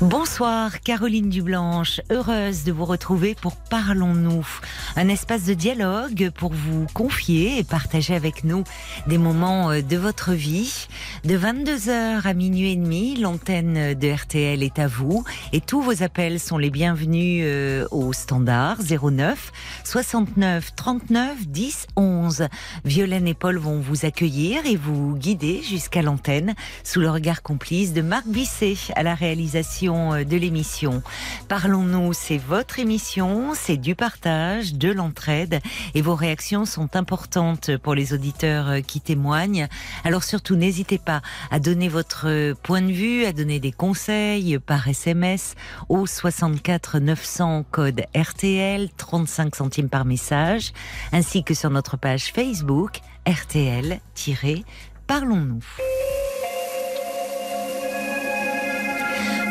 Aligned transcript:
Bonsoir 0.00 0.80
Caroline 0.80 1.28
Dublanche, 1.28 2.00
heureuse 2.08 2.62
de 2.62 2.70
vous 2.70 2.84
retrouver 2.84 3.34
pour 3.34 3.56
Parlons-nous, 3.56 4.46
un 4.94 5.08
espace 5.08 5.44
de 5.44 5.54
dialogue 5.54 6.30
pour 6.36 6.52
vous 6.52 6.86
confier 6.94 7.58
et 7.58 7.64
partager 7.64 8.14
avec 8.14 8.44
nous 8.44 8.62
des 9.08 9.18
moments 9.18 9.72
euh, 9.72 9.82
de 9.82 9.96
votre 9.96 10.34
vie. 10.34 10.86
De 11.24 11.36
22h 11.36 12.24
à 12.24 12.32
minuit 12.32 12.70
et 12.70 12.76
demi, 12.76 13.16
l'antenne 13.16 13.94
de 13.94 14.08
RTL 14.08 14.62
est 14.62 14.78
à 14.78 14.86
vous 14.86 15.24
et 15.52 15.60
tous 15.60 15.82
vos 15.82 16.04
appels 16.04 16.38
sont 16.38 16.58
les 16.58 16.70
bienvenus 16.70 17.42
euh, 17.44 17.84
au 17.90 18.12
standard 18.12 18.78
09 18.80 19.52
69 19.82 20.76
39 20.76 21.48
10 21.48 21.86
11. 21.96 22.46
Violaine 22.84 23.26
et 23.26 23.34
Paul 23.34 23.58
vont 23.58 23.80
vous 23.80 24.06
accueillir 24.06 24.64
et 24.64 24.76
vous 24.76 25.16
guider 25.16 25.60
jusqu'à 25.68 26.02
l'antenne 26.02 26.54
sous 26.84 27.00
le 27.00 27.10
regard 27.10 27.42
complice 27.42 27.92
de 27.92 28.00
Marc 28.00 28.28
Bisset 28.28 28.76
à 28.94 29.02
la 29.02 29.16
réalisation 29.16 29.87
euh, 29.96 30.24
de 30.24 30.36
l'émission. 30.36 31.02
Parlons-nous, 31.48 32.12
c'est 32.12 32.38
votre 32.38 32.78
émission, 32.78 33.52
c'est 33.54 33.76
du 33.76 33.94
partage, 33.94 34.74
de 34.74 34.90
l'entraide 34.90 35.60
et 35.94 36.02
vos 36.02 36.14
réactions 36.14 36.64
sont 36.64 36.96
importantes 36.96 37.76
pour 37.78 37.94
les 37.94 38.12
auditeurs 38.12 38.68
euh, 38.68 38.80
qui 38.80 39.00
témoignent. 39.00 39.68
Alors 40.04 40.24
surtout, 40.24 40.56
n'hésitez 40.56 40.98
pas 40.98 41.22
à 41.50 41.60
donner 41.60 41.88
votre 41.88 42.26
euh, 42.26 42.54
point 42.62 42.82
de 42.82 42.92
vue, 42.92 43.24
à 43.24 43.32
donner 43.32 43.60
des 43.60 43.72
conseils 43.72 44.58
par 44.58 44.88
SMS 44.88 45.54
au 45.88 46.06
64 46.06 46.98
900 46.98 47.64
code 47.70 48.02
RTL, 48.14 48.88
35 48.96 49.56
centimes 49.56 49.88
par 49.88 50.04
message, 50.04 50.72
ainsi 51.12 51.44
que 51.44 51.54
sur 51.54 51.70
notre 51.70 51.96
page 51.96 52.32
Facebook 52.32 53.00
RTL-Parlons-nous. 53.26 55.64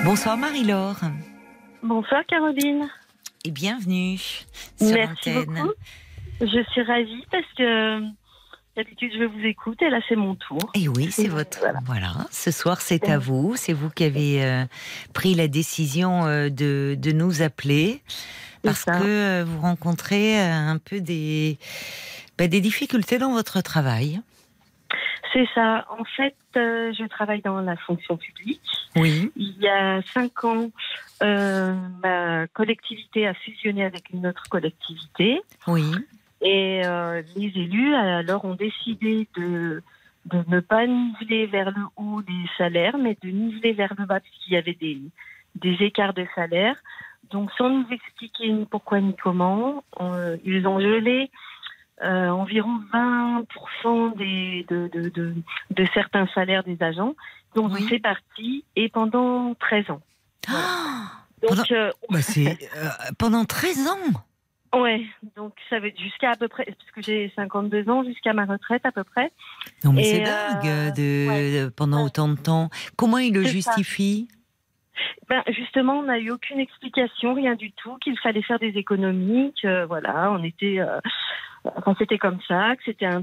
Bonsoir 0.06 0.38
Marie-Laure 0.38 1.00
Bonsoir 1.84 2.26
Caroline. 2.28 2.90
et 3.46 3.52
bienvenue 3.52 4.18
sur 4.18 4.94
Merci 4.94 5.34
beaucoup. 5.34 5.72
Je 6.42 6.64
suis 6.72 6.82
ravie 6.84 7.24
parce 7.32 7.46
que 7.58 8.00
d'habitude 8.76 9.12
je 9.18 9.24
vous 9.26 9.40
écoute 9.46 9.82
et 9.82 9.90
là 9.90 10.00
c'est 10.08 10.16
mon 10.16 10.36
tour. 10.36 10.60
Et 10.76 10.88
oui, 10.88 11.10
c'est 11.12 11.28
votre. 11.28 11.60
Voilà. 11.60 11.80
Voilà. 11.86 12.14
Ce 12.32 12.52
soir, 12.52 12.82
c'est 12.82 13.10
à 13.10 13.18
vous. 13.18 13.56
C'est 13.56 13.74
vous 13.74 13.90
qui 13.90 14.04
avez 14.04 14.44
euh, 14.46 14.66
pris 15.14 15.34
la 15.36 15.48
décision 15.48 16.26
euh, 16.26 16.50
de, 16.50 16.96
de 17.00 17.12
nous 17.12 17.42
appeler 17.42 18.02
parce 18.64 18.86
que 18.86 18.92
euh, 18.94 19.46
vous 19.48 19.62
rencontrez 19.62 20.40
un 20.40 20.78
peu 20.78 21.00
des, 21.02 21.58
bah, 22.38 22.48
des 22.48 22.62
difficultés 22.62 23.18
dans 23.18 23.32
votre 23.32 23.62
travail. 23.62 24.22
C'est 25.38 25.48
ça. 25.54 25.86
En 25.92 26.04
fait, 26.04 26.36
euh, 26.56 26.92
je 26.98 27.06
travaille 27.06 27.44
dans 27.44 27.62
la 27.62 27.78
fonction 27.78 28.18
publique. 28.18 28.60
Oui. 28.96 29.32
Il 29.36 29.56
y 29.60 29.68
a 29.68 30.02
cinq 30.12 30.44
ans, 30.44 30.72
euh, 31.22 31.76
ma 32.02 32.48
collectivité 32.48 33.28
a 33.28 33.36
fusionné 33.36 33.86
avec 33.86 34.10
une 34.12 34.26
autre 34.26 34.46
collectivité 34.50 35.40
Oui. 35.68 35.84
et 36.42 36.82
euh, 36.84 37.22
les 37.36 37.52
élus 37.56 37.94
alors 37.94 38.46
ont 38.46 38.56
décidé 38.56 39.28
de 39.38 39.84
de 40.26 40.44
ne 40.48 40.60
pas 40.60 40.88
niveler 40.88 41.46
vers 41.46 41.70
le 41.70 41.84
haut 41.98 42.22
les 42.28 42.50
salaires, 42.58 42.98
mais 42.98 43.16
de 43.22 43.30
niveler 43.30 43.74
vers 43.74 43.94
le 43.96 44.06
bas 44.06 44.20
puisqu'il 44.20 44.54
y 44.54 44.58
avait 44.58 44.74
des 44.74 45.00
des 45.54 45.78
écarts 45.86 46.16
de 46.16 46.26
salaire. 46.34 46.76
Donc, 47.30 47.52
sans 47.60 47.70
nous 47.70 47.86
expliquer 47.92 48.52
ni 48.52 48.66
pourquoi 48.66 49.02
ni 49.02 49.16
comment, 49.16 49.84
ils 50.44 50.66
ont 50.66 50.80
gelé 50.80 51.30
euh, 52.04 52.30
environ 52.30 52.80
20% 52.94 54.18
des, 54.18 54.66
de, 54.70 54.90
de, 54.94 55.10
de, 55.10 55.34
de 55.72 55.88
certains 55.94 56.28
salaires 56.36 56.64
des 56.64 56.78
agents. 56.82 57.16
Donc, 57.56 57.72
Oui. 57.74 57.86
c'est 57.90 58.00
parti, 58.00 58.64
et 58.76 58.90
pendant 58.90 59.56
13 59.56 59.90
ans. 59.92 60.02
Ah 60.48 61.12
Donc, 61.42 61.50
Pendant- 61.52 61.64
euh, 61.72 61.92
Bah, 62.10 62.22
c'est 62.22 62.58
euh, 62.78 62.90
pendant 63.18 63.46
13 63.46 63.88
ans. 63.88 64.80
ouais, 64.80 65.06
donc 65.36 65.54
ça 65.70 65.80
être 65.88 66.00
jusqu'à 66.00 66.32
à 66.32 66.36
peu 66.36 66.48
près, 66.48 66.66
parce 66.66 66.92
que 66.92 67.02
j'ai 67.02 67.32
52 67.36 67.90
ans, 67.90 68.04
jusqu'à 68.04 68.34
ma 68.34 68.46
retraite 68.46 68.86
à 68.86 68.92
peu 68.92 69.04
près. 69.04 69.32
Non, 69.84 69.94
mais 69.94 70.04
c'est 70.04 70.24
euh, 70.24 70.26
dingue 70.26 70.94
de, 70.96 71.28
ouais. 71.66 71.70
pendant 71.76 71.98
Ouais. 71.98 72.04
autant 72.04 72.28
de 72.28 72.36
temps. 72.38 72.70
Comment 72.96 73.18
il 73.18 73.34
le 73.34 73.44
C'est 73.46 73.62
ça. 73.62 73.72
justifie 73.76 74.28
Ben, 75.30 75.44
justement, 75.50 76.00
on 76.00 76.04
n'a 76.04 76.20
eu 76.20 76.32
aucune 76.32 76.60
explication, 76.60 77.34
rien 77.34 77.56
du 77.56 77.72
tout, 77.72 77.96
qu'il 77.98 78.18
fallait 78.20 78.42
faire 78.42 78.60
des 78.60 78.78
économies, 78.78 79.54
que 79.62 79.86
voilà, 79.86 80.32
on 80.32 80.44
était, 80.44 80.80
euh, 80.80 81.00
enfin, 81.76 81.96
c'était 81.98 82.18
comme 82.18 82.40
ça, 82.48 82.76
que 82.76 82.84
c'était 82.86 83.06
un, 83.06 83.22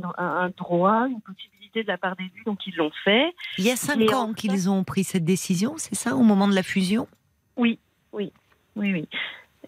droit, 0.56 1.06
une 1.08 1.20
possibilité 1.20 1.82
de 1.82 1.88
la 1.88 1.98
part 1.98 2.16
des 2.16 2.24
élus, 2.24 2.44
donc 2.44 2.66
ils 2.66 2.76
l'ont 2.76 2.92
fait. 3.04 3.34
Il 3.58 3.64
y 3.64 3.70
a 3.70 3.76
5 3.76 3.96
Mais 3.96 4.14
ans 4.14 4.30
en 4.30 4.32
qu'ils 4.32 4.70
ont 4.70 4.84
pris 4.84 5.04
cette 5.04 5.24
décision, 5.24 5.74
c'est 5.76 5.94
ça, 5.94 6.14
au 6.14 6.22
moment 6.22 6.48
de 6.48 6.54
la 6.54 6.62
fusion? 6.62 7.08
Oui, 7.56 7.78
oui, 8.12 8.32
oui, 8.76 8.92
oui. 8.92 9.08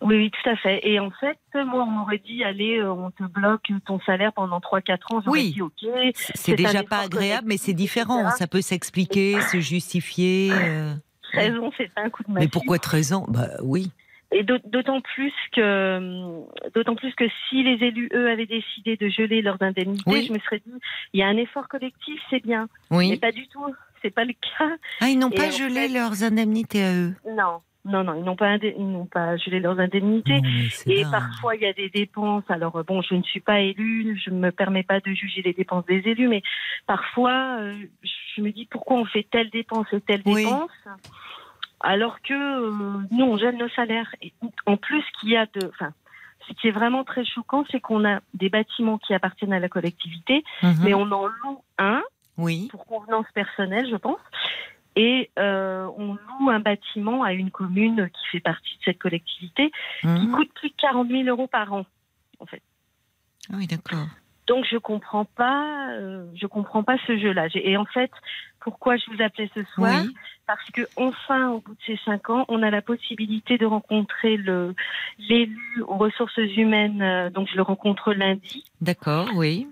Oui, 0.03 0.17
oui, 0.17 0.31
tout 0.31 0.51
à 0.51 0.57
fait. 0.57 0.87
Et 0.87 1.01
en 1.01 1.11
fait, 1.11 1.39
moi, 1.55 1.85
on 1.85 1.91
m'aurait 1.91 2.19
dit, 2.19 2.45
allez, 2.45 2.79
euh, 2.79 2.93
on 2.93 3.11
te 3.11 3.23
bloque 3.23 3.73
ton 3.87 3.99
salaire 4.01 4.33
pendant 4.35 4.61
3-4 4.61 5.15
ans. 5.15 5.23
Oui. 5.27 5.53
dit, 5.53 5.63
OK. 5.63 5.87
C'est 6.15 6.55
déjà 6.55 6.83
pas 6.83 6.99
agréable, 7.01 7.49
mais 7.49 7.57
c'est 7.57 7.73
différent. 7.73 8.21
etc. 8.21 8.37
Ça 8.39 8.47
peut 8.47 8.61
s'expliquer, 8.61 9.41
se 9.41 9.61
justifier. 9.61 10.51
euh. 10.53 10.95
Raison, 11.33 11.71
c'est 11.77 11.91
un 11.97 12.09
coup 12.11 12.23
de 12.25 12.31
Mais 12.33 12.49
pourquoi 12.49 12.79
13 12.79 13.13
ans? 13.13 13.27
Bah 13.29 13.49
oui. 13.63 13.91
Et 14.33 14.43
d'aut- 14.43 14.59
d'autant 14.65 15.01
plus 15.01 15.33
que, 15.55 16.41
d'autant 16.75 16.97
plus 16.97 17.15
que 17.15 17.25
si 17.49 17.63
les 17.63 17.85
élus, 17.87 18.09
eux, 18.13 18.29
avaient 18.29 18.47
décidé 18.47 18.97
de 18.97 19.09
geler 19.09 19.41
leurs 19.41 19.63
indemnités, 19.63 20.03
Oui. 20.07 20.25
je 20.27 20.33
me 20.33 20.39
serais 20.41 20.61
dit, 20.67 20.73
il 21.13 21.21
y 21.21 21.23
a 21.23 21.29
un 21.29 21.37
effort 21.37 21.69
collectif, 21.69 22.21
c'est 22.31 22.43
bien. 22.43 22.69
Mais 22.91 22.97
Oui. 22.97 23.17
pas 23.19 23.31
du 23.33 23.47
tout. 23.49 23.65
C'est 24.03 24.11
pas 24.11 24.25
le 24.25 24.33
cas. 24.35 24.71
Ah, 25.01 25.09
ils 25.09 25.19
n'ont 25.19 25.31
pas 25.31 25.49
en 25.49 25.51
gelé 25.53 25.87
fait- 25.87 25.89
leurs 25.89 26.23
indemnités 26.23 26.83
à 26.85 26.93
eux? 26.95 27.15
Non, 27.31 27.61
non, 27.87 28.05
non, 28.05 28.15
ils 28.15 28.23
n'ont 28.25 28.37
pas, 28.37 28.57
indé- 28.57 28.75
ils 28.77 28.91
n'ont 28.91 29.07
pas 29.07 29.37
gelé 29.37 29.61
leurs 29.61 29.79
indemnités. 29.79 30.41
Non, 30.41 30.49
Et 30.87 31.03
parfois, 31.11 31.55
il 31.55 31.63
y 31.63 31.67
a 31.67 31.73
des 31.73 31.89
dépenses. 31.89 32.45
Alors, 32.49 32.77
euh, 32.77 32.83
bon, 32.83 33.01
je 33.03 33.15
ne 33.15 33.23
suis 33.23 33.41
pas 33.41 33.61
élue, 33.61 34.21
je 34.23 34.31
ne 34.31 34.39
me 34.39 34.51
permets 34.53 34.83
pas 34.83 35.01
de 35.01 35.11
juger 35.13 35.43
les 35.43 35.53
dépenses 35.53 35.87
des 35.87 36.03
élus, 36.05 36.29
mais 36.29 36.43
parfois, 36.87 37.59
euh, 37.61 37.75
je 38.37 38.43
me 38.43 38.51
dis 38.53 38.67
pourquoi 38.67 38.97
on 38.99 39.05
fait 39.05 39.27
telle 39.31 39.51
dépense 39.51 39.87
et 39.93 40.01
telle 40.01 40.23
Oui. 40.27 40.45
dépense, 40.45 40.71
alors 41.81 42.21
que 42.23 42.35
euh, 42.35 42.99
nous, 43.11 43.25
on 43.25 43.37
gèle 43.39 43.57
nos 43.57 43.69
salaires. 43.71 44.09
Et 44.23 44.33
en 44.67 44.77
plus, 44.77 45.05
qu'il 45.21 45.31
y 45.31 45.37
a 45.37 45.47
de. 45.47 45.69
Enfin, 45.69 45.93
ce 46.49 46.53
qui 46.55 46.69
est 46.69 46.73
vraiment 46.73 47.05
très 47.05 47.25
choquant, 47.25 47.65
c'est 47.71 47.81
qu'on 47.81 48.05
a 48.05 48.21
des 48.35 48.49
bâtiments 48.49 48.99
qui 48.99 49.15
appartiennent 49.15 49.53
à 49.53 49.59
la 49.61 49.69
collectivité, 49.69 50.45
Mhm. 50.63 50.75
mais 50.85 50.95
on 50.95 51.11
en 51.13 51.27
loue 51.27 51.63
un 51.79 52.03
Oui. 52.39 52.69
pour 52.71 52.87
convenance 52.87 53.27
personnelle, 53.35 53.89
je 53.91 53.97
pense. 53.97 54.19
Et 54.97 55.31
euh, 55.39 55.87
on 55.99 56.15
loue 56.15 56.51
un 56.51 56.61
bâtiment 56.61 57.23
à 57.23 57.33
une 57.35 57.51
commune 57.51 58.09
qui 58.11 58.27
fait 58.33 58.41
partie 58.41 58.77
de 58.79 58.83
cette 58.85 58.99
collectivité 58.99 59.71
qui 60.01 60.07
Mhm. 60.09 60.33
coûte 60.33 60.51
plus 60.55 60.71
de 60.71 60.75
40 60.79 61.09
000 61.09 61.25
euros 61.25 61.47
par 61.47 61.73
an. 61.73 61.85
Ah 62.41 63.55
oui, 63.57 63.67
d'accord. 63.67 64.07
Donc 64.47 64.65
je 64.71 64.77
comprends 64.79 65.25
pas, 65.25 65.91
euh, 65.93 66.27
je 66.35 66.47
comprends 66.47 66.83
pas 66.83 66.97
ce 67.07 67.19
jeu-là. 67.19 67.49
Et 67.55 67.77
en 67.77 67.85
fait, 67.85 68.11
pourquoi 68.61 68.97
je 68.97 69.05
vous 69.11 69.21
appelais 69.23 69.51
ce 69.55 69.65
soir 69.75 70.03
Oui. 70.03 70.15
Parce 70.47 70.65
que 70.71 70.83
enfin, 70.95 71.51
au 71.51 71.61
bout 71.61 71.75
de 71.75 71.81
ces 71.87 71.99
cinq 72.05 72.31
ans, 72.31 72.45
on 72.49 72.63
a 72.63 72.71
la 72.71 72.81
possibilité 72.81 73.59
de 73.59 73.67
rencontrer 73.67 74.37
le 74.37 74.75
l'élu 75.19 75.83
aux 75.89 75.97
ressources 75.97 76.37
humaines. 76.37 77.03
euh, 77.03 77.31
donc 77.31 77.49
je 77.51 77.57
le 77.57 77.63
rencontre 77.63 78.13
lundi. 78.13 78.65
D'accord, 78.81 79.29
oui. 79.35 79.67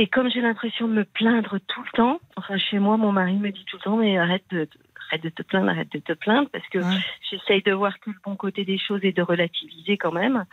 Et 0.00 0.06
comme 0.06 0.30
j'ai 0.30 0.40
l'impression 0.40 0.88
de 0.88 0.94
me 0.94 1.04
plaindre 1.04 1.58
tout 1.66 1.82
le 1.82 1.90
temps, 1.94 2.20
enfin 2.36 2.56
chez 2.56 2.78
moi, 2.78 2.96
mon 2.96 3.12
mari 3.12 3.34
me 3.34 3.50
dit 3.50 3.66
tout 3.66 3.76
le 3.76 3.82
temps, 3.82 3.96
mais 3.98 4.16
arrête 4.16 4.44
de 4.50 4.66
arrête 5.10 5.22
de 5.22 5.28
te 5.28 5.42
plaindre, 5.42 5.68
arrête 5.68 5.92
de 5.92 5.98
te 5.98 6.14
plaindre, 6.14 6.48
parce 6.48 6.66
que 6.68 6.78
Ouais. 6.78 7.00
j'essaye 7.30 7.62
de 7.62 7.72
voir 7.72 8.00
que 8.00 8.08
le 8.08 8.16
bon 8.24 8.34
côté 8.34 8.64
des 8.64 8.78
choses 8.78 9.00
et 9.02 9.12
de 9.12 9.20
relativiser 9.20 9.98
quand 9.98 10.12
même. 10.12 10.46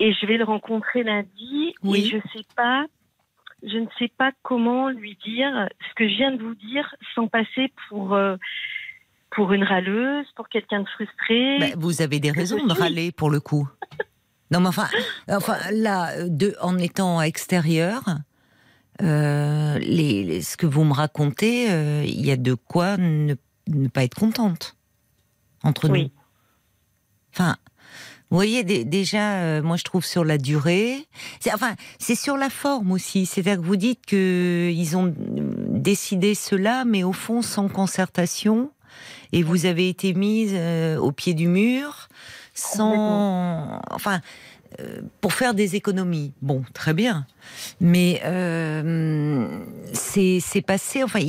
Et 0.00 0.14
je 0.14 0.24
vais 0.24 0.38
le 0.38 0.44
rencontrer 0.44 1.02
lundi. 1.02 1.74
Oui. 1.82 2.00
Et 2.00 2.04
je 2.08 2.16
sais 2.32 2.46
pas, 2.56 2.86
je 3.62 3.76
ne 3.76 3.86
sais 3.98 4.10
pas 4.16 4.32
comment 4.42 4.88
lui 4.88 5.18
dire 5.26 5.68
ce 5.86 5.94
que 5.94 6.08
je 6.08 6.14
viens 6.14 6.32
de 6.32 6.42
vous 6.42 6.54
dire 6.54 6.94
sans 7.14 7.26
passer 7.26 7.70
pour 7.90 8.14
euh, 8.14 8.36
pour 9.30 9.52
une 9.52 9.64
râleuse, 9.64 10.24
pour 10.36 10.48
quelqu'un 10.48 10.80
de 10.80 10.88
frustré. 10.88 11.58
Bah, 11.60 11.66
vous 11.76 12.00
avez 12.00 12.18
des 12.18 12.30
raisons 12.30 12.64
de 12.64 12.72
râler 12.72 13.12
pour 13.12 13.28
le 13.28 13.40
coup. 13.40 13.68
Non, 14.50 14.60
mais 14.60 14.68
enfin, 14.68 14.88
enfin 15.28 15.58
là, 15.70 16.26
de, 16.26 16.54
en 16.62 16.78
étant 16.78 17.20
extérieur, 17.20 18.02
euh, 19.02 19.78
les, 19.78 20.24
les- 20.24 20.42
ce 20.42 20.56
que 20.56 20.66
vous 20.66 20.84
me 20.84 20.92
racontez, 20.92 21.70
euh, 21.70 22.04
il 22.06 22.24
y 22.24 22.30
a 22.30 22.36
de 22.36 22.54
quoi 22.54 22.96
ne, 22.96 23.34
ne 23.68 23.88
pas 23.88 24.04
être 24.04 24.14
contente 24.16 24.76
entre 25.62 25.88
Oui. 25.88 26.02
nous. 26.04 26.10
Enfin, 27.34 27.56
Vous 28.30 28.36
voyez, 28.36 28.62
dé- 28.64 28.84
déjà, 28.84 29.36
euh, 29.36 29.62
moi 29.62 29.76
je 29.76 29.84
trouve 29.84 30.04
sur 30.04 30.22
la 30.24 30.36
durée, 30.36 31.06
c'est, 31.40 31.54
enfin, 31.54 31.74
c'est 31.98 32.14
sur 32.14 32.36
la 32.36 32.50
forme 32.50 32.92
aussi. 32.92 33.24
C'est-à-dire 33.24 33.56
que 33.62 33.66
vous 33.66 33.76
dites 33.76 34.04
que 34.04 34.70
ils 34.74 34.96
ont 34.96 35.14
décidé 35.16 36.34
cela, 36.34 36.84
mais 36.84 37.04
au 37.04 37.12
fond 37.14 37.40
sans 37.40 37.68
concertation, 37.68 38.70
et 39.32 39.42
vous 39.42 39.64
avez 39.66 39.88
été 39.88 40.12
mise 40.14 40.54
au 41.00 41.12
pied 41.12 41.32
du 41.34 41.46
mur, 41.48 42.08
sans, 42.54 43.80
enfin, 43.90 44.20
pour 45.20 45.32
faire 45.32 45.54
des 45.54 45.76
économies. 45.76 46.32
Bon, 46.42 46.62
très 46.74 46.94
bien, 46.94 47.26
mais 47.80 48.20
euh, 48.24 49.64
c'est, 49.92 50.62
passé. 50.66 51.02
Enfin, 51.02 51.20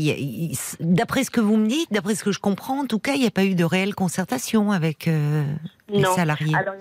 d'après 0.79 1.23
ce 1.23 1.31
que 1.31 1.41
vous 1.41 1.57
me 1.57 1.67
dites, 1.67 1.91
d'après 1.91 2.15
ce 2.15 2.23
que 2.23 2.31
je 2.31 2.39
comprends, 2.39 2.79
en 2.81 2.85
tout 2.85 2.99
cas, 2.99 3.13
il 3.13 3.21
n'y 3.21 3.27
a 3.27 3.31
pas 3.31 3.45
eu 3.45 3.55
de 3.55 3.63
réelle 3.63 3.95
concertation 3.95 4.71
avec 4.71 5.07
euh, 5.07 5.43
les 5.89 6.03
salariés. 6.03 6.55
Alors, 6.55 6.75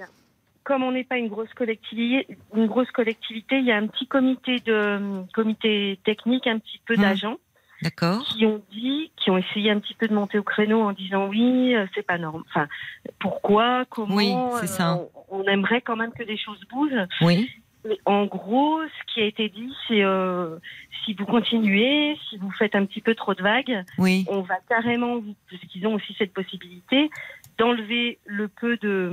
comme 0.65 0.83
on 0.83 0.93
n'est 0.93 1.05
pas 1.05 1.17
une 1.17 1.29
grosse 1.29 1.53
collectivité, 1.55 2.37
une 2.55 2.67
grosse 2.67 2.91
collectivité, 2.91 3.59
il 3.59 3.65
y 3.65 3.73
a 3.73 3.77
un 3.77 3.87
petit 3.87 4.07
comité 4.07 4.59
de 4.67 5.25
comité 5.33 5.99
technique, 6.05 6.47
un 6.47 6.59
petit 6.59 6.81
peu 6.87 6.95
Hmm. 6.95 7.01
d'agents. 7.01 7.37
Qui 7.83 8.47
ont 8.47 8.63
dit, 8.73 9.11
qui 9.17 9.31
ont 9.31 9.39
essayé 9.39 9.71
un 9.71 9.79
petit 9.79 9.95
peu 9.95 10.09
de 10.09 10.15
monter 10.15 10.39
au 10.39 10.43
créneau 10.43 10.83
en 10.83 10.93
disant 10.93 11.29
oui, 11.29 11.75
euh, 11.75 11.87
c'est 11.95 12.07
pas 12.07 12.19
normal. 12.19 12.43
Enfin, 12.49 12.67
pourquoi, 13.19 13.85
comment 13.89 14.15
Oui, 14.15 14.33
c'est 14.61 14.67
ça. 14.67 14.95
euh, 14.95 15.05
on, 15.31 15.43
aimerait 15.45 15.81
quand 15.81 15.97
même 15.97 16.13
que 16.13 16.23
des 16.25 16.37
choses 16.37 16.61
bougent. 16.71 17.07
Oui. 17.21 17.49
Mais 17.87 17.99
en 18.05 18.27
gros, 18.27 18.81
ce 18.83 19.13
qui 19.15 19.21
a 19.21 19.25
été 19.25 19.49
dit, 19.49 19.73
c'est 19.87 20.03
euh, 20.03 20.57
si 21.05 21.15
vous 21.15 21.25
continuez, 21.25 22.19
si 22.29 22.37
vous 22.37 22.51
faites 22.51 22.75
un 22.75 22.85
petit 22.85 23.01
peu 23.01 23.15
trop 23.15 23.35
de 23.35 23.43
vagues, 23.43 23.85
Oui. 23.99 24.25
on 24.29 24.41
va 24.41 24.57
carrément, 24.69 25.21
parce 25.49 25.63
qu'ils 25.69 25.87
ont 25.87 25.95
aussi 25.95 26.15
cette 26.19 26.33
possibilité, 26.35 27.11
d'enlever 27.59 28.19
le 28.27 28.49
peu 28.49 28.77
de, 28.79 29.13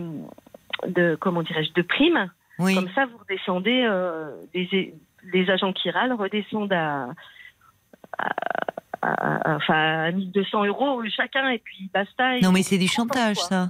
de 0.87 1.15
comment 1.19 1.43
dirais-je, 1.43 1.71
de 1.73 1.81
primes. 1.83 2.29
Oui. 2.57 2.73
Comme 2.73 2.89
ça, 2.95 3.05
vous 3.05 3.17
redescendez, 3.17 3.83
euh, 3.87 4.31
les, 4.53 4.93
les 5.31 5.49
agents 5.49 5.73
qui 5.73 5.89
râlent 5.91 6.13
redescendent 6.13 6.73
à, 6.73 7.09
à, 8.17 8.29
à- 9.01 9.51
à- 9.51 9.55
enfin, 9.55 10.03
à 10.05 10.11
1200 10.11 10.65
euros 10.65 11.01
chacun, 11.15 11.49
et 11.49 11.59
puis 11.59 11.89
basta. 11.93 12.37
et 12.37 12.41
Non, 12.41 12.51
mais 12.51 12.63
c'est 12.63 12.77
du 12.77 12.87
chantage, 12.87 13.37
quoi. 13.37 13.47
ça. 13.47 13.69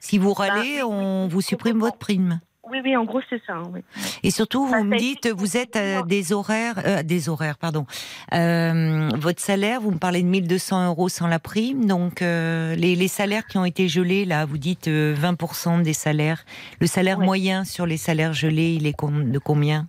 Si 0.00 0.18
vous 0.18 0.32
râlez, 0.32 0.52
Bah, 0.52 0.60
oui, 0.60 0.82
on 0.84 1.24
oui, 1.24 1.30
vous 1.30 1.40
supprime 1.40 1.78
votre 1.78 1.98
prime. 1.98 2.40
Oui, 2.70 2.80
oui, 2.84 2.94
en 2.98 3.04
gros, 3.04 3.20
c'est 3.30 3.40
ça. 3.46 3.62
oui. 3.72 3.80
Et 4.22 4.30
surtout, 4.30 4.68
Ça 4.68 4.78
vous 4.78 4.84
me 4.84 4.98
dites, 4.98 5.26
vous 5.28 5.56
êtes 5.56 5.74
à 5.74 5.80
dire- 6.02 6.06
des 6.06 6.32
horaires, 6.34 6.74
euh, 6.84 7.02
des 7.02 7.30
horaires, 7.30 7.56
pardon. 7.56 7.86
Euh, 8.34 9.08
votre 9.16 9.40
salaire, 9.40 9.80
vous 9.80 9.90
me 9.90 9.98
parlez 9.98 10.22
de 10.22 10.28
1200 10.28 10.86
euros 10.86 11.08
sans 11.08 11.26
la 11.28 11.38
prime, 11.38 11.86
donc 11.86 12.20
euh, 12.20 12.74
les, 12.76 12.94
les 12.94 13.08
salaires 13.08 13.46
qui 13.46 13.56
ont 13.56 13.64
été 13.64 13.88
gelés, 13.88 14.26
là, 14.26 14.44
vous 14.44 14.58
dites 14.58 14.86
euh, 14.88 15.14
20% 15.14 15.80
des 15.82 15.94
salaires. 15.94 16.44
Le 16.80 16.86
salaire 16.86 17.18
Ouais. 17.20 17.24
moyen 17.24 17.64
sur 17.64 17.86
les 17.86 17.96
salaires 17.96 18.34
gelés, 18.34 18.74
il 18.74 18.86
est 18.86 18.94
de 19.02 19.38
combien? 19.38 19.88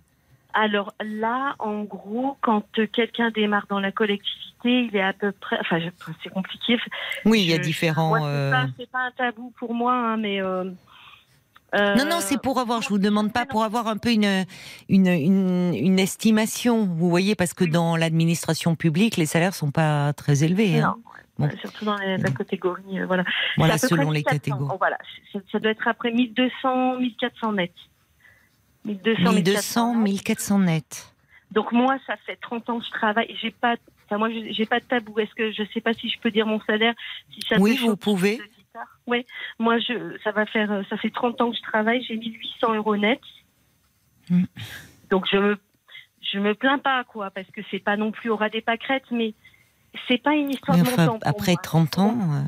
Alors 0.54 0.94
là, 1.04 1.54
en 1.58 1.82
gros, 1.84 2.36
quand 2.40 2.64
quelqu'un 2.92 3.30
démarre 3.30 3.66
dans 3.68 3.80
la 3.80 3.92
collectivité, 3.92 4.84
il 4.84 4.96
est 4.96 5.02
à 5.02 5.12
peu 5.12 5.32
près. 5.32 5.56
Enfin, 5.60 5.78
c'est 6.22 6.30
compliqué. 6.30 6.78
Oui, 7.24 7.40
il 7.42 7.50
y 7.50 7.54
a 7.54 7.58
différents. 7.58 8.14
C'est 8.16 8.24
euh, 8.26 8.50
pas, 8.50 8.66
c'est 8.78 8.90
pas 8.90 8.98
un 9.00 9.10
tabou 9.12 9.52
pour 9.58 9.74
moi, 9.74 9.92
hein, 9.94 10.16
mais. 10.16 10.40
euh, 10.42 10.64
euh, 11.74 11.94
Non, 11.94 12.04
non, 12.04 12.16
c'est 12.20 12.40
pour 12.42 12.58
avoir, 12.58 12.82
je 12.82 12.88
vous 12.88 12.98
demande 12.98 13.32
pas 13.32 13.46
pour 13.46 13.62
avoir 13.62 13.86
un 13.86 13.96
peu 13.96 14.10
une, 14.12 14.44
une, 14.88 15.06
une, 15.06 15.72
une 15.74 15.98
estimation, 15.98 16.84
vous 16.84 17.08
voyez, 17.08 17.34
parce 17.36 17.54
que 17.54 17.64
dans 17.64 17.96
l'administration 17.96 18.74
publique, 18.74 19.16
les 19.16 19.26
salaires 19.26 19.54
sont 19.54 19.70
pas 19.70 20.12
très 20.12 20.42
élevés. 20.44 20.80
hein. 20.80 20.96
Non, 21.38 21.46
Bon. 21.48 21.56
surtout 21.58 21.86
dans 21.86 21.96
la, 21.96 22.18
la 22.18 22.30
catégorie. 22.32 23.00
euh, 23.00 23.06
voilà. 23.06 23.24
Selon 23.78 24.10
les 24.10 24.18
1400. 24.18 24.22
catégories. 24.24 24.70
Oh, 24.74 24.76
voilà, 24.78 24.98
ça, 25.32 25.38
ça 25.50 25.58
doit 25.58 25.70
être 25.70 25.88
après 25.88 26.10
1200, 26.12 26.98
1400 26.98 27.52
net. 27.52 27.72
1200, 28.84 29.32
1200, 29.32 29.94
1400 29.96 30.58
net. 30.60 31.12
Donc 31.52 31.72
moi, 31.72 31.96
ça 32.06 32.16
fait 32.26 32.36
30 32.36 32.70
ans 32.70 32.78
que 32.78 32.86
je 32.86 32.90
travaille. 32.90 33.36
J'ai 33.42 33.50
pas, 33.50 33.76
enfin 34.06 34.18
moi, 34.18 34.28
j'ai 34.30 34.66
pas 34.66 34.80
de 34.80 34.84
tabou. 34.84 35.18
Est-ce 35.18 35.34
que 35.34 35.50
je 35.52 35.62
sais 35.74 35.80
pas 35.80 35.92
si 35.94 36.08
je 36.08 36.18
peux 36.20 36.30
dire 36.30 36.46
mon 36.46 36.60
salaire, 36.62 36.94
si 37.32 37.40
ça 37.48 37.56
Oui, 37.58 37.76
vous 37.76 37.96
pouvez. 37.96 38.36
de 38.38 38.44
Ouais. 39.08 39.26
Moi, 39.58 39.78
je, 39.80 40.16
ça 40.22 40.30
va 40.30 40.46
faire, 40.46 40.70
euh, 40.70 40.82
ça 40.88 40.96
fait 40.96 41.10
30 41.10 41.40
ans 41.40 41.50
que 41.50 41.56
je 41.56 41.62
travaille. 41.62 42.04
J'ai 42.04 42.16
1800 42.16 42.74
euros 42.74 42.96
net. 42.96 43.20
Mm. 44.30 44.44
Donc 45.10 45.26
je 45.30 45.36
me, 45.38 45.58
je 46.32 46.38
me 46.38 46.54
plains 46.54 46.78
pas 46.78 47.02
quoi, 47.04 47.30
parce 47.30 47.48
que 47.50 47.60
c'est 47.70 47.80
pas 47.80 47.96
non 47.96 48.12
plus 48.12 48.30
au 48.30 48.36
ras 48.36 48.48
des 48.48 48.60
pâquerettes, 48.60 49.10
mais 49.10 49.34
c'est 50.06 50.22
pas 50.22 50.34
une 50.34 50.50
histoire 50.50 50.76
Mais 50.76 50.84
de 50.84 50.88
enfin, 50.88 51.06
montant 51.06 51.18
pour 51.18 51.28
après 51.28 51.52
moi. 51.54 51.60
30 51.62 51.98
ans. 51.98 52.18
euh, 52.20 52.42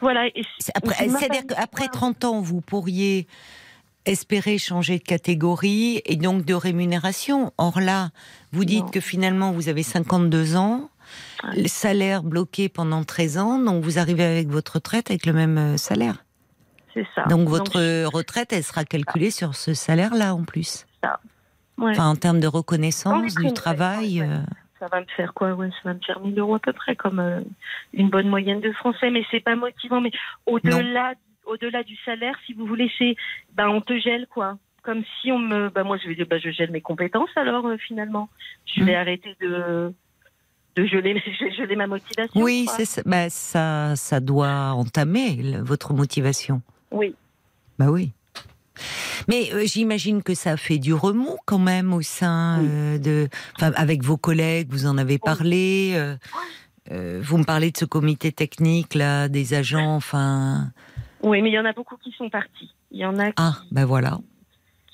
Voilà. 0.00 0.24
C'est-à-dire 0.58 1.46
qu'après 1.46 1.84
histoire- 1.84 1.90
30 1.90 2.24
ans, 2.24 2.40
vous 2.40 2.62
pourriez 2.62 3.26
espérer 4.06 4.58
changer 4.58 4.98
de 4.98 5.04
catégorie 5.04 6.02
et 6.04 6.16
donc 6.16 6.44
de 6.44 6.54
rémunération. 6.54 7.52
Or 7.58 7.80
là, 7.80 8.10
vous 8.52 8.64
dites 8.64 8.84
Non. 8.84 8.90
que 8.90 9.00
finalement, 9.00 9.52
vous 9.52 9.68
avez 9.68 9.82
52 9.82 10.56
ans, 10.56 10.90
le 11.56 11.68
salaire 11.68 12.22
bloqué 12.22 12.68
pendant 12.68 13.04
13 13.04 13.38
ans, 13.38 13.58
donc 13.58 13.82
vous 13.84 13.98
arrivez 13.98 14.24
avec 14.24 14.48
votre 14.48 14.74
retraite 14.74 15.10
avec 15.10 15.26
le 15.26 15.32
même 15.32 15.58
euh, 15.58 15.76
salaire. 15.76 16.24
C'est 16.94 17.06
ça. 17.14 17.24
Donc 17.24 17.48
votre 17.48 18.04
retraite, 18.06 18.52
elle 18.52 18.62
sera 18.62 18.84
calculée 18.84 19.30
sur 19.30 19.54
ce 19.54 19.74
salaire-là 19.74 20.34
en 20.34 20.44
plus. 20.44 20.86
ouais. 21.78 21.90
Enfin, 21.90 22.08
en 22.08 22.16
termes 22.16 22.40
de 22.40 22.46
reconnaissance 22.46 23.34
du 23.34 23.52
travail. 23.52 24.22
euh, 24.22 24.38
ça 24.78 24.86
va 24.92 25.00
me 25.00 25.06
faire 25.16 25.34
quoi 25.34 25.54
Ouais, 25.54 25.70
ça 25.70 25.90
va 25.90 25.94
me 25.94 26.00
faire 26.06 26.20
1000 26.20 26.38
euros 26.38 26.54
à 26.56 26.58
peu 26.60 26.72
près, 26.72 26.94
comme 26.94 27.18
euh, 27.18 27.40
une 27.94 28.10
bonne 28.10 28.28
moyenne 28.28 28.60
de 28.60 28.70
français. 28.72 29.10
Mais 29.10 29.24
c'est 29.30 29.40
pas 29.40 29.56
motivant. 29.56 30.00
Mais 30.00 30.12
au-delà, 30.46 31.14
au-delà 31.46 31.82
du 31.82 31.96
salaire, 32.04 32.36
si 32.46 32.52
vous 32.54 32.66
voulez, 32.66 32.90
c'est, 32.98 33.16
ben, 33.54 33.68
on 33.68 33.80
te 33.80 33.98
gèle 33.98 34.26
quoi. 34.28 34.58
Comme 34.82 35.02
si 35.20 35.32
on 35.32 35.38
me, 35.38 35.70
ben, 35.70 35.82
moi 35.84 35.96
je 36.02 36.08
vais 36.08 36.14
dire, 36.14 36.26
ben, 36.28 36.38
je 36.40 36.50
gèle 36.50 36.70
mes 36.70 36.80
compétences 36.82 37.30
alors 37.36 37.66
euh, 37.66 37.76
finalement. 37.78 38.28
Je 38.66 38.82
vais 38.84 38.92
Mhm. 38.92 38.98
arrêter 38.98 39.34
de 39.40 39.92
de 40.76 40.86
geler, 40.86 41.14
vais 41.68 41.76
ma 41.76 41.86
motivation. 41.86 42.40
Oui, 42.40 42.66
ça. 42.66 43.02
Bah, 43.06 43.30
ça, 43.30 43.94
ça 43.96 44.18
doit 44.20 44.72
entamer 44.72 45.36
le- 45.36 45.62
votre 45.62 45.94
motivation. 45.94 46.62
Oui. 46.90 47.14
Bah 47.78 47.90
oui. 47.90 48.10
Mais 49.28 49.52
euh, 49.52 49.62
j'imagine 49.66 50.22
que 50.24 50.34
ça 50.34 50.56
fait 50.56 50.78
du 50.78 50.92
remous 50.92 51.36
quand 51.46 51.60
même 51.60 51.92
au 51.94 52.02
sein 52.02 52.60
euh, 52.64 52.98
de, 52.98 53.28
enfin, 53.56 53.70
avec 53.76 54.02
vos 54.02 54.16
collègues, 54.16 54.68
vous 54.70 54.86
en 54.86 54.98
avez 54.98 55.18
parlé. 55.18 55.92
euh, 56.90 57.20
vous 57.22 57.38
me 57.38 57.44
parlez 57.44 57.70
de 57.70 57.76
ce 57.78 57.84
comité 57.84 58.32
technique 58.32 58.94
là, 58.94 59.28
des 59.28 59.54
agents. 59.54 59.94
Enfin, 59.94 60.72
Oui, 61.24 61.42
mais 61.42 61.50
il 61.50 61.54
y 61.54 61.58
en 61.58 61.64
a 61.64 61.72
beaucoup 61.72 61.96
qui 61.96 62.12
sont 62.12 62.28
partis. 62.30 62.70
Il 62.90 62.98
y 62.98 63.04
en 63.06 63.18
a 63.18 63.26
qui, 63.28 63.34
ah, 63.38 63.54
ben 63.72 63.84
voilà. 63.84 64.18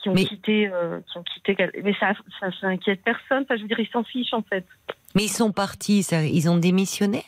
qui 0.01 0.09
ont 0.09 0.15
mais- 0.15 0.25
quitté, 0.25 0.69
euh, 0.69 1.01
qui 1.11 1.19
ont 1.19 1.23
quitté. 1.25 1.57
Mais 1.85 1.95
ça, 2.01 2.13
ça, 2.39 2.51
ça 2.61 2.69
inquiète 2.69 3.03
personne. 3.05 3.43
Enfin, 3.43 3.57
je 3.57 3.63
veux 3.63 3.69
dire, 3.69 3.81
ils 3.81 3.89
s'en 3.89 4.05
fichent 4.05 4.33
en 4.33 4.43
fait. 4.43 4.65
Mais 5.15 5.25
ils 5.25 5.29
sont 5.29 5.53
partis, 5.53 6.03
ça- 6.03 6.25
ils 6.25 6.49
ont 6.49 6.57
démissionné? 6.57 7.25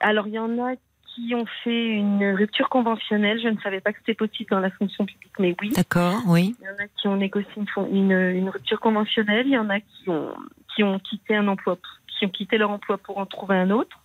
Alors, 0.00 0.26
il 0.26 0.34
y 0.34 0.38
en 0.38 0.58
a 0.66 0.74
qui 1.14 1.34
ont 1.34 1.46
fait 1.64 1.88
une 1.92 2.34
rupture 2.34 2.68
conventionnelle. 2.68 3.40
Je 3.42 3.48
ne 3.48 3.58
savais 3.60 3.80
pas 3.80 3.92
que 3.92 3.98
c'était 4.00 4.14
possible 4.14 4.50
dans 4.50 4.60
la 4.60 4.70
fonction 4.70 5.06
publique, 5.06 5.32
mais 5.38 5.54
oui. 5.62 5.70
D'accord, 5.70 6.20
oui. 6.26 6.54
Il 6.60 6.64
y 6.64 6.68
en 6.68 6.84
a 6.84 6.88
qui 6.88 7.08
ont 7.08 7.16
négocié 7.16 7.50
une, 7.56 7.66
une, 7.94 8.12
une 8.36 8.48
rupture 8.50 8.80
conventionnelle. 8.80 9.46
Il 9.46 9.52
y 9.52 9.58
en 9.58 9.70
a 9.70 9.80
qui 9.80 10.08
ont, 10.08 10.34
qui 10.74 10.82
ont 10.84 10.98
quitté 10.98 11.36
un 11.36 11.48
emploi, 11.48 11.78
qui 12.18 12.26
ont 12.26 12.28
quitté 12.30 12.58
leur 12.58 12.70
emploi 12.70 12.98
pour 12.98 13.18
en 13.18 13.26
trouver 13.26 13.56
un 13.56 13.70
autre. 13.70 13.98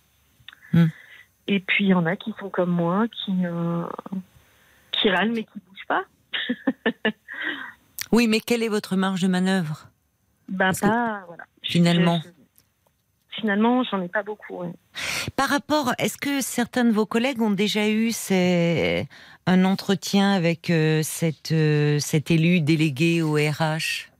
Hmm. 0.72 0.86
Et 1.48 1.60
puis, 1.60 1.84
il 1.84 1.88
y 1.88 1.94
en 1.94 2.06
a 2.06 2.16
qui 2.16 2.32
sont 2.38 2.48
comme 2.50 2.70
moi, 2.70 3.06
qui, 3.08 3.32
euh, 3.44 3.84
qui 4.92 5.10
râlent 5.10 5.32
mais 5.32 5.44
qui 5.44 5.58
bougent 5.68 5.86
pas. 5.88 6.04
Oui, 8.12 8.26
mais 8.28 8.40
quelle 8.40 8.62
est 8.62 8.68
votre 8.68 8.96
marge 8.96 9.22
de 9.22 9.28
manœuvre? 9.28 9.88
Ben, 10.48 10.72
que 10.72 10.80
pas, 10.80 11.22
voilà. 11.26 11.44
finalement. 11.62 12.20
Je- 12.22 12.28
je- 12.28 13.40
finalement, 13.40 13.82
j'en 13.84 14.02
ai 14.02 14.08
pas 14.08 14.22
beaucoup. 14.22 14.58
ouais. 14.58 14.72
Par 15.36 15.48
rapport, 15.48 15.92
est-ce 15.98 16.18
que 16.18 16.40
certains 16.42 16.84
de 16.84 16.90
vos 16.92 17.06
collègues 17.06 17.40
ont 17.40 17.50
déjà 17.50 17.88
eu 17.88 18.10
ces- 18.12 19.08
un 19.46 19.64
entretien 19.64 20.32
avec 20.32 20.68
euh, 20.70 21.02
cette, 21.02 21.52
euh, 21.52 21.98
cet 21.98 22.30
élu 22.30 22.60
délégué 22.60 23.22
au 23.22 23.34
RH 23.34 24.10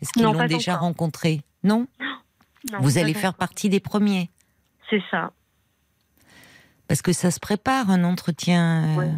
Est-ce 0.00 0.12
qu'ils 0.14 0.22
l'ont 0.24 0.46
déjà 0.46 0.76
rencontré? 0.76 1.42
Non? 1.62 1.86
Non, 2.72 2.78
Vous 2.80 2.96
allez 2.98 3.12
faire 3.14 3.34
partie 3.34 3.68
des 3.68 3.80
premiers? 3.80 4.30
C'est 4.88 5.02
ça. 5.10 5.32
Parce 6.92 7.00
que 7.00 7.14
ça 7.14 7.30
se 7.30 7.40
prépare 7.40 7.88
un 7.88 8.04
entretien 8.04 8.84
euh, 8.84 8.96
Ouais. 8.96 9.10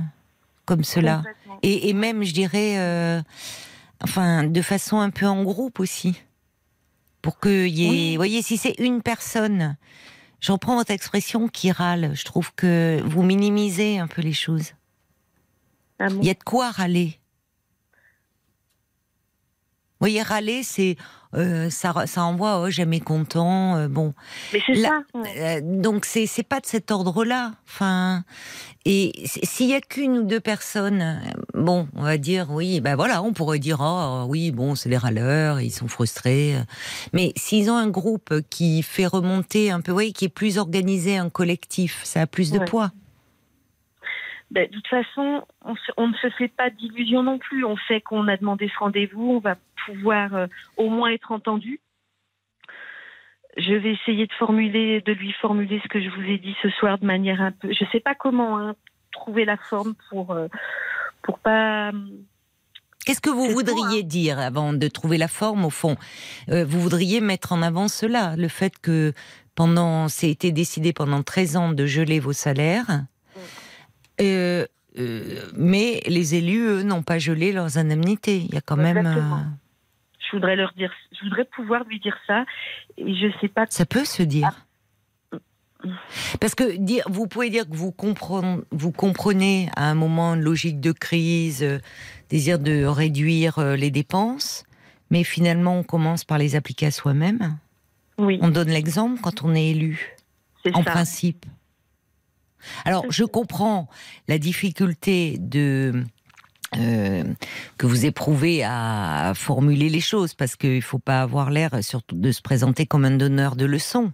comme 0.65 0.85
cela. 0.85 1.25
Et, 1.65 1.89
et 1.89 1.93
même, 1.93 2.23
je 2.23 2.33
dirais, 2.33 2.79
euh, 2.79 3.21
enfin, 4.01 4.45
de 4.45 4.63
façon 4.63 5.01
un 5.01 5.11
peu 5.11 5.27
en 5.27 5.43
groupe 5.43 5.81
aussi. 5.81 6.23
Pour 7.21 7.41
qu'il 7.41 7.67
y 7.67 7.87
ait. 7.87 7.91
Oui. 7.91 8.11
Vous 8.13 8.19
voyez, 8.19 8.43
si 8.43 8.59
c'est 8.59 8.77
une 8.79 9.03
personne, 9.03 9.77
j'en 10.39 10.57
prends 10.57 10.77
votre 10.77 10.93
expression 10.93 11.49
qui 11.49 11.73
râle, 11.73 12.13
je 12.15 12.25
trouve 12.25 12.55
que 12.55 13.03
vous 13.05 13.25
minimisez 13.25 13.99
un 13.99 14.07
peu 14.07 14.23
les 14.23 14.35
choses. 14.35 14.71
Ah 15.99 16.11
bon? 16.11 16.21
Il 16.23 16.27
y 16.29 16.31
a 16.31 16.35
de 16.35 16.45
quoi 16.45 16.71
râler. 16.71 17.19
Vous 19.99 20.07
voyez, 20.07 20.23
râler, 20.23 20.63
c'est 20.63 20.97
euh, 21.37 21.71
ça, 21.71 21.93
ça 22.07 22.25
envoie 22.25 22.61
oh, 22.61 22.71
jamais 22.71 23.01
content. 23.01 23.77
euh, 23.77 23.89
bon, 23.89 24.15
Mais 24.53 24.61
c'est 24.67 24.77
ça. 24.77 25.03
Euh, 25.15 25.61
donc 25.63 26.05
c'est 26.05 26.27
c'est 26.27 26.43
pas 26.43 26.61
de 26.61 26.67
cet 26.67 26.91
ordre-là. 26.91 27.53
Enfin, 27.67 28.25
et 28.85 29.13
s'il 29.27 29.69
y 29.69 29.75
a 29.75 29.81
qu'une 29.81 30.19
ou 30.19 30.23
deux 30.23 30.41
personnes, 30.41 31.03
euh, 31.03 31.61
bon, 31.61 31.89
on 31.95 32.03
va 32.03 32.19
dire 32.19 32.49
oui, 32.51 32.81
ben 32.81 32.97
voilà, 32.97 33.23
on 33.23 33.33
pourrait 33.33 33.59
dire 33.59 33.79
oh 33.81 34.25
oui, 34.29 34.51
bon, 34.51 34.75
c'est 34.75 34.89
des 34.89 34.97
râleurs, 34.97 35.61
ils 35.61 35.71
sont 35.71 35.89
frustrés. 35.89 36.55
Mais 37.13 37.33
s'ils 37.37 37.71
ont 37.71 37.77
un 37.77 37.89
groupe 37.89 38.35
qui 38.51 38.83
fait 38.83 39.07
remonter 39.07 39.71
un 39.71 39.81
peu, 39.81 39.93
oui, 39.93 40.13
qui 40.13 40.27
est 40.27 40.29
plus 40.29 40.59
organisé, 40.59 41.17
un 41.17 41.31
collectif, 41.31 42.01
ça 42.05 42.23
a 42.23 42.27
plus 42.27 42.51
de 42.51 42.59
poids. 42.59 42.93
Ben, 44.51 44.69
de 44.69 44.73
toute 44.75 44.87
façon, 44.89 45.43
on, 45.65 45.75
se- 45.75 45.93
on 45.97 46.09
ne 46.09 46.15
se 46.15 46.31
fait 46.31 46.49
pas 46.49 46.71
d'illusions 46.71 47.23
non 47.23 47.39
plus. 47.39 47.65
On 47.65 47.77
sait 47.89 48.01
qu'on 48.01 48.29
a 48.29 48.37
demandé 48.37 48.69
ce 48.73 48.79
rendez-vous, 48.79 49.33
on 49.37 49.39
va 49.41 49.57
pouvoir 49.87 50.35
euh, 50.35 50.47
au 50.77 50.89
moins 50.91 51.11
être 51.11 51.33
entendu. 51.33 51.81
Je 53.57 53.73
vais 53.75 53.93
essayer 53.93 54.27
de 54.27 54.33
formuler, 54.33 55.01
de 55.01 55.13
lui 55.13 55.33
formuler 55.41 55.81
ce 55.83 55.89
que 55.89 56.01
je 56.03 56.09
vous 56.11 56.23
ai 56.23 56.39
dit 56.39 56.57
ce 56.63 56.69
soir 56.71 56.99
de 56.99 57.07
manière 57.07 57.41
un 57.41 57.53
peu. 57.53 57.73
Je 57.73 57.85
sais 57.93 58.01
pas 58.01 58.15
comment 58.15 58.59
hein, 58.59 58.75
trouver 59.13 59.45
la 59.45 59.57
forme 59.57 59.95
pour 60.11 60.33
euh, 60.33 60.49
pour 61.23 61.39
pas. 61.39 61.93
Qu'est-ce 63.07 63.21
que 63.21 63.31
vous 63.31 63.49
voudriez 63.51 64.03
dire 64.03 64.39
avant 64.41 64.73
de 64.73 64.89
trouver 64.89 65.19
la 65.19 65.29
forme 65.29 65.65
au 65.65 65.71
fond? 65.71 65.97
Euh, 66.49 66.65
Vous 66.65 66.81
voudriez 66.81 67.21
mettre 67.21 67.53
en 67.53 67.61
avant 67.63 67.87
cela, 67.87 68.35
le 68.37 68.49
fait 68.49 68.79
que 68.79 69.13
pendant, 69.55 70.09
c'est 70.09 70.31
été 70.31 70.51
décidé 70.53 70.93
pendant 70.93 71.23
13 71.23 71.57
ans 71.57 71.73
de 71.73 71.87
geler 71.87 72.19
vos 72.19 72.33
salaires, 72.33 73.05
euh, 74.21 74.67
euh, 74.99 75.41
mais 75.57 76.03
les 76.07 76.35
élus, 76.37 76.61
eux, 76.67 76.83
n'ont 76.83 77.03
pas 77.03 77.19
gelé 77.19 77.53
leurs 77.53 77.79
indemnités. 77.79 78.39
Il 78.49 78.55
y 78.55 78.59
a 78.59 78.61
quand 78.61 78.77
même. 78.77 78.99
Exactement. 78.99 79.37
euh, 79.39 79.43
Je 80.31 80.37
voudrais 80.37 80.57
leur 80.57 80.73
dire, 80.75 80.93
je 81.13 81.25
voudrais 81.25 81.45
pouvoir 81.45 81.85
lui 81.85 81.99
dire 82.01 82.17
ça, 82.27 82.45
et 82.97 83.15
je 83.15 83.27
sais 83.41 83.49
pas. 83.49 83.67
ça 83.69 83.87
peut 83.87 84.05
se 84.05 84.23
dire. 84.23 84.67
Parce 86.41 86.55
que 86.55 86.77
dire, 86.79 87.05
vous 87.11 87.27
pouvez 87.27 87.51
dire 87.51 87.69
que 87.69 87.77
vous 87.77 87.93
comprenez, 87.93 88.63
vous 88.71 88.91
comprenez 88.91 89.69
à 89.77 89.91
un 89.91 89.95
moment 89.95 90.35
une 90.35 90.41
logique 90.41 90.81
de 90.81 90.93
crise, 90.93 91.63
euh, 91.63 91.79
désir 92.31 92.59
de 92.59 92.85
réduire 92.87 93.59
euh, 93.59 93.77
les 93.77 93.91
dépenses, 93.91 94.65
mais 95.11 95.25
finalement 95.25 95.79
on 95.79 95.83
commence 95.83 96.25
par 96.25 96.39
les 96.39 96.57
appliquer 96.57 96.87
à 96.87 96.91
soi-même. 96.91 97.59
Oui, 98.17 98.39
On 98.41 98.49
donne 98.49 98.69
l'exemple 98.71 99.21
quand 99.21 99.43
on 99.43 99.55
est 99.55 99.71
élu, 99.73 100.17
c'est 100.65 100.75
en 100.75 100.83
ça. 100.83 100.91
principe. 100.91 101.45
Alors, 102.85 103.05
je 103.11 103.25
comprends 103.25 103.89
la 104.29 104.39
difficulté 104.39 105.37
de 105.39 106.05
euh, 106.77 107.23
que 107.79 107.87
vous 107.87 108.05
éprouvez 108.05 108.65
à 108.65 109.33
formuler 109.37 109.89
les 109.89 110.01
choses, 110.01 110.35
parce 110.35 110.57
qu'il 110.57 110.83
faut 110.83 110.99
pas 110.99 111.23
avoir 111.23 111.51
l'air 111.51 111.71
surtout 111.83 112.17
de 112.17 112.33
se 112.33 112.43
présenter 112.43 112.87
comme 112.87 113.05
un 113.05 113.17
donneur 113.17 113.55
de 113.57 113.65
leçons. 113.65 114.13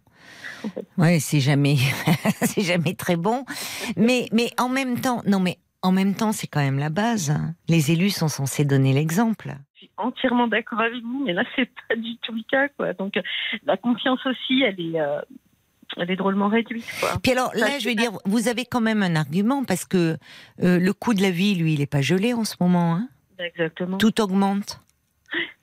Ouais, 0.99 1.21
c'est 1.21 1.41
jamais, 1.41 1.77
c'est 2.43 2.63
jamais 2.63 2.95
très 2.95 3.17
bon. 3.17 3.45
Mais, 3.97 4.29
mais 4.33 4.51
en 4.59 4.69
même 4.69 5.01
temps, 5.01 5.23
non, 5.27 5.41
mais 5.41 5.59
en 5.83 5.93
même 5.93 6.15
temps, 6.15 6.33
c'est 6.33 6.47
quand 6.47 6.61
même 6.61 6.79
la 6.79 6.91
base. 6.91 7.31
hein. 7.31 7.55
Les 7.69 7.91
élus 7.93 8.11
sont 8.11 8.29
censés 8.29 8.67
donner 8.67 8.93
l'exemple. 8.93 9.55
Je 9.77 9.81
suis 9.81 9.91
entièrement 9.97 10.47
d'accord 10.47 10.81
avec 10.81 11.03
vous, 11.03 11.25
mais 11.25 11.33
là, 11.33 11.43
c'est 11.57 11.71
pas 11.89 11.97
du 11.97 12.19
tout 12.19 12.35
le 12.35 12.43
cas, 12.51 12.69
quoi. 12.77 12.93
Donc, 12.93 13.17
euh, 13.17 13.23
la 13.65 13.79
confiance 13.79 14.21
aussi, 14.27 14.63
elle 14.63 14.79
est, 14.79 15.01
euh, 15.01 15.23
elle 15.97 16.11
est 16.11 16.17
drôlement 16.17 16.49
réduite, 16.49 16.85
quoi. 17.01 17.19
Puis 17.23 17.33
alors 17.33 17.51
là, 17.55 17.79
je 17.79 17.85
vais 17.85 17.95
dire, 17.95 18.13
vous 18.25 18.49
avez 18.49 18.65
quand 18.65 18.81
même 18.81 19.03
un 19.03 19.17
argument 19.17 19.65
parce 19.65 19.85
que 19.85 20.17
euh, 20.63 20.79
le 20.79 20.93
coût 20.93 21.15
de 21.15 21.23
la 21.23 21.31
vie, 21.31 21.55
lui, 21.55 21.75
il 21.75 21.81
est 21.81 21.87
pas 21.87 22.01
gelé 22.03 22.33
en 22.35 22.45
ce 22.45 22.55
moment. 22.61 22.95
Hein 22.95 23.09
Exactement. 23.39 23.99
Tout 23.99 24.21
augmente. 24.21 24.81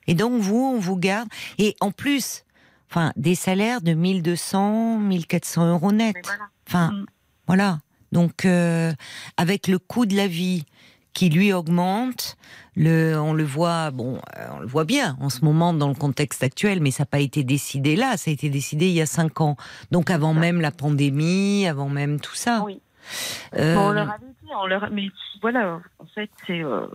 Et 0.06 0.14
donc 0.14 0.40
vous, 0.40 0.72
on 0.74 0.78
vous 0.78 0.96
garde. 0.96 1.28
Et 1.58 1.76
en 1.80 1.90
plus, 1.92 2.44
enfin, 2.90 3.12
des 3.16 3.34
salaires 3.34 3.80
de 3.80 3.92
1200, 3.92 4.98
1400 4.98 5.70
euros 5.70 5.92
net. 5.92 6.16
Voilà. 6.24 6.44
Enfin, 6.66 6.90
Mm. 6.92 7.06
voilà. 7.46 7.78
Donc, 8.12 8.44
euh, 8.46 8.92
avec 9.36 9.68
le 9.68 9.78
coût 9.78 10.06
de 10.06 10.16
la 10.16 10.26
vie 10.26 10.64
qui 11.12 11.30
lui 11.30 11.52
augmente, 11.52 12.36
le, 12.76 13.18
on 13.18 13.32
le 13.32 13.44
voit, 13.44 13.90
bon, 13.90 14.20
euh, 14.36 14.46
on 14.54 14.60
le 14.60 14.66
voit 14.66 14.84
bien 14.84 15.16
en 15.20 15.30
ce 15.30 15.44
moment 15.44 15.72
dans 15.72 15.88
le 15.88 15.94
contexte 15.94 16.42
actuel, 16.42 16.80
mais 16.80 16.90
ça 16.90 17.02
n'a 17.02 17.06
pas 17.06 17.18
été 17.20 17.42
décidé 17.42 17.96
là, 17.96 18.16
ça 18.16 18.30
a 18.30 18.34
été 18.34 18.50
décidé 18.50 18.86
il 18.86 18.94
y 18.94 19.00
a 19.00 19.06
cinq 19.06 19.40
ans. 19.40 19.56
Donc 19.90 20.10
avant 20.10 20.34
même 20.34 20.60
la 20.60 20.70
pandémie, 20.70 21.66
avant 21.66 21.88
même 21.88 22.20
tout 22.20 22.34
ça. 22.36 22.62
Oui. 22.64 22.80
Euh, 23.56 23.76
On 23.76 23.92
leur 23.92 24.10
avait 24.10 24.26
dit, 24.42 24.50
on 24.54 24.66
leur... 24.66 24.90
mais 24.90 25.08
voilà, 25.40 25.80
en 25.98 26.06
fait, 26.14 26.30
c'est 26.46 26.62
euh, 26.62 26.86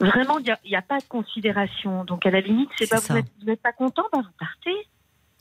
vraiment, 0.00 0.38
il 0.38 0.56
n'y 0.64 0.76
a, 0.76 0.82
pas 0.82 0.98
de 0.98 1.04
considération. 1.04 2.04
Donc, 2.04 2.26
à 2.26 2.30
la 2.30 2.40
limite, 2.40 2.70
c'est 2.78 2.88
pas 2.88 2.98
ça. 2.98 3.14
vous 3.14 3.46
n'êtes- 3.46 3.62
pas 3.62 3.72
content, 3.72 4.04
bah, 4.12 4.20
vous 4.22 4.36
partez. 4.38 4.76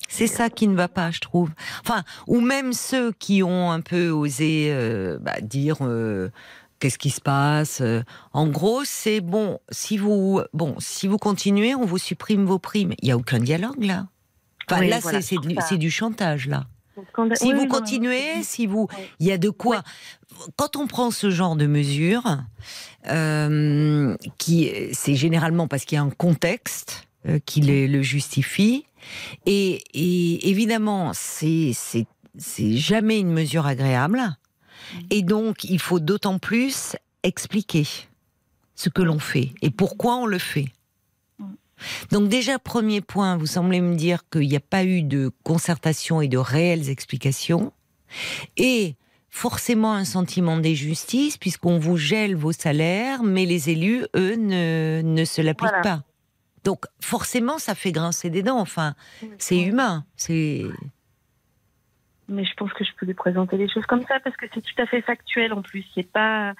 C'est 0.07 0.27
ça 0.27 0.49
qui 0.49 0.67
ne 0.67 0.75
va 0.75 0.87
pas, 0.87 1.11
je 1.11 1.19
trouve. 1.19 1.51
Enfin, 1.81 2.03
ou 2.25 2.41
même 2.41 2.73
ceux 2.73 3.11
qui 3.11 3.43
ont 3.43 3.71
un 3.71 3.81
peu 3.81 4.09
osé 4.09 4.69
euh, 4.71 5.19
bah, 5.19 5.39
dire 5.41 5.77
euh, 5.81 6.29
qu'est-ce 6.79 6.97
qui 6.97 7.09
se 7.09 7.21
passe. 7.21 7.81
euh, 7.81 8.01
En 8.33 8.47
gros, 8.47 8.83
c'est 8.85 9.21
bon. 9.21 9.59
Si 9.69 9.97
vous, 9.97 10.41
bon, 10.53 10.75
si 10.79 11.07
vous 11.07 11.17
continuez, 11.17 11.75
on 11.75 11.85
vous 11.85 11.97
supprime 11.97 12.45
vos 12.45 12.59
primes. 12.59 12.93
Il 13.01 13.07
y 13.07 13.11
a 13.11 13.17
aucun 13.17 13.39
dialogue 13.39 13.83
là. 13.83 14.07
Enfin, 14.69 14.81
Oui, 14.81 14.89
là, 14.89 14.99
voilà, 14.99 15.21
c'est- 15.21 15.77
du, 15.77 15.89
chantage 15.91 16.47
là. 16.47 16.65
Quand- 17.13 17.33
Si 17.35 17.45
oui, 17.47 17.53
vous 17.53 17.61
oui, 17.61 17.67
continuez, 17.69 18.43
si 18.43 18.65
vous, 18.67 18.87
il 19.19 19.27
y 19.27 19.31
a 19.31 19.37
de 19.37 19.49
quoi. 19.49 19.83
Quand 20.57 20.75
on 20.75 20.85
prend 20.85 21.11
ce 21.11 21.29
genre 21.31 21.55
de 21.55 21.65
mesures, 21.65 22.37
euh, 23.07 24.15
qui 24.37 24.69
c'est 24.93 25.15
généralement 25.15 25.67
parce 25.67 25.85
qu'il 25.85 25.95
y 25.95 25.99
a 25.99 26.03
un 26.03 26.09
contexte 26.09 27.07
euh, 27.27 27.39
qui 27.45 27.61
les- 27.61 27.87
le 27.87 28.01
justifie, 28.01 28.85
et, 29.45 29.81
et 29.93 30.49
évidemment, 30.49 31.11
c'est 31.13 31.71
c'est 31.73 32.05
c'est 32.37 32.73
jamais 32.77 33.19
une 33.19 33.31
mesure 33.31 33.65
agréable, 33.65 34.21
et 35.09 35.21
donc 35.21 35.63
il 35.63 35.79
faut 35.79 35.99
d'autant 35.99 36.39
plus 36.39 36.95
expliquer 37.23 37.85
ce 38.75 38.89
que 38.89 39.01
l'on 39.01 39.19
fait 39.19 39.51
et 39.61 39.69
pourquoi 39.69 40.15
on 40.15 40.25
le 40.25 40.39
fait. 40.39 40.69
Donc 42.11 42.27
déjà, 42.27 42.59
premier 42.59 42.99
point, 43.01 43.37
vous 43.37 43.45
semblez 43.45 43.79
me 43.79 43.95
dire 43.95 44.23
qu'il 44.29 44.47
n'y 44.47 44.55
a 44.55 44.61
pas 44.61 44.83
eu 44.83 45.01
de 45.01 45.31
concertation 45.43 46.21
et 46.21 46.27
de 46.27 46.37
réelles 46.37 46.89
explications. 46.89 47.71
Et 48.57 48.95
forcément 49.29 49.93
un 49.93 50.03
sentiment 50.03 50.57
d'injustice, 50.57 51.37
puisqu'on 51.37 51.79
vous 51.79 51.95
gèle 51.95 52.35
vos 52.35 52.51
salaires, 52.51 53.23
mais 53.23 53.45
les 53.45 53.69
élus, 53.69 54.05
eux, 54.15 54.35
ne, 54.35 55.01
ne 55.03 55.23
se 55.23 55.41
l'appliquent 55.41 55.69
Voilà. 55.69 55.99
pas. 55.99 56.03
Donc 56.65 56.83
forcément, 56.99 57.59
ça 57.59 57.75
fait 57.75 57.93
grincer 57.93 58.29
des 58.29 58.43
dents. 58.43 58.59
Enfin, 58.59 58.95
c'est 59.37 59.59
humain. 59.61 60.03
C'est 60.17 60.65
Mais 62.29 62.45
je 62.45 62.53
pense 62.53 62.71
que 62.73 62.83
je 62.83 62.91
peux 62.97 63.05
lui 63.05 63.13
présenter 63.13 63.57
les 63.57 63.69
choses 63.69 63.85
comme 63.85 64.03
ça 64.07 64.19
parce 64.23 64.35
que 64.37 64.45
c'est 64.53 64.61
tout 64.61 64.81
à 64.81 64.85
fait 64.85 65.01
factuel 65.01 65.53
en 65.53 65.61
plus. 65.61 65.83
C'est 65.95 66.09
pas, 66.09 66.53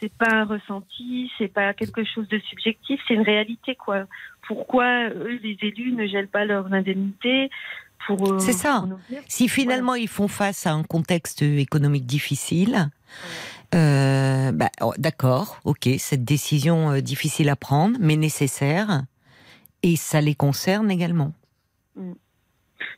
c'est 0.00 0.12
pas 0.12 0.32
un 0.32 0.44
ressenti, 0.44 1.30
c'est 1.38 1.48
pas 1.48 1.74
quelque 1.74 2.04
chose 2.04 2.28
de 2.28 2.38
subjectif, 2.40 3.00
c'est 3.06 3.14
une 3.14 3.22
réalité 3.22 3.74
quoi. 3.74 4.04
Pourquoi 4.46 5.08
eux, 5.10 5.38
les 5.42 5.56
élus, 5.62 5.92
ne 5.92 6.06
gèlent 6.06 6.28
pas 6.28 6.44
leurs 6.44 6.72
indemnités 6.72 7.50
pour 8.06 8.32
euh, 8.32 8.38
C'est 8.38 8.52
ça. 8.52 8.84
pour 8.88 8.98
si 9.26 9.48
finalement 9.48 9.94
ils 9.94 10.08
font 10.08 10.28
face 10.28 10.66
à 10.66 10.72
un 10.72 10.82
contexte 10.82 11.42
économique 11.42 12.06
difficile. 12.06 12.90
euh, 13.74 14.52
bah, 14.52 14.70
oh, 14.80 14.94
D'accord, 14.98 15.60
ok, 15.64 15.88
cette 15.98 16.24
décision 16.24 16.90
euh, 16.92 17.00
difficile 17.00 17.48
à 17.48 17.56
prendre, 17.56 17.98
mais 18.00 18.16
nécessaire, 18.16 19.02
et 19.82 19.96
ça 19.96 20.20
les 20.20 20.34
concerne 20.34 20.90
également. 20.90 21.32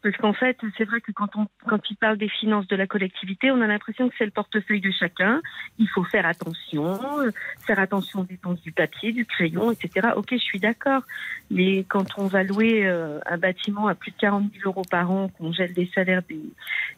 Parce 0.02 0.16
qu'en 0.16 0.32
fait, 0.32 0.56
c'est 0.76 0.84
vrai 0.84 1.00
que 1.00 1.12
quand 1.12 1.36
on 1.36 1.46
quand 1.66 1.80
il 1.90 1.96
parle 1.96 2.16
des 2.18 2.28
finances 2.28 2.66
de 2.68 2.76
la 2.76 2.86
collectivité, 2.86 3.50
on 3.50 3.60
a 3.60 3.66
l'impression 3.66 4.08
que 4.08 4.14
c'est 4.18 4.24
le 4.24 4.30
portefeuille 4.30 4.80
de 4.80 4.90
chacun. 4.90 5.40
Il 5.78 5.88
faut 5.88 6.04
faire 6.04 6.26
attention, 6.26 6.98
euh, 7.20 7.30
faire 7.66 7.78
attention 7.78 8.20
aux 8.20 8.24
dépenses 8.24 8.60
du 8.62 8.72
papier, 8.72 9.12
du 9.12 9.24
crayon, 9.26 9.70
etc. 9.70 10.08
Ok, 10.16 10.28
je 10.32 10.36
suis 10.38 10.60
d'accord. 10.60 11.02
Mais 11.50 11.84
quand 11.88 12.18
on 12.18 12.26
va 12.26 12.42
louer 12.42 12.86
euh, 12.86 13.18
un 13.26 13.38
bâtiment 13.38 13.88
à 13.88 13.94
plus 13.94 14.10
de 14.12 14.16
40 14.16 14.50
000 14.52 14.68
euros 14.68 14.84
par 14.90 15.10
an, 15.10 15.28
qu'on 15.28 15.52
gèle 15.52 15.72
des 15.72 15.90
salaires 15.94 16.22
des, 16.28 16.40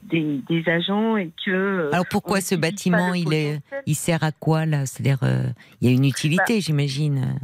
des, 0.04 0.40
des 0.48 0.70
agents 0.70 1.16
et 1.16 1.30
que... 1.44 1.50
euh, 1.50 1.90
Alors 1.92 2.06
pourquoi 2.08 2.40
ce 2.40 2.54
bâtiment, 2.54 3.14
il 3.14 3.32
est, 3.32 3.60
il 3.86 3.94
sert 3.94 4.22
à 4.22 4.32
quoi 4.32 4.66
là? 4.66 4.86
C'est-à-dire, 4.86 5.18
euh, 5.22 5.46
il 5.80 5.88
y 5.88 5.92
a 5.92 5.94
une 5.94 6.04
utilité, 6.04 6.60
j'imagine. 6.60 7.38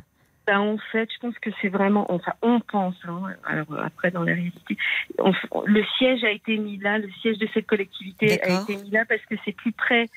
Ben, 0.48 0.60
en 0.60 0.78
fait, 0.92 1.08
je 1.12 1.18
pense 1.20 1.38
que 1.40 1.50
c'est 1.60 1.68
vraiment, 1.68 2.06
enfin, 2.10 2.32
on 2.40 2.58
pense, 2.60 2.94
hein, 3.06 3.20
alors 3.46 3.66
euh, 3.72 3.82
après 3.84 4.10
dans 4.10 4.22
la 4.22 4.32
réalité, 4.32 4.78
on- 5.18 5.34
le 5.66 5.84
siège 5.98 6.24
a 6.24 6.30
été 6.30 6.56
mis 6.56 6.78
là, 6.78 6.96
le 6.98 7.10
siège 7.20 7.36
de 7.36 7.46
cette 7.52 7.66
collectivité 7.66 8.40
a 8.42 8.62
été 8.62 8.76
mis 8.76 8.90
là 8.90 9.04
parce 9.06 9.20
que 9.28 9.34
c'est 9.44 9.52
plus 9.52 9.72
près 9.72 10.08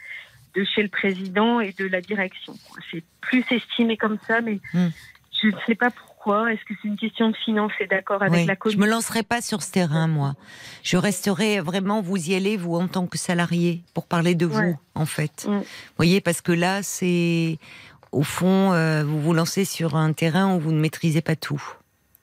de 0.56 0.64
chez 0.64 0.84
le 0.84 0.90
président 0.90 1.60
et 1.60 1.74
de 1.74 1.86
la 1.86 2.00
direction. 2.00 2.54
C'est 2.92 3.04
plus 3.20 3.44
estimé 3.52 3.98
comme 3.98 4.18
ça, 4.26 4.40
mais 4.40 4.60
Hmm. 4.74 4.88
je 5.42 5.48
ne 5.48 5.56
sais 5.68 5.76
pas 5.76 5.90
pourquoi. 5.92 6.54
Est-ce 6.54 6.64
que 6.66 6.74
c'est 6.82 6.88
une 6.88 6.98
question 6.98 7.30
de 7.32 7.36
finance 7.36 7.72
et 7.80 7.88
d'accord 7.88 8.22
avec 8.22 8.42
Oui, 8.42 8.46
la 8.46 8.54
Je 8.54 8.60
commune 8.60 8.80
me 8.80 8.88
lancerai 8.88 9.24
pas 9.24 9.42
sur 9.42 9.62
ce 9.64 9.72
terrain, 9.72 10.08
moi. 10.08 10.36
Je 10.84 10.96
resterai 10.96 11.60
vraiment, 11.62 12.00
vous 12.02 12.30
y 12.30 12.36
allez, 12.36 12.58
vous, 12.58 12.76
en 12.76 12.88
tant 12.88 13.08
que 13.08 13.18
salarié, 13.18 13.82
pour 13.96 14.06
parler 14.08 14.36
de 14.36 14.46
vous, 14.46 14.78
en 14.96 15.06
fait. 15.08 15.46
Mm. 15.48 15.58
Vous 15.58 15.66
voyez, 15.98 16.22
parce 16.22 16.40
que 16.42 16.52
là, 16.54 16.84
c'est. 16.84 17.58
Au 18.12 18.24
fond, 18.24 18.74
euh, 18.74 19.04
vous 19.06 19.22
vous 19.22 19.34
lancez 19.34 19.66
sur 19.66 19.96
un 19.96 20.14
terrain 20.14 20.56
où 20.56 20.60
vous 20.60 20.72
ne 20.72 20.80
maîtrisez 20.80 21.22
pas 21.22 21.36
tout. 21.36 21.64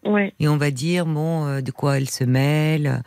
Ouais. 0.04 0.32
Et 0.38 0.48
on 0.48 0.56
va 0.56 0.70
dire 0.70 1.06
bon, 1.06 1.46
euh, 1.46 1.60
de 1.60 1.70
quoi 1.70 1.96
elle 1.98 2.08
se 2.08 2.24
mêle. 2.24 3.02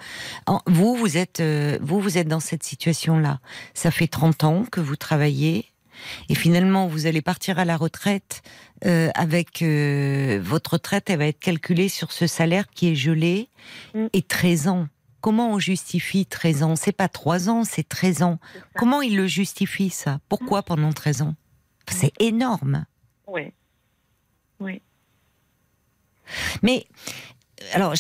Vous, 0.67 0.95
vous 0.95 1.17
êtes, 1.17 1.39
euh, 1.39 1.77
vous, 1.81 1.99
vous 2.01 2.17
êtes 2.17 2.27
dans 2.27 2.39
cette 2.41 2.63
situation-là. 2.63 3.39
Ça 3.73 3.91
fait 3.91 4.07
30 4.07 4.43
ans 4.43 4.65
que 4.69 4.81
vous 4.81 4.95
travaillez, 4.97 5.65
et 6.29 6.35
finalement, 6.35 6.87
vous 6.87 7.05
allez 7.05 7.21
partir 7.21 7.59
à 7.59 7.65
la 7.65 7.77
retraite 7.77 8.41
euh, 8.85 9.09
avec 9.13 9.61
votre 9.63 10.73
retraite. 10.73 11.09
Elle 11.09 11.19
va 11.19 11.27
être 11.27 11.39
calculée 11.39 11.89
sur 11.89 12.11
ce 12.11 12.25
salaire 12.27 12.65
qui 12.73 12.89
est 12.89 12.95
gelé 12.95 13.47
Mm. 13.93 14.07
et 14.13 14.21
13 14.23 14.67
ans. 14.67 14.87
Comment 15.21 15.51
on 15.53 15.59
justifie 15.59 16.25
13 16.25 16.63
ans? 16.63 16.75
C'est 16.75 16.91
pas 16.91 17.07
3 17.07 17.49
ans, 17.49 17.63
c'est 17.63 17.87
13 17.87 18.23
ans. 18.23 18.39
Comment 18.75 19.01
il 19.01 19.15
le 19.15 19.27
justifie 19.27 19.91
ça? 19.91 20.19
Pourquoi 20.29 20.63
pendant 20.63 20.91
13 20.91 21.21
ans? 21.21 21.35
C'est 21.91 22.13
énorme. 22.19 22.85
Ouais. 23.27 23.53
Oui. 24.59 24.81
Mais 26.63 26.85
alors, 27.73 27.93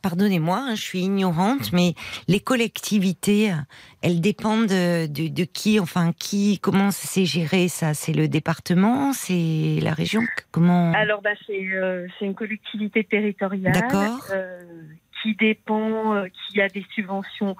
pardonnez-moi, 0.00 0.58
hein, 0.58 0.74
je 0.74 0.80
suis 0.80 1.00
ignorante, 1.00 1.72
mais 1.72 1.94
les 2.28 2.40
collectivités, 2.40 3.52
elles 4.00 4.20
dépendent 4.20 4.66
de, 4.66 5.06
de, 5.06 5.28
de 5.28 5.44
qui, 5.44 5.78
enfin, 5.80 6.12
qui, 6.18 6.58
comment 6.60 6.90
c'est 6.90 7.26
géré 7.26 7.68
ça? 7.68 7.94
C'est 7.94 8.12
le 8.12 8.28
département, 8.28 9.12
c'est 9.12 9.78
la 9.82 9.92
région, 9.92 10.22
comment? 10.50 10.92
Alors, 10.92 11.20
bah, 11.20 11.30
c'est 11.46 11.62
euh, 11.72 12.06
c'est 12.18 12.24
une 12.24 12.34
collectivité 12.34 13.04
territoriale 13.04 13.72
D'accord. 13.72 14.26
euh, 14.32 14.62
qui 15.22 15.34
dépend, 15.34 16.14
euh, 16.14 16.26
qui 16.28 16.60
a 16.60 16.68
des 16.68 16.84
subventions 16.94 17.56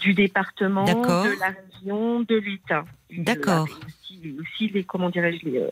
du 0.00 0.14
département, 0.14 0.84
D'accord. 0.84 1.24
de 1.24 1.38
la 1.38 1.54
région, 1.72 2.20
de 2.20 2.36
l'État. 2.36 2.84
Euh, 3.12 3.16
D'accord. 3.18 3.68
aussi, 3.86 4.34
aussi 4.40 4.68
les, 4.68 4.84
comment 4.84 5.10
dirais-je, 5.10 5.44
les, 5.44 5.58
euh, 5.58 5.70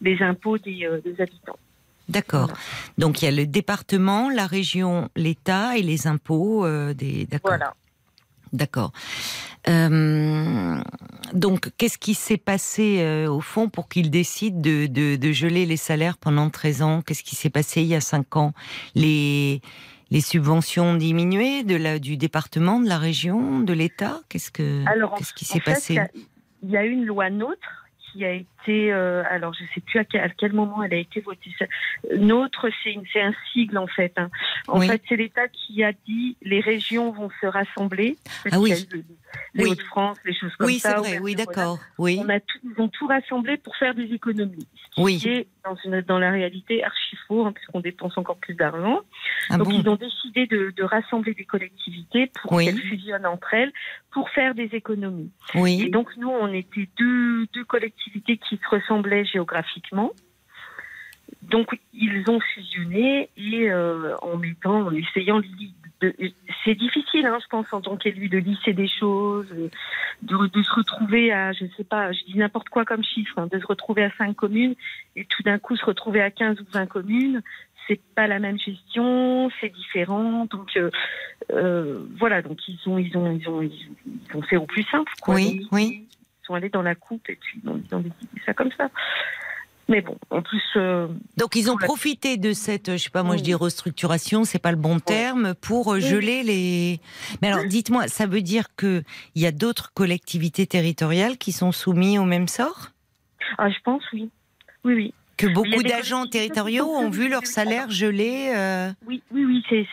les 0.00 0.22
impôts 0.22 0.58
des, 0.58 0.88
des 1.04 1.20
habitants. 1.20 1.58
D'accord. 2.10 2.50
Donc 2.98 3.22
il 3.22 3.26
y 3.26 3.28
a 3.28 3.30
le 3.30 3.46
département, 3.46 4.30
la 4.30 4.46
région, 4.46 5.08
l'État 5.14 5.76
et 5.78 5.82
les 5.82 6.08
impôts 6.08 6.66
euh, 6.66 6.92
des. 6.92 7.24
D'accord. 7.26 7.52
Voilà. 7.52 7.74
D'accord. 8.52 8.92
Euh, 9.68 10.80
donc, 11.32 11.70
qu'est-ce 11.76 11.98
qui 11.98 12.14
s'est 12.14 12.36
passé 12.36 12.98
euh, 13.00 13.30
au 13.30 13.40
fond 13.40 13.68
pour 13.68 13.88
qu'il 13.88 14.10
décide 14.10 14.60
de, 14.60 14.86
de, 14.86 15.14
de 15.14 15.32
geler 15.32 15.66
les 15.66 15.76
salaires 15.76 16.18
pendant 16.18 16.50
13 16.50 16.82
ans? 16.82 17.02
Qu'est-ce 17.02 17.22
qui 17.22 17.36
s'est 17.36 17.50
passé 17.50 17.82
il 17.82 17.86
y 17.86 17.94
a 17.94 18.00
5 18.00 18.36
ans? 18.36 18.52
Les, 18.96 19.60
les 20.10 20.20
subventions 20.20 20.90
ont 20.90 20.94
diminué 20.96 21.62
de 21.64 21.76
la, 21.76 21.98
du 21.98 22.16
département, 22.16 22.80
de 22.80 22.88
la 22.88 22.98
région, 22.98 23.60
de 23.60 23.72
l'État 23.72 24.20
Qu'est-ce 24.28 24.50
que 24.50 24.84
Alors, 24.86 25.14
qu'est-ce 25.14 25.32
qui 25.34 25.44
s'est 25.44 25.60
fait, 25.60 25.72
passé? 25.72 25.94
il 25.94 25.96
y 25.96 26.00
a- 26.00 26.08
Il 26.62 26.70
y 26.70 26.76
a 26.76 26.84
une 26.84 27.04
loi 27.06 27.30
NOTRe 27.30 27.86
qui 28.12 28.24
a 28.24 28.32
été, 28.32 28.46
euh, 28.68 29.22
alors 29.30 29.54
je 29.54 29.62
ne 29.62 29.68
sais 29.74 29.80
plus 29.80 29.98
à 29.98 30.04
quel, 30.04 30.20
à 30.22 30.28
quel 30.28 30.52
moment 30.52 30.82
elle 30.82 30.94
a 30.94 30.98
été 30.98 31.20
votée. 31.20 31.50
NOTRe, 32.16 32.68
c'est 33.12 33.20
un 33.22 33.32
sigle 33.52 33.78
en 33.78 33.86
fait. 33.86 34.12
hein. 34.16 34.30
En 34.68 34.78
Oui. 34.80 34.88
fait, 34.88 35.02
c'est 35.08 35.16
l'État 35.16 35.48
qui 35.48 35.82
a 35.84 35.92
dit 36.06 36.36
les 36.42 36.60
régions 36.60 37.10
vont 37.12 37.30
se 37.40 37.46
rassembler. 37.46 38.16
Ah 38.50 38.58
oui. 38.60 38.70
qu'il 38.74 38.78
y 38.78 38.94
a 38.94 38.96
eu 38.98 39.04
Les 39.54 39.64
Oui. 39.64 39.70
Hauts-de-France, 39.70 40.18
les 40.24 40.34
choses 40.34 40.54
comme 40.56 40.66
Oui, 40.66 40.78
ça. 40.78 40.90
c'est 40.90 40.98
vrai. 41.10 41.18
Oui, 41.20 41.34
d'accord. 41.34 41.78
Oui, 41.98 42.18
On 42.22 42.28
a 42.28 42.40
tout, 42.40 42.58
ils 42.64 42.80
ont 42.80 42.88
tout 42.88 43.06
rassemblé 43.06 43.56
pour 43.56 43.76
faire 43.76 43.94
des 43.94 44.12
économies. 44.12 44.66
Ce 44.96 45.00
oui. 45.00 45.18
qui 45.18 45.28
est 45.28 45.46
dans, 45.64 45.76
une, 45.84 46.00
dans 46.02 46.18
la 46.18 46.30
réalité 46.32 46.82
archi 46.84 47.16
faux, 47.28 47.46
hein, 47.46 47.52
puisqu'on 47.52 47.80
dépense 47.80 48.16
encore 48.18 48.36
plus 48.38 48.54
d'argent. 48.54 49.00
Ah 49.50 49.56
Donc 49.58 49.68
bon 49.68 49.80
ils 49.80 49.88
ont 49.88 49.96
décidé 49.96 50.46
de, 50.46 50.72
de 50.76 50.82
rassembler 50.82 51.34
des 51.34 51.44
collectivités 51.44 52.30
pour 52.42 52.52
Oui. 52.52 52.64
qu'elles 52.66 52.78
fusionnent 52.80 53.26
entre 53.26 53.54
elles 53.54 53.72
pour 54.10 54.28
faire 54.30 54.54
des 54.54 54.68
économies. 54.72 55.30
Et 55.54 55.60
Oui. 55.60 55.90
donc 55.90 56.08
nous, 56.16 56.28
on 56.28 56.52
était 56.52 56.88
deux, 56.98 57.46
deux 57.54 57.64
collectivités 57.64 58.36
qui 58.36 58.49
se 58.58 58.68
ressemblaient 58.68 59.24
géographiquement. 59.24 60.12
Donc 61.42 61.78
ils 61.92 62.24
ont 62.28 62.40
fusionné 62.40 63.30
et 63.36 63.70
euh, 63.70 64.16
en 64.22 64.36
mettant, 64.36 64.86
en 64.86 64.92
essayant 64.92 65.40
c'est 66.64 66.74
difficile, 66.74 67.26
hein, 67.26 67.38
je 67.42 67.46
pense, 67.48 67.66
en 67.72 67.80
tant 67.80 67.96
qu'élu, 67.96 68.28
de 68.28 68.38
lisser 68.38 68.72
des 68.72 68.88
choses, 68.88 69.48
de, 70.22 70.46
de 70.46 70.62
se 70.62 70.74
retrouver 70.74 71.32
à, 71.32 71.52
je 71.52 71.66
sais 71.76 71.84
pas, 71.84 72.12
je 72.12 72.24
dis 72.24 72.38
n'importe 72.38 72.68
quoi 72.68 72.84
comme 72.84 73.04
chiffre, 73.04 73.38
hein, 73.38 73.48
de 73.50 73.58
se 73.58 73.66
retrouver 73.66 74.04
à 74.04 74.10
cinq 74.16 74.34
communes 74.34 74.74
et 75.16 75.24
tout 75.24 75.42
d'un 75.42 75.58
coup 75.58 75.76
se 75.76 75.84
retrouver 75.84 76.22
à 76.22 76.30
15 76.30 76.60
ou 76.60 76.64
20 76.72 76.86
communes. 76.86 77.42
C'est 77.86 78.00
pas 78.14 78.26
la 78.26 78.38
même 78.38 78.58
gestion, 78.58 79.50
c'est 79.60 79.70
différent. 79.70 80.46
Donc 80.46 80.76
euh, 80.76 80.90
euh, 81.52 82.06
voilà, 82.18 82.40
donc 82.40 82.58
ils 82.68 82.78
ont, 82.86 82.98
ils 82.98 83.16
ont, 83.16 83.30
ils 83.32 83.48
ont, 83.48 83.62
ils 83.62 84.36
ont, 84.36 84.42
fait 84.42 84.56
au 84.56 84.66
plus 84.66 84.84
simple. 84.84 85.12
Quoi. 85.20 85.34
Oui, 85.34 85.66
oui. 85.72 86.06
Ils 86.42 86.46
sont 86.46 86.54
allés 86.54 86.70
dans 86.70 86.82
la 86.82 86.94
coupe 86.94 87.28
et 87.28 87.36
puis 87.36 87.60
ils 87.62 87.68
ont, 87.68 87.80
ils 87.88 87.94
ont 87.94 88.00
décidé 88.00 88.42
ça 88.46 88.54
comme 88.54 88.70
ça. 88.76 88.88
Mais 89.88 90.02
bon, 90.02 90.16
en 90.30 90.40
plus, 90.40 90.62
euh, 90.76 91.08
Donc 91.36 91.56
ils 91.56 91.68
ont 91.68 91.76
la- 91.76 91.86
profité 91.86 92.36
de 92.36 92.52
cette, 92.52 92.92
je 92.92 92.96
sais 92.96 93.10
pas, 93.10 93.24
moi 93.24 93.36
je 93.36 93.42
dis 93.42 93.54
restructuration, 93.54 94.44
c'est 94.44 94.60
pas 94.60 94.70
le 94.70 94.76
bon 94.76 95.00
terme, 95.00 95.54
pour 95.56 95.94
euh, 95.94 95.98
geler 96.00 96.44
les. 96.44 97.00
Mais 97.42 97.48
alors 97.48 97.64
dites-moi, 97.64 98.06
ça 98.06 98.26
veut 98.26 98.40
dire 98.42 98.66
que 98.76 99.02
il 99.34 99.42
y 99.42 99.46
a 99.46 99.52
d'autres 99.52 99.92
collectivités 99.92 100.66
territoriales 100.66 101.38
qui 101.38 101.50
sont 101.50 101.72
soumises 101.72 102.20
au 102.20 102.24
même 102.24 102.46
sort? 102.46 102.90
Ah, 103.58 103.68
je 103.68 103.78
pense 103.82 104.02
oui, 104.12 104.30
oui, 104.84 104.94
oui, 104.94 105.14
Que 105.40 105.46
beaucoup 105.54 105.82
d'agents 105.82 106.26
territoriaux 106.26 106.86
ont 106.86 107.08
vu 107.10 107.28
leur 107.28 107.46
salaire 107.46 107.90
gelé. 107.90 108.52
euh, 108.54 108.92
oui, 109.06 109.22
oui, 109.32 109.44
oui, 109.44 109.62
c'est, 109.70 109.86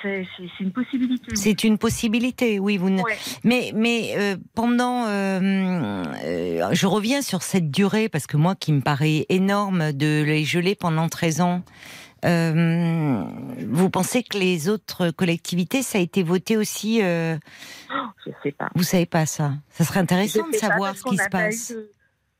une 0.59 0.71
possibilité. 0.71 1.35
C'est 1.35 1.63
une 1.63 1.77
possibilité, 1.77 2.59
oui. 2.59 2.77
Vous 2.77 2.89
ne- 2.89 3.01
Ouais. 3.01 3.17
Mais, 3.43 3.71
mais 3.75 4.13
euh, 4.17 4.35
pendant, 4.55 5.05
euh, 5.07 6.03
je 6.73 6.87
reviens 6.87 7.21
sur 7.21 7.43
cette 7.43 7.71
durée 7.71 8.09
parce 8.09 8.27
que 8.27 8.35
moi, 8.37 8.55
qui 8.55 8.73
me 8.73 8.81
paraît 8.81 9.25
énorme 9.29 9.93
de 9.93 10.23
les 10.25 10.43
geler 10.43 10.75
pendant 10.75 11.07
13 11.07 11.41
ans. 11.41 11.63
euh, 12.25 13.23
vous 13.69 13.89
pensez 13.89 14.23
que 14.23 14.37
les 14.37 14.69
autres 14.69 15.11
collectivités, 15.11 15.83
ça 15.83 15.99
a 15.99 16.01
été 16.01 16.23
voté 16.23 16.57
aussi 16.57 16.99
euh, 17.03 17.37
Je 18.25 18.31
sais 18.43 18.51
pas. 18.51 18.69
Vous 18.75 18.83
savez 18.83 19.05
pas 19.05 19.25
ça 19.25 19.53
Ça 19.69 19.83
serait 19.85 19.99
intéressant 19.99 20.47
de 20.51 20.55
savoir 20.57 20.95
ce 20.97 21.03
qui 21.03 21.15
se 21.17 21.23
eu 21.23 21.29
passe. 21.29 21.71
de- 21.71 21.91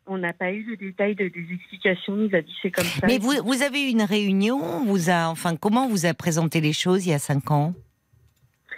on 0.08 0.18
n'a 0.18 0.34
pas 0.34 0.52
eu 0.52 0.64
le 0.64 0.78
détail 0.78 1.16
de, 1.16 1.28
des 1.28 1.48
explications. 1.54 2.16
Il 2.18 2.28
nous 2.30 2.36
a 2.36 2.42
dit 2.42 2.56
c'est 2.62 2.72
comme 2.72 2.86
ça. 2.86 3.06
Mais 3.08 3.18
vous, 3.18 3.34
vous 3.44 3.62
avez 3.64 3.84
eu 3.84 3.90
une 3.92 4.04
réunion, 4.04 4.60
on 4.64 4.86
vous 4.86 5.10
a, 5.10 5.28
enfin, 5.28 5.56
comment 5.56 5.88
vous 5.88 6.06
a 6.06 6.14
présenté 6.14 6.62
les 6.62 6.74
choses 6.74 7.06
il 7.06 7.10
y 7.12 7.14
a 7.14 7.20
cinq 7.20 7.52
ans? 7.52 7.74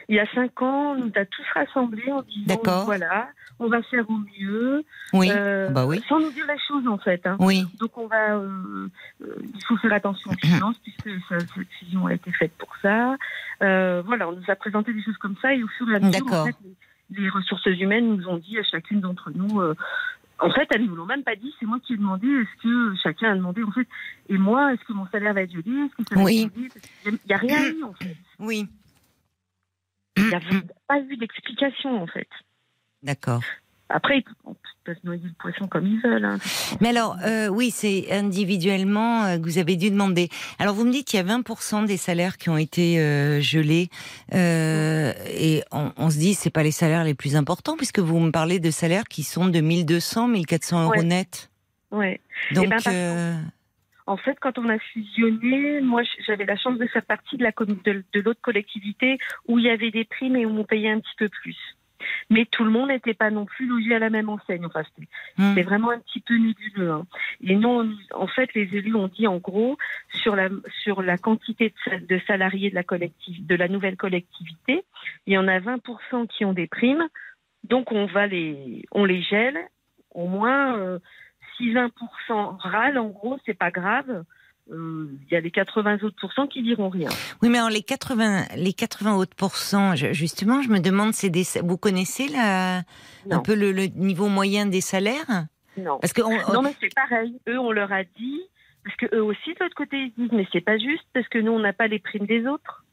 Il 0.07 0.15
y 0.15 0.19
a 0.19 0.25
cinq 0.33 0.59
ans, 0.63 0.93
on 0.93 1.05
nous 1.05 1.11
a 1.15 1.25
tous 1.25 1.45
rassemblés 1.53 2.11
en 2.11 2.23
disant 2.23 2.83
voilà, 2.85 3.27
on 3.59 3.67
va 3.67 3.83
faire 3.83 4.09
au 4.09 4.17
mieux, 4.39 4.83
Oui, 5.13 5.29
euh, 5.31 5.69
bah 5.69 5.85
oui. 5.85 6.01
sans 6.09 6.19
nous 6.19 6.31
dire 6.31 6.47
la 6.47 6.57
chose 6.67 6.87
en 6.87 6.97
fait. 6.97 7.23
hein. 7.27 7.37
oui, 7.39 7.63
Donc 7.79 7.95
on 7.95 8.07
va, 8.07 8.33
euh, 8.37 8.87
euh, 9.21 9.35
il 9.53 9.63
faut 9.67 9.77
faire 9.77 9.93
attention 9.93 10.31
aux 10.31 10.47
finances 10.47 10.77
puisque 10.83 11.11
cette 11.29 11.67
fusion 11.77 12.07
a 12.07 12.15
été 12.15 12.31
faite 12.31 12.53
pour 12.57 12.75
ça. 12.81 13.17
Euh, 13.61 14.01
voilà, 14.03 14.27
on 14.27 14.31
nous 14.31 14.43
a 14.47 14.55
présenté 14.55 14.93
des 14.93 15.03
choses 15.03 15.17
comme 15.17 15.35
ça 15.43 15.53
et 15.53 15.61
au 15.61 15.67
fur 15.77 15.87
et 15.91 15.97
à 15.97 15.99
mesure, 15.99 16.25
en 16.33 16.45
fait, 16.45 16.55
les, 17.11 17.21
les 17.21 17.29
ressources 17.29 17.65
humaines 17.67 18.15
nous 18.15 18.27
ont 18.27 18.37
dit 18.37 18.57
à 18.57 18.63
chacune 18.63 19.01
d'entre 19.01 19.29
nous. 19.35 19.61
En 20.41 20.51
fait, 20.51 20.67
elles 20.71 20.85
nous 20.85 20.95
l'ont 20.95 21.05
même 21.05 21.23
pas 21.23 21.35
dit. 21.35 21.53
C'est 21.59 21.65
moi 21.65 21.79
qui 21.79 21.93
ai 21.93 21.97
demandé. 21.97 22.27
Est-ce 22.27 22.61
que 22.63 22.95
chacun 23.01 23.31
a 23.31 23.35
demandé 23.35 23.63
en 23.63 23.71
fait 23.71 23.87
Et 24.29 24.37
moi, 24.37 24.73
est-ce 24.73 24.83
que 24.85 24.93
mon 24.93 25.07
salaire 25.07 25.33
va 25.33 25.41
être 25.41 25.51
gelé 25.51 25.71
Est-ce 25.85 25.95
que 25.95 26.03
ça 26.09 26.15
va 26.15 26.23
Oui. 26.23 26.43
être 26.43 26.55
gelé 26.55 26.69
Il 27.05 27.27
n'y 27.27 27.33
a 27.33 27.37
rien 27.37 27.71
eu 27.73 27.83
en 27.83 27.93
fait. 27.93 28.15
oui. 28.39 28.67
Il 30.17 30.25
n'y 30.27 30.33
a 30.35 30.41
pas 30.87 30.99
eu 30.99 31.15
d'explication 31.17 32.01
en 32.01 32.07
fait. 32.07 32.27
D'accord. 33.03 33.41
Après, 33.89 34.19
ils 34.19 34.23
peuvent- 34.23 34.95
noyer 35.03 35.21
le 35.23 35.33
poisson 35.39 35.67
comme 35.67 35.85
ils 35.85 35.99
veulent. 36.01 36.25
hein. 36.25 36.37
Mais 36.81 36.89
alors, 36.89 37.15
euh, 37.23 37.47
oui, 37.47 37.69
c'est 37.69 38.11
individuellement 38.11 39.23
euh, 39.25 39.37
que 39.37 39.43
vous 39.43 39.57
avez 39.59 39.75
dû 39.75 39.91
demander. 39.91 40.29
Alors, 40.57 40.73
vous 40.73 40.83
me 40.85 40.91
dites 40.91 41.05
qu'il 41.07 41.17
y 41.17 41.21
a 41.21 41.25
20% 41.25 41.85
des 41.85 41.97
salaires 41.97 42.37
qui 42.37 42.49
ont 42.49 42.57
été 42.57 42.99
euh, 42.99 43.39
gelés, 43.39 43.89
et 44.33 45.63
on, 45.71 45.91
on 45.97 46.09
se 46.09 46.17
dit 46.17 46.33
c'est 46.33 46.49
pas 46.49 46.63
les 46.63 46.71
salaires 46.71 47.03
les 47.03 47.13
plus 47.13 47.35
importants 47.35 47.77
puisque 47.77 47.99
vous 47.99 48.19
me 48.19 48.31
parlez 48.31 48.59
de 48.59 48.71
salaires 48.71 49.03
qui 49.05 49.23
sont 49.23 49.47
de 49.47 49.59
1200, 49.59 50.27
1400 50.27 50.83
euros 50.85 50.91
Ouais. 50.93 51.03
net. 51.03 51.49
Donc, 51.91 52.65
ben, 52.69 52.69
parce 52.69 52.85
euh, 52.89 53.35
En 54.07 54.17
fait, 54.17 54.37
quand 54.41 54.57
on 54.57 54.69
a 54.69 54.77
fusionné, 54.79 55.81
moi, 55.81 56.01
j'avais 56.25 56.45
la 56.45 56.57
chance 56.57 56.77
de 56.79 56.87
faire 56.87 57.05
partie 57.05 57.37
de 57.37 57.43
la 57.43 57.51
commu- 57.51 57.83
de, 57.83 58.03
de 58.13 58.21
l'autre 58.21 58.41
collectivité 58.41 59.17
où 59.47 59.59
il 59.59 59.65
y 59.65 59.69
avait 59.69 59.91
des 59.91 60.05
primes 60.05 60.35
et 60.35 60.45
où 60.45 60.57
on 60.57 60.63
payait 60.63 60.89
un 60.91 60.99
petit 60.99 61.15
peu 61.17 61.29
plus. 61.29 61.55
Mais 62.29 62.45
tout 62.45 62.63
le 62.63 62.69
monde 62.69 62.89
n'était 62.89 63.13
pas 63.13 63.29
non 63.31 63.45
plus 63.45 63.67
logé 63.67 63.95
à 63.95 63.99
la 63.99 64.09
même 64.09 64.29
enseigne. 64.29 64.65
Enfin, 64.65 64.83
c'était 64.83 65.07
c'était 65.49 65.63
vraiment 65.63 65.91
un 65.91 65.99
petit 65.99 66.19
peu 66.19 66.35
nébuleux. 66.35 66.91
hein. 66.91 67.05
Et 67.41 67.55
non, 67.55 67.81
on- 68.13 68.21
en 68.23 68.27
fait, 68.27 68.53
les 68.53 68.69
élus 68.75 68.95
ont 68.95 69.07
dit 69.07 69.27
en 69.27 69.37
gros 69.37 69.77
sur 70.13 70.35
la 70.35 70.49
sur 70.83 71.01
la 71.01 71.17
quantité 71.17 71.73
de 72.07 72.19
salariés 72.27 72.69
de 72.69 72.75
la 72.75 72.83
collective 72.83 73.45
de 73.45 73.55
la 73.55 73.67
nouvelle 73.67 73.97
collectivité, 73.97 74.83
il 75.27 75.33
y 75.33 75.37
en 75.37 75.47
a 75.47 75.59
20% 75.59 76.27
qui 76.27 76.45
ont 76.45 76.53
des 76.53 76.67
primes, 76.67 77.07
donc 77.63 77.91
on 77.91 78.05
va 78.05 78.27
les 78.27 78.83
on 78.91 79.05
les 79.05 79.21
gèle. 79.21 79.57
Au 80.11 80.27
moins, 80.27 80.75
euh, 80.77 80.99
si 81.55 81.71
20% 81.71 82.57
râlent, 82.57 82.97
en 82.97 83.09
gros, 83.09 83.37
c'est 83.45 83.53
pas 83.57 83.69
grave. 83.71 84.23
Euh, 84.71 85.07
Il 85.29 85.33
y 85.33 85.35
a 85.35 85.39
les 85.41 85.51
80 85.51 85.99
autres 86.03 86.15
pourcents 86.19 86.47
qui 86.47 86.61
diront 86.61 86.89
rien. 86.89 87.09
oui, 87.41 87.49
mais 87.49 87.57
alors 87.57 87.69
les 87.71 87.81
80, 87.81 88.45
les 88.55 88.73
80 88.73 89.15
autres 89.15 89.35
pourcents, 89.35 89.95
je- 89.95 90.13
justement, 90.13 90.61
je 90.61 90.69
me 90.69 90.79
demande, 90.79 91.13
c'est 91.13 91.29
des, 91.29 91.43
vous 91.63 91.77
connaissez 91.77 92.27
la, 92.27 92.83
un 93.31 93.39
peu 93.39 93.55
le, 93.55 93.71
le 93.71 93.87
niveau 93.87 94.27
moyen 94.27 94.65
des 94.67 94.81
salaires? 94.81 95.47
Non. 95.77 95.97
Parce 95.99 96.13
que 96.13 96.21
on- 96.21 96.53
Non, 96.53 96.61
mais 96.61 96.75
c'est 96.79 96.93
pareil. 96.93 97.39
Eux, 97.47 97.57
on 97.57 97.71
leur 97.71 97.91
a 97.91 98.03
dit, 98.03 98.41
parce 98.83 98.95
que 98.97 99.15
eux 99.15 99.23
aussi, 99.23 99.49
de 99.53 99.57
l'autre 99.63 99.75
côté, 99.75 99.97
ils 99.97 100.13
disent, 100.17 100.31
mais 100.33 100.47
c'est 100.51 100.61
pas 100.61 100.77
juste, 100.77 101.05
parce 101.13 101.27
que 101.29 101.39
nous, 101.39 101.51
on 101.51 101.59
n'a 101.59 101.73
pas 101.73 101.87
les 101.87 101.99
primes 101.99 102.25
des 102.27 102.45
autres. 102.45 102.85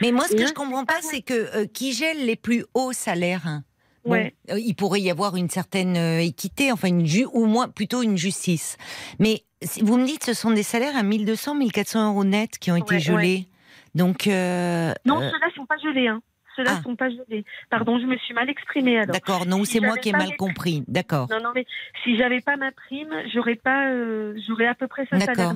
Mais 0.00 0.12
moi, 0.12 0.24
ce 0.28 0.34
que 0.34 0.40
là, 0.42 0.46
je 0.48 0.52
comprends 0.54 0.84
pas, 0.84 1.00
c'est 1.02 1.22
que 1.22 1.34
euh, 1.56 1.66
qui 1.66 1.92
gèle 1.92 2.24
les 2.26 2.36
plus 2.36 2.64
hauts 2.74 2.92
salaires? 2.92 3.62
Bon, 4.04 4.12
Ouais. 4.12 4.34
euh, 4.50 4.58
il 4.58 4.74
pourrait 4.74 5.00
y 5.00 5.10
avoir 5.10 5.36
une 5.36 5.50
certaine 5.50 5.96
équité, 5.96 6.70
enfin 6.72 6.88
une 6.88 7.04
ju 7.04 7.26
ou 7.32 7.44
moins 7.46 7.68
plutôt 7.68 8.02
une 8.02 8.16
justice. 8.16 8.76
Mais 9.18 9.42
vous 9.82 9.96
me 9.98 10.06
dites, 10.06 10.24
ce 10.24 10.34
sont 10.34 10.50
des 10.50 10.62
salaires 10.62 10.96
à 10.96 11.02
1200, 11.02 11.54
1400 11.56 12.10
euros 12.12 12.24
net 12.24 12.58
qui 12.58 12.70
ont 12.70 12.76
été 12.76 12.94
Ouais, 12.94 13.00
gelés. 13.00 13.48
Donc, 13.94 14.26
euh, 14.26 14.92
Non, 15.04 15.20
euh, 15.20 15.30
ceux-là 15.30 15.48
sont 15.56 15.66
pas 15.66 15.76
gelés. 15.78 16.08
Hein. 16.08 16.20
Ceux-là 16.58 16.72
Ah. 16.78 16.82
sont 16.82 16.96
pas 16.96 17.08
gelés. 17.08 17.44
Pardon, 17.70 17.98
je 18.00 18.04
me 18.06 18.16
suis 18.18 18.34
mal 18.34 18.50
exprimée 18.50 18.98
alors. 18.98 19.12
d'accord. 19.14 19.46
Non, 19.46 19.64
si 19.64 19.74
c'est 19.74 19.80
moi 19.80 19.96
qui 19.96 20.08
ai 20.08 20.12
mal 20.12 20.36
compris. 20.36 20.82
D'accord. 20.88 21.28
Non, 21.30 21.38
non, 21.40 21.50
mais 21.54 21.64
si 22.02 22.16
j'avais 22.18 22.40
pas 22.40 22.56
ma 22.56 22.72
prime, 22.72 23.14
j'aurais 23.32 23.54
pas, 23.54 23.88
euh, 23.90 24.34
j'aurais 24.46 24.66
à 24.66 24.74
peu 24.74 24.88
près 24.88 25.06
maintenant. 25.12 25.54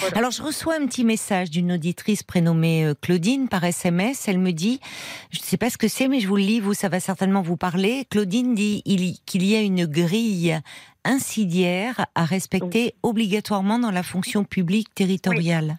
Voilà. 0.00 0.16
Alors, 0.16 0.30
je 0.30 0.40
reçois 0.42 0.76
un 0.80 0.86
petit 0.86 1.04
message 1.04 1.50
d'une 1.50 1.72
auditrice 1.72 2.22
prénommée 2.22 2.84
euh, 2.86 2.94
Claudine 3.00 3.48
par 3.48 3.64
SMS. 3.64 4.28
Elle 4.28 4.38
me 4.38 4.52
dit, 4.52 4.78
je 5.32 5.40
ne 5.40 5.42
sais 5.42 5.56
pas 5.56 5.70
ce 5.70 5.76
que 5.78 5.88
c'est, 5.88 6.06
mais 6.06 6.20
je 6.20 6.28
vous 6.28 6.36
le 6.36 6.42
lis, 6.42 6.60
vous, 6.60 6.72
ça 6.74 6.88
va 6.88 7.00
certainement 7.00 7.42
vous 7.42 7.56
parler. 7.56 8.04
Claudine 8.08 8.54
dit 8.54 8.84
qu'il 9.26 9.44
y 9.44 9.56
a 9.56 9.60
une 9.60 9.86
grille 9.86 10.56
insidiaire 11.04 12.06
à 12.14 12.24
respecter 12.24 12.94
obligatoirement 13.02 13.78
dans 13.78 13.90
la 13.90 14.02
fonction 14.04 14.44
publique 14.44 14.94
territoriale. 14.94 15.78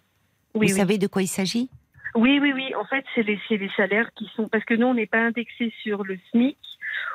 oui, 0.53 0.67
vous 0.67 0.73
oui. 0.73 0.79
savez 0.79 0.97
de 0.97 1.07
quoi 1.07 1.21
il 1.21 1.27
s'agit? 1.27 1.69
Oui, 2.15 2.39
oui, 2.41 2.51
oui. 2.53 2.73
En 2.75 2.85
fait, 2.85 3.05
c'est 3.15 3.23
les, 3.23 3.39
salaires 3.75 4.09
qui 4.15 4.29
sont 4.35 4.47
parce 4.47 4.63
que 4.65 4.73
nous, 4.73 4.87
on 4.87 4.93
n'est 4.93 5.07
pas 5.07 5.19
indexé 5.19 5.73
sur 5.81 6.03
le 6.03 6.17
SMIC. 6.31 6.57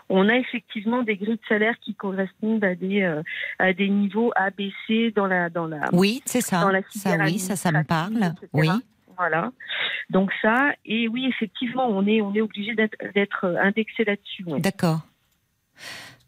On 0.08 0.28
a 0.28 0.36
effectivement 0.36 1.02
des 1.02 1.16
grilles 1.16 1.36
de 1.36 1.48
salaires 1.48 1.78
qui 1.80 1.94
correspondent 1.94 2.64
à 2.64 2.74
des 2.74 3.02
euh, 3.02 3.22
à 3.58 3.72
des 3.72 3.88
niveaux 3.88 4.32
A, 4.36 4.50
B, 4.50 4.70
C 4.86 5.12
dans 5.14 5.26
la 5.26 5.50
dans 5.50 5.66
la 5.66 5.88
Oui, 5.92 6.22
c'est 6.24 6.40
ça. 6.40 6.60
dans 6.60 6.70
la 6.70 6.82
Ça, 6.90 7.16
oui, 7.24 7.38
ça, 7.38 7.56
ça 7.56 7.72
me 7.72 7.82
parle. 7.82 8.34
Oui. 8.52 8.68
Voilà. 9.16 9.52
Donc 10.10 10.32
ça, 10.42 10.72
et 10.84 11.08
oui, 11.08 11.26
effectivement, 11.28 11.86
on 11.88 12.06
est 12.06 12.20
on 12.20 12.34
est 12.34 12.40
obligé 12.40 12.74
d'être 12.74 12.96
d'être 13.14 13.44
indexé 13.60 14.04
là-dessus. 14.04 14.44
ouais. 14.44 14.60
D'accord. 14.60 15.00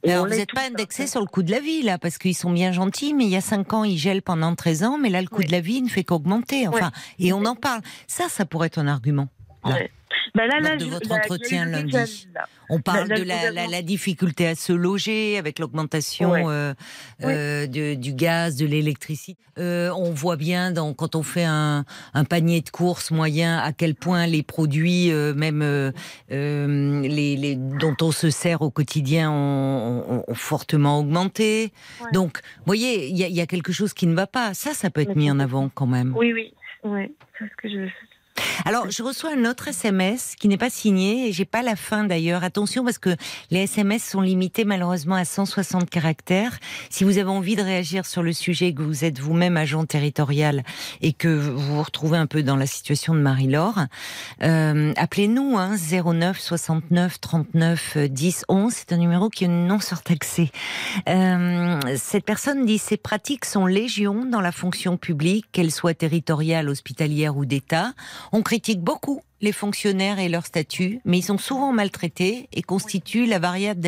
Et 0.07 0.13
alors, 0.13 0.27
vous 0.27 0.35
n'êtes 0.35 0.53
pas 0.53 0.63
tous, 0.69 0.73
indexé 0.75 1.03
hein. 1.03 1.07
sur 1.07 1.21
le 1.21 1.27
coût 1.27 1.43
de 1.43 1.51
la 1.51 1.61
vie, 1.61 1.83
là, 1.83 1.99
parce 1.99 2.19
qu'ils 2.19 2.37
sont 2.37 2.51
bien 2.51 2.73
gentils, 2.73 3.13
mais 3.15 3.25
il 3.25 3.31
y 3.31 3.37
a 3.37 3.41
5 3.41 3.73
ans, 3.73 3.85
ils 3.85 3.99
gèlent 3.99 4.23
pendant 4.23 4.55
13 4.55 4.85
ans, 4.85 4.99
mais 4.99 5.11
là, 5.11 5.21
le 5.21 5.29
coût 5.29 5.39
Oui. 5.41 5.47
de 5.47 5.53
la 5.53 5.61
vie 5.61 5.83
ne 5.83 5.89
fait 5.89 6.05
qu'augmenter. 6.05 6.69
Enfin, 6.69 6.93
et 7.19 7.33
on 7.33 7.45
en 7.45 7.55
parle. 7.57 7.81
Ça, 8.07 8.29
ça 8.29 8.45
pourrait 8.47 8.69
être 8.69 8.79
un 8.79 8.87
argument. 8.87 9.29
là. 9.65 9.73
Ouais. 9.75 9.91
Bah 10.35 10.47
là, 10.47 10.61
Lors 10.61 10.71
là, 10.71 10.77
de 10.77 10.85
votre 10.87 11.09
là, 11.09 11.17
entretien 11.17 11.65
lundi. 11.67 12.27
On 12.69 12.81
parle 12.81 13.09
Là, 13.09 13.19
de 13.19 13.23
la, 13.23 13.51
la- 13.53 13.67
la 13.69 13.83
difficulté 13.83 14.47
à 14.49 14.55
se 14.57 14.73
loger 14.73 15.39
avec 15.39 15.59
l'augmentation 15.61 16.33
Ouais. 16.33 16.43
euh, 16.47 16.75
euh, 17.23 17.67
de- 17.69 17.95
du 17.95 18.13
gaz, 18.13 18.57
de 18.57 18.67
l'électricité. 18.67 19.41
Euh, 19.59 19.91
on 19.97 20.11
voit 20.11 20.37
bien 20.37 20.73
dans, 20.73 20.93
quand 20.93 21.15
on 21.15 21.23
fait 21.23 21.45
un, 21.45 21.85
un 22.13 22.25
panier 22.25 22.61
de 22.63 22.69
courses 22.71 23.11
moyen 23.13 23.59
à 23.59 23.73
quel 23.73 23.95
point 23.95 24.27
les 24.27 24.43
produits, 24.43 25.13
euh, 25.13 25.33
même 25.33 25.63
euh, 25.63 25.93
euh, 26.33 27.01
les, 27.03 27.37
les- 27.37 27.57
dont 27.57 27.97
on 28.03 28.11
se 28.11 28.31
sert 28.31 28.63
au 28.63 28.71
quotidien, 28.71 29.31
ont, 29.31 30.05
ont- 30.11 30.25
ont 30.27 30.35
fortement 30.35 30.99
augmenté. 30.99 31.73
Ouais. 32.03 32.11
Donc, 32.13 32.41
vous 32.59 32.65
voyez, 32.67 33.09
il 33.09 33.17
y, 33.17 33.23
y 33.33 33.41
a 33.41 33.47
quelque 33.47 33.73
chose 33.73 33.93
qui 33.95 34.07
ne 34.07 34.15
va 34.15 34.27
pas. 34.27 34.55
Ça, 34.55 34.75
ça 34.75 34.91
peut 34.91 35.03
être 35.03 35.11
Mais 35.11 35.23
mis 35.23 35.31
en 35.31 35.39
avant 35.39 35.69
quand 35.69 35.87
même. 35.87 36.15
Oui, 36.17 36.33
oui, 36.33 36.53
ouais. 36.85 37.13
C'est 37.39 37.45
ce 37.45 37.57
que 37.63 37.69
je. 37.69 37.89
Alors, 38.65 38.91
je 38.91 39.03
reçois 39.03 39.31
un 39.33 39.45
autre 39.45 39.69
SMS 39.69 40.35
qui 40.39 40.49
n'est 40.49 40.57
pas 40.57 40.71
signé 40.71 41.29
et 41.29 41.33
j'ai 41.33 41.45
pas 41.45 41.63
la 41.63 41.77
fin 41.77 42.05
d'ailleurs. 42.05 42.45
Attention 42.45 42.85
parce 42.85 42.99
que 42.99 43.15
les 43.51 43.61
SMS 43.61 44.03
sont 44.03 44.21
limités 44.21 44.65
malheureusement 44.65 45.15
à 45.15 45.25
160 45.25 45.89
caractères. 45.89 46.59
Si 46.91 47.05
vous 47.05 47.19
avez 47.19 47.31
envie 47.31 47.57
de 47.57 47.63
réagir 47.63 48.07
sur 48.07 48.23
le 48.23 48.33
sujet, 48.33 48.73
que 48.73 48.83
vous 48.83 49.05
êtes 49.05 49.19
vous-même 49.19 49.57
agent 49.57 49.85
territorial 49.85 50.65
et 51.01 51.13
que 51.13 51.29
vous 51.29 51.59
vous 51.59 51.83
retrouvez 51.83 52.19
un 52.19 52.27
peu 52.27 52.43
dans 52.43 52.57
la 52.57 52.67
situation 52.67 53.15
de 53.15 53.21
Marie-Laure, 53.21 53.87
euh, 54.43 54.93
appelez-nous 54.97 55.57
hein, 55.59 55.77
09 55.77 56.41
69 56.41 57.21
39 57.21 57.99
10 57.99 58.45
11. 58.49 58.73
C'est 58.73 58.93
un 58.93 58.99
numéro 58.99 59.29
qui 59.29 59.45
est 59.45 59.49
non 59.49 59.81
surtaxé. 59.81 60.51
Euh, 61.09 61.79
cette 61.97 62.25
personne 62.25 62.67
dit 62.67 62.79
ces 62.79 62.97
pratiques 62.97 63.45
sont 63.45 63.67
légion 63.67 64.25
dans 64.25 64.41
la 64.41 64.53
fonction 64.53 64.97
publique, 64.97 65.47
qu'elle 65.53 65.71
soit 65.71 65.95
territoriale, 65.95 66.69
hospitalière 66.69 67.37
ou 67.37 67.45
d'État. 67.45 67.93
On 68.33 68.43
critique 68.43 68.81
beaucoup 68.81 69.21
les 69.41 69.53
fonctionnaires 69.53 70.19
et 70.19 70.29
leur 70.29 70.47
statut, 70.47 71.01
mais 71.05 71.19
ils 71.19 71.23
sont 71.23 71.39
souvent 71.39 71.73
maltraités 71.73 72.49
et 72.53 72.63
constituent 72.63 73.27
la 73.27 73.39
variable 73.39 73.81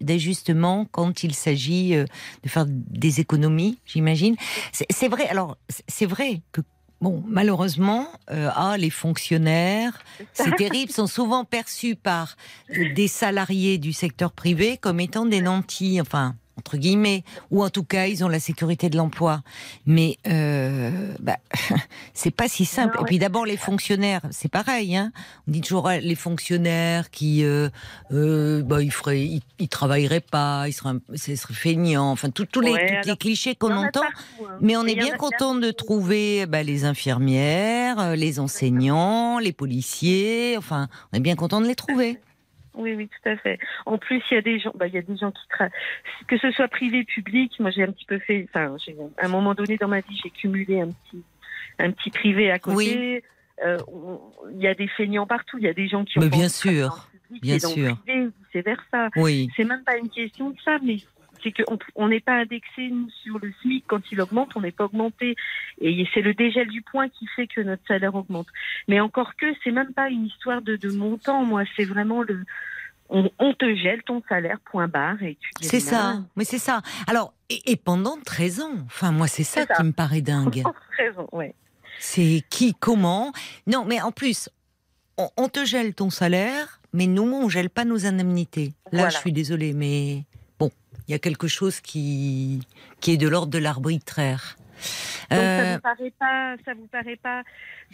d'ajustement 0.00 0.86
quand 0.90 1.22
il 1.22 1.34
s'agit 1.34 1.94
euh, 1.94 2.04
de 2.42 2.48
faire 2.48 2.66
des 2.68 3.20
économies, 3.20 3.78
j'imagine. 3.86 4.34
C'est 4.72 5.08
vrai, 5.08 5.28
alors 5.28 5.56
c'est- 5.68 5.84
c'est 5.88 6.06
vrai 6.06 6.40
que 6.52 6.60
Bon, 7.00 7.22
malheureusement, 7.28 8.08
euh, 8.32 8.50
ah, 8.56 8.74
les 8.76 8.90
fonctionnaires, 8.90 10.00
c'est 10.32 10.56
terrible, 10.56 10.90
sont 10.90 11.06
souvent 11.06 11.44
perçus 11.44 11.94
par 11.94 12.36
euh, 12.76 12.92
des 12.92 13.06
salariés 13.06 13.78
du 13.78 13.92
secteur 13.92 14.32
privé 14.32 14.78
comme 14.78 14.98
étant 14.98 15.24
des 15.24 15.40
nantis, 15.40 16.00
enfin, 16.00 16.34
entre 16.58 16.76
guillemets, 16.76 17.22
ou 17.50 17.62
en 17.62 17.70
tout 17.70 17.84
cas, 17.84 18.06
ils 18.06 18.24
ont 18.24 18.28
la 18.28 18.40
sécurité 18.40 18.90
de 18.90 18.96
l'emploi. 18.96 19.42
Mais 19.86 20.18
euh, 20.26 20.90
bah, 21.20 21.36
c'est 22.14 22.30
pas 22.32 22.48
si 22.48 22.64
simple. 22.64 22.96
Non, 22.96 23.02
Et 23.02 23.06
puis 23.06 23.18
d'abord, 23.18 23.46
les 23.46 23.56
fonctionnaires, 23.56 24.22
c'est 24.30 24.50
pareil. 24.50 24.96
Hein 24.96 25.12
On 25.46 25.52
dit 25.52 25.60
toujours 25.60 25.88
les 25.88 26.14
fonctionnaires 26.16 27.10
qui, 27.10 27.44
euh, 27.44 27.68
euh, 28.12 28.62
bah, 28.62 28.82
ils 28.82 28.92
feraient, 28.92 29.22
ils, 29.24 29.42
ils 29.58 29.68
travailleraient 29.68 30.20
pas, 30.20 30.64
ils 30.66 30.72
seraient, 30.72 30.96
ce 31.14 31.36
serait 31.36 31.54
feignants. 31.54 32.10
Enfin, 32.10 32.30
tous 32.30 32.60
les, 32.60 32.72
Ouais, 32.72 33.00
clichés 33.18 33.54
qu'on 33.54 33.72
en 33.72 33.86
entend. 33.86 34.00
partout, 34.00 34.46
hein. 34.46 34.58
Mais 34.60 34.76
on 34.76 34.84
Et 34.86 34.92
est 34.92 34.96
bien 34.96 35.16
content 35.16 35.54
de 35.54 35.70
trouver 35.70 36.46
bah, 36.46 36.62
les 36.62 36.84
infirmières, 36.84 38.00
euh, 38.00 38.16
les 38.16 38.38
enseignants, 38.40 39.38
les 39.38 39.52
policiers. 39.52 40.56
Enfin, 40.58 40.88
on 41.12 41.16
est 41.16 41.20
bien 41.20 41.36
content 41.36 41.60
de 41.60 41.66
les 41.66 41.76
trouver. 41.76 42.18
Oui, 42.74 42.94
oui, 42.94 43.08
tout 43.08 43.28
à 43.28 43.36
fait. 43.36 43.58
En 43.86 43.98
plus, 43.98 44.22
il 44.30 44.34
y 44.34 44.36
a 44.38 44.42
des 44.42 44.58
gens, 44.60 44.72
bah, 44.74 44.86
il 44.86 44.94
y 44.94 44.98
a 44.98 45.02
des 45.02 45.16
gens 45.16 45.30
qui 45.32 45.46
travaillent, 45.48 45.72
que 46.28 46.38
ce 46.38 46.50
soit 46.52 46.68
privé, 46.68 47.04
public. 47.04 47.58
Moi, 47.60 47.70
j'ai 47.70 47.82
un 47.82 47.90
petit 47.92 48.04
peu 48.04 48.18
fait, 48.18 48.46
enfin, 48.48 48.76
j'ai- 48.84 48.96
à 49.18 49.26
un 49.26 49.28
moment 49.28 49.54
donné 49.54 49.76
dans 49.76 49.88
ma 49.88 50.00
vie, 50.00 50.20
j'ai 50.22 50.30
cumulé 50.30 50.80
un 50.80 50.88
petit, 50.90 51.22
un 51.78 51.90
petit 51.90 52.10
privé 52.10 52.50
à 52.50 52.58
côté. 52.58 53.24
Euh, 53.64 53.78
on- 53.88 54.20
Il 54.52 54.60
y 54.60 54.68
a 54.68 54.74
des 54.74 54.86
feignants 54.88 55.26
partout. 55.26 55.58
Il 55.58 55.64
y 55.64 55.68
a 55.68 55.74
des 55.74 55.88
gens 55.88 56.04
qui 56.04 56.18
ont 56.18 56.22
Mais 56.22 56.28
bien 56.28 56.48
sûr, 56.48 57.08
bien 57.42 57.58
sûr. 57.58 57.98
privé, 58.04 58.28
vice 58.54 58.64
versa. 58.64 59.08
Oui. 59.16 59.48
C'est 59.56 59.64
même 59.64 59.82
pas 59.84 59.96
une 59.96 60.08
question 60.08 60.50
de 60.50 60.56
ça, 60.64 60.78
mais 60.82 60.96
c'est 61.42 61.52
qu'on 61.52 61.78
on 61.94 62.08
n'est 62.08 62.20
pas 62.20 62.34
indexé 62.34 62.88
nous, 62.90 63.08
sur 63.22 63.38
le 63.38 63.52
SMIC. 63.62 63.84
Quand 63.86 64.00
il 64.12 64.20
augmente, 64.20 64.50
on 64.56 64.60
n'est 64.60 64.72
pas 64.72 64.84
augmenté. 64.84 65.36
Et 65.80 66.06
c'est 66.14 66.20
le 66.22 66.34
dégel 66.34 66.68
du 66.68 66.82
point 66.82 67.08
qui 67.08 67.26
fait 67.36 67.46
que 67.46 67.60
notre 67.60 67.82
salaire 67.86 68.14
augmente. 68.14 68.46
Mais 68.88 69.00
encore 69.00 69.34
que, 69.36 69.46
c'est 69.64 69.70
même 69.70 69.92
pas 69.92 70.08
une 70.10 70.26
histoire 70.26 70.62
de, 70.62 70.76
de 70.76 70.90
montant, 70.90 71.44
moi. 71.44 71.62
C'est 71.76 71.84
vraiment 71.84 72.22
le. 72.22 72.44
On, 73.10 73.30
on 73.38 73.54
te 73.54 73.74
gèle 73.74 74.02
ton 74.02 74.22
salaire, 74.28 74.58
point 74.70 74.86
barre. 74.86 75.22
et 75.22 75.36
tu 75.40 75.50
C'est 75.62 75.80
ça, 75.80 76.22
mais 76.36 76.44
c'est 76.44 76.58
ça. 76.58 76.82
Alors, 77.06 77.32
et, 77.48 77.72
et 77.72 77.76
pendant 77.76 78.18
13 78.22 78.60
ans, 78.60 78.74
enfin 78.84 79.12
moi 79.12 79.26
c'est 79.28 79.44
ça, 79.44 79.64
qui 79.64 79.82
me 79.82 79.92
paraît 79.92 80.20
dingue. 80.20 80.62
Raison, 80.98 81.26
ouais. 81.32 81.54
C'est 81.98 82.42
qui, 82.50 82.74
comment? 82.78 83.32
Non, 83.66 83.86
mais 83.86 84.00
en 84.02 84.12
plus, 84.12 84.50
on, 85.16 85.30
on 85.38 85.48
te 85.48 85.64
gèle 85.64 85.94
ton 85.94 86.10
salaire, 86.10 86.80
mais 86.92 87.06
nous, 87.06 87.22
on 87.22 87.48
gèle 87.48 87.70
pas 87.70 87.86
nos 87.86 88.04
indemnités. 88.04 88.74
Là, 88.92 88.98
Voilà. 89.04 89.08
je 89.08 89.16
suis 89.16 89.32
désolée, 89.32 89.72
mais 89.72 90.24
il 91.08 91.12
y 91.12 91.14
a 91.14 91.18
quelque 91.18 91.48
chose 91.48 91.80
qui, 91.80 92.60
qui 93.00 93.12
est 93.12 93.16
de 93.16 93.26
l'ordre 93.28 93.50
de 93.50 93.58
l'arbitraire. 93.58 94.56
Donc 95.30 95.40
Euh, 95.40 95.58
ça 95.64 95.74
vous 95.74 95.80
paraît 95.80 96.12
pas, 96.18 96.56
ça 96.64 96.74
vous 96.74 96.86
paraît 96.86 97.16
pas 97.16 97.42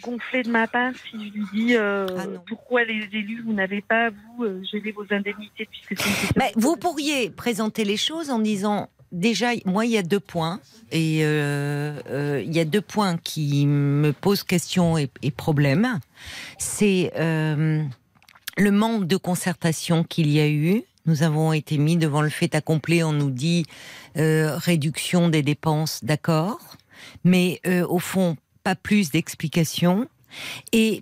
gonflé 0.03 0.43
de 0.43 0.49
ma 0.51 0.67
part 0.67 0.91
si 1.09 1.17
je 1.17 1.33
lui 1.33 1.43
dis 1.53 1.75
euh, 1.75 2.05
Ah 2.17 2.25
pourquoi 2.47 2.83
les 2.83 3.07
élus 3.11 3.41
vous 3.43 3.53
n'avez 3.53 3.81
pas 3.81 4.09
vous 4.11 4.43
euh, 4.43 4.61
gelé 4.71 4.91
vos 4.91 5.05
indemnités 5.09 5.67
puisque 5.71 5.95
de- 5.95 6.41
vous 6.61 6.75
pourriez 6.77 7.31
présenter 7.31 7.83
les 7.85 7.97
choses 7.97 8.29
en 8.29 8.37
disant 8.39 8.89
déjà, 9.11 9.51
moi, 9.65 9.85
il 9.85 9.93
y 9.93 9.97
a 9.97 10.03
deux 10.03 10.19
points 10.19 10.59
et 10.91 11.21
euh, 11.23 12.43
il 12.45 12.53
y 12.53 12.59
a 12.59 12.65
deux 12.65 12.81
points 12.81 13.17
qui 13.17 13.65
me 13.65 14.11
posent 14.13 14.43
question 14.43 14.97
et, 14.97 15.09
et 15.23 15.31
problème. 15.31 15.99
C'est 16.59 17.11
le 17.17 18.71
manque 18.71 19.07
de 19.07 19.17
concertation 19.17 20.03
qu'il 20.03 20.29
y 20.29 20.39
a 20.39 20.47
eu. 20.47 20.83
Nous 21.05 21.23
avons 21.23 21.53
été 21.53 21.77
mis 21.77 21.97
devant 21.97 22.21
le 22.21 22.29
fait 22.29 22.55
accompli. 22.55 23.03
On 23.03 23.13
nous 23.13 23.29
dit 23.29 23.65
euh, 24.17 24.57
réduction 24.57 25.29
des 25.29 25.43
dépenses, 25.43 26.03
d'accord, 26.03 26.77
mais 27.23 27.59
euh, 27.67 27.85
au 27.87 27.99
fond, 27.99 28.37
pas 28.63 28.75
plus 28.75 29.11
d'explications. 29.11 30.07
Et 30.71 31.01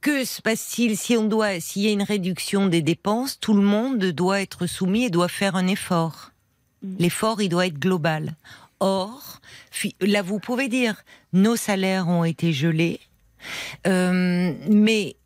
que 0.00 0.24
se 0.24 0.40
passe-t-il 0.40 0.96
si 0.96 1.16
on 1.16 1.24
doit, 1.24 1.60
s'il 1.60 1.82
y 1.82 1.88
a 1.88 1.90
une 1.90 2.02
réduction 2.02 2.66
des 2.66 2.82
dépenses, 2.82 3.40
tout 3.40 3.54
le 3.54 3.62
monde 3.62 3.98
doit 3.98 4.40
être 4.40 4.66
soumis 4.66 5.04
et 5.04 5.10
doit 5.10 5.28
faire 5.28 5.56
un 5.56 5.66
effort. 5.66 6.30
Mm. 6.82 6.94
L'effort, 6.98 7.42
il 7.42 7.48
doit 7.48 7.66
être 7.66 7.78
global. 7.78 8.36
Or, 8.80 9.40
là, 10.00 10.22
vous 10.22 10.38
pouvez 10.38 10.68
dire, 10.68 11.02
nos 11.32 11.56
salaires 11.56 12.08
ont 12.08 12.24
été 12.24 12.52
gelés, 12.52 13.00
euh, 13.86 14.52
mais 14.68 15.16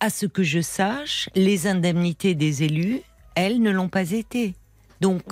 à 0.00 0.10
ce 0.10 0.26
que 0.26 0.42
je 0.42 0.60
sache, 0.60 1.28
les 1.34 1.66
indemnités 1.66 2.34
des 2.34 2.62
élus, 2.62 3.00
elles 3.34 3.60
ne 3.60 3.70
l'ont 3.70 3.88
pas 3.88 4.10
été. 4.12 4.54
Donc, 5.00 5.22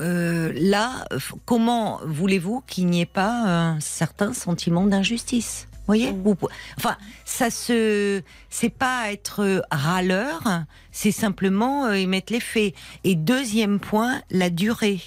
euh, 0.00 0.52
là, 0.56 1.06
comment 1.44 2.00
voulez-vous 2.04 2.62
qu'il 2.66 2.86
n'y 2.86 3.00
ait 3.02 3.06
pas 3.06 3.44
un 3.44 3.80
certain 3.80 4.32
sentiment 4.32 4.84
d'injustice 4.86 5.68
voyez 5.86 6.12
Vous 6.24 6.34
pou- 6.34 6.48
Enfin, 6.78 6.96
ça 7.26 7.50
se, 7.50 8.22
c'est 8.48 8.70
pas 8.70 9.12
être 9.12 9.62
râleur, 9.70 10.42
c'est 10.92 11.12
simplement 11.12 11.84
euh, 11.84 11.92
émettre 11.92 12.32
les 12.32 12.40
faits. 12.40 12.74
Et 13.04 13.14
deuxième 13.14 13.78
point, 13.78 14.22
la 14.30 14.48
durée. 14.48 15.00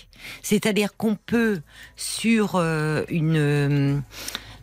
C'est-à-dire 0.43 0.95
qu'on 0.95 1.15
peut 1.15 1.61
sur 1.95 2.55
euh, 2.55 3.03
une 3.09 4.03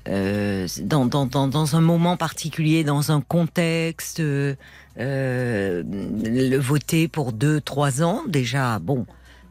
euh, 0.09 0.67
dans, 0.83 1.07
dans, 1.07 1.27
dans, 1.27 1.77
un 1.77 1.81
moment 1.81 2.17
particulier, 2.17 2.85
dans 2.85 3.11
un 3.11 3.21
contexte, 3.21 4.21
euh, 4.21 4.55
euh, 4.99 5.83
le 5.87 6.57
voter 6.59 7.09
pour 7.09 7.33
deux, 7.33 7.61
trois 7.61 8.03
ans, 8.03 8.23
déjà, 8.29 8.79
bon, 8.79 9.07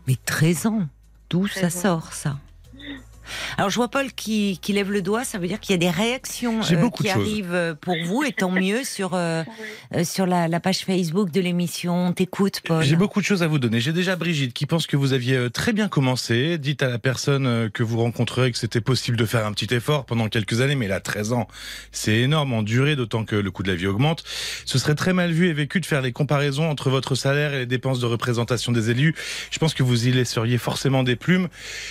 mais 0.07 0.15
13 0.25 0.65
ans, 0.67 0.87
d'où 1.29 1.47
ça 1.47 1.61
13 1.61 1.75
ans. 1.75 1.79
sort 1.81 2.13
ça? 2.13 2.37
Alors 3.57 3.69
je 3.69 3.75
vois 3.75 3.87
Paul 3.89 4.11
qui, 4.13 4.59
qui 4.61 4.73
lève 4.73 4.91
le 4.91 5.01
doigt, 5.01 5.23
ça 5.23 5.37
veut 5.37 5.47
dire 5.47 5.59
qu'il 5.59 5.71
y 5.71 5.75
a 5.75 5.77
des 5.77 5.89
réactions 5.89 6.61
J'ai 6.61 6.75
euh, 6.75 6.79
beaucoup 6.81 7.03
qui 7.03 7.09
de 7.09 7.13
choses. 7.13 7.21
arrivent 7.21 7.53
euh, 7.53 7.73
pour 7.73 7.95
vous 8.05 8.23
et 8.23 8.31
tant 8.31 8.51
mieux 8.51 8.83
sur 8.83 9.13
euh, 9.13 9.43
euh, 9.95 10.03
sur 10.03 10.25
la, 10.25 10.47
la 10.47 10.59
page 10.59 10.79
Facebook 10.85 11.31
de 11.31 11.41
l'émission. 11.41 12.07
On 12.07 12.13
T'écoute 12.13 12.61
Paul. 12.65 12.83
J'ai 12.83 12.95
beaucoup 12.95 13.21
de 13.21 13.25
choses 13.25 13.43
à 13.43 13.47
vous 13.47 13.59
donner. 13.59 13.79
J'ai 13.79 13.93
déjà 13.93 14.15
Brigitte 14.15 14.53
qui 14.53 14.65
pense 14.65 14.87
que 14.87 14.95
vous 14.97 15.13
aviez 15.13 15.35
euh, 15.35 15.49
très 15.49 15.73
bien 15.73 15.87
commencé. 15.87 16.57
Dites 16.57 16.83
à 16.83 16.89
la 16.89 16.99
personne 16.99 17.69
que 17.71 17.83
vous 17.83 17.99
rencontrerez 17.99 18.51
que 18.51 18.57
c'était 18.57 18.81
possible 18.81 19.17
de 19.17 19.25
faire 19.25 19.45
un 19.45 19.51
petit 19.51 19.73
effort 19.73 20.05
pendant 20.05 20.27
quelques 20.29 20.61
années, 20.61 20.75
mais 20.75 20.87
là, 20.87 20.99
13 20.99 21.33
ans, 21.33 21.47
c'est 21.91 22.17
énorme 22.17 22.53
en 22.53 22.61
durée, 22.63 22.95
d'autant 22.95 23.25
que 23.25 23.35
le 23.35 23.51
coût 23.51 23.63
de 23.63 23.69
la 23.69 23.75
vie 23.75 23.87
augmente. 23.87 24.23
Ce 24.65 24.77
serait 24.77 24.95
très 24.95 25.13
mal 25.13 25.31
vu 25.31 25.47
et 25.49 25.53
vécu 25.53 25.79
de 25.81 25.85
faire 25.85 26.01
les 26.01 26.11
comparaisons 26.11 26.69
entre 26.69 26.89
votre 26.89 27.15
salaire 27.15 27.53
et 27.53 27.59
les 27.59 27.65
dépenses 27.65 27.99
de 27.99 28.05
représentation 28.05 28.71
des 28.71 28.89
élus. 28.89 29.15
Je 29.51 29.59
pense 29.59 29.73
que 29.73 29.83
vous 29.83 30.07
y 30.07 30.11
laisseriez 30.11 30.57
forcément 30.57 31.03
des 31.03 31.15
plumes. 31.15 31.47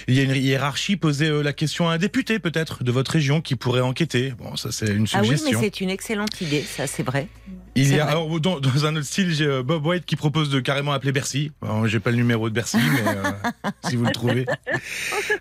Il 0.09 0.15
y 0.15 0.21
a 0.21 0.23
une 0.23 0.35
hiérarchie. 0.35 0.97
Posez 0.97 1.22
euh, 1.29 1.43
la 1.43 1.53
question 1.53 1.89
à 1.89 1.95
un 1.95 1.99
député, 1.99 2.39
peut-être, 2.39 2.85
de 2.85 2.93
votre 2.93 3.11
région 3.11 3.41
qui 3.41 3.57
pourrait 3.57 3.81
enquêter. 3.81 4.33
Bon, 4.39 4.57
ça, 4.57 4.73
c'est 4.73 4.87
une 4.87 5.07
ah 5.13 5.21
oui, 5.21 5.29
suggestion. 5.29 5.61
mais 5.61 5.65
c'est 5.65 5.81
une 5.81 5.91
excellente 5.91 6.41
idée, 6.41 6.63
ça 6.63 6.87
c'est 6.87 7.03
vrai. 7.03 7.29
Il 7.75 7.89
y 7.95 7.99
a, 7.99 8.07
alors, 8.07 8.39
dans, 8.39 8.61
dans 8.61 8.85
un 8.85 8.97
autre 8.97 9.07
style, 9.07 9.33
j'ai 9.33 9.47
euh, 9.47 9.63
Bob 9.63 9.87
White 9.87 10.05
qui 10.05 10.15
propose 10.17 10.51
de 10.51 10.61
carrément 10.61 10.93
appeler 10.93 11.11
Bercy. 11.13 11.53
Alors, 11.63 11.87
J'ai 11.89 12.01
pas 12.01 12.11
le 12.11 12.17
numéro 12.17 12.51
de 12.51 12.55
Bercy, 12.55 12.77
mais 12.77 13.01
euh, 13.09 13.71
si 13.89 13.97
vous 13.97 14.05
le 14.05 14.13
trouvez. 14.13 14.45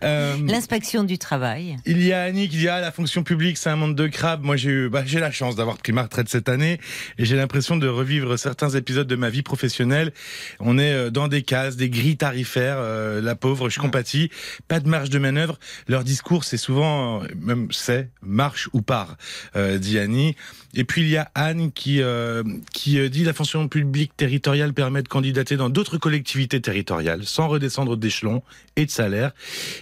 Euh, 0.03 0.37
L'inspection 0.47 1.03
du 1.03 1.17
travail. 1.17 1.77
il 1.85 2.01
y 2.01 2.13
a 2.13 2.23
Annie 2.23 2.47
qui 2.47 2.57
dit 2.57 2.69
ah 2.69 2.79
la 2.79 2.91
fonction 2.91 3.23
publique 3.23 3.57
c'est 3.57 3.69
un 3.69 3.75
monde 3.75 3.95
de 3.95 4.07
crabes. 4.07 4.43
Moi 4.43 4.55
j'ai 4.55 4.69
eu 4.69 4.89
bah, 4.89 5.03
j'ai 5.05 5.19
la 5.19 5.31
chance 5.31 5.55
d'avoir 5.55 5.77
pris 5.77 5.91
ma 5.91 6.03
retraite 6.03 6.29
cette 6.29 6.47
année 6.49 6.79
et 7.17 7.25
j'ai 7.25 7.35
l'impression 7.35 7.75
de 7.77 7.87
revivre 7.87 8.37
certains 8.39 8.69
épisodes 8.69 9.07
de 9.07 9.15
ma 9.15 9.29
vie 9.29 9.41
professionnelle. 9.43 10.11
On 10.59 10.77
est 10.77 10.93
euh, 10.93 11.09
dans 11.09 11.27
des 11.27 11.41
cases, 11.43 11.75
des 11.75 11.89
grilles 11.89 12.17
tarifaires. 12.17 12.77
euh, 12.79 13.21
la 13.21 13.35
pauvre, 13.35 13.69
je 13.69 13.79
compatis. 13.79 14.29
Pas 14.67 14.79
de 14.79 14.87
marge 14.87 15.09
de 15.09 15.19
manœuvre. 15.19 15.59
Leur 15.87 16.03
discours 16.03 16.43
c'est 16.45 16.57
souvent 16.57 17.21
même 17.39 17.67
c'est 17.71 18.09
marche 18.21 18.69
ou 18.73 18.81
part, 18.81 19.17
euh, 19.55 19.77
dit 19.77 19.99
Annie. 19.99 20.35
Et 20.75 20.83
puis 20.83 21.01
il 21.01 21.09
y 21.09 21.17
a 21.17 21.29
Anne 21.35 21.71
qui 21.71 22.01
euh, 22.01 22.43
qui 22.73 22.99
euh, 22.99 23.09
dit 23.09 23.23
la 23.23 23.33
fonction 23.33 23.67
publique 23.67 24.15
territoriale 24.15 24.73
permet 24.73 25.03
de 25.03 25.07
candidater 25.07 25.57
dans 25.57 25.69
d'autres 25.69 25.97
collectivités 25.97 26.61
territoriales 26.61 27.25
sans 27.25 27.47
redescendre 27.47 27.97
d'échelon 27.97 28.41
et 28.77 28.85
de 28.85 28.91
salaire. 28.91 29.31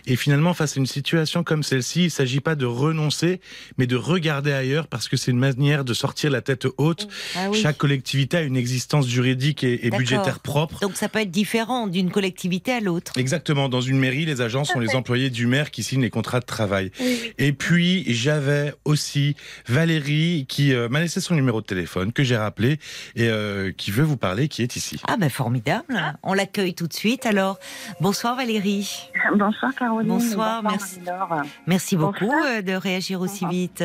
Et 0.07 0.15
finalement, 0.15 0.53
face 0.53 0.77
à 0.77 0.79
une 0.79 0.87
situation 0.87 1.43
comme 1.43 1.61
celle-ci, 1.61 2.01
il 2.01 2.05
ne 2.05 2.09
s'agit 2.09 2.39
pas 2.39 2.55
de 2.55 2.65
renoncer, 2.65 3.39
mais 3.77 3.85
de 3.85 3.95
regarder 3.95 4.51
ailleurs 4.51 4.87
parce 4.87 5.07
que 5.07 5.17
c'est 5.17 5.31
une 5.31 5.37
manière 5.37 5.85
de 5.85 5.93
sortir 5.93 6.31
la 6.31 6.41
tête 6.41 6.67
haute. 6.77 7.07
Ah 7.35 7.49
oui. 7.51 7.61
Chaque 7.61 7.77
collectivité 7.77 8.37
a 8.37 8.41
une 8.41 8.57
existence 8.57 9.07
juridique 9.07 9.63
et, 9.63 9.89
budgétaire 9.91 10.39
propre. 10.39 10.79
Donc 10.79 10.95
ça 10.95 11.09
peut 11.09 11.19
être 11.19 11.31
différent 11.31 11.87
d'une 11.87 12.09
collectivité 12.09 12.71
à 12.71 12.79
l'autre. 12.79 13.13
Exactement. 13.17 13.69
Dans 13.69 13.81
une 13.81 13.99
mairie, 13.99 14.25
les 14.25 14.41
agents 14.41 14.63
sont 14.63 14.79
les 14.79 14.89
employés 14.95 15.29
du 15.29 15.45
maire 15.45 15.71
qui 15.71 15.83
signent 15.83 16.01
les 16.01 16.09
contrats 16.09 16.39
de 16.39 16.45
travail. 16.45 16.91
Oui. 16.99 17.33
Et 17.37 17.53
puis, 17.53 18.03
j'avais 18.07 18.73
aussi 18.85 19.35
Valérie 19.67 20.45
qui 20.47 20.73
euh, 20.79 20.89
m'a 20.89 20.99
laissé 20.99 21.21
son 21.21 21.35
numéro 21.35 21.61
de 21.61 21.65
téléphone, 21.65 22.11
que 22.13 22.23
j'ai 22.23 22.37
rappelé, 22.37 22.79
et 23.15 23.29
euh, 23.29 23.71
qui 23.71 23.91
veut 23.91 24.03
vous 24.03 24.17
parler, 24.17 24.47
qui 24.47 24.63
est 24.63 24.75
ici. 24.75 25.01
Ah 25.07 25.17
ben 25.17 25.29
formidable. 25.29 25.95
On 26.23 26.33
l'accueille 26.33 26.73
tout 26.73 26.87
de 26.87 26.93
suite. 26.93 27.25
Alors 27.25 27.59
bonsoir 28.01 28.35
Valérie. 28.35 29.09
Bonsoir 29.35 29.73
Caroline. 29.75 30.09
Bonsoir, 30.09 30.63
merci. 30.63 30.99
Marie-Laure. 31.01 31.41
Merci 31.67 31.95
beaucoup 31.97 32.25
Bonsoir. 32.25 32.45
euh, 32.47 32.61
de 32.61 32.73
réagir 32.73 33.21
aussi 33.21 33.45
Bonsoir. 33.45 33.51
vite. 33.51 33.83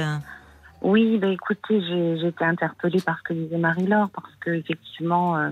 Oui, 0.83 1.17
bah 1.19 1.29
écoutez, 1.29 1.81
j'ai 1.81 2.19
j'ai 2.21 2.29
été 2.29 2.45
interpellée 2.45 3.01
par 3.01 3.19
ce 3.19 3.23
que 3.23 3.33
disait 3.35 3.57
Marie-Laure, 3.59 4.11
parce 4.11 4.35
que 4.41 4.51
effectivement, 4.51 5.37
euh, 5.39 5.51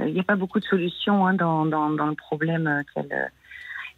euh, 0.00 0.08
il 0.08 0.14
n'y 0.14 0.20
a 0.20 0.24
pas 0.24 0.36
beaucoup 0.36 0.58
de 0.58 0.64
solutions 0.64 1.26
hein, 1.26 1.34
dans, 1.34 1.64
dans, 1.66 1.90
dans 1.90 2.06
le 2.06 2.14
problème 2.16 2.82
qu'elle 2.92 3.06
euh, 3.12 3.26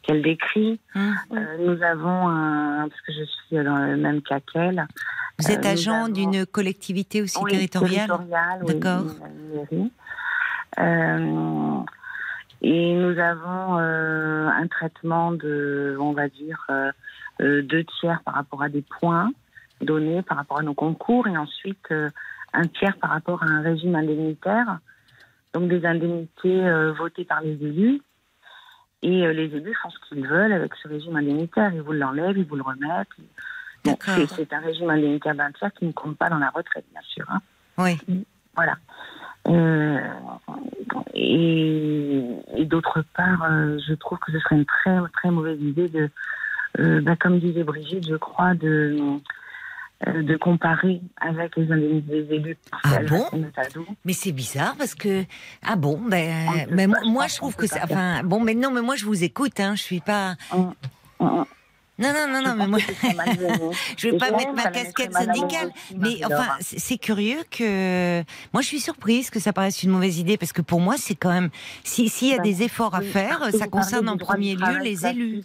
qu'elle 0.07 0.23
décrit. 0.23 0.79
Hum. 0.95 1.15
Euh, 1.33 1.57
nous 1.61 1.83
avons 1.83 2.29
un, 2.29 2.89
parce 2.89 3.01
que 3.03 3.13
je 3.13 3.25
suis 3.25 3.57
dans 3.65 3.77
le 3.79 3.97
même 3.97 4.23
cas 4.23 4.41
qu'elle. 4.41 4.87
Vous 5.39 5.49
Euh, 5.51 5.53
êtes 5.55 5.65
nous 5.65 5.71
agent 5.71 6.05
avons- 6.05 6.13
d'une 6.13 6.47
collectivité 6.47 7.23
aussi 7.23 7.39
Oui, 7.43 7.51
territoriale 7.51 8.09
D'accord. 8.67 9.05
Euh, 10.79 11.81
et 12.63 12.95
nous 12.95 13.19
avons 13.19 13.79
euh, 13.79 14.49
un 14.49 14.67
traitement 14.67 15.33
de, 15.33 15.97
on 16.01 16.13
va 16.13 16.29
dire, 16.29 16.65
euh, 16.71 16.91
euh, 17.43 17.63
deux 17.63 17.85
tiers 18.01 18.21
par 18.25 18.35
rapport 18.35 18.63
à 18.63 18.69
des 18.69 18.83
points 19.01 19.31
donnés 19.81 20.23
par 20.23 20.37
rapport 20.39 20.59
à 20.59 20.63
nos 20.63 20.75
concours 20.75 21.27
et 21.27 21.37
ensuite 21.37 21.85
euh, 21.91 22.09
un 22.53 22.63
tiers 22.67 22.97
par 22.97 23.11
rapport 23.11 23.43
à 23.43 23.47
un 23.47 23.61
régime 23.63 23.95
indemnitaire. 23.97 24.79
Donc 25.53 25.69
des 25.69 25.85
indemnités 25.87 26.65
euh, 26.67 26.93
votées 26.93 27.25
par 27.25 27.41
les 27.43 27.53
élus. 27.53 28.01
Et 29.07 29.27
euh, 29.27 29.33
les 29.35 29.55
élus 29.55 29.75
font 29.83 29.91
ce 29.91 29.99
qu'ils 30.09 30.27
veulent 30.27 30.53
avec 30.53 30.73
ce 30.83 30.89
régime 30.89 31.17
indemnitaire. 31.17 31.73
Ils 31.75 31.83
vous 31.83 31.93
l'enlèvent, 31.93 32.39
ils 32.39 32.45
vous 32.47 32.57
le 32.57 32.63
remettent. 32.63 33.09
Bon, 33.85 33.97
c'est- 34.37 34.53
un 34.53 34.61
régime 34.61 34.89
indemnitaire 34.89 35.35
d'un 35.35 35.53
tiers 35.53 35.73
qui 35.75 35.85
ne 35.85 35.93
compte 35.93 36.17
pas 36.17 36.31
dans 36.31 36.39
la 36.39 36.49
retraite, 36.51 36.87
bien 36.91 37.03
sûr. 37.03 37.27
hein. 37.31 37.41
Oui. 37.77 37.99
Voilà. 38.57 38.77
Euh, 39.49 40.01
et 41.13 42.23
et 42.57 42.65
d'autre 42.65 43.05
part, 43.15 43.43
euh, 43.51 43.79
je 43.87 43.95
trouve 43.95 44.19
que 44.19 44.33
ce 44.33 44.39
serait 44.41 44.57
une 44.57 44.65
très 44.65 44.97
très 45.13 45.31
mauvaise 45.31 45.61
idée 45.61 45.89
de, 45.89 46.09
euh, 46.79 47.01
bah, 47.03 47.17
comme 47.17 47.39
disait 47.41 47.63
Brigitte, 47.65 48.09
je 48.09 48.17
crois, 48.17 48.55
de 48.55 48.97
de 50.07 50.37
comparer 50.37 51.01
avec 51.21 51.57
les 51.57 51.71
indemnités 51.73 52.23
des 52.25 52.35
élus. 52.35 52.59
Ah 52.85 52.99
bon? 53.09 53.25
Mais 54.05 54.13
c'est 54.13 54.33
bizarre 54.33 54.75
parce 54.77 54.95
que 54.95 55.25
ah 55.63 55.77
bon 55.77 55.99
ben 56.01 56.67
ne 56.69 56.75
mais 56.75 56.87
moi, 56.87 56.99
je 57.03 57.09
moi, 57.09 57.23
pense 57.23 57.33
je 57.33 57.37
trouve 57.39 57.57
que 57.57 57.67
ça 57.67 57.81
enfin 57.85 58.23
bon 58.25 58.41
mais 58.41 58.55
non 58.55 58.71
mais 58.71 58.83
moi 58.83 58.97
je 58.97 59.05
vous 59.05 59.25
écoute 59.25 59.59
hein 59.61 59.75
je 59.77 59.83
suis 59.83 60.01
pas 60.01 60.35
Hum, 60.53 60.75
hum. 61.21 61.45
non 61.99 62.09
non 62.13 62.27
non 62.29 62.43
non 62.43 62.53
Je 62.53 62.59
mais 62.59 62.67
moi 62.67 62.79
je 63.97 64.09
vais 64.09 64.15
Et 64.17 64.19
pas 64.19 64.31
mettre 64.33 64.53
ma 64.53 64.71
casquette 64.71 65.13
mal 65.13 65.25
syndicale 65.27 65.71
mais 65.97 66.25
enfin 66.25 66.49
c'est 66.61 66.99
curieux 66.99 67.43
que 67.51 68.23
moi 68.53 68.63
je 68.63 68.67
suis 68.67 68.81
surprise 68.81 69.31
que 69.31 69.41
ça 69.41 69.53
paraisse 69.53 69.83
une 69.83 69.91
mauvaise 69.91 70.19
idée 70.19 70.37
parce 70.37 70.53
que 70.53 70.63
pour 70.63 70.81
moi 70.81 70.97
c'est 70.99 71.15
quand 71.15 71.33
même 71.33 71.51
si 71.83 72.09
s'il 72.09 72.29
y 72.29 72.35
a 72.35 72.39
Ben, 72.39 72.43
des 72.43 72.63
efforts 72.63 72.95
à 72.95 73.01
faire 73.01 73.51
ça 73.53 73.69
concerne 73.69 74.09
en 74.09 74.17
premier 74.17 74.55
lieu 74.55 74.79
les 74.83 75.07
élus 75.07 75.45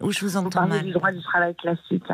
où 0.00 0.12
je 0.12 0.20
vous 0.20 0.36
entends 0.36 0.50
parlez 0.66 0.78
du 0.78 0.84
mal 0.86 0.92
droit 0.92 1.10
du 1.12 1.22
travail 1.22 1.54
classique. 1.56 2.04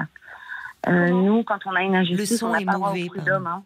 Euh, 0.89 1.09
nous, 1.09 1.43
quand 1.45 1.59
on 1.67 1.75
a 1.75 1.83
une 1.83 1.97
injustice, 1.97 2.39
son 2.39 2.49
on 2.49 2.55
est 2.55 2.65
pas 2.65 2.77
mauvais, 2.79 3.05
au 3.05 3.07
prud'homme. 3.15 3.47
Hein. 3.47 3.63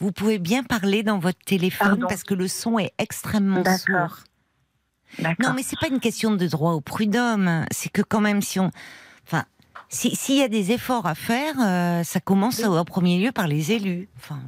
vous 0.00 0.10
pouvez 0.12 0.38
bien 0.38 0.64
parler 0.64 1.02
dans 1.02 1.18
votre 1.18 1.38
téléphone 1.44 1.88
Pardon. 1.90 2.06
parce 2.08 2.24
que 2.24 2.34
le 2.34 2.48
son 2.48 2.78
est 2.78 2.92
extrêmement 2.98 3.62
D'accord. 3.62 3.78
sourd 4.08 4.18
D'accord. 5.18 5.46
Non, 5.50 5.52
mais 5.54 5.62
c'est 5.62 5.78
pas 5.78 5.88
une 5.88 6.00
question 6.00 6.34
de 6.34 6.46
droit 6.46 6.72
au 6.72 6.80
prud'homme. 6.80 7.66
C'est 7.70 7.90
que 7.92 8.00
quand 8.02 8.20
même, 8.22 8.40
si 8.40 8.58
on, 8.58 8.70
enfin, 9.26 9.44
si- 9.90 10.16
s'il 10.16 10.38
y 10.38 10.42
a 10.42 10.48
des 10.48 10.72
efforts 10.72 11.06
à 11.06 11.14
faire, 11.14 11.54
euh, 11.60 12.02
ça 12.02 12.18
commence 12.18 12.58
Oui. 12.60 12.64
en 12.78 12.84
premier 12.86 13.18
lieu 13.22 13.30
par 13.30 13.46
les 13.46 13.72
élus. 13.72 14.08
Enfin, 14.16 14.38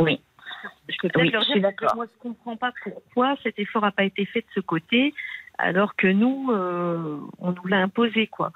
Oui. 0.00 0.20
Je 0.88 0.96
peux 1.00 1.08
peut-être 1.08 1.22
Oui, 1.24 1.30
leur 1.30 1.42
je 1.42 1.46
dire 1.46 1.52
suis 1.54 1.60
que 1.62 1.66
d'accord. 1.66 1.94
moi, 1.94 2.06
je 2.12 2.18
comprends 2.20 2.56
pas 2.56 2.72
pourquoi 2.82 3.36
cet 3.44 3.58
effort 3.60 3.82
n'a 3.82 3.92
pas 3.92 4.02
été 4.02 4.26
fait 4.26 4.40
de 4.40 4.46
ce 4.56 4.60
côté, 4.60 5.14
alors 5.56 5.94
que 5.94 6.08
nous, 6.08 6.48
euh, 6.50 7.20
on 7.38 7.52
nous 7.52 7.66
l'a 7.66 7.78
imposé, 7.78 8.26
quoi. 8.26 8.50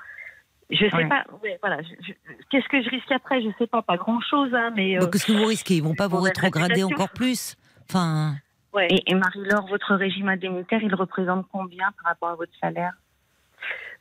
Je 0.70 0.88
sais 0.88 0.94
Ouais. 0.96 1.08
pas. 1.08 1.24
ouais, 1.42 1.58
voilà. 1.60 1.82
je- 1.82 1.88
je- 2.00 2.12
Qu'est-ce 2.50 2.68
que 2.68 2.82
je 2.82 2.88
risque 2.90 3.10
après 3.12 3.42
Je 3.42 3.48
sais 3.58 3.66
pas, 3.66 3.82
pas 3.82 3.96
grand-chose, 3.96 4.52
hein, 4.54 4.72
mais. 4.74 4.96
euh, 4.96 5.00
bah, 5.00 5.08
qu'est-ce 5.12 5.26
que 5.26 5.32
vous 5.32 5.44
risquez? 5.46 5.76
Ils 5.76 5.82
vont 5.82 5.94
pas 5.94 6.08
vous 6.08 6.20
rétrograder 6.20 6.82
encore 6.84 7.10
plus? 7.10 7.56
Enfin, 7.88 8.34
ouais. 8.72 8.88
Et, 8.90 9.10
et 9.10 9.14
Marie-Laure, 9.14 9.66
votre 9.66 9.94
régime 9.94 10.28
indemnitaire, 10.28 10.82
il 10.82 10.94
représente 10.94 11.46
combien 11.52 11.92
par 11.92 12.06
rapport 12.12 12.30
à 12.30 12.34
votre 12.34 12.52
salaire? 12.60 12.92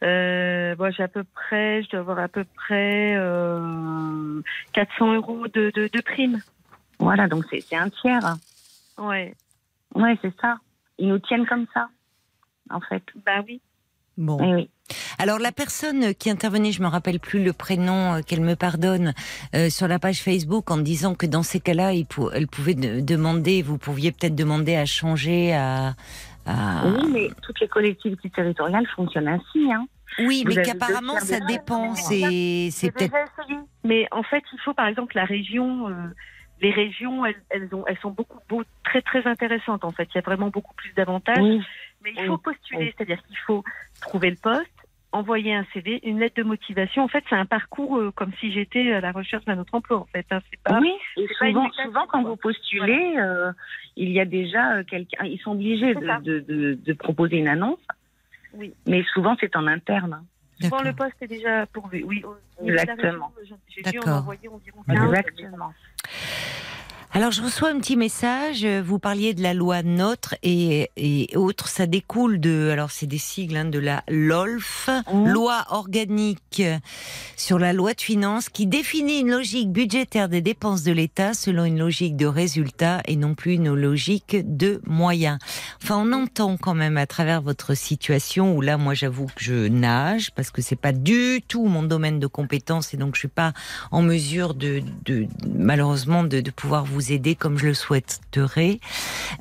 Euh, 0.04 0.76
bon, 0.76 0.92
j'ai 0.92 1.04
à 1.04 1.08
peu 1.08 1.24
près, 1.24 1.84
je 1.84 1.90
dois 1.92 2.00
avoir 2.02 2.20
à 2.20 2.28
peu 2.28 2.44
près 2.56 3.16
euh, 3.16 4.42
400 4.74 5.14
euros 5.14 5.48
de, 5.48 5.72
de, 5.76 5.88
de 5.92 6.02
prime. 6.02 6.42
Voilà, 7.00 7.28
donc 7.28 7.46
c'est 7.50 7.62
c'est 7.62 7.76
un 7.76 7.90
tiers. 7.90 8.36
Ouais. 8.98 9.34
Ouais, 9.96 10.18
c'est 10.22 10.34
ça. 10.42 10.58
Ils 10.98 11.08
nous 11.10 11.20
tiennent 11.20 11.46
comme 11.46 11.68
ça, 11.74 11.90
en 12.70 12.80
fait. 12.82 13.04
Bah 13.26 13.42
oui. 13.48 13.62
bon. 14.18 14.38
Eh 14.42 14.54
oui. 14.56 14.70
Alors 15.18 15.40
la 15.40 15.52
personne 15.52 16.14
qui 16.14 16.30
intervenait, 16.30 16.72
je 16.72 16.82
me 16.82 16.88
rappelle 16.88 17.20
plus 17.20 17.44
le 17.44 17.54
prénom, 17.54 18.16
euh, 18.16 18.22
qu'elle 18.22 18.42
me 18.42 18.56
pardonne, 18.56 19.14
euh, 19.56 19.70
sur 19.70 19.88
la 19.88 20.00
page 20.00 20.22
Facebook 20.22 20.70
en 20.72 20.78
disant 20.78 21.16
que 21.16 21.26
dans 21.26 21.44
ces 21.44 21.60
cas-là, 21.60 21.92
pou- 22.08 22.30
elle 22.34 22.48
pouvait 22.48 22.74
de- 22.74 23.00
demander, 23.00 23.62
vous 23.62 23.78
pouviez 23.78 24.12
peut-être 24.12 24.36
demander 24.36 24.76
à 24.76 24.86
changer, 24.86 25.54
à, 25.54 25.94
à- 26.46 26.88
Oui, 26.88 27.10
mais 27.12 27.30
toutes 27.42 27.60
les 27.62 27.68
collectivités 27.68 28.30
territoriales 28.30 28.88
fonctionnent 28.96 29.30
ainsi. 29.30 29.72
Hein. 29.72 29.86
Oui, 30.20 30.44
Vous 30.46 30.54
mais 30.54 30.62
qu'apparemment 30.62 31.18
ça 31.20 31.40
dépend. 31.40 31.96
C'est 31.96 32.92
peut-être. 32.92 33.14
Mais 33.84 34.08
en 34.12 34.24
fait, 34.24 34.44
il 34.54 34.60
faut 34.64 34.74
par 34.74 34.88
exemple 34.88 35.16
la 35.16 35.26
région. 35.26 35.88
euh, 35.90 35.94
les 36.62 36.72
régions, 36.72 37.26
elles, 37.26 37.36
elles, 37.50 37.68
ont, 37.76 37.84
elles 37.88 37.98
sont 38.02 38.12
beaucoup, 38.12 38.38
beau- 38.48 38.64
très 38.86 39.02
très 39.02 39.26
intéressantes 39.28 39.84
en 39.84 39.92
fait. 39.92 40.08
Il 40.14 40.16
y 40.16 40.18
a 40.20 40.22
vraiment 40.22 40.48
beaucoup 40.48 40.74
plus 40.76 40.94
d'avantages. 40.94 41.40
Oui. 41.42 41.60
Mais 42.04 42.14
il 42.18 42.26
faut 42.26 42.38
postuler, 42.38 42.94
c'est-à-dire 42.98 43.22
qu'il 43.28 43.38
faut 43.38 43.64
trouver 44.02 44.30
le 44.32 44.36
poste, 44.36 44.70
envoyer 45.12 45.54
un 45.54 45.66
CV, 45.74 46.00
une 46.08 46.20
lettre 46.20 46.36
de 46.38 46.44
motivation. 46.44 47.04
En 47.04 47.08
fait, 47.08 47.24
c'est 47.30 47.36
un 47.36 47.46
parcours 47.46 47.98
euh, 47.98 48.12
comme 48.12 48.32
si 48.40 48.52
j'étais 48.52 48.92
à 48.94 49.00
la 49.02 49.12
recherche 49.12 49.46
d'un 49.46 49.60
autre 49.60 49.74
emploi. 49.76 49.98
En 50.00 50.06
fait, 50.06 50.26
hein. 50.32 50.40
c'est 50.50 50.60
pas. 50.62 50.80
oui, 50.80 50.92
et 51.18 51.28
c'est 51.40 51.54
pas 51.54 51.70
souvent, 51.84 52.06
quand 52.08 52.22
quoi. 52.22 52.32
vous 52.32 52.36
postulez, 52.36 53.16
euh, 53.18 53.52
il 53.96 54.10
y 54.10 54.20
a 54.20 54.26
déjà 54.26 54.78
euh, 54.78 54.84
quelqu'un. 54.84 55.24
Ils 55.26 55.40
sont 55.40 55.52
obligés 55.52 55.94
de, 55.94 56.22
de, 56.22 56.40
de, 56.40 56.74
de 56.84 56.94
proposer 56.94 57.38
une 57.38 57.48
annonce. 57.48 57.80
Oui. 58.56 58.74
Mais 58.88 59.04
souvent, 59.14 59.36
c'est 59.40 59.56
en 59.56 59.68
interne. 59.68 60.14
hein. 60.14 60.26
Souvent, 60.62 60.82
le 60.82 60.94
poste 60.94 61.16
est 61.22 61.28
déjà 61.28 61.66
pourvu. 61.68 62.04
Oui, 62.06 62.24
Exactement. 62.64 63.32
J'ai 63.68 63.82
dû 63.82 63.98
en 64.00 64.02
D'accord. 64.02 64.18
envoyer 64.20 64.48
environ 64.48 64.84
15. 64.88 64.98
Exactement. 65.06 65.74
Alors, 67.16 67.30
je 67.32 67.44
reçois 67.44 67.70
un 67.70 67.78
petit 67.78 67.96
message. 67.96 68.66
Vous 68.66 68.98
parliez 68.98 69.36
de 69.36 69.44
la 69.44 69.54
loi 69.54 69.84
NOTRe 69.84 70.34
et, 70.42 70.90
et 70.98 71.38
autres. 71.38 71.68
Ça 71.68 71.86
découle 71.86 72.40
de, 72.40 72.70
alors 72.72 72.90
c'est 72.90 73.06
des 73.06 73.20
sigles 73.20 73.56
hein, 73.56 73.66
de 73.66 73.78
la 73.78 74.04
LOLF, 74.10 74.90
Mhm. 75.14 75.28
loi 75.30 75.64
organique 75.70 76.64
sur 77.38 77.60
la 77.60 77.72
loi 77.72 77.94
de 77.94 78.02
finances, 78.02 78.50
qui 78.50 78.66
définit 78.66 79.20
une 79.20 79.30
logique 79.30 79.72
budgétaire 79.72 80.28
des 80.28 80.42
dépenses 80.42 80.82
de 80.82 80.92
l'État 80.92 81.36
selon 81.36 81.66
une 81.66 81.78
logique 81.78 82.16
de 82.18 82.26
résultat 82.26 83.02
et 83.06 83.16
non 83.16 83.36
plus 83.36 83.54
une 83.54 83.76
logique 83.76 84.36
de 84.44 84.82
moyens. 84.88 85.38
Enfin, 85.84 86.04
on 86.04 86.12
entend 86.14 86.58
quand 86.58 86.74
même 86.74 86.98
à 86.98 87.06
travers 87.06 87.44
votre 87.44 87.76
situation 87.76 88.56
où 88.58 88.62
là, 88.62 88.78
moi, 88.78 88.96
j'avoue 88.96 89.28
que 89.28 89.44
je 89.44 89.68
nage 89.68 90.32
parce 90.36 90.50
que 90.50 90.64
c'est 90.64 90.76
pas 90.76 90.94
du 90.94 91.44
tout 91.48 91.68
mon 91.68 91.84
domaine 91.84 92.20
de 92.20 92.28
compétence 92.28 92.96
et 92.96 92.98
donc 92.98 93.14
je 93.14 93.20
suis 93.20 93.28
pas 93.28 93.54
en 93.92 94.02
mesure 94.02 94.56
de, 94.56 94.82
de 95.06 95.28
malheureusement 95.56 96.24
de, 96.24 96.42
de 96.42 96.50
pouvoir 96.52 96.86
vous 96.86 97.03
aider 97.12 97.36
comme 97.36 97.58
je 97.58 97.68
le 97.68 97.74
souhaiterais. 97.74 98.80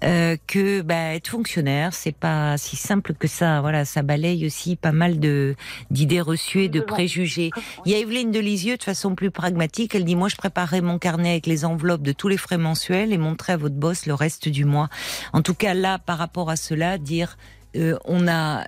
Euh, 0.05 0.37
que 0.47 0.81
bah, 0.83 1.15
être 1.15 1.29
fonctionnaire, 1.29 1.95
c'est 1.95 2.17
pas 2.17 2.57
si 2.59 2.77
simple 2.77 3.15
que 3.15 3.29
ça. 3.29 3.61
Voilà, 3.61 3.85
ça 3.85 4.03
balaye 4.03 4.47
aussi 4.47 4.77
pas 4.77 4.93
mal 4.93 5.21
de 5.21 5.55
d'idées 5.91 6.21
reçues 6.21 6.65
et 6.65 6.69
de 6.69 6.81
préjugés. 6.81 7.51
Il 7.85 7.93
y 7.93 7.95
a 7.95 7.99
Evelyne 7.99 8.31
Delisieux 8.31 8.77
de 8.77 8.83
façon 8.83 9.15
plus 9.15 9.31
pragmatique. 9.31 9.95
Elle 9.95 10.05
dit 10.05 10.17
moi 10.17 10.29
je 10.29 10.37
préparerai 10.37 10.81
mon 10.81 10.99
carnet 10.99 11.31
avec 11.31 11.47
les 11.47 11.65
enveloppes 11.65 12.03
de 12.03 12.13
tous 12.13 12.29
les 12.29 12.37
frais 12.37 12.59
mensuels 12.59 13.13
et 13.13 13.19
montrer 13.19 13.53
à 13.53 13.57
votre 13.57 13.77
boss 13.77 14.07
le 14.07 14.15
reste 14.15 14.49
du 14.49 14.65
mois. 14.65 14.89
En 15.33 15.43
tout 15.43 15.55
cas 15.55 15.75
là, 15.75 15.99
par 15.99 16.19
rapport 16.19 16.51
à 16.51 16.57
cela, 16.57 16.99
dire 16.99 17.37
euh, 17.77 17.97
on 18.05 18.29
a, 18.29 18.67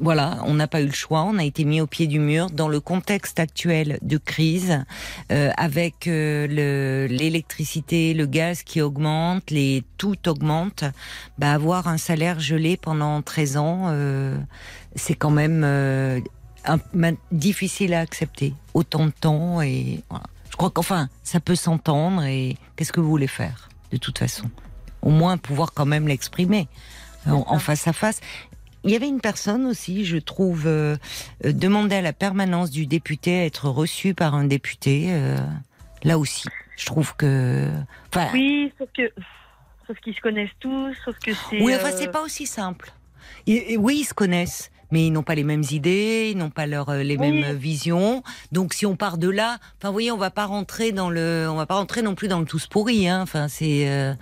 voilà, 0.00 0.38
on 0.44 0.54
n'a 0.54 0.68
pas 0.68 0.80
eu 0.80 0.86
le 0.86 0.92
choix. 0.92 1.22
On 1.24 1.38
a 1.38 1.44
été 1.44 1.64
mis 1.64 1.80
au 1.80 1.86
pied 1.86 2.06
du 2.06 2.18
mur 2.20 2.50
dans 2.50 2.68
le 2.68 2.80
contexte 2.80 3.40
actuel 3.40 3.98
de 4.02 4.18
crise, 4.18 4.84
euh, 5.32 5.50
avec 5.56 6.06
euh, 6.06 6.46
le- 6.46 7.06
l'électricité, 7.12 8.14
le, 8.14 8.26
gaz 8.26 8.62
qui 8.62 8.80
augmente, 8.80 9.50
les 9.50 9.82
tout 9.98 10.28
augmente. 10.28 10.84
Bah, 11.38 11.52
avoir 11.52 11.88
un 11.88 11.98
salaire 11.98 12.38
gelé 12.40 12.76
pendant 12.76 13.20
13 13.22 13.56
ans, 13.56 13.82
euh, 13.88 14.36
c'est 14.94 15.14
quand 15.14 15.30
même 15.30 15.64
difficile 17.32 17.94
à 17.94 18.00
accepter. 18.00 18.54
Autant 18.74 19.06
de 19.06 19.12
temps 19.12 19.60
et. 19.62 20.02
Je 20.50 20.56
crois 20.56 20.70
qu'enfin, 20.70 21.08
ça 21.24 21.40
peut 21.40 21.56
s'entendre. 21.56 22.22
Et 22.22 22.56
qu'est-ce 22.76 22.92
que 22.92 23.00
vous 23.00 23.08
voulez 23.10 23.26
faire 23.26 23.68
de 23.90 23.96
toute 23.96 24.18
façon? 24.18 24.48
Au 25.02 25.10
moins 25.10 25.36
pouvoir 25.36 25.72
quand 25.74 25.84
même 25.84 26.06
l'exprimer 26.06 26.68
en, 27.26 27.44
en 27.46 27.58
face 27.58 27.86
à 27.88 27.92
face. 27.92 28.20
Il 28.84 28.90
y 28.90 28.96
avait 28.96 29.08
une 29.08 29.20
personne 29.22 29.64
aussi, 29.66 30.04
je 30.04 30.18
trouve, 30.18 30.64
euh, 30.66 30.96
euh, 31.44 31.52
demander 31.52 31.96
à 31.96 32.02
la 32.02 32.12
permanence 32.12 32.70
du 32.70 32.86
député 32.86 33.38
à 33.40 33.44
être 33.46 33.68
reçu 33.70 34.12
par 34.14 34.34
un 34.34 34.44
député. 34.44 35.06
euh, 35.08 35.38
là 36.02 36.18
aussi, 36.18 36.46
je 36.76 36.84
trouve 36.86 37.16
que. 37.16 37.70
Enfin, 38.14 38.28
Oui, 38.34 38.72
sauf 38.78 38.88
que. 38.94 39.10
Sauf 39.86 39.98
qu'ils 40.00 40.14
se 40.14 40.20
connaissent 40.20 40.50
tous, 40.60 40.94
sauf 41.04 41.18
que 41.18 41.32
c'est. 41.50 41.60
oui, 41.62 41.74
enfin, 41.76 41.88
euh, 41.88 41.96
c'est 41.98 42.10
pas 42.10 42.22
aussi 42.22 42.46
simple. 42.46 42.92
Et- 43.46 43.72
et 43.74 43.76
oui, 43.76 43.98
ils 44.00 44.04
se 44.04 44.14
connaissent, 44.14 44.70
mais 44.94 45.08
ils 45.08 45.10
n'ont 45.10 45.24
pas 45.24 45.34
les 45.34 45.42
mêmes 45.42 45.64
idées, 45.72 46.30
ils 46.32 46.38
n'ont 46.38 46.50
pas 46.50 46.66
leur, 46.66 46.88
euh, 46.88 47.02
les 47.02 47.16
Oui. 47.16 47.32
mêmes 47.32 47.44
euh, 47.50 47.52
visions. 47.52 48.22
Donc, 48.52 48.74
si 48.74 48.86
on 48.86 48.94
part 48.94 49.18
de 49.18 49.28
là, 49.28 49.58
enfin, 49.76 49.88
vous 49.88 49.92
voyez, 49.92 50.12
on 50.12 50.16
va 50.16 50.30
pas 50.30 50.46
rentrer 50.46 50.92
dans 50.92 51.10
le, 51.10 51.48
on 51.50 51.56
va 51.56 51.66
pas 51.66 51.74
rentrer 51.74 52.00
non 52.00 52.14
plus 52.14 52.28
dans 52.28 52.38
le 52.38 52.46
tous 52.46 52.68
pourri. 52.68 53.08
Hein. 53.08 53.20
Enfin, 53.20 53.48
c'est 53.48 53.88
euh, 53.88 54.14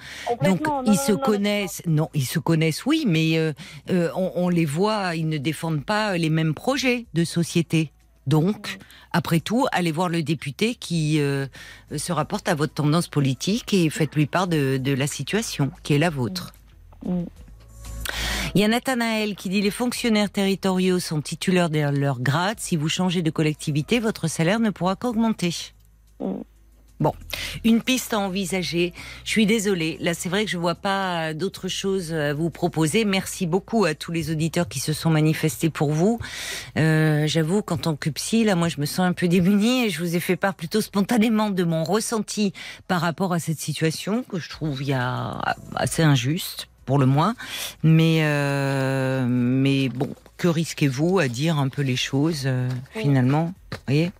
donc 0.42 0.66
non, 0.66 0.82
ils 0.86 0.92
non, 0.92 0.96
se 0.96 1.12
non, 1.12 1.18
connaissent. 1.18 1.82
Non, 1.86 2.08
ils 2.14 2.24
se 2.24 2.38
connaissent, 2.38 2.86
oui, 2.86 3.04
mais 3.06 3.36
euh, 3.36 3.52
euh, 3.90 4.08
on, 4.16 4.32
on 4.34 4.48
les 4.48 4.64
voit, 4.64 5.14
ils 5.14 5.28
ne 5.28 5.36
défendent 5.36 5.84
pas 5.84 6.16
les 6.16 6.30
mêmes 6.30 6.54
projets 6.54 7.04
de 7.12 7.24
société. 7.24 7.92
Donc, 8.26 8.78
après 9.12 9.40
tout, 9.40 9.66
allez 9.72 9.92
voir 9.92 10.08
le 10.08 10.22
député 10.22 10.74
qui 10.74 11.20
euh, 11.20 11.46
se 11.94 12.12
rapporte 12.12 12.48
à 12.48 12.54
votre 12.54 12.72
tendance 12.72 13.08
politique 13.08 13.74
et 13.74 13.90
faites-lui 13.90 14.24
part 14.26 14.46
de, 14.46 14.78
de 14.78 14.92
la 14.94 15.06
situation 15.06 15.70
qui 15.82 15.92
est 15.94 15.98
la 15.98 16.08
vôtre. 16.08 16.54
Il 18.54 18.60
y 18.60 18.64
a 18.64 18.68
Nathanaël 18.68 19.34
qui 19.34 19.48
dit 19.48 19.60
les 19.60 19.70
fonctionnaires 19.70 20.30
territoriaux 20.30 20.98
sont 20.98 21.20
titulaires 21.20 21.70
de 21.70 21.78
leur 21.78 22.20
grade. 22.20 22.60
Si 22.60 22.76
vous 22.76 22.88
changez 22.88 23.22
de 23.22 23.30
collectivité, 23.30 23.98
votre 23.98 24.28
salaire 24.28 24.60
ne 24.60 24.70
pourra 24.70 24.96
qu'augmenter. 24.96 25.54
Mm. 26.20 26.42
Bon, 27.02 27.14
une 27.64 27.82
piste 27.82 28.14
à 28.14 28.20
envisager. 28.20 28.92
Je 29.24 29.30
suis 29.30 29.44
désolée. 29.44 29.96
Là, 30.00 30.14
c'est 30.14 30.28
vrai 30.28 30.44
que 30.44 30.50
je 30.52 30.56
vois 30.56 30.76
pas 30.76 31.34
d'autres 31.34 31.66
choses 31.66 32.12
à 32.12 32.32
vous 32.32 32.48
proposer. 32.48 33.04
Merci 33.04 33.44
beaucoup 33.48 33.84
à 33.84 33.96
tous 33.96 34.12
les 34.12 34.30
auditeurs 34.30 34.68
qui 34.68 34.78
se 34.78 34.92
sont 34.92 35.10
manifestés 35.10 35.68
pour 35.68 35.90
vous. 35.90 36.20
Euh, 36.76 37.26
J'avoue 37.26 37.60
qu'en 37.60 37.76
tant 37.76 37.96
que 37.96 38.08
psy, 38.10 38.44
là, 38.44 38.54
moi, 38.54 38.68
je 38.68 38.80
me 38.80 38.86
sens 38.86 39.00
un 39.00 39.14
peu 39.14 39.26
démunie 39.26 39.86
et 39.86 39.90
je 39.90 39.98
vous 39.98 40.14
ai 40.14 40.20
fait 40.20 40.36
part 40.36 40.54
plutôt 40.54 40.80
spontanément 40.80 41.50
de 41.50 41.64
mon 41.64 41.82
ressenti 41.82 42.52
par 42.86 43.00
rapport 43.00 43.32
à 43.32 43.40
cette 43.40 43.58
situation 43.58 44.22
que 44.22 44.38
je 44.38 44.48
trouve 44.48 44.80
il 44.82 44.88
y 44.88 44.92
a 44.92 45.40
assez 45.74 46.04
injuste 46.04 46.68
pour 46.86 46.98
le 46.98 47.06
moins. 47.06 47.34
Mais 47.82 48.18
euh, 48.22 49.24
mais 49.28 49.88
bon, 49.88 50.08
que 50.36 50.48
risquez-vous 50.48 51.18
à 51.18 51.28
dire 51.28 51.58
un 51.58 51.68
peu 51.68 51.82
les 51.82 51.96
choses 51.96 52.42
euh, 52.46 52.68
Oui. 52.96 53.02
finalement, 53.02 53.52
voyez? 53.86 54.10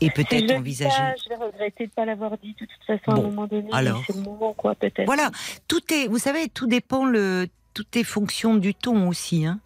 Et 0.00 0.10
peut-être 0.10 0.50
envisager. 0.52 0.96
pas, 0.96 1.14
je 1.22 1.28
vais 1.28 1.36
regretter 1.36 1.84
de 1.84 1.90
ne 1.90 1.94
pas 1.94 2.04
l'avoir 2.04 2.36
dit 2.38 2.56
de 2.60 2.66
toute 2.66 2.84
façon 2.86 3.12
à 3.12 3.14
Bon, 3.14 3.20
un 3.26 3.30
moment 3.30 3.46
donné. 3.46 3.68
alors. 3.72 4.02
C'est 4.06 4.16
le 4.16 4.22
moment, 4.22 4.52
quoi, 4.52 4.74
peut-être. 4.74 5.04
Voilà, 5.06 5.30
tout 5.68 5.80
est, 5.94 6.08
vous 6.08 6.18
savez, 6.18 6.48
tout 6.48 6.66
dépend 6.66 7.04
le, 7.04 7.46
tout 7.72 7.84
est 7.94 8.02
fonction 8.02 8.56
du 8.56 8.74
ton 8.74 9.06
aussi. 9.06 9.46
Hein. 9.46 9.60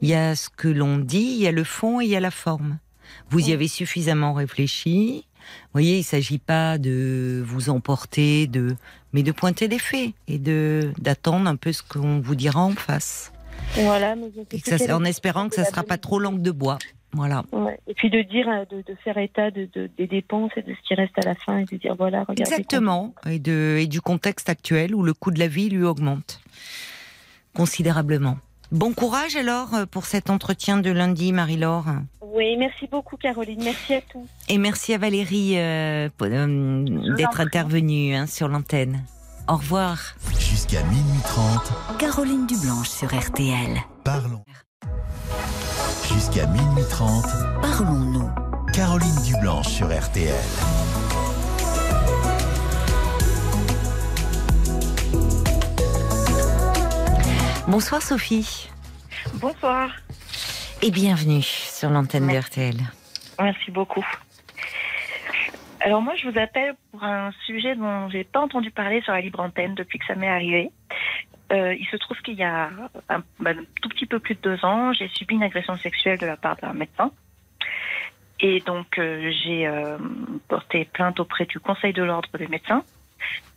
Il 0.00 0.08
y 0.08 0.14
a 0.14 0.34
ce 0.34 0.48
que 0.48 0.68
l'on 0.68 0.96
dit, 0.98 1.18
il 1.36 1.42
y 1.42 1.46
a 1.46 1.52
le 1.52 1.64
fond 1.64 2.00
et 2.00 2.04
il 2.04 2.10
y 2.10 2.16
a 2.16 2.20
la 2.20 2.30
forme. 2.30 2.78
Vous 3.28 3.50
y 3.50 3.52
avez 3.52 3.68
suffisamment 3.68 4.32
réfléchi. 4.32 5.26
Vous 5.64 5.72
voyez, 5.72 5.98
il 5.98 6.02
s'agit 6.04 6.38
pas 6.38 6.78
de 6.78 7.42
vous 7.46 7.70
emporter, 7.70 8.46
de, 8.46 8.76
mais 9.12 9.22
de 9.22 9.32
pointer 9.32 9.68
des 9.68 9.78
faits 9.78 10.10
et 10.28 10.38
de 10.38 10.92
d'attendre 10.98 11.48
un 11.48 11.56
peu 11.56 11.72
ce 11.72 11.82
qu'on 11.82 12.20
vous 12.20 12.34
dira 12.34 12.60
en 12.60 12.72
face. 12.72 13.32
Voilà, 13.74 14.14
mais 14.16 14.30
Et 14.52 14.60
que 14.60 14.76
ça, 14.76 14.96
en 14.96 15.04
espérant 15.04 15.48
que 15.48 15.54
ça 15.56 15.64
sera 15.64 15.82
pas 15.82 15.96
trop 15.98 16.18
langue 16.18 16.42
de 16.42 16.50
bois. 16.50 16.78
Voilà. 17.12 17.44
Ouais. 17.52 17.78
Et 17.86 17.94
puis 17.94 18.10
de 18.10 18.20
dire, 18.20 18.46
euh, 18.48 18.64
de, 18.70 18.82
de 18.82 18.94
faire 19.02 19.16
état 19.16 19.50
de, 19.50 19.66
de- 19.74 19.88
des 19.96 20.06
dépenses 20.06 20.50
et 20.56 20.62
de 20.62 20.74
ce 20.74 20.86
qui 20.86 20.94
reste 20.94 21.16
à 21.18 21.22
la 21.22 21.34
fin 21.34 21.58
et 21.58 21.64
de 21.64 21.76
dire 21.76 21.94
voilà, 21.96 22.20
regardez. 22.28 22.42
Exactement. 22.42 23.14
Et, 23.30 23.38
de, 23.38 23.78
et 23.80 23.86
du 23.86 24.02
contexte 24.02 24.50
actuel 24.50 24.94
où 24.94 25.02
le 25.02 25.14
coût 25.14 25.30
de 25.30 25.38
la 25.38 25.46
vie 25.48 25.70
lui 25.70 25.82
augmente 25.84 26.40
considérablement. 27.54 28.38
Bon 28.72 28.92
courage 28.92 29.36
alors 29.36 29.74
euh, 29.74 29.86
pour 29.86 30.06
cet 30.06 30.28
entretien 30.30 30.78
de 30.78 30.90
lundi, 30.90 31.32
Marie-Laure. 31.32 31.84
Oui, 32.20 32.56
merci 32.58 32.86
beaucoup, 32.90 33.16
Caroline. 33.16 33.62
Merci 33.62 33.94
à 33.94 34.00
tous. 34.00 34.26
Et 34.48 34.58
merci 34.58 34.92
à 34.92 34.98
Valérie 34.98 35.56
euh, 35.56 36.08
euh, 36.22 37.14
d'être 37.16 37.40
intervenue 37.40 38.14
hein, 38.14 38.26
sur 38.26 38.48
l'antenne. 38.48 39.04
Au 39.48 39.56
revoir. 39.56 40.14
Jusqu'à 40.38 40.82
minuit 40.84 41.20
30, 41.24 41.98
Caroline 41.98 42.46
Dublanche 42.46 42.88
sur 42.88 43.08
RTL. 43.16 43.76
parlons. 44.04 44.42
Jusqu'à 46.12 46.46
minuit 46.46 46.84
30, 46.90 47.24
Parlons-nous. 47.62 48.28
Caroline 48.72 49.22
Dublanche 49.24 49.68
sur 49.68 49.86
RTL. 49.86 50.34
Bonsoir 57.68 58.02
Sophie 58.02 58.68
Bonsoir. 59.34 59.90
et 60.82 60.90
bienvenue 60.90 61.42
sur 61.42 61.90
l'antenne 61.90 62.22
de 62.26 62.32
Merci. 62.32 62.50
RTL. 62.50 62.76
Merci 63.40 63.70
beaucoup. 63.70 64.06
Alors 65.80 66.00
moi, 66.02 66.14
je 66.16 66.28
vous 66.28 66.38
appelle 66.38 66.74
pour 66.90 67.02
un 67.04 67.32
sujet 67.44 67.74
dont 67.76 68.08
j'ai 68.08 68.24
pas 68.24 68.40
entendu 68.40 68.70
parler 68.70 69.00
sur 69.02 69.12
la 69.12 69.20
libre 69.20 69.40
antenne 69.40 69.74
depuis 69.74 69.98
que 69.98 70.06
ça 70.06 70.14
m'est 70.14 70.28
arrivé. 70.28 70.70
Euh, 71.52 71.74
il 71.74 71.86
se 71.86 71.96
trouve 71.96 72.16
qu'il 72.22 72.34
y 72.34 72.42
a 72.42 72.70
un, 73.08 73.22
bah, 73.40 73.50
un 73.50 73.64
tout 73.82 73.88
petit 73.88 74.06
peu 74.06 74.18
plus 74.18 74.34
de 74.34 74.40
deux 74.40 74.64
ans, 74.64 74.92
j'ai 74.92 75.08
subi 75.08 75.34
une 75.34 75.42
agression 75.44 75.76
sexuelle 75.76 76.18
de 76.18 76.26
la 76.26 76.36
part 76.36 76.56
d'un 76.56 76.72
médecin. 76.72 77.12
Et 78.40 78.60
donc, 78.60 78.98
euh, 78.98 79.30
j'ai 79.44 79.66
euh, 79.66 79.96
porté 80.48 80.84
plainte 80.84 81.20
auprès 81.20 81.46
du 81.46 81.58
Conseil 81.60 81.92
de 81.92 82.02
l'ordre 82.02 82.28
des 82.36 82.48
médecins. 82.48 82.82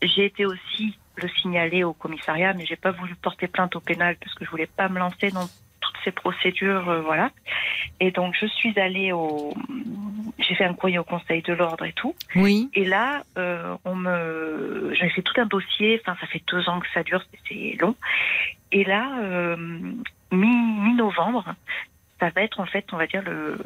J'ai 0.01 0.26
été 0.26 0.45
aussi 0.45 0.97
le 1.20 1.30
signaler 1.30 1.84
au 1.84 1.93
commissariat, 1.93 2.53
mais 2.53 2.65
j'ai 2.65 2.76
pas 2.76 2.91
voulu 2.91 3.15
porter 3.15 3.47
plainte 3.47 3.76
au 3.76 3.80
pénal 3.80 4.15
parce 4.20 4.34
que 4.36 4.45
je 4.45 4.49
voulais 4.49 4.67
pas 4.67 4.89
me 4.89 4.99
lancer 4.99 5.32
dans 5.32 5.47
toute 5.80 5.95
ces 6.03 6.11
procédures, 6.11 6.89
euh, 6.89 7.01
voilà. 7.01 7.32
Et 7.99 8.11
donc, 8.11 8.36
je 8.39 8.45
suis 8.45 8.78
allée 8.80 9.11
au. 9.11 9.53
J'ai 10.38 10.55
fait 10.55 10.65
un 10.65 10.74
courrier 10.74 10.99
au 10.99 11.03
Conseil 11.03 11.41
de 11.41 11.53
l'ordre 11.53 11.86
et 11.86 11.93
tout. 11.93 12.15
Oui. 12.36 12.70
Et 12.74 12.86
là, 12.86 13.24
euh, 13.38 13.76
on 13.86 13.95
me, 13.95 14.93
j'ai 14.93 15.09
fait 15.09 15.22
tout 15.22 15.39
un 15.39 15.45
dossier. 15.45 16.01
Enfin, 16.01 16.17
ça 16.20 16.28
fait 16.28 16.41
deux 16.47 16.67
ans 16.70 16.80
que 16.80 16.88
ça 16.93 17.03
dure, 17.03 17.24
c'est 17.47 17.78
long. 17.80 17.95
Et 18.72 18.84
là, 18.84 19.20
euh, 19.22 19.55
mi 20.32 20.47
mi-novembre, 20.47 21.55
ça 22.20 22.30
va 22.30 22.41
être 22.41 22.59
en 22.59 22.65
fait, 22.65 22.86
on 22.91 22.97
va 22.97 23.07
dire 23.07 23.24
le. 23.24 23.57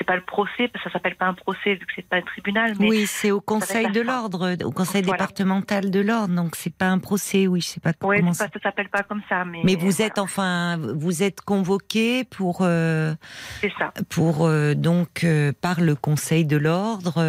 C'est 0.00 0.06
pas 0.06 0.16
le 0.16 0.22
procès, 0.22 0.70
ça 0.82 0.90
s'appelle 0.90 1.14
pas 1.14 1.26
un 1.26 1.34
procès 1.34 1.74
vu 1.74 1.84
que 1.84 1.92
c'est 1.94 2.08
pas 2.08 2.16
un 2.16 2.22
tribunal. 2.22 2.72
Mais 2.80 2.88
Oui, 2.88 3.06
c'est 3.06 3.30
au 3.30 3.42
Conseil 3.42 3.90
de 3.90 4.00
l'ordre, 4.00 4.56
au 4.64 4.70
Conseil 4.72 5.02
Voilà. 5.02 5.18
départemental 5.18 5.90
de 5.90 6.00
l'ordre, 6.00 6.34
donc 6.34 6.56
c'est 6.56 6.74
pas 6.74 6.86
un 6.86 6.98
procès, 6.98 7.46
oui, 7.46 7.60
je 7.60 7.66
sais 7.68 7.80
pas 7.80 7.92
ouais, 8.00 8.20
comment 8.20 8.32
ça. 8.32 8.46
s'appelle 8.62 8.88
pas 8.88 9.02
comme 9.02 9.20
ça, 9.28 9.44
mais. 9.44 9.60
Mais 9.62 9.74
vous 9.74 9.90
voilà, 9.90 10.06
êtes 10.06 10.18
enfin, 10.18 10.78
vous 10.78 11.22
êtes 11.22 11.42
convoqué 11.42 12.24
pour 12.24 12.60
euh, 12.62 13.14
C'est 13.60 13.72
ça. 13.78 13.92
pour 14.08 14.46
euh, 14.46 14.72
donc 14.74 15.22
euh, 15.22 15.52
par 15.60 15.82
le 15.82 15.94
Conseil 15.94 16.46
de 16.46 16.56
l'ordre 16.56 17.22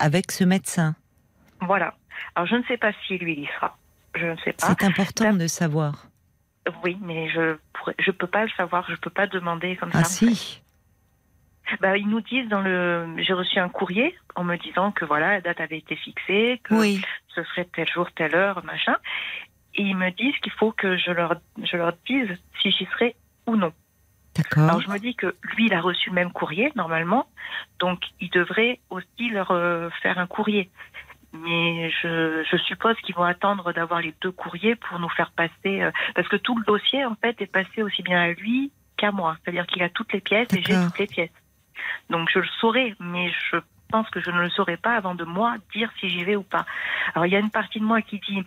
avec 0.00 0.32
ce 0.32 0.42
médecin. 0.42 0.96
Voilà. 1.60 1.94
Alors, 2.34 2.48
je 2.48 2.56
ne 2.56 2.64
sais 2.64 2.76
pas 2.76 2.90
si 3.06 3.18
lui 3.18 3.34
il 3.34 3.42
y 3.44 3.48
sera. 3.54 3.78
Je 4.16 4.26
ne 4.26 4.36
sais 4.38 4.52
pas. 4.52 4.66
C'est 4.66 4.82
important 4.84 5.32
de 5.32 5.46
savoir. 5.46 6.08
Oui, 6.82 6.98
mais 7.02 7.30
je 7.30 7.56
pourrais, 7.72 7.94
je 8.00 8.10
peux 8.10 8.26
pas 8.26 8.42
le 8.42 8.50
savoir. 8.56 8.84
Je 8.90 8.96
peux 8.96 9.10
pas 9.10 9.28
demander 9.28 9.76
comme 9.76 9.90
Ah 9.94 10.02
ça. 10.02 10.26
si. 10.26 10.60
Bah, 11.80 11.96
ils 11.96 12.08
nous 12.08 12.20
disent 12.20 12.48
dans 12.48 12.60
le. 12.60 13.06
J'ai 13.18 13.32
reçu 13.32 13.58
un 13.58 13.68
courrier 13.68 14.14
en 14.34 14.44
me 14.44 14.56
disant 14.56 14.92
que 14.92 15.04
voilà, 15.04 15.32
la 15.32 15.40
date 15.40 15.60
avait 15.60 15.78
été 15.78 15.96
fixée, 15.96 16.60
que 16.62 16.74
Oui. 16.74 17.02
ce 17.34 17.42
serait 17.44 17.66
tel 17.72 17.88
jour, 17.88 18.10
telle 18.12 18.34
heure, 18.34 18.64
machin. 18.64 18.96
Et 19.74 19.82
ils 19.82 19.96
me 19.96 20.10
disent 20.10 20.36
qu'il 20.42 20.52
faut 20.52 20.72
que 20.72 20.96
je 20.96 21.10
leur, 21.10 21.36
je 21.62 21.76
leur 21.76 21.92
dise 22.06 22.30
si 22.60 22.70
j'y 22.70 22.86
serai 22.86 23.16
ou 23.46 23.56
non. 23.56 23.72
D'accord. 24.36 24.64
Alors 24.64 24.80
je 24.80 24.88
me 24.90 24.98
dis 24.98 25.14
que 25.14 25.34
lui, 25.42 25.66
il 25.66 25.74
a 25.74 25.80
reçu 25.80 26.10
le 26.10 26.14
même 26.14 26.30
courrier 26.30 26.70
normalement, 26.76 27.26
donc 27.78 28.02
il 28.20 28.30
devrait 28.30 28.80
aussi 28.90 29.30
leur 29.30 29.50
euh, 29.50 29.88
faire 30.02 30.18
un 30.18 30.26
courrier. 30.26 30.70
Mais 31.32 31.90
je, 32.02 32.44
je 32.50 32.56
suppose 32.58 32.96
qu'ils 33.04 33.14
vont 33.14 33.24
attendre 33.24 33.72
d'avoir 33.72 34.00
les 34.00 34.14
deux 34.22 34.30
courriers 34.32 34.76
pour 34.76 34.98
nous 34.98 35.08
faire 35.10 35.32
passer, 35.32 35.82
euh, 35.82 35.90
parce 36.14 36.28
que 36.28 36.36
tout 36.36 36.56
le 36.56 36.64
dossier 36.64 37.04
en 37.04 37.14
fait 37.16 37.40
est 37.40 37.50
passé 37.50 37.82
aussi 37.82 38.02
bien 38.02 38.20
à 38.20 38.28
lui 38.28 38.72
qu'à 38.96 39.10
moi. 39.10 39.36
C'est-à-dire 39.42 39.66
qu'il 39.66 39.82
a 39.82 39.88
toutes 39.88 40.12
les 40.12 40.20
pièces 40.20 40.48
et 40.54 40.62
j'ai 40.62 40.74
toutes 40.74 40.98
les 40.98 41.06
pièces. 41.06 41.30
Donc 42.10 42.28
je 42.32 42.38
le 42.40 42.46
saurai, 42.60 42.94
mais 43.00 43.30
je 43.50 43.56
pense 43.90 44.08
que 44.10 44.20
je 44.20 44.30
ne 44.30 44.40
le 44.40 44.50
saurai 44.50 44.76
pas 44.76 44.96
avant 44.96 45.14
de 45.14 45.24
moi 45.24 45.56
dire 45.74 45.90
si 46.00 46.08
j'y 46.08 46.24
vais 46.24 46.36
ou 46.36 46.42
pas. 46.42 46.66
Alors 47.14 47.26
il 47.26 47.32
y 47.32 47.36
a 47.36 47.40
une 47.40 47.50
partie 47.50 47.78
de 47.80 47.84
moi 47.84 48.02
qui 48.02 48.18
dit 48.18 48.42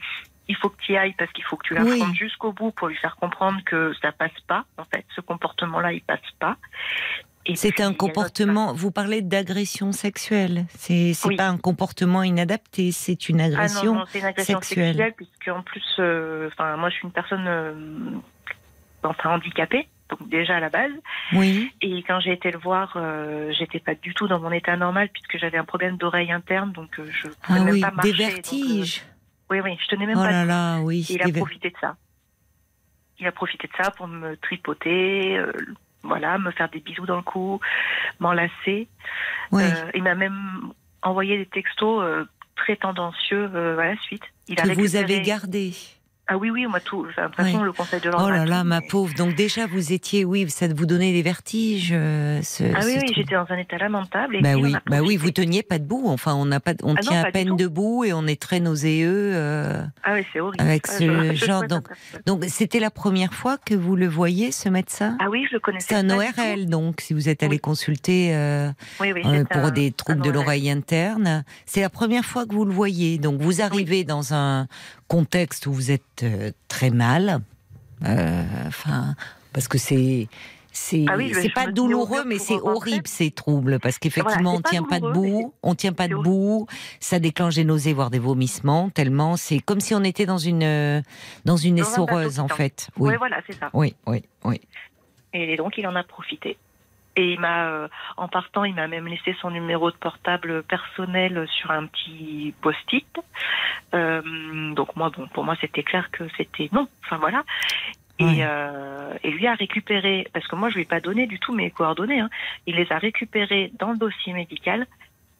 il 0.47 0.55
faut 0.55 0.69
que 0.69 0.81
tu 0.81 0.93
y 0.93 0.97
ailles 0.97 1.13
parce 1.17 1.31
qu'il 1.31 1.43
faut 1.43 1.57
que 1.57 1.67
tu 1.67 1.73
l'affrontes 1.75 2.09
Oui. 2.09 2.15
jusqu'au 2.15 2.51
bout 2.51 2.71
pour 2.71 2.87
lui 2.87 2.95
faire 2.95 3.15
comprendre 3.17 3.59
que 3.65 3.93
ça 4.01 4.11
passe 4.11 4.37
pas. 4.47 4.65
En 4.77 4.83
fait, 4.85 5.05
ce 5.15 5.21
comportement-là, 5.21 5.93
il 5.93 6.01
passe 6.01 6.19
pas. 6.39 6.57
C'est 7.55 7.79
un 7.81 7.93
comportement. 7.93 8.73
Vous 8.73 8.91
parlez 8.91 9.21
d'agression 9.21 9.91
sexuelle. 9.91 10.65
C'est 10.69 11.13
Oui. 11.25 11.35
pas 11.35 11.47
un 11.47 11.57
comportement 11.57 12.21
inadapté. 12.23 12.91
C'est 12.91 13.29
une 13.29 13.41
Ah 13.41 13.47
non, 13.47 13.53
agression. 13.55 13.95
non, 13.95 14.05
c'est 14.07 14.19
une 14.19 14.25
agression 14.25 14.55
sexuelle. 14.61 14.87
sexuelle, 14.97 15.13
puisque 15.15 15.47
en 15.47 15.61
plus, 15.63 15.85
euh, 15.99 16.47
enfin, 16.51 16.75
moi 16.77 16.89
je 16.89 16.95
suis 16.95 17.05
une 17.05 17.11
personne 17.13 17.45
euh, 17.47 17.73
enfin, 19.03 19.29
handicapée, 19.31 19.87
donc 20.09 20.27
déjà 20.29 20.57
à 20.57 20.59
la 20.59 20.69
base. 20.69 20.91
Oui. 21.33 21.71
Et 21.81 22.01
quand 22.03 22.19
j'ai 22.19 22.33
été 22.33 22.51
le 22.51 22.57
voir, 22.57 22.93
euh, 22.95 23.51
j'étais 23.57 23.79
pas 23.79 23.95
du 23.95 24.13
tout 24.13 24.27
dans 24.27 24.39
mon 24.39 24.51
état 24.51 24.75
normal, 24.75 25.09
puisque 25.13 25.37
j'avais 25.37 25.57
un 25.57 25.65
problème 25.65 25.97
d'oreille 25.97 26.31
interne, 26.31 26.71
donc 26.71 26.99
euh, 26.99 27.05
je 27.11 27.27
pouvais 27.27 27.59
Ah 27.59 27.63
même 27.63 27.73
oui. 27.73 27.81
pas 27.81 27.91
marcher. 27.91 28.11
Des 28.11 28.17
donc, 28.17 28.27
euh, 28.29 28.33
vertiges. 28.33 29.03
oui, 29.51 29.59
oui, 29.61 29.77
je 29.81 29.87
tenais 29.87 30.05
même 30.07 30.17
Oh 30.17 30.21
pas. 30.23 30.31
là 30.31 30.45
là, 30.45 30.79
oui. 30.81 31.05
Et 31.09 31.13
il 31.13 31.21
a 31.21 31.31
profité 31.31 31.69
de 31.69 31.75
ça. 31.79 31.95
Il 33.19 33.27
a 33.27 33.31
profité 33.31 33.67
de 33.67 33.73
ça 33.83 33.91
pour 33.91 34.07
me 34.07 34.35
tripoter, 34.37 35.37
euh, 35.37 35.51
voilà, 36.03 36.37
me 36.37 36.51
faire 36.51 36.69
des 36.69 36.79
bisous 36.79 37.05
dans 37.05 37.17
le 37.17 37.21
cou, 37.21 37.59
m'enlacer. 38.19 38.87
Oui. 39.51 39.63
Il 39.93 40.03
m'a 40.03 40.15
même 40.15 40.71
envoyé 41.03 41.37
des 41.37 41.45
textos 41.45 42.03
très 42.55 42.77
tendancieux 42.77 43.45
à 43.77 43.85
la 43.85 43.97
suite. 43.97 44.23
Il 44.47 44.59
a 44.59 44.63
que 44.63 44.73
vous 44.73 44.95
avez 44.95 45.21
gardé. 45.21 45.73
Ah 46.31 46.37
oui, 46.37 46.51
oui, 46.51 46.67
moi 46.67 46.79
tout. 46.79 47.07
J'ai 47.15 47.21
l'impression 47.21 47.59
Oui. 47.59 47.65
le 47.65 47.71
conseil 47.71 47.99
de 48.01 48.09
l'ordre. 48.09 48.25
Oh 48.27 48.29
là 48.29 48.45
là, 48.45 48.63
ma 48.63 48.81
pauvre. 48.81 49.13
Donc 49.15 49.33
déjà, 49.35 49.65
vous 49.65 49.93
étiez, 49.93 50.25
oui, 50.25 50.47
ça 50.49 50.67
vous 50.67 50.85
donnait 50.85 51.11
des 51.11 51.23
vertiges. 51.23 51.89
euh, 51.91 52.39
ce, 52.43 52.63
Ah 52.75 52.81
ce 52.81 52.85
oui, 52.87 52.97
oui, 53.01 53.13
j'étais 53.15 53.33
dans 53.33 53.47
un 53.49 53.57
état 53.57 53.77
lamentable. 53.79 54.35
Et 54.35 54.41
Bah 54.41 54.53
oui, 54.55 54.75
a 54.75 54.81
bah 54.87 55.01
oui, 55.01 55.17
vous 55.17 55.31
teniez 55.31 55.63
pas 55.63 55.79
debout. 55.79 56.03
Enfin, 56.05 56.35
on 56.35 56.45
n'a 56.45 56.59
pas, 56.59 56.73
on 56.83 56.93
Ah 56.95 57.01
non, 57.03 57.09
tient 57.09 57.23
à 57.23 57.31
peine 57.31 57.55
debout 57.55 58.03
et 58.03 58.13
on 58.13 58.27
est 58.27 58.39
très 58.39 58.59
nauséeux. 58.59 59.31
euh. 59.33 59.81
Ah 60.03 60.13
oui, 60.13 60.23
c'est 60.31 60.39
horrible. 60.39 60.61
avec 60.63 60.83
Ah, 60.87 60.91
ce 60.99 61.03
je- 61.03 61.33
je 61.33 61.45
genre, 61.45 61.63
donc-. 61.65 61.87
Donc, 62.27 62.45
c'était 62.47 62.79
la 62.79 62.91
première 62.91 63.33
fois 63.33 63.57
que 63.57 63.73
vous 63.73 63.95
le 63.95 64.07
voyez, 64.07 64.51
ce 64.51 64.69
médecin? 64.69 65.17
Ah 65.19 65.29
oui, 65.31 65.45
je 65.49 65.55
le 65.55 65.59
connaissais. 65.59 65.87
C'est 65.89 65.95
un 65.95 66.09
ORL, 66.11 66.67
donc, 66.67 67.01
si 67.01 67.15
vous 67.15 67.27
êtes 67.27 67.41
allé 67.41 67.53
Oui. 67.55 67.59
consulter 67.59 68.35
euh, 68.35 68.69
Oui, 69.01 69.13
oui, 69.13 69.23
euh, 69.25 69.45
pour 69.45 69.61
un- 69.65 69.71
des 69.71 69.91
troubles 69.91 70.21
de 70.21 70.29
l'oreille 70.29 70.69
interne. 70.69 71.43
C'est 71.65 71.81
la 71.81 71.89
première 71.89 72.23
fois 72.25 72.45
que 72.45 72.53
vous 72.53 72.65
le 72.65 72.73
voyez. 72.73 73.17
Donc, 73.17 73.41
vous 73.41 73.61
arrivez 73.61 74.03
dans 74.03 74.35
un 74.35 74.67
contexte 75.09 75.67
où 75.67 75.73
vous 75.73 75.91
êtes 75.91 76.23
euh, 76.23 76.51
très 76.69 76.89
mal. 76.91 77.41
Euh, 78.05 78.43
Enfin, 78.67 79.15
parce 79.51 79.67
que 79.67 79.77
c'est. 79.77 80.29
C'est 80.71 81.03
Ah 81.09 81.15
oui, 81.17 81.33
pas 81.53 81.65
douloureux, 81.65 82.23
mais 82.25 82.37
c'est 82.37 82.59
horrible 82.61 83.07
ces 83.07 83.31
troubles 83.31 83.79
parce 83.79 83.97
qu'effectivement 83.97 84.51
Voilà, 84.51 84.59
on 84.59 84.69
tient 84.69 84.83
pas 84.83 84.99
debout, 84.99 85.51
on 85.63 85.73
tient 85.73 85.93
pas 85.93 86.07
debout, 86.07 86.67
ça 86.99 87.19
déclenche 87.19 87.55
des 87.55 87.63
nausées 87.65 87.91
voire 87.91 88.11
des 88.11 88.19
vomissements 88.19 88.89
tellement 88.91 89.35
c'est 89.35 89.59
comme 89.59 89.79
si 89.81 89.95
on 89.95 90.03
était 90.03 90.27
dans 90.27 90.37
une 90.37 91.03
dans 91.43 91.57
une 91.57 91.79
essoreuse 91.79 92.39
en 92.39 92.47
fait. 92.47 92.89
Oui, 92.97 93.09
Oui, 93.09 93.15
voilà, 93.17 93.41
c'est 93.47 93.57
ça. 93.59 93.71
oui, 93.73 93.95
oui, 94.05 94.23
oui. 94.45 94.61
Et 95.33 95.57
donc, 95.57 95.77
il 95.79 95.87
en 95.87 95.95
a 95.95 96.03
profité. 96.03 96.55
Et 97.19 97.33
il 97.33 97.39
m'a, 97.39 97.65
euh, 97.67 97.87
en 98.15 98.29
partant, 98.29 98.63
il 98.63 98.73
m'a 98.73 98.87
même 98.87 99.05
laissé 99.07 99.35
son 99.41 99.49
numéro 99.51 99.91
de 99.91 99.95
portable 99.97 100.63
personnel 100.63 101.45
sur 101.57 101.69
un 101.69 101.85
petit 101.85 102.53
post-it. 102.61 103.05
Euh, 103.93 104.73
donc 104.73 104.95
moi, 104.95 105.09
bon, 105.09 105.27
pour 105.33 105.43
moi, 105.43 105.55
c'était 105.59 105.83
clair 105.83 106.09
que 106.11 106.23
c'était 106.37 106.69
non. 106.71 106.87
Enfin 107.03 107.17
voilà. 107.17 107.43
Et, 108.19 108.43
euh, 108.45 109.13
et 109.23 109.31
lui 109.31 109.47
a 109.47 109.53
récupéré, 109.53 110.27
parce 110.33 110.47
que 110.47 110.55
moi, 110.55 110.69
je 110.69 110.75
lui 110.75 110.83
ai 110.83 110.85
pas 110.85 111.01
donné 111.01 111.27
du 111.27 111.39
tout 111.39 111.53
mes 111.53 111.71
coordonnées. 111.71 112.21
hein. 112.21 112.29
Il 112.67 112.75
les 112.75 112.89
a 112.91 112.97
récupérées 112.97 113.71
dans 113.79 113.91
le 113.91 113.97
dossier 113.97 114.31
médical. 114.33 114.87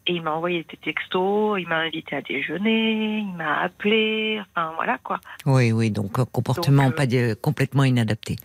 Et 0.08 0.14
il 0.14 0.22
m'a 0.22 0.32
envoyé 0.32 0.66
des 0.70 0.78
textos, 0.78 1.60
il 1.62 1.68
m'a 1.68 1.78
invité 1.80 2.16
à 2.16 2.22
déjeuner, 2.22 3.20
il 3.20 3.34
m'a 3.38 3.60
appelé, 3.60 4.42
enfin 4.56 4.72
voilà 4.76 4.98
quoi. 4.98 5.20
Oui, 5.46 5.72
oui, 5.72 5.92
donc 5.92 6.14
comportement 6.32 6.86
Donc, 6.86 6.94
euh, 6.94 6.96
pas 6.96 7.06
de- 7.06 7.34
complètement 7.36 7.84
inadapté. 7.84 8.38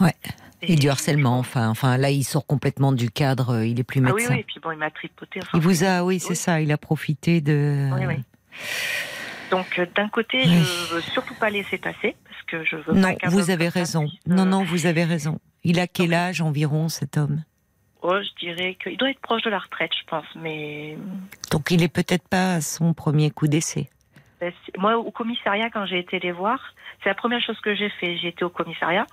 Ouais. 0.00 0.14
Et, 0.62 0.74
du 0.76 0.88
harcèlement, 0.88 1.38
enfin, 1.38 1.68
enfin 1.68 1.96
là 1.98 2.10
il 2.10 2.24
sort 2.24 2.46
complètement 2.46 2.92
du 2.92 3.10
cadre, 3.10 3.50
euh, 3.56 3.66
il 3.66 3.78
est 3.78 3.84
plus 3.84 4.00
Ah 4.00 4.12
médecin. 4.12 4.28
oui, 4.30 4.34
oui, 4.36 4.40
et 4.40 4.44
puis 4.44 4.58
bon, 4.60 4.72
il 4.72 4.78
m'a 4.78 4.90
tripoté. 4.90 5.40
enfin, 5.42 5.50
Il 5.58 5.60
vous 5.60 5.84
a, 5.84 6.02
oui, 6.02 6.18
c'est 6.18 6.30
Oui. 6.30 6.36
ça, 6.36 6.60
il 6.60 6.72
a 6.72 6.78
profité 6.78 7.40
de. 7.40 7.90
Oui, 7.94 8.06
oui. 8.06 8.16
Donc 9.50 9.78
euh, 9.78 9.86
d'un 9.94 10.08
côté, 10.08 10.38
Oui. 10.44 10.64
je 10.88 10.94
veux 10.94 11.00
surtout 11.02 11.34
pas 11.34 11.50
laisser 11.50 11.78
passer 11.78 12.16
parce 12.24 12.42
que 12.48 12.64
je 12.64 12.76
veux 12.76 12.94
Non, 12.94 13.14
pas 13.14 13.28
vous 13.28 13.50
avez 13.50 13.68
raison. 13.68 14.06
Non, 14.26 14.42
euh, 14.42 14.46
non, 14.46 14.64
vous 14.64 14.86
avez 14.86 15.04
raison. 15.04 15.38
Il 15.62 15.78
a 15.78 15.86
quel 15.86 16.14
âge 16.14 16.40
environ 16.40 16.88
cet 16.88 17.16
homme? 17.16 17.42
Oh, 18.02 18.14
je 18.22 18.44
dirais 18.46 18.76
qu'il 18.82 18.96
doit 18.96 19.10
être 19.10 19.20
proche 19.20 19.42
de 19.42 19.50
la 19.50 19.58
retraite, 19.58 19.90
je 20.00 20.06
pense. 20.08 20.26
Mais 20.36 20.96
Donc 21.50 21.70
il 21.70 21.82
est 21.82 21.88
peut-être 21.88 22.26
pas 22.28 22.54
à 22.54 22.60
son 22.60 22.94
premier 22.94 23.30
coup 23.30 23.46
d'essai. 23.48 23.88
c'est- 24.40 24.52
moi, 24.78 24.96
au 24.98 25.10
commissariat, 25.10 25.70
quand 25.70 25.86
j'ai 25.86 25.98
été 25.98 26.18
les 26.18 26.32
voir, 26.32 26.60
c'est 27.02 27.08
la 27.08 27.14
première 27.14 27.40
chose 27.40 27.58
que 27.60 27.74
j'ai 27.74 27.88
fait. 27.90 28.16
J'ai 28.18 28.28
été 28.28 28.44
au 28.44 28.48
commissariat 28.50 29.06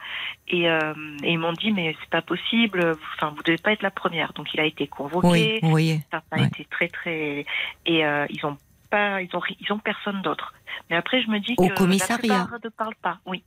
et, 0.48 0.70
euh, 0.70 0.94
et 1.24 1.32
ils 1.34 1.38
m'ont 1.40 1.54
dit 1.54 1.72
mais 1.72 1.96
c'est 2.02 2.10
pas 2.10 2.22
possible. 2.22 2.96
Enfin, 3.16 3.34
vous 3.36 3.44
devez 3.44 3.58
pas 3.58 3.72
être 3.74 3.82
la 3.84 3.92
première. 3.92 4.34
Donc 4.34 4.54
il 4.54 4.60
a 4.60 4.66
été 4.66 4.88
convoqué. 4.88 5.28
Oui, 5.28 5.60
voyez. 5.70 6.02
Ça 6.12 6.22
a 6.32 6.38
Ouais. 6.40 6.48
été 6.48 6.66
très 6.72 6.88
très 6.88 7.46
et 7.86 8.06
euh, 8.06 8.26
ils 8.30 8.46
ont 8.46 8.58
pas, 8.90 9.22
ils 9.22 9.36
ont, 9.36 9.42
ils 9.60 9.72
ont 9.72 9.80
personne 9.80 10.22
d'autre. 10.22 10.54
Mais 10.90 10.96
après, 10.96 11.22
je 11.22 11.30
me 11.30 11.40
dis 11.40 11.56
Au 11.58 11.68
que 11.68 11.74
commissariat. 11.76 12.16
la 12.38 12.44
plupart 12.46 12.60
ne 12.64 12.70
parlent 12.70 12.96
pas. 13.02 13.20
Oui. 13.26 13.44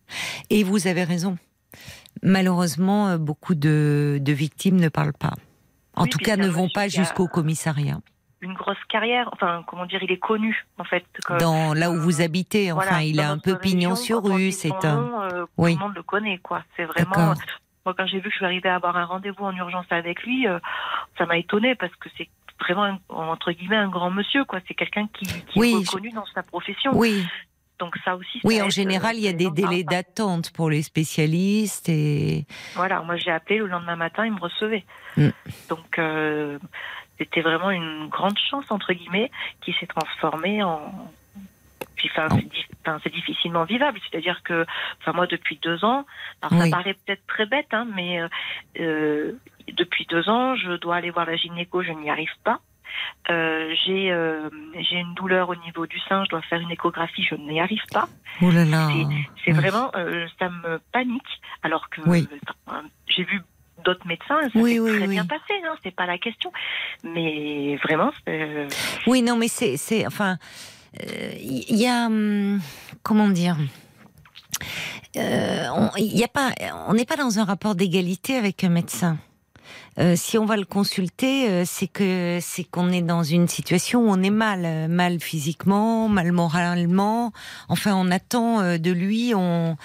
Et 0.50 0.64
vous 0.64 0.86
avez 0.86 1.04
raison. 1.04 1.36
Malheureusement, 2.22 3.08
euh, 3.08 3.18
beaucoup 3.18 3.54
de, 3.54 4.18
de 4.20 4.32
victimes 4.32 4.76
ne 4.80 4.88
parlent 4.88 5.12
pas. 5.12 5.34
En 5.94 6.04
Oui, 6.04 6.10
tout 6.10 6.18
cas, 6.18 6.36
ne 6.36 6.48
vont 6.48 6.68
pas 6.68 6.88
jusqu'au 6.88 7.26
commissariat. 7.28 7.98
Une 8.42 8.54
grosse 8.54 8.82
carrière. 8.88 9.28
Enfin, 9.32 9.64
comment 9.66 9.86
dire, 9.86 10.02
il 10.02 10.12
est 10.12 10.18
connu 10.18 10.64
en 10.78 10.84
fait. 10.84 11.04
que- 11.24 11.38
Dans 11.38 11.74
là 11.74 11.90
où 11.90 11.98
vous 12.00 12.20
habitez, 12.20 12.70
enfin, 12.72 12.82
voilà, 12.84 13.02
il 13.02 13.20
a 13.20 13.30
un 13.30 13.38
peu 13.38 13.58
pignon 13.58 13.96
sur 13.96 14.22
rue. 14.22 14.52
C'est 14.52 14.84
un. 14.84 15.00
nom, 15.00 15.20
euh, 15.22 15.44
Oui. 15.56 15.72
Tout 15.74 15.80
le 15.80 15.84
monde 15.86 15.96
le 15.96 16.02
connaît, 16.02 16.38
quoi. 16.38 16.62
C'est 16.76 16.84
vraiment. 16.84 17.34
Moi, 17.84 17.94
quand 17.96 18.06
j'ai 18.06 18.18
vu 18.18 18.24
que 18.24 18.30
je 18.30 18.36
suis 18.36 18.44
arrivée 18.44 18.68
à 18.68 18.74
avoir 18.74 18.96
un 18.96 19.04
rendez-vous 19.04 19.44
en 19.44 19.54
urgence 19.54 19.86
avec 19.90 20.22
lui, 20.24 20.46
euh, 20.48 20.58
ça 21.18 21.24
m'a 21.26 21.38
étonnée 21.38 21.74
parce 21.76 21.94
que 21.96 22.08
c'est 22.18 22.28
vraiment 22.60 22.84
un- 22.84 22.98
entre 23.10 23.52
guillemets 23.52 23.76
un 23.76 23.88
grand 23.88 24.10
monsieur, 24.10 24.44
quoi. 24.44 24.58
C'est 24.66 24.74
quelqu'un 24.74 25.06
qui, 25.14 25.24
qui 25.26 25.58
Oui, 25.58 25.76
est 25.80 25.84
je- 25.84 25.90
reconnu 25.90 26.10
dans 26.10 26.26
sa 26.34 26.42
profession. 26.42 26.90
Oui, 26.94 27.24
Donc 27.78 27.94
ça 28.04 28.16
aussi. 28.16 28.40
ça 28.40 28.48
oui. 28.48 28.60
En 28.62 28.70
général, 28.70 29.14
euh, 29.14 29.18
il 29.18 29.24
y 29.24 29.28
a 29.28 29.32
des 29.34 29.50
délais 29.50 29.84
d'attente 29.84 30.50
pour 30.50 30.68
les 30.70 30.82
spécialistes 30.82 31.88
et. 31.88 32.46
Voilà, 32.74 33.02
moi 33.02 33.16
j'ai 33.16 33.30
appelé 33.30 33.58
le 33.58 33.66
lendemain 33.66 33.96
matin, 33.96 34.24
il 34.26 34.32
me 34.32 34.40
recevait. 34.40 34.84
Mm. 35.16 35.28
Donc 35.68 35.98
euh, 35.98 36.58
c'était 37.18 37.40
vraiment 37.40 37.70
une 37.70 38.08
grande 38.08 38.38
chance 38.38 38.70
entre 38.70 38.92
guillemets 38.92 39.30
qui 39.62 39.72
s'est 39.74 39.86
transformée 39.86 40.62
en 40.62 40.80
Puis, 41.96 42.10
enfin, 42.12 42.28
Oh. 42.30 42.98
c'est 43.02 43.10
di- 43.10 43.16
difficilement 43.16 43.64
vivable. 43.64 43.98
C'est-à-dire 44.10 44.42
que, 44.42 44.66
enfin, 45.00 45.12
moi, 45.14 45.26
depuis 45.26 45.58
deux 45.62 45.82
ans, 45.82 46.04
alors 46.42 46.52
Oui. 46.62 46.70
ça 46.70 46.76
paraît 46.76 46.92
peut-être 46.94 47.26
très 47.26 47.46
bête, 47.46 47.68
hein, 47.72 47.86
mais 47.94 48.20
euh, 48.78 49.32
depuis 49.72 50.04
deux 50.06 50.28
ans, 50.28 50.56
je 50.56 50.72
dois 50.72 50.96
aller 50.96 51.10
voir 51.10 51.24
la 51.24 51.36
gynéco, 51.36 51.82
je 51.82 51.92
n'y 51.92 52.10
arrive 52.10 52.34
pas. 52.44 52.60
Euh, 53.30 53.74
j'ai 53.84 54.10
euh, 54.12 54.48
j'ai 54.78 54.96
une 54.96 55.14
douleur 55.14 55.48
au 55.48 55.56
niveau 55.56 55.86
du 55.86 55.98
sein, 56.00 56.24
je 56.24 56.30
dois 56.30 56.42
faire 56.42 56.60
une 56.60 56.70
échographie, 56.70 57.22
je 57.24 57.34
n'y 57.34 57.60
arrive 57.60 57.82
pas. 57.92 58.08
Oh 58.42 58.50
là 58.50 58.64
là. 58.64 58.88
C'est 59.44 59.52
Oui. 59.52 59.58
vraiment, 59.58 59.90
euh, 59.96 60.26
ça 60.38 60.48
me 60.50 60.78
panique, 60.92 61.40
alors 61.62 61.88
que 61.88 62.00
Oui. 62.06 62.28
j'ai 63.08 63.24
vu 63.24 63.40
d'autres 63.86 64.06
médecins, 64.06 64.40
ça 64.42 64.50
Oui, 64.58 64.74
s'est 64.74 64.80
oui, 64.80 64.96
très 64.98 65.06
oui. 65.06 65.14
bien 65.14 65.24
passé, 65.24 65.54
hein, 65.64 65.74
c'est 65.82 65.94
pas 65.94 66.06
la 66.06 66.18
question. 66.18 66.52
Mais 67.04 67.76
vraiment, 67.82 68.10
c'est- 68.26 68.66
Oui, 69.06 69.22
non, 69.22 69.36
mais 69.36 69.48
c'est, 69.48 69.76
c'est, 69.78 70.06
enfin, 70.06 70.36
euh, 71.02 71.30
il 71.40 71.76
y 71.76 71.86
a, 71.86 72.06
hum, 72.06 72.60
comment 73.02 73.28
dire, 73.28 73.56
Euh, 75.16 75.66
on 75.70 76.92
n'est 76.94 77.04
pas 77.06 77.16
dans 77.16 77.38
un 77.38 77.44
rapport 77.44 77.74
d'égalité 77.74 78.36
avec 78.36 78.64
un 78.64 78.68
médecin. 78.68 79.16
Euh, 79.98 80.14
si 80.16 80.36
on 80.38 80.44
va 80.44 80.56
le 80.56 80.64
consulter, 80.64 81.48
euh, 81.48 81.62
c'est 81.64 81.86
que 81.86 82.38
c'est 82.40 82.64
qu'on 82.64 82.90
est 82.90 83.00
dans 83.02 83.22
une 83.22 83.48
situation 83.48 84.00
où 84.00 84.08
on 84.10 84.22
est 84.22 84.30
mal, 84.30 84.64
euh, 84.64 84.88
mal 84.88 85.20
physiquement, 85.20 86.08
mal 86.08 86.32
moralement. 86.32 87.32
Enfin, 87.68 87.94
on 87.94 88.10
attend 88.10 88.76
de 88.78 88.90
lui. 88.92 89.32
On, 89.34 89.76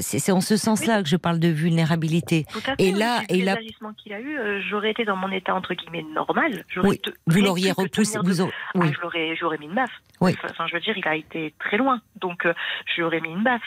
c'est 0.00 0.32
en 0.32 0.40
ce 0.40 0.56
sens-là 0.56 1.02
que 1.02 1.08
je 1.08 1.16
parle 1.16 1.38
de 1.38 1.48
vulnérabilité. 1.48 2.44
tout 2.50 2.58
à 2.66 2.74
fait. 2.76 2.82
Et 2.82 2.92
là- 2.92 3.22
et 3.28 3.42
là- 3.42 3.56
qu'il 4.02 4.12
a 4.12 4.20
eu, 4.20 4.36
j'aurais 4.68 4.90
été 4.90 5.04
dans 5.04 5.16
mon 5.16 5.30
état 5.30 5.54
entre 5.54 5.74
guillemets 5.74 6.04
normal. 6.14 6.64
J'aurais 6.68 6.88
Oui, 6.88 6.98
te- 6.98 7.10
Vous 7.26 7.40
l'auriez 7.40 7.72
repoussé. 7.72 8.18
Vous 8.18 8.34
de- 8.36 8.40
aurez- 8.42 8.52
Ah, 8.74 8.78
oui. 8.80 8.92
j'aurais 9.38 9.58
mis 9.58 9.66
une 9.66 9.74
baffe. 9.74 9.90
Oui. 10.20 10.34
Enfin, 10.44 10.66
je 10.66 10.74
veux 10.74 10.80
dire, 10.80 10.96
il 10.96 11.06
a 11.06 11.14
été 11.16 11.54
très 11.58 11.76
loin, 11.76 12.00
donc 12.20 12.46
euh, 12.46 12.54
je 12.86 12.96
lui 12.96 13.02
aurais 13.04 13.20
mis 13.20 13.28
une 13.30 13.42
baffe. 13.42 13.62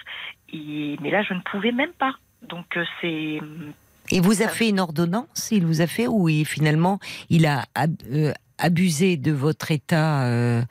Mais 0.53 1.11
là, 1.11 1.23
je 1.23 1.33
ne 1.33 1.39
pouvais 1.41 1.71
même 1.71 1.91
pas. 1.97 2.13
Donc 2.41 2.77
c'est 3.01 3.39
Et 4.11 4.19
vous 4.19 4.41
a 4.41 4.47
fait 4.47 4.69
une 4.69 4.79
ordonnance 4.79 5.49
Il 5.51 5.65
vous 5.65 5.81
a 5.81 5.87
fait 5.87 6.07
ou 6.07 6.29
il, 6.29 6.45
finalement 6.45 6.99
il 7.29 7.45
a 7.45 7.65
euh, 8.11 8.33
abusé 8.57 9.17
de 9.17 9.31
votre 9.31 9.71
état 9.71 10.23
euh, 10.23 10.61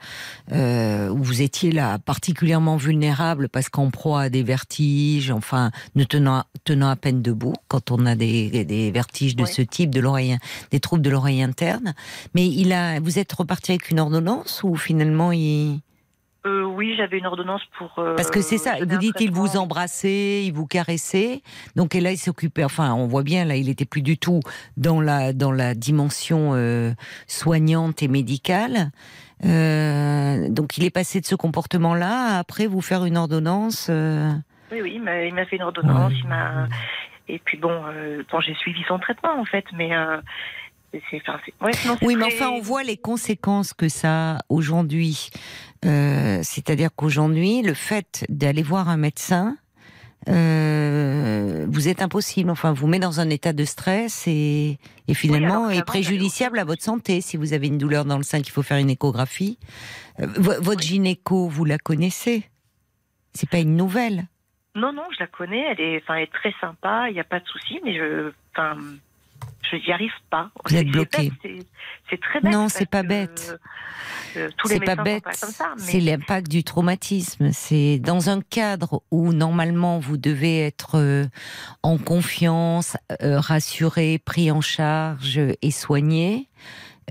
euh, 0.51 1.09
où 1.09 1.23
vous 1.23 1.41
étiez 1.41 1.71
là 1.71 1.99
particulièrement 1.99 2.77
vulnérable 2.77 3.49
parce 3.49 3.69
qu'en 3.69 3.89
proie 3.89 4.21
à 4.23 4.29
des 4.29 4.43
vertiges, 4.43 5.31
enfin 5.31 5.71
ne 5.95 6.03
tenant 6.03 6.43
tenant 6.63 6.89
à 6.89 6.95
peine 6.95 7.21
debout 7.21 7.55
quand 7.67 7.91
on 7.91 8.05
a 8.05 8.15
des, 8.15 8.63
des 8.63 8.91
vertiges 8.91 9.35
de 9.35 9.43
Oui. 9.43 9.51
ce 9.51 9.61
type, 9.61 9.89
de 9.89 9.99
l'oreille, 9.99 10.37
des 10.71 10.79
troubles 10.79 11.01
de 11.01 11.09
l'oreille 11.09 11.41
interne. 11.41 11.93
Mais 12.35 12.47
il 12.47 12.71
a, 12.73 12.99
vous 12.99 13.19
êtes 13.19 13.31
reparti 13.33 13.71
avec 13.71 13.89
une 13.89 13.99
ordonnance 13.99 14.61
ou 14.63 14.75
finalement 14.75 15.31
il 15.31 15.79
euh, 16.45 16.63
oui, 16.63 16.93
j'avais 16.97 17.17
une 17.17 17.25
ordonnance 17.25 17.61
pour. 17.77 17.99
euh, 17.99 18.15
parce 18.15 18.31
que 18.31 18.41
c'est 18.41 18.57
ça, 18.57 18.75
vous 18.79 18.97
dites 18.97 19.15
il 19.19 19.31
vous 19.31 19.57
embrassait, 19.57 20.43
il 20.45 20.51
vous 20.53 20.65
caressait. 20.67 21.41
Donc 21.75 21.95
et 21.95 21.99
là 22.01 22.11
il 22.11 22.17
s'occupait, 22.17 22.63
enfin 22.63 22.93
on 22.93 23.07
voit 23.07 23.23
bien 23.23 23.43
là 23.45 23.55
il 23.57 23.67
était 23.69 23.85
plus 23.85 24.01
du 24.01 24.17
tout 24.17 24.39
dans 24.77 25.01
la 25.01 25.33
dans 25.33 25.51
la 25.51 25.75
dimension 25.75 26.51
euh, 26.53 26.93
soignante 27.27 28.01
et 28.03 28.07
médicale. 28.07 28.91
Donc 29.43 30.77
il 30.77 30.83
est 30.85 30.89
passé 30.93 31.21
de 31.21 31.25
ce 31.25 31.35
comportement-là 31.35 32.35
à 32.35 32.39
après 32.39 32.67
vous 32.67 32.81
faire 32.81 33.05
une 33.05 33.17
ordonnance. 33.17 33.89
Oui, 34.71 34.81
oui, 34.81 34.93
il 34.95 35.01
m'a- 35.01 35.45
fait 35.45 35.55
une 35.57 35.63
ordonnance, 35.63 36.11
Ouais. 36.11 36.19
il 36.23 36.27
m'a. 36.27 36.67
Et 37.27 37.39
puis 37.39 37.57
bon, 37.57 37.81
bon, 38.31 38.39
j'ai 38.41 38.55
suivi 38.55 38.81
son 38.87 38.97
traitement 38.99 39.39
en 39.39 39.45
fait, 39.45 39.65
mais 39.75 39.91
ouais, 40.93 41.71
sinon, 41.73 41.95
Oui, 42.01 42.15
mais 42.15 42.29
très- 42.29 42.35
enfin, 42.41 42.49
on 42.49 42.61
voit 42.61 42.83
les 42.83 42.97
conséquences 42.97 43.73
que 43.73 43.89
ça 43.89 44.35
a 44.35 44.39
aujourd'hui. 44.49 45.29
Euh, 45.85 46.39
C'est-à-dire 46.43 46.89
qu'aujourd'hui, 46.95 47.61
le 47.61 47.73
fait 47.73 48.25
d'aller 48.29 48.63
voir 48.63 48.89
un 48.89 48.97
médecin, 48.97 49.55
euh, 50.27 51.65
vous 51.69 51.87
êtes 51.87 52.01
impossible. 52.01 52.49
Enfin, 52.49 52.73
vous 52.73 52.87
met 52.87 52.99
dans 52.99 53.19
un 53.19 53.29
état 53.29 53.53
de 53.53 53.63
stress 53.65 54.27
et, 54.27 54.77
et 55.07 55.13
finalement 55.13 55.69
est 55.69 55.83
préjudiciable 55.83 56.59
à 56.59 56.65
votre 56.65 56.83
santé. 56.83 57.21
Si 57.21 57.37
vous 57.37 57.53
avez 57.53 57.67
une 57.67 57.77
douleur 57.77 58.05
dans 58.05 58.17
le 58.17 58.23
sein 58.23 58.41
qu'il 58.41 58.51
faut 58.51 58.63
faire 58.63 58.77
une 58.77 58.89
échographie, 58.89 59.57
Euh, 60.19 60.27
vo- 60.35 60.61
votre 60.61 60.81
gynéco, 60.81 61.47
vous 61.47 61.63
la 61.65 61.77
connaissez 61.77 62.43
C'est 63.33 63.49
pas 63.49 63.59
une 63.59 63.77
nouvelle. 63.77 64.25
Non, 64.75 64.91
non, 64.93 65.03
je 65.13 65.19
la 65.21 65.27
connais, 65.27 65.63
elle 65.71 65.79
est, 65.79 66.01
enfin, 66.03 66.15
elle 66.15 66.23
est 66.23 66.33
très 66.33 66.53
sympa, 66.59 67.09
il 67.09 67.13
n'y 67.13 67.19
a 67.19 67.23
pas 67.23 67.39
de 67.39 67.47
souci, 67.47 67.79
mais 67.85 67.93
je, 67.97 68.31
enfin, 68.53 68.75
je 69.69 69.75
n'y 69.77 69.91
arrive 69.91 70.11
pas. 70.29 70.49
Vous 70.65 70.75
êtes 70.75 70.87
bloqué. 70.87 71.31
c'est 72.09 72.19
très 72.21 72.39
bête. 72.41 72.51
Non, 72.51 72.69
c'est 72.69 72.89
pas 72.89 73.03
bête. 73.03 73.59
euh, 74.37 74.49
C'est 74.65 74.79
pas 74.83 74.95
bête. 74.95 75.23
mais 75.25 75.81
C'est 75.81 75.99
l'impact 75.99 76.49
du 76.49 76.63
traumatisme. 76.63 77.51
C'est 77.51 77.99
dans 77.99 78.29
un 78.29 78.41
cadre 78.41 79.01
où 79.11 79.33
normalement 79.33 79.99
vous 79.99 80.17
devez 80.17 80.61
être 80.65 80.95
euh, 80.97 81.25
en 81.83 81.97
confiance, 81.97 82.97
euh, 83.21 83.39
rassuré, 83.39 84.19
pris 84.23 84.51
en 84.51 84.61
charge 84.61 85.39
et 85.61 85.71
soigné. 85.71 86.47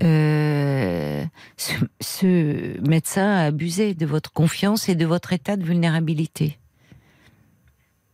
euh, 0.01 1.23
ce, 1.57 1.73
ce 2.01 2.79
médecin 2.87 3.27
a 3.29 3.45
abusé 3.45 3.93
de 3.93 4.05
votre 4.05 4.31
confiance 4.31 4.87
et 4.89 4.95
de 4.95 5.05
votre 5.05 5.33
état 5.33 5.57
de 5.57 5.63
vulnérabilité. 5.63 6.57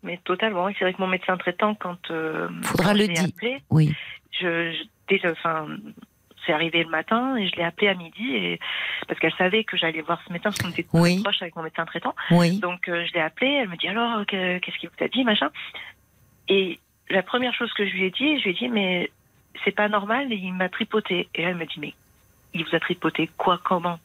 Mais 0.05 0.17
totalement. 0.23 0.69
C'est 0.77 0.85
vrai 0.85 0.93
que 0.93 1.01
mon 1.01 1.07
médecin 1.07 1.35
traitant, 1.37 1.75
quand, 1.75 2.09
euh, 2.11 2.47
Faudra 2.63 2.85
quand 2.85 2.93
le 2.93 2.99
je 3.03 3.07
l'ai 3.07 3.13
dire. 3.13 3.23
appelé, 3.25 3.57
Oui, 3.69 3.93
je, 4.39 4.71
je- 4.71 4.83
dès 5.09 5.19
le, 5.23 5.35
c'est 6.45 6.53
arrivé 6.53 6.83
le 6.83 6.89
matin 6.89 7.35
et 7.35 7.47
je 7.47 7.55
l'ai 7.55 7.63
appelé 7.63 7.87
à 7.87 7.95
midi 7.95 8.35
et 8.35 8.59
parce 9.07 9.19
qu'elle 9.19 9.33
savait 9.33 9.63
que 9.63 9.75
j'allais 9.77 10.01
voir 10.01 10.21
ce 10.27 10.31
médecin 10.31 10.51
parce 10.51 10.59
qu'on 10.61 10.69
était 10.69 10.83
très 10.83 10.99
Oui. 10.99 11.21
proches 11.23 11.41
avec 11.41 11.55
mon 11.55 11.63
médecin 11.63 11.85
traitant. 11.85 12.15
oui. 12.31 12.59
Donc 12.59 12.87
euh, 12.87 13.03
je 13.07 13.13
l'ai 13.13 13.21
appelé, 13.21 13.47
elle 13.61 13.69
me 13.69 13.75
dit 13.77 13.87
alors 13.87 14.25
que- 14.27 14.59
qu'est-ce 14.59 14.77
qu'il 14.77 14.89
vous 14.89 15.03
a 15.03 15.07
dit 15.07 15.23
machin? 15.23 15.49
Et 16.47 16.79
la 17.09 17.23
première 17.23 17.53
chose 17.53 17.71
que 17.73 17.85
je 17.87 17.91
lui 17.93 18.03
ai 18.05 18.11
dit, 18.11 18.37
je 18.39 18.43
lui 18.43 18.51
ai 18.51 18.53
dit 18.53 18.69
mais 18.69 19.09
c'est 19.63 19.71
pas 19.75 19.87
normal 19.89 20.31
et 20.31 20.35
il 20.35 20.53
m'a 20.53 20.69
tripoté. 20.69 21.27
Et 21.33 21.41
elle 21.41 21.55
me 21.55 21.65
dit 21.65 21.79
mais 21.79 21.93
il 22.53 22.63
vous 22.63 22.75
a 22.75 22.79
tripoté 22.79 23.29
quoi 23.37 23.59
comment? 23.63 23.99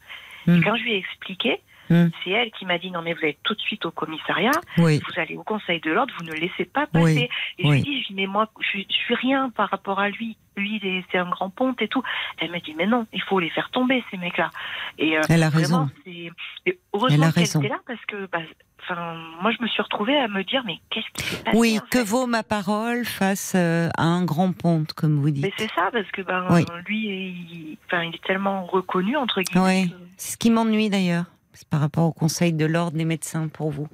Hmm. 0.47 0.57
Et 0.59 0.63
quand 0.63 0.77
je 0.77 0.83
lui 0.83 0.95
ai 0.95 0.97
expliqué, 0.99 1.61
Hmm. 1.91 2.09
c'est 2.23 2.31
elle 2.31 2.51
qui 2.53 2.65
m'a 2.67 2.79
dit 2.79 2.91
non 2.93 3.03
mais 3.03 3.13
vous 3.15 3.21
allez 3.23 3.37
tout 3.43 3.55
de 3.55 3.61
suite 3.61 3.85
au 3.85 3.91
commissariat, 3.91 4.53
Oui, 4.79 5.01
vous 5.05 5.21
allez 5.21 5.37
au 5.37 5.43
Conseil 5.43 5.81
de 5.81 5.91
l'ordre, 5.91 6.15
vous 6.19 6.25
ne 6.25 6.33
laissez 6.33 6.65
pas 6.65 6.87
passer. 6.87 7.29
Oui, 7.59 7.59
Et 7.59 7.67
je 7.67 7.73
lui 7.73 7.83
dis, 7.83 8.03
je 8.03 8.09
dis, 8.09 8.15
mais 8.15 8.27
moi, 8.27 8.49
je, 8.61 8.67
suis- 8.69 8.87
je 8.89 8.95
suis 8.95 9.15
rien 9.17 9.51
par 9.51 9.69
rapport 9.71 9.99
à 9.99 10.09
lui. 10.09 10.37
Lui, 10.57 10.81
c'est 11.11 11.19
un 11.19 11.29
grand 11.31 11.51
ponte 11.51 11.81
et 11.83 11.89
tout. 11.89 12.03
Elle 12.39 12.51
m'a 12.51 12.61
dit, 12.61 12.75
mais 12.77 12.87
non, 12.87 13.07
il 13.13 13.23
faut 13.23 13.39
les 13.41 13.51
faire 13.51 13.71
tomber, 13.71 14.05
ces 14.11 14.17
mecs-là. 14.19 14.51
Et 14.99 15.17
euh, 15.17 15.23
Elle 15.29 15.43
a 15.43 15.49
vraiment, 15.51 15.89
raison. 16.05 16.31
et 16.67 16.79
heureusement 16.93 17.31
qu'elle 17.33 17.43
raison. 17.43 17.61
était 17.61 17.69
là 17.71 17.79
parce 17.87 18.05
que, 18.07 18.27
bah, 18.27 18.39
enfin, 18.83 19.15
moi, 19.41 19.51
je 19.53 19.63
me 19.63 19.69
suis 19.69 19.81
retrouvée 19.83 20.17
à 20.19 20.29
me 20.29 20.43
dire, 20.45 20.63
mais 20.67 20.79
qu'est-ce 20.91 21.07
qui 21.15 21.25
s'est 21.25 21.43
passé 21.45 21.57
oui. 21.57 21.79
en 21.83 21.87
Que 21.91 22.05
vaut 22.05 22.27
ma 22.27 22.43
parole 22.43 23.05
face 23.05 23.55
euh, 23.57 23.89
à 23.97 24.05
un 24.05 24.25
grand 24.25 24.53
ponte, 24.53 24.93
comme 24.93 25.19
vous 25.21 25.31
dites 25.31 25.43
Mais 25.45 25.53
c'est 25.57 25.71
ça, 25.73 25.89
parce 25.93 26.11
que 26.13 26.23
ben, 26.23 26.47
Oui. 26.51 26.65
lui, 26.87 26.99
il, 27.07 27.79
enfin, 27.87 28.03
il 28.05 28.15
est 28.15 28.25
tellement 28.25 28.65
reconnu, 28.67 29.17
entre 29.17 29.41
guillemets. 29.43 29.85
Oui. 29.87 29.91
que- 29.91 29.97
ce 30.19 30.37
qui 30.37 30.51
m'ennuie 30.51 30.91
d'ailleurs. 30.91 31.25
C'est 31.53 31.69
par 31.69 31.81
rapport 31.81 32.05
au 32.05 32.13
Conseil 32.13 32.53
de 32.53 32.65
l'ordre 32.65 32.97
des 32.97 33.05
médecins 33.05 33.49
pour 33.49 33.71
vous. 33.71 33.89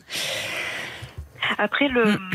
Après, 1.58 1.88
le, 1.88 2.04
Mm. 2.12 2.30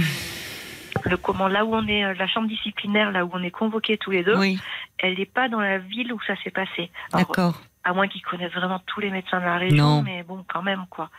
le 1.06 1.18
comment, 1.18 1.48
là 1.48 1.66
où 1.66 1.74
on 1.76 1.88
est, 1.88 2.04
euh, 2.06 2.14
la 2.14 2.28
chambre 2.28 2.48
disciplinaire, 2.48 3.12
là 3.12 3.26
où 3.26 3.30
on 3.34 3.44
est 3.44 3.52
convoqués 3.52 3.98
tous 3.98 4.12
les 4.12 4.24
deux, 4.24 4.38
Oui, 4.38 4.60
elle 5.00 5.18
n'est 5.18 5.26
pas 5.26 5.48
dans 5.50 5.60
la 5.60 5.78
ville 5.78 6.12
où 6.14 6.20
ça 6.26 6.36
s'est 6.44 6.52
passé. 6.52 6.90
D'accord. 7.14 7.62
à 7.84 7.94
moins 7.94 8.08
qu'ils 8.08 8.22
connaissent 8.22 8.54
vraiment 8.54 8.78
tous 8.86 9.00
les 9.00 9.10
médecins 9.10 9.40
de 9.40 9.46
la 9.46 9.58
région, 9.58 9.84
Non. 9.84 10.02
mais 10.04 10.22
bon, 10.22 10.46
quand 10.48 10.62
même, 10.62 10.86
quoi. 10.92 11.10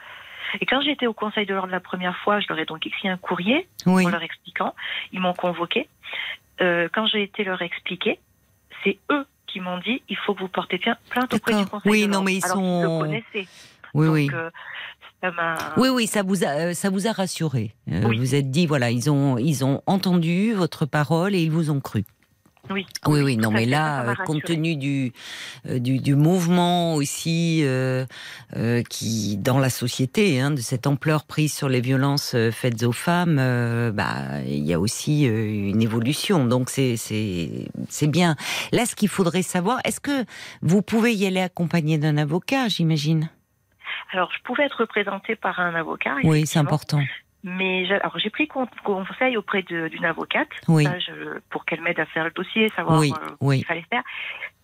Et 0.61 0.67
quand 0.67 0.81
j'étais 0.81 1.09
au 1.09 1.13
Conseil 1.13 1.45
de 1.45 1.55
l'ordre 1.55 1.73
la 1.73 1.81
première 1.81 2.17
fois, 2.19 2.39
je 2.39 2.47
leur 2.49 2.57
ai 2.59 2.65
donc 2.67 2.87
écrit 2.87 3.09
un 3.09 3.17
courrier 3.17 3.67
Oui, 3.85 4.07
en 4.07 4.11
leur 4.11 4.23
expliquant. 4.23 4.73
Ils 5.13 5.19
m'ont 5.19 5.35
convoqué. 5.35 5.89
Euh, 6.61 6.89
quand 6.95 7.07
j'ai 7.09 7.25
été 7.25 7.43
leur 7.43 7.61
expliquer, 7.63 8.21
c'est 8.85 8.97
eux 9.11 9.27
qui 9.49 9.59
m'ont 9.59 9.79
dit 9.79 10.03
il 10.09 10.17
faut 10.19 10.35
que 10.35 10.41
vous 10.41 10.47
portez 10.49 10.79
plainte 10.79 11.35
auprès 11.35 11.53
du. 11.55 11.67
Conseil 11.67 11.91
Oui, 11.91 12.03
de 12.07 12.13
non, 12.13 12.23
mais 12.23 12.35
ils 12.37 12.45
Alors 12.45 12.57
sont- 12.59 12.83
le 12.83 13.07
connaissaient. 13.07 13.49
Oui, 13.95 14.07
donc, 14.07 14.15
oui. 14.15 14.31
euh. 14.35 14.51
Oui, 15.77 15.89
oui, 15.89 16.07
ça 16.09 16.23
vous 16.23 16.43
a, 16.43 16.49
euh, 16.49 16.75
ça 16.75 16.91
vous 16.91 17.07
a 17.07 17.13
rassuré. 17.13 17.75
Euh, 17.91 18.09
Oui. 18.09 18.19
Vous 18.19 18.35
êtes 18.35 18.51
dit, 18.51 18.67
voilà, 18.67 18.91
ils 18.91 19.09
ont, 19.09 19.39
ils 19.39 19.65
ont 19.65 19.81
entendu 19.87 20.53
votre 20.53 20.85
parole 20.85 21.35
et 21.35 21.43
ils 21.43 21.51
vous 21.51 21.71
ont 21.71 21.81
cru. 21.81 22.05
Oui, 22.71 22.87
Oui, 23.07 23.23
oui, 23.23 23.37
non, 23.37 23.51
mais 23.51 23.67
là, 23.67 24.15
compte 24.25 24.43
tenu 24.45 24.77
du, 24.77 25.13
du, 25.69 25.99
du 25.99 26.15
mouvement 26.15 26.95
aussi 26.95 27.61
euh, 27.65 28.05
euh, 28.57 28.83
qui 28.89 29.37
dans 29.37 29.59
la 29.59 29.69
société, 29.69 30.41
hein, 30.41 30.53
de 30.53 30.61
cette 30.61 30.87
ampleur 30.87 31.25
prise 31.25 31.53
sur 31.53 31.69
les 31.69 31.81
violences 31.81 32.37
faites 32.53 32.85
aux 32.85 32.93
femmes, 32.93 33.39
euh, 33.41 33.91
bah, 33.91 34.43
il 34.47 34.65
y 34.65 34.73
a 34.73 34.79
aussi 34.81 35.25
une 35.25 35.83
évolution. 35.83 36.47
Donc 36.47 36.71
c'est 36.71 36.97
c'est 36.97 37.69
c'est 37.89 38.07
bien. 38.07 38.37
Là, 38.71 38.87
ce 38.87 38.95
qu'il 38.95 39.09
faudrait 39.09 39.43
savoir, 39.43 39.81
est-ce 39.85 39.99
que 40.01 40.25
vous 40.63 40.83
pouvez 40.83 41.15
y 41.15 41.27
aller 41.27 41.41
accompagné 41.41 41.99
d'un 41.99 42.17
avocat, 42.17 42.69
j'imagine? 42.69 43.29
Alors, 44.13 44.31
je 44.37 44.43
pouvais 44.43 44.65
être 44.65 44.81
représentée 44.81 45.37
par 45.37 45.61
un 45.61 45.75
avocat. 45.75 46.17
Oui, 46.25 46.47
c'est 46.47 46.59
important. 46.59 47.01
Mais 47.45 47.85
j'ai- 47.87 47.95
alors 48.01 48.17
j'ai 48.21 48.31
pris 48.31 48.47
con- 48.47 48.69
conseil 48.85 49.37
auprès 49.37 49.63
d'une 49.63 50.05
avocate 50.05 50.49
Oui. 50.69 50.85
ça, 50.85 50.99
je- 51.01 51.41
pour 51.51 51.65
qu'elle 51.65 51.81
m'aide 51.81 51.99
à 51.99 52.07
faire 52.07 52.25
le 52.25 52.31
dossier, 52.31 52.71
savoir 52.77 53.01
Oui, 53.01 53.13
euh, 53.13 53.29
ce 53.41 53.55
qu'il 53.57 53.65
fallait 53.67 53.87
faire. 53.91 54.03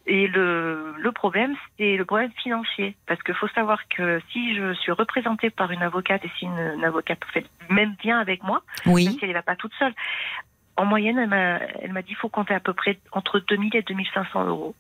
Et 0.07 0.27
le, 0.29 0.95
le 0.97 1.13
problème, 1.13 1.55
c'est 1.77 1.97
le 1.97 2.05
problème 2.05 2.31
financier. 2.43 2.97
Parce 3.07 3.21
qu'il 3.25 3.35
faut 3.35 3.49
savoir 3.49 3.81
que 3.89 4.23
si 4.31 4.55
je 4.55 4.73
suis 4.75 4.93
représentée 4.93 5.51
par 5.51 5.71
une 5.73 5.83
avocate 5.83 6.25
et 6.25 6.31
si 6.39 6.45
une, 6.47 6.73
une 6.77 6.85
avocate 6.85 7.19
fait 7.33 7.45
même 7.69 7.95
bien 8.01 8.19
avec 8.21 8.43
moi, 8.45 8.63
même 8.87 8.95
Oui. 8.95 9.05
si 9.07 9.19
elle 9.23 9.31
ne 9.31 9.35
va 9.35 9.43
pas 9.43 9.57
toute 9.57 9.75
seule, 9.79 9.93
en 10.77 10.85
moyenne, 10.85 11.19
elle 11.19 11.93
m'a 11.93 12.03
dit 12.03 12.09
qu'il 12.09 12.17
faut 12.17 12.29
compter 12.29 12.55
à 12.55 12.61
peu 12.61 12.73
près 12.75 12.97
entre 13.11 13.41
2000 13.41 13.75
et 13.75 13.83
2500 13.83 14.45
euros. 14.47 14.75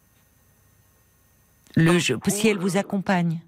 Le, 1.76 1.86
Donc, 1.92 1.98
je- 2.00 2.30
si 2.30 2.48
elle 2.48 2.58
vous 2.58 2.76
euh, 2.76 2.80
accompagne. 2.80 3.40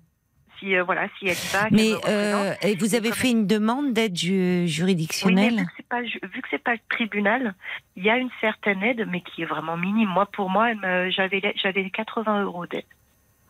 Si, 0.60 0.76
euh, 0.76 0.84
voilà, 0.84 1.08
si 1.18 1.26
elle 1.26 1.32
y 1.36 1.52
va, 1.52 1.68
Mais 1.72 1.92
euh, 2.06 2.54
et 2.62 2.76
vous 2.76 2.94
avez 2.94 3.10
fait 3.12 3.30
une 3.30 3.46
demande 3.46 3.92
d'aide 3.92 4.16
ju- 4.16 4.30
Oui, 4.30 4.60
mais 4.60 4.66
juridictionnelle? 4.68 5.56
vu 5.56 6.42
que 6.42 6.48
c'est 6.50 6.58
pas 6.58 6.70
pas 6.70 6.74
le 6.74 6.80
tribunal, 6.96 7.54
il 7.96 8.04
y 8.04 8.10
a 8.10 8.16
une 8.18 8.30
certaine 8.40 8.82
aide, 8.82 9.06
mais 9.10 9.22
qui 9.22 9.42
est 9.42 9.46
vraiment 9.46 9.76
minime. 9.76 10.08
Moi, 10.10 10.26
pour 10.26 10.50
moi, 10.50 10.68
j'avais 11.10 11.40
j'avais 11.56 11.88
80 11.90 12.42
euros 12.42 12.66
d'aide. 12.66 12.84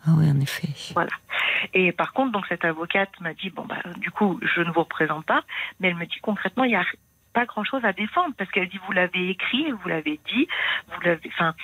Ah 0.06 0.12
oui, 0.16 0.30
en 0.30 0.40
effet. 0.40 0.68
Et 1.74 1.92
par 1.92 2.12
contre, 2.14 2.32
donc 2.32 2.46
cette 2.48 2.64
avocate 2.64 3.10
m'a 3.20 3.34
dit 3.34 3.50
bon 3.50 3.64
bah 3.66 3.82
du 3.98 4.10
coup, 4.10 4.40
je 4.42 4.62
ne 4.62 4.70
vous 4.70 4.80
représente 4.80 5.26
pas, 5.26 5.42
mais 5.80 5.88
elle 5.88 5.96
me 5.96 6.06
dit 6.06 6.20
concrètement, 6.22 6.64
il 6.64 6.70
y 6.70 6.76
a 6.76 6.84
pas 7.32 7.44
grand 7.44 7.64
chose 7.64 7.84
à 7.84 7.92
défendre 7.92 8.34
parce 8.38 8.50
qu'elle 8.50 8.68
dit 8.68 8.78
vous 8.86 8.92
l'avez 8.92 9.30
écrit, 9.30 9.70
vous 9.72 9.88
l'avez 9.88 10.18
dit, 10.32 10.48
vous 10.94 11.00
l'avez, 11.02 11.28
enfin 11.34 11.54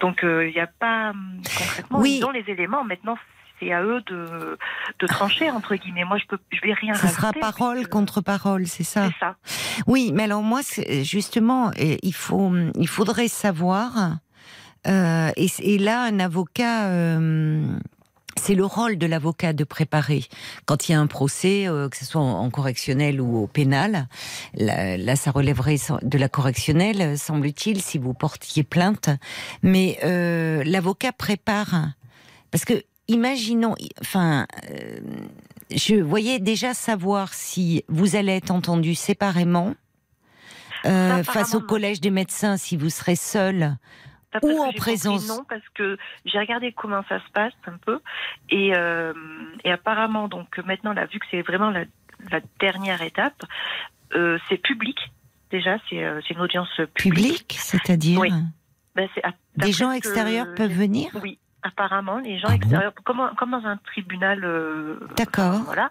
donc 0.00 0.24
euh, 0.24 0.48
il 0.48 0.54
n'y 0.54 0.60
a 0.60 0.66
pas 0.66 1.10
hum, 1.10 1.40
concrètement 1.58 2.00
Oui. 2.00 2.22
ont 2.24 2.30
les 2.30 2.44
éléments. 2.48 2.82
Maintenant, 2.84 3.18
c'est 3.62 3.72
à 3.72 3.82
eux 3.82 4.02
de 4.06 4.58
de 4.98 5.06
trancher 5.06 5.50
entre 5.50 5.74
guillemets. 5.76 6.04
Moi, 6.04 6.18
je 6.18 6.24
peux, 6.26 6.38
je 6.50 6.60
vais 6.66 6.72
rien. 6.74 6.94
Ce 6.94 7.06
sera 7.06 7.32
parole 7.32 7.86
contre 7.88 8.20
parole, 8.20 8.66
c'est 8.66 8.82
ça 8.84 9.08
C'est 9.08 9.18
ça. 9.20 9.36
Oui, 9.86 10.10
mais 10.14 10.24
alors 10.24 10.42
moi, 10.42 10.60
justement, 11.02 11.68
euh, 11.80 11.96
il 12.02 12.14
faut, 12.14 12.52
il 12.78 12.88
faudrait 12.88 13.28
savoir. 13.28 14.18
euh, 14.86 15.30
et, 15.36 15.46
et 15.60 15.78
là, 15.78 16.02
un 16.02 16.18
avocat, 16.18 16.88
euh, 16.88 17.64
c'est 18.36 18.54
le 18.54 18.64
rôle 18.64 18.98
de 18.98 19.06
l'avocat 19.06 19.52
de 19.52 19.62
préparer. 19.64 20.24
Quand 20.66 20.88
il 20.88 20.92
y 20.92 20.94
a 20.94 21.00
un 21.00 21.06
procès, 21.06 21.68
euh, 21.68 21.88
que 21.88 21.96
ce 21.96 22.04
soit 22.04 22.20
en, 22.20 22.40
en 22.44 22.50
correctionnel 22.50 23.20
ou 23.20 23.36
au 23.44 23.46
pénal, 23.46 24.08
là, 24.54 24.96
là, 24.96 25.16
ça 25.16 25.30
relèverait 25.30 25.76
de 26.02 26.18
la 26.18 26.28
correctionnelle, 26.28 27.16
semble-t-il, 27.18 27.80
si 27.80 27.98
vous 27.98 28.14
portiez 28.14 28.64
plainte. 28.64 29.10
Mais 29.62 29.98
euh, 30.02 30.62
l'avocat 30.64 31.12
prépare, 31.12 31.90
parce 32.50 32.64
que 32.64 32.82
imaginons, 33.08 33.74
enfin. 34.00 34.46
euh, 34.70 34.98
je 35.74 35.94
voyais 35.94 36.38
déjà 36.38 36.74
savoir 36.74 37.32
si 37.32 37.84
vous 37.88 38.14
allez 38.16 38.32
être 38.32 38.50
entendu 38.50 38.94
séparément 38.94 39.74
euh, 40.84 41.22
face 41.22 41.54
au 41.54 41.60
collège 41.60 42.00
des 42.00 42.10
médecins 42.10 42.56
si 42.56 42.76
vous 42.76 42.90
serez 42.90 43.16
seul. 43.16 43.76
Ou 44.42 44.62
en 44.62 44.72
présence. 44.72 45.28
Non, 45.28 45.44
parce 45.48 45.66
que 45.74 45.98
j'ai 46.24 46.38
regardé 46.38 46.72
comment 46.72 47.02
ça 47.08 47.18
se 47.20 47.30
passe 47.32 47.52
un 47.66 47.76
peu. 47.76 48.00
Et, 48.48 48.74
euh, 48.74 49.12
et 49.64 49.70
apparemment, 49.70 50.28
donc 50.28 50.58
maintenant, 50.64 50.92
là, 50.94 51.06
vu 51.06 51.18
que 51.18 51.26
c'est 51.30 51.42
vraiment 51.42 51.70
la, 51.70 51.84
la 52.30 52.40
dernière 52.58 53.02
étape, 53.02 53.42
euh, 54.14 54.38
c'est 54.48 54.56
public. 54.56 54.96
Déjà, 55.50 55.76
c'est 55.88 56.02
euh, 56.02 56.20
c'est 56.26 56.34
une 56.34 56.40
audience 56.40 56.68
publique. 56.94 57.46
Public, 57.48 57.56
c'est-à-dire 57.58 58.20
Oui. 58.20 58.30
Ben, 58.94 59.08
des 59.56 59.72
gens 59.72 59.90
extérieurs 59.92 60.54
peuvent 60.54 60.72
venir 60.72 61.10
Oui, 61.22 61.38
apparemment, 61.62 62.18
les 62.18 62.38
gens 62.38 62.48
Ah 62.48 62.52
bon 62.52 62.56
extérieurs, 62.56 62.92
comme, 63.04 63.30
comme 63.36 63.50
dans 63.52 63.66
un 63.66 63.76
tribunal. 63.78 64.44
euh, 64.44 64.98
D'accord. 65.16 65.60
Voilà. 65.64 65.90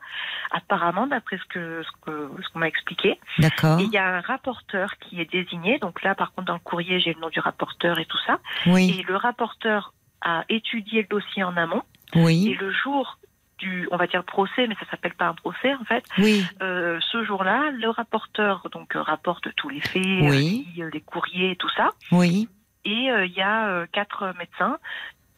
Apparemment, 0.52 1.08
d'après 1.08 1.38
ce 1.38 1.46
que 1.46 1.84
ce 1.84 1.92
que- 2.06 2.30
ce 2.44 2.50
qu'on 2.50 2.60
m'a 2.60 2.68
expliqué, 2.68 3.20
D'accord. 3.40 3.80
Et 3.80 3.84
il 3.84 3.92
y 3.92 3.98
a 3.98 4.18
un 4.18 4.22
rapporteur 4.22 4.98
qui 4.98 5.22
est 5.22 5.32
désigné. 5.32 5.80
Donc 5.80 6.02
là, 6.04 6.16
par 6.16 6.34
contre, 6.34 6.48
dans 6.48 6.54
le 6.56 6.60
courrier, 6.60 7.00
j'ai 7.00 7.14
le 7.14 7.20
nom 7.22 7.30
du 7.30 7.40
rapporteur 7.40 8.00
et 8.00 8.06
tout 8.06 8.20
ça. 8.28 8.40
Oui, 8.66 8.98
Et 9.00 9.04
le 9.04 9.16
rapporteur 9.16 9.94
a 10.22 10.44
étudié 10.50 11.02
le 11.04 11.08
dossier 11.08 11.44
en 11.44 11.56
amont. 11.58 11.84
Et 12.14 12.20
oui, 12.24 12.58
le 12.60 12.72
jour 12.72 13.18
du, 13.58 13.88
on 13.92 13.98
va 13.98 14.08
dire 14.08 14.24
procès, 14.24 14.68
mais 14.68 14.76
ça 14.76 14.86
s'appelle 14.90 15.14
pas 15.14 15.28
un 15.28 15.34
procès 15.34 15.74
en 15.76 15.84
fait. 15.86 16.04
oui, 16.18 16.44
Euh, 16.62 17.00
ce 17.12 17.24
jour-là, 17.24 17.70
le 17.72 17.90
rapporteur 17.90 18.68
donc 18.72 18.96
euh, 18.96 19.02
rapporte 19.02 19.54
tous 19.56 19.70
les 19.70 19.80
faits, 19.82 20.02
Oui. 20.04 20.68
euh, 20.80 20.90
les 20.92 21.02
courriers 21.02 21.52
et 21.52 21.56
tout 21.56 21.70
ça. 21.70 21.90
oui. 22.12 22.50
Et 22.84 23.12
euh, 23.12 23.26
il 23.28 23.34
y 23.34 23.42
a 23.44 23.86
quatre 23.94 24.34
médecins 24.40 24.80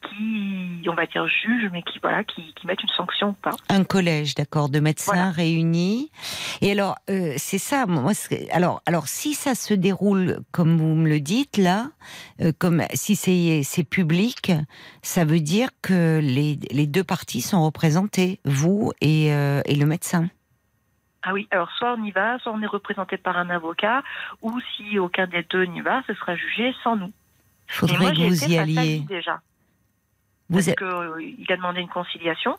qui, 0.10 0.88
on 0.90 0.94
va 0.94 1.06
dire 1.06 1.28
jugent, 1.28 1.70
mais 1.72 1.82
qui 1.84 2.00
voilà, 2.02 2.24
qui, 2.24 2.54
qui 2.54 2.68
mettent 2.68 2.84
une 2.84 2.90
sanction 2.90 3.30
ou 3.30 3.34
pas. 3.34 3.52
Un 3.70 3.84
collège, 3.84 4.36
d'accord, 4.36 4.70
de 4.70 4.80
médecins 4.80 5.14
Voilà. 5.14 5.32
réunis. 5.32 6.12
Et 6.62 6.72
alors, 6.72 6.96
euh, 7.10 7.34
c'est 7.38 7.58
ça. 7.58 7.86
Moi, 7.86 8.12
alors, 8.52 8.82
alors, 8.86 9.08
si 9.08 9.34
ça 9.34 9.56
se 9.56 9.74
déroule 9.74 10.40
comme 10.52 10.78
vous 10.78 10.96
me 10.96 11.08
le 11.10 11.20
dites 11.20 11.58
là, 11.58 11.88
euh, 12.42 12.52
comme 12.58 12.84
si 12.94 13.16
c'est 13.16 13.84
public, 13.84 14.52
ça 15.02 15.26
veut 15.26 15.40
dire 15.40 15.70
que 15.82 16.20
les, 16.22 16.60
les 16.72 16.88
deux 16.88 17.04
parties 17.04 17.42
sont 17.42 17.64
représentées, 17.66 18.40
vous 18.46 18.92
et, 19.02 19.34
euh, 19.34 19.62
et 19.66 19.76
le 19.76 19.86
médecin. 19.86 20.30
Ah 21.26 21.32
oui, 21.34 21.48
alors 21.52 21.70
soit 21.78 21.96
on 21.98 22.04
y 22.04 22.12
va, 22.12 22.38
soit 22.40 22.52
on 22.52 22.62
est 22.62 22.68
représenté 22.68 23.16
par 23.18 23.38
un 23.38 23.50
avocat, 23.50 24.04
ou 24.42 24.60
si 24.76 25.00
aucun 25.00 25.26
des 25.26 25.44
deux 25.50 25.64
n'y 25.64 25.80
va, 25.80 26.04
ce 26.06 26.14
sera 26.16 26.36
jugé 26.36 26.74
sans 26.84 26.98
nous. 26.98 27.12
Faudrait 27.68 27.98
moi, 27.98 28.12
que 28.12 28.18
vous 28.28 28.44
y 28.44 28.58
alliez. 28.58 29.00
déjà. 29.08 29.40
Vous 30.50 30.56
parce 30.58 30.68
êtes, 30.70 30.76
que, 30.78 30.84
euh, 30.86 31.20
a 31.52 31.56
demandé 31.58 31.82
une 31.82 31.88
conciliation. 31.90 32.56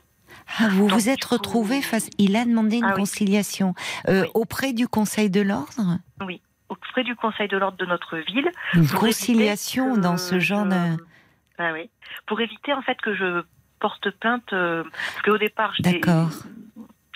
ah, 0.58 0.68
vous 0.70 0.88
donc, 0.88 0.92
vous 0.98 1.08
êtes 1.08 1.24
coup- 1.24 1.34
retrouvé 1.34 1.82
face. 1.82 2.08
Il 2.18 2.36
a 2.36 2.44
demandé 2.44 2.76
une 2.78 2.84
Ah 2.84 2.92
oui. 2.94 3.00
conciliation 3.00 3.74
euh, 4.08 4.22
Oui. 4.22 4.28
auprès 4.34 4.72
du 4.72 4.88
Conseil 4.88 5.30
de 5.30 5.40
l'ordre? 5.40 5.98
Au 6.70 6.76
frais 6.92 7.04
du 7.04 7.14
Conseil 7.14 7.48
de 7.48 7.56
l'ordre 7.56 7.76
de 7.76 7.86
notre 7.86 8.16
ville. 8.18 8.50
Une 8.72 8.88
conciliation 8.88 9.94
que 9.96 10.00
dans 10.00 10.16
ce 10.16 10.38
genre 10.40 10.64
de. 10.66 10.96
Ah 11.58 11.72
oui. 11.72 11.90
Pour 12.26 12.40
éviter 12.40 12.72
en 12.72 12.82
fait 12.82 12.96
que 13.00 13.14
je 13.14 13.42
porte 13.80 14.10
plainte, 14.10 14.52
euh, 14.52 14.82
parce 14.84 15.22
qu'au 15.24 15.38
départ, 15.38 15.74
D'accord. 15.80 16.30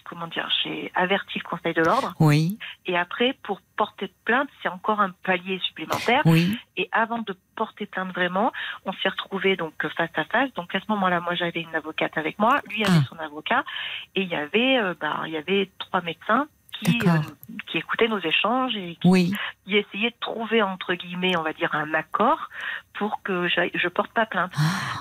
Comment 0.09 0.27
dire, 0.27 0.49
j'ai 0.63 0.91
averti 0.95 1.39
le 1.39 1.45
Conseil 1.49 1.75
de 1.75 1.83
l'ordre, 1.83 2.15
Oui, 2.21 2.59
et 2.87 2.97
après 2.97 3.37
pour 3.43 3.61
porter 3.77 4.13
plainte, 4.25 4.49
c'est 4.63 4.69
encore 4.69 5.01
un 5.01 5.11
palier 5.23 5.59
supplémentaire. 5.61 6.23
oui. 6.25 6.59
Et 6.77 6.89
avant 6.93 7.19
de 7.19 7.37
porter 7.57 7.87
plainte 7.87 8.13
vraiment, 8.15 8.53
on 8.87 8.93
s'est 8.95 9.09
retrouvés 9.09 9.57
donc 9.57 9.75
face 9.97 10.11
à 10.17 10.25
face. 10.25 10.53
Donc 10.55 10.75
à 10.75 10.81
ce 10.81 10.87
moment-là, 10.89 11.21
moi 11.21 11.35
j'avais 11.35 11.61
une 11.61 11.75
avocate 11.75 12.17
avec 12.17 12.39
moi, 12.39 12.61
lui 12.69 12.85
avait 12.85 12.99
Ah. 13.03 13.07
son 13.09 13.19
avocat, 13.19 13.65
et 14.15 14.23
il 14.23 14.29
y 14.29 14.35
avait, 14.37 14.79
euh, 14.79 14.95
bah, 15.01 15.23
il 15.27 15.33
y 15.33 15.37
avait 15.37 15.71
trois 15.79 16.01
médecins 16.01 16.47
qui, 16.85 16.99
euh, 17.09 17.13
qui 17.71 17.79
écoutaient 17.79 18.09
nos 18.09 18.19
échanges 18.21 18.75
et 18.77 18.97
qui, 19.01 19.09
Oui, 19.09 19.33
qui 19.67 19.77
essayaient 19.77 20.11
de 20.11 20.17
trouver 20.21 20.63
entre 20.63 20.95
guillemets, 20.95 21.37
on 21.37 21.43
va 21.43 21.53
dire, 21.53 21.75
un 21.75 21.93
accord 21.95 22.49
pour 22.95 23.23
que 23.23 23.49
je 23.49 23.89
porte 23.89 24.11
pas 24.13 24.27
plainte. 24.27 24.53
Ah, 24.57 24.61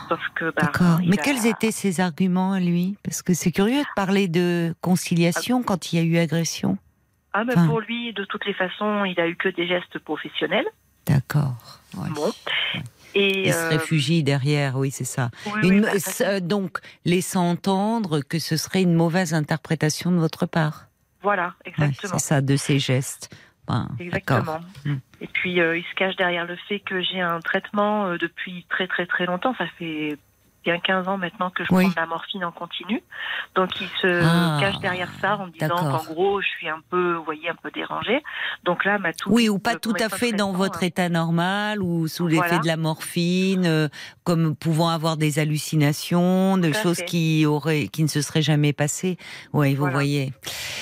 Sauf 0.09 0.19
que, 0.35 0.51
bah, 0.55 0.71
Mais 1.05 1.17
a- 1.19 1.21
quels 1.21 1.45
étaient 1.47 1.71
ses 1.71 1.99
arguments 1.99 2.53
à 2.53 2.59
lui? 2.59 2.95
Parce 3.03 3.21
que 3.21 3.33
c'est 3.33 3.51
curieux 3.51 3.81
de 3.81 3.87
parler 3.95 4.27
de 4.27 4.73
conciliation 4.81 5.63
quand 5.63 5.91
il 5.91 5.99
y 5.99 6.01
a 6.01 6.05
eu 6.05 6.17
agression. 6.17 6.77
Ah, 7.33 7.43
mais 7.43 7.53
Enfin- 7.53 7.67
pour 7.67 7.81
lui, 7.81 8.13
de 8.13 8.23
toutes 8.25 8.45
les 8.45 8.53
façons, 8.53 9.03
il 9.05 9.19
a 9.19 9.27
eu 9.27 9.35
que 9.35 9.49
des 9.49 9.67
gestes 9.67 9.99
professionnels. 9.99 10.65
D'accord. 11.05 11.55
ouais. 11.97 12.09
Bon. 12.15 12.31
Et 13.15 13.47
Il 13.47 13.53
se 13.53 13.57
euh, 13.57 13.69
réfugie 13.69 14.21
derrière, 14.23 14.75
oui, 14.77 14.91
c'est 14.91 15.05
ça. 15.05 15.29
oui, 15.45 15.69
Une- 15.69 15.89
euh, 16.21 16.39
donc, 16.39 16.79
laissant 17.05 17.49
entendre 17.49 18.19
que 18.21 18.37
ce 18.39 18.57
serait 18.57 18.81
une 18.83 18.93
mauvaise 18.93 19.33
interprétation 19.33 20.11
de 20.11 20.17
votre 20.17 20.45
part. 20.45 20.86
Voilà, 21.21 21.53
Ouais, 21.65 21.71
exactement. 21.71 22.17
c'est 22.19 22.25
ça, 22.27 22.41
de 22.41 22.55
ses 22.55 22.79
gestes. 22.79 23.35
Ben. 23.67 23.89
Exactement. 23.99 24.59
Hmm. 24.85 24.95
Et 25.19 25.27
puis 25.27 25.59
euh, 25.59 25.77
il 25.77 25.83
se 25.83 25.93
cache 25.95 26.15
derrière 26.15 26.45
le 26.45 26.55
fait 26.69 26.79
que 26.79 27.01
j'ai 27.01 27.19
un 27.19 27.41
traitement 27.41 28.05
euh, 28.07 28.17
depuis 28.17 28.65
très 28.69 28.87
très 28.87 29.05
très 29.05 29.25
longtemps. 29.25 29.53
Ça 29.57 29.65
fait 29.77 30.17
bien 30.67 30.79
15 30.79 31.07
ans 31.07 31.17
maintenant 31.17 31.49
que 31.49 31.63
je 31.63 31.73
Oui. 31.73 31.83
prends 31.85 31.91
de 31.91 31.95
la 31.95 32.05
morphine 32.07 32.43
en 32.43 32.51
continu. 32.51 33.01
Donc 33.55 33.69
il 33.79 33.87
se 34.01 34.21
Ah, 34.23 34.57
cache 34.59 34.79
derrière 34.79 35.09
ça 35.21 35.37
en 35.37 35.47
disant 35.47 35.77
qu'en 35.77 36.03
gros 36.03 36.41
je 36.41 36.47
suis 36.47 36.67
un 36.67 36.81
peu, 36.89 37.13
vous 37.15 37.23
voyez, 37.23 37.47
un 37.49 37.55
peu 37.55 37.71
dérangée. 37.71 38.21
Donc 38.65 38.83
là, 38.83 38.99
ma 38.99 39.13
tout 39.13 39.31
Oui, 39.31 39.47
ou 39.47 39.59
pas 39.59 39.75
tout 39.75 39.93
à 39.99 40.09
fait 40.09 40.33
dans 40.33 40.51
votre 40.51 40.83
état 40.83 41.07
normal, 41.07 41.81
ou 41.81 42.07
sous 42.09 42.27
l'effet 42.27 42.47
Voilà. 42.47 42.59
de 42.59 42.67
la 42.67 42.75
morphine, 42.75 43.65
euh, 43.65 43.87
comme 44.25 44.55
pouvant 44.57 44.89
avoir 44.89 45.15
des 45.15 45.39
hallucinations, 45.39 46.57
de 46.57 46.73
choses 46.73 46.97
fait. 46.97 47.05
qui 47.05 47.45
auraient, 47.45 47.87
qui 47.87 48.03
ne 48.03 48.07
se 48.09 48.21
seraient 48.21 48.41
jamais 48.41 48.73
passées. 48.73 49.17
Oui, 49.53 49.71
vous 49.71 49.77
Voilà. 49.79 49.93
voyez. 49.93 50.33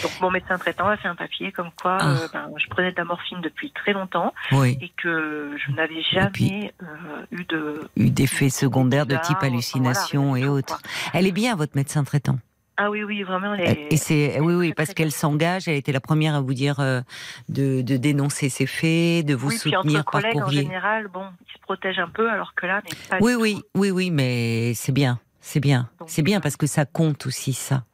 Donc 0.02 0.12
mon 0.22 0.32
médecin 0.32 0.58
traitant 0.58 0.88
a 0.88 0.98
fait 0.98 1.08
un 1.08 1.16
papier 1.16 1.52
comme 1.52 1.70
quoi 1.80 1.98
Ah. 2.00 2.08
euh, 2.10 2.28
ben, 2.34 2.50
je 2.58 2.68
prenais 2.70 2.92
de 2.92 2.98
la 2.98 3.04
morphine 3.06 3.40
depuis 3.42 3.72
très 3.72 3.94
longtemps 3.94 4.34
Oui. 4.52 4.78
et 4.82 4.92
que 5.02 5.56
je 5.64 5.72
n'avais 5.74 5.94
puis- 5.96 6.50
jamais 6.50 6.74
euh, 6.82 7.26
eu 7.32 7.44
de 7.46 7.88
Eu 7.96 8.10
des 8.10 8.26
faits 8.28 8.52
secondaires 8.52 9.06
de 9.06 9.16
type 9.18 9.26
bizarres, 9.40 9.42
voilà, 9.84 10.40
et 10.40 10.48
autres. 10.48 10.80
Elle 11.14 11.28
est 11.28 11.32
bien, 11.32 11.56
votre 11.56 11.76
médecin 11.76 12.04
traitant. 12.04 12.38
Ah 12.78 12.92
oui, 12.92 13.04
oui, 13.04 13.24
vraiment. 13.24 13.54
Et 13.56 13.96
c'est 13.96 14.38
oui, 14.42 14.54
oui, 14.54 14.74
parce 14.76 14.94
qu'elle 14.94 15.12
s'engage. 15.14 15.70
Elle 15.70 15.76
était 15.78 15.94
la 15.94 16.02
première 16.02 16.36
à 16.36 16.42
vous 16.42 16.54
dire 16.54 16.82
euh, 16.82 17.00
de, 17.48 17.82
de 17.82 17.96
dénoncer 17.96 18.50
ses 18.50 18.66
faits, 18.66 19.26
de 19.26 19.34
vous 19.34 19.48
oui, 19.48 19.58
puis 19.62 19.74
entre 19.76 19.84
soutenir 19.84 20.04
par 20.04 20.22
collègues 20.22 20.38
en 20.38 20.42
courrier. 20.42 20.64
général, 20.64 21.08
bon, 21.08 21.24
ils 21.48 21.54
se 21.54 21.60
protègent 21.62 22.00
un 22.00 22.10
peu, 22.10 22.30
alors 22.30 22.54
que 22.54 22.66
là, 22.66 22.82
mais 22.84 22.92
pas 23.10 23.18
Oui, 23.22 23.34
oui, 23.36 23.56
tout. 23.56 23.80
oui, 23.80 23.92
oui, 23.92 24.12
mais 24.12 24.74
c'est 24.74 24.92
bien, 24.92 25.20
c'est 25.40 25.62
bien, 25.62 25.90
c'est 26.06 26.22
bien 26.22 26.42
parce 26.42 26.58
que 26.58 26.68
ça 26.68 26.84
compte 26.86 27.26
aussi 27.28 27.54
ça. 27.54 27.86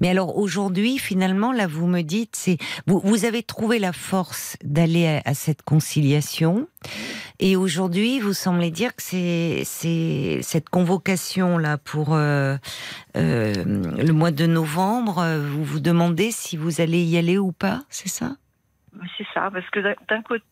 Mais 0.00 0.08
alors 0.08 0.36
aujourd'hui, 0.38 0.98
finalement, 0.98 1.52
là, 1.52 1.66
vous 1.66 1.86
me 1.86 2.02
dites, 2.02 2.36
c'est 2.36 2.58
vous, 2.86 3.00
vous 3.04 3.24
avez 3.24 3.42
trouvé 3.42 3.78
la 3.78 3.92
force 3.92 4.56
d'aller 4.64 5.20
à, 5.24 5.34
cette 5.34 5.62
conciliation, 5.62 6.66
et 7.38 7.56
aujourd'hui, 7.56 8.20
vous 8.20 8.32
semblez 8.32 8.70
dire 8.70 8.94
que 8.94 9.02
c'est 9.02 9.62
cette 10.42 10.68
convocation 10.68 11.58
là 11.58 11.78
pour 11.78 12.14
euh, 12.14 12.56
euh, 13.16 13.52
le 13.64 14.12
mois 14.12 14.30
de 14.30 14.46
novembre. 14.46 15.18
euh, 15.18 15.40
Vous 15.40 15.64
vous 15.64 15.80
demandez 15.80 16.30
si 16.30 16.56
vous 16.56 16.80
allez 16.80 17.02
y 17.02 17.16
aller 17.16 17.38
ou 17.38 17.52
pas, 17.52 17.82
c'est 17.88 18.08
ça? 18.08 18.36
C'est 19.16 19.26
ça, 19.32 19.50
parce 19.52 19.68
que 19.70 19.80
d'un- 19.80 20.22
côté, 20.22 20.44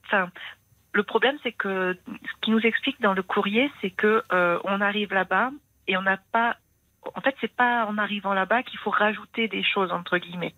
le 0.93 1.03
problème 1.03 1.37
c'est 1.43 1.53
que 1.53 1.97
ce 2.07 2.41
qui 2.41 2.51
nous 2.51 2.61
explique 2.61 3.01
dans 3.01 3.13
le 3.13 3.23
courrier, 3.23 3.71
c'est 3.81 3.91
que 3.91 4.23
on 4.65 4.81
arrive 4.81 5.13
là-bas 5.13 5.51
et 5.87 5.97
on 5.97 6.03
n'a 6.03 6.19
pas. 6.33 6.57
En 7.15 7.21
fait, 7.21 7.35
c'est 7.41 7.55
pas 7.55 7.87
en 7.87 7.99
arrivant 7.99 8.35
là-bas 8.35 8.63
qu'il 8.63 8.79
faut 8.79 8.91
rajouter 8.91 9.49
des 9.49 9.63
choses 9.63 9.91
entre 9.93 10.19
guillemets. 10.19 10.55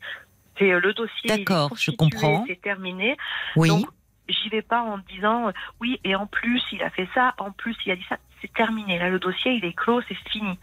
C'est 0.59 0.73
euh, 0.73 0.81
le 0.81 0.93
dossier. 0.93 1.29
D'accord, 1.29 1.73
je 1.77 1.91
comprends. 1.93 2.45
C'est 2.47 2.61
terminé. 2.61 3.17
Oui. 3.57 3.69
Donc, 3.69 3.87
j'y 4.29 4.49
vais 4.49 4.63
pas 4.63 4.83
en 4.83 4.99
disant 4.99 5.49
euh, 5.49 5.53
oui 5.81 6.01
et 6.05 6.15
en 6.15 6.27
plus 6.27 6.63
il 6.73 6.83
a 6.83 6.91
fait 6.91 7.09
ça, 7.15 7.35
en 7.39 7.53
plus 7.53 7.77
il 7.87 7.93
a 7.93 7.97
dit 7.97 8.07
ça. 8.09 8.17
C'est 8.41 8.53
terminé. 8.53 8.99
Là, 8.99 9.09
le 9.09 9.19
dossier 9.19 9.53
il 9.53 9.65
est 9.65 9.73
clos, 9.73 10.03
c'est 10.09 10.17
fini. 10.31 10.59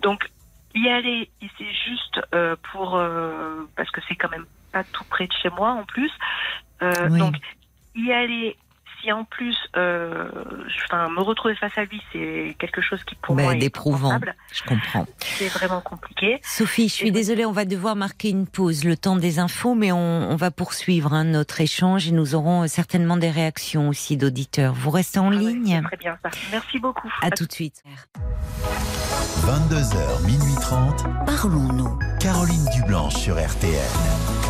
Donc 0.00 0.28
y 0.74 0.88
aller, 0.88 1.30
c'est 1.40 1.72
juste 1.72 2.20
euh, 2.34 2.56
pour 2.72 2.96
euh, 2.96 3.68
parce 3.76 3.90
que 3.90 4.00
c'est 4.08 4.16
quand 4.16 4.30
même 4.30 4.46
pas 4.72 4.84
tout 4.84 5.04
près 5.04 5.26
de 5.26 5.32
chez 5.32 5.50
moi 5.50 5.72
en 5.72 5.84
plus. 5.84 6.10
Euh, 6.82 7.08
Oui. 7.10 7.18
Donc 7.18 7.36
y 7.94 8.12
aller. 8.12 8.56
Si 9.02 9.10
en 9.10 9.24
plus, 9.24 9.56
euh, 9.76 10.28
enfin, 10.86 11.08
me 11.08 11.20
retrouver 11.22 11.56
face 11.56 11.76
à 11.76 11.84
lui, 11.84 12.00
c'est 12.12 12.54
quelque 12.58 12.80
chose 12.80 13.02
qui 13.04 13.16
pour 13.16 13.34
Ben, 13.34 13.42
moi 13.44 13.54
est 13.54 13.58
d'éprouvant. 13.58 14.10
impensable. 14.12 14.36
Je 14.52 14.62
comprends. 14.62 15.06
C'est 15.18 15.48
vraiment 15.48 15.80
compliqué. 15.80 16.40
Sophie, 16.44 16.88
je 16.88 16.94
suis 16.94 17.08
Et- 17.08 17.10
désolée, 17.10 17.44
on 17.44 17.50
va 17.52 17.64
devoir 17.64 17.96
marquer 17.96 18.28
une 18.30 18.46
pause, 18.46 18.84
le 18.84 18.96
temps 18.96 19.16
des 19.16 19.40
infos, 19.40 19.74
mais 19.74 19.90
on, 19.92 20.30
on 20.30 20.36
va 20.36 20.50
poursuivre 20.52 21.12
hein, 21.12 21.24
notre 21.24 21.60
échange 21.60 22.06
et 22.06 22.12
nous 22.12 22.34
aurons 22.36 22.62
euh, 22.62 22.66
certainement 22.68 23.16
des 23.16 23.30
réactions 23.30 23.88
aussi 23.88 24.16
d'auditeurs. 24.16 24.72
Vous 24.74 24.90
restez 24.90 25.18
en 25.18 25.30
Ah 25.32 25.34
ligne 25.34 25.82
Très 25.84 25.96
bien 25.96 26.16
ça. 26.22 26.30
Merci 26.52 26.78
beaucoup. 26.78 27.12
À 27.22 27.30
tout 27.30 27.46
de 27.46 27.52
suite. 27.52 27.82
22h, 29.44 30.24
minuit 30.26 30.54
30. 30.60 31.04
Parlons-nous. 31.26 31.98
Caroline 32.20 32.64
Dublanche 32.76 33.14
sur 33.16 33.34
RTL. 33.34 34.41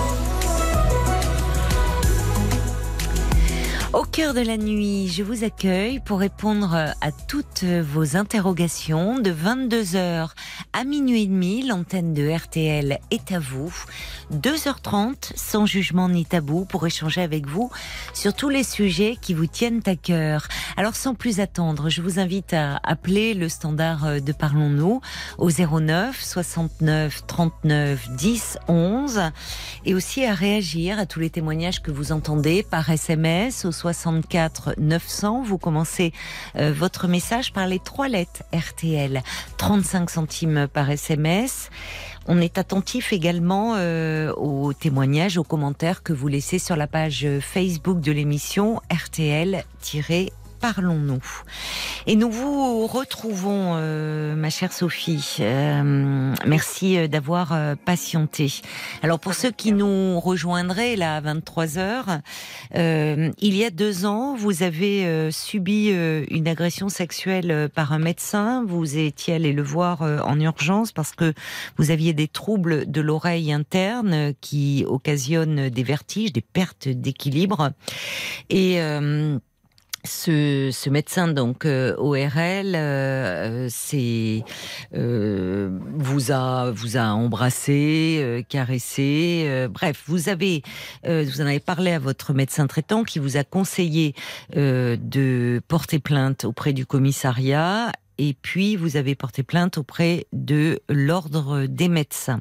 Au 3.93 4.05
cœur 4.05 4.32
de 4.32 4.40
la 4.40 4.57
nuit, 4.57 5.09
je 5.09 5.22
vous 5.22 5.45
accueille 5.45 6.01
pour 6.01 6.20
répondre 6.20 6.74
à 6.74 7.12
toutes 7.28 7.64
vos 7.64 8.16
interrogations 8.16 9.18
de 9.18 9.30
22h 9.30 10.30
à 10.72 10.84
minuit 10.84 11.24
et 11.24 11.26
demi. 11.26 11.62
L'antenne 11.66 12.14
de 12.14 12.26
RTL 12.26 12.99
est 13.11 13.32
à 13.32 13.38
vous. 13.38 13.70
2h30 14.32 15.32
sans 15.34 15.66
jugement 15.66 16.09
ni 16.09 16.24
tabou 16.24 16.64
pour 16.64 16.86
échanger 16.86 17.20
avec 17.20 17.47
vous 17.47 17.70
sur 18.14 18.32
tous 18.32 18.49
les 18.49 18.62
sujets 18.62 19.18
qui 19.20 19.34
vous 19.34 19.47
tiennent 19.47 19.82
à 19.84 19.95
cœur. 19.95 20.49
Alors 20.78 20.97
sans 20.97 21.14
plus 21.14 21.40
attendre, 21.40 21.90
je 21.90 22.01
vous 22.01 22.18
invite 22.18 22.55
à 22.55 22.80
appeler 22.82 23.34
le 23.34 23.51
standard 23.51 24.22
de 24.22 24.32
Parlons-nous 24.32 25.03
au 25.36 25.51
09 25.51 26.18
69 26.18 27.26
39 27.26 28.09
10 28.16 28.59
11 28.68 29.20
et 29.84 29.95
aussi 29.95 30.24
à 30.24 30.32
réagir 30.32 30.99
à 30.99 31.05
tous 31.05 31.20
les 31.20 31.28
témoignages 31.28 31.82
que 31.82 31.90
vous 31.90 32.11
entendez 32.11 32.62
par 32.62 32.88
SMS 32.88 33.66
au 33.66 33.82
64 33.83 34.74
900. 34.78 35.43
Vous 35.43 35.59
commencez 35.59 36.12
euh, 36.57 36.72
votre 36.72 37.09
message 37.09 37.53
par 37.53 37.66
les 37.66 37.80
trois 37.80 38.07
lettres 38.07 38.45
RTL, 38.55 39.22
35 39.57 40.09
centimes 40.09 40.68
par 40.72 40.89
SMS. 40.89 41.68
On 42.28 42.41
est 42.41 42.59
attentif 42.59 43.12
également 43.12 43.74
euh, 43.74 44.33
aux 44.35 44.72
témoignages, 44.72 45.37
aux 45.37 45.43
commentaires 45.43 46.05
que 46.05 46.12
vous 46.12 46.28
laissez 46.28 46.61
sur 46.61 46.76
la 46.76 46.87
page 46.87 47.26
Facebook 47.41 48.01
de 48.01 48.12
l'émission 48.12 48.80
RTL- 48.89 49.64
Parlons-nous. 50.62 51.20
Et 52.06 52.14
nous 52.14 52.30
vous 52.30 52.86
retrouvons, 52.86 53.72
euh, 53.74 54.36
ma 54.36 54.48
chère 54.48 54.72
Sophie. 54.72 55.38
Euh, 55.40 56.32
merci 56.46 56.96
euh, 56.96 57.08
d'avoir 57.08 57.52
euh, 57.52 57.74
patienté. 57.74 58.60
Alors 59.02 59.18
pour 59.18 59.34
ceux 59.34 59.50
qui 59.50 59.72
nous 59.72 60.20
rejoindraient 60.20 60.94
là 60.94 61.16
à 61.16 61.20
23 61.20 61.78
heures, 61.78 62.20
euh, 62.76 63.32
il 63.40 63.56
y 63.56 63.64
a 63.64 63.70
deux 63.70 64.06
ans, 64.06 64.36
vous 64.36 64.62
avez 64.62 65.04
euh, 65.04 65.32
subi 65.32 65.88
une 65.88 66.46
agression 66.46 66.88
sexuelle 66.88 67.68
par 67.74 67.92
un 67.92 67.98
médecin. 67.98 68.64
Vous 68.64 68.96
étiez 68.96 69.34
allé 69.34 69.52
le 69.52 69.62
voir 69.62 70.02
en 70.02 70.38
urgence 70.38 70.92
parce 70.92 71.10
que 71.10 71.34
vous 71.76 71.90
aviez 71.90 72.12
des 72.12 72.28
troubles 72.28 72.88
de 72.88 73.00
l'oreille 73.00 73.52
interne 73.52 74.32
qui 74.40 74.84
occasionnent 74.86 75.70
des 75.70 75.82
vertiges, 75.82 76.32
des 76.32 76.40
pertes 76.40 76.88
d'équilibre. 76.88 77.72
Et 78.48 78.80
euh, 78.80 79.38
ce, 80.05 80.88
médecin 80.88 81.28
donc 81.28 81.64
euh, 81.64 81.94
ORL 81.96 82.74
euh, 82.74 83.68
euh, 84.94 85.78
vous 85.94 86.32
a 86.32 86.70
vous 86.70 86.96
a 86.96 87.05
embrassé, 87.12 88.44
caressé, 88.48 89.68
bref, 89.70 90.03
vous 90.07 90.28
avez 90.28 90.62
vous 91.05 91.40
en 91.40 91.46
avez 91.46 91.61
parlé 91.61 91.92
à 91.92 91.98
votre 91.98 92.32
médecin 92.32 92.66
traitant 92.66 93.05
qui 93.05 93.18
vous 93.18 93.36
a 93.36 93.44
conseillé 93.44 94.14
de 94.55 95.61
porter 95.68 95.98
plainte 95.98 96.44
auprès 96.44 96.72
du 96.72 96.86
commissariat 96.86 97.92
et 98.18 98.34
puis 98.40 98.76
vous 98.76 98.96
avez 98.96 99.14
porté 99.14 99.42
plainte 99.42 99.78
auprès 99.78 100.26
de 100.32 100.80
l'ordre 100.88 101.66
des 101.66 101.88
médecins. 101.88 102.40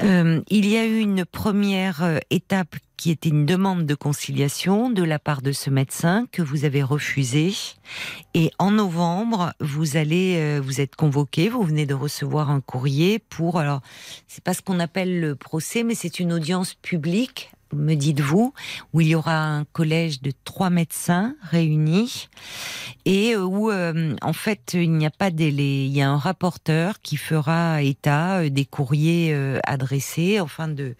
Euh, 0.00 0.40
il 0.48 0.66
y 0.66 0.76
a 0.76 0.86
eu 0.86 0.98
une 0.98 1.24
première 1.24 2.02
euh, 2.02 2.18
étape 2.30 2.76
qui 2.96 3.10
était 3.10 3.30
une 3.30 3.46
demande 3.46 3.84
de 3.84 3.94
conciliation 3.94 4.90
de 4.90 5.02
la 5.02 5.18
part 5.18 5.42
de 5.42 5.52
ce 5.52 5.70
médecin 5.70 6.26
que 6.30 6.40
vous 6.40 6.64
avez 6.64 6.82
refusé. 6.82 7.52
Et 8.34 8.50
en 8.58 8.70
novembre, 8.70 9.52
vous 9.60 9.96
allez, 9.96 10.36
euh, 10.36 10.60
vous 10.62 10.80
êtes 10.80 10.96
convoqué, 10.96 11.48
vous 11.48 11.62
venez 11.62 11.84
de 11.84 11.94
recevoir 11.94 12.50
un 12.50 12.60
courrier 12.60 13.18
pour, 13.18 13.58
alors, 13.58 13.80
c'est 14.28 14.44
pas 14.44 14.54
ce 14.54 14.62
qu'on 14.62 14.80
appelle 14.80 15.20
le 15.20 15.34
procès, 15.34 15.82
mais 15.82 15.94
c'est 15.94 16.20
une 16.20 16.32
audience 16.32 16.74
publique, 16.74 17.51
me 17.72 17.94
dites-vous, 17.94 18.54
où 18.92 19.00
il 19.00 19.08
y 19.08 19.14
aura 19.14 19.44
un 19.44 19.64
collège 19.64 20.22
de 20.22 20.32
trois 20.44 20.70
médecins 20.70 21.34
réunis 21.42 22.28
et 23.04 23.36
où, 23.36 23.70
euh, 23.70 24.14
en 24.22 24.32
fait, 24.32 24.72
il 24.74 24.92
n'y 24.92 25.06
a 25.06 25.10
pas 25.10 25.30
délai. 25.30 25.86
Il 25.86 25.92
y 25.96 26.02
a 26.02 26.10
un 26.10 26.18
rapporteur 26.18 27.00
qui 27.00 27.16
fera 27.16 27.82
état 27.82 28.38
euh, 28.38 28.50
des 28.50 28.64
courriers 28.64 29.32
euh, 29.32 29.58
adressés, 29.64 30.40
enfin, 30.40 30.68
de, 30.68 30.94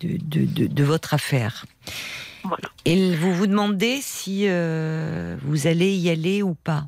de, 0.00 0.18
de, 0.22 0.44
de, 0.44 0.66
de 0.66 0.84
votre 0.84 1.14
affaire. 1.14 1.66
Voilà. 2.44 2.68
Et 2.84 3.16
vous 3.16 3.34
vous 3.34 3.46
demandez 3.46 4.00
si 4.02 4.42
euh, 4.46 5.36
vous 5.42 5.66
allez 5.66 5.96
y 5.96 6.10
aller 6.10 6.42
ou 6.42 6.54
pas. 6.54 6.86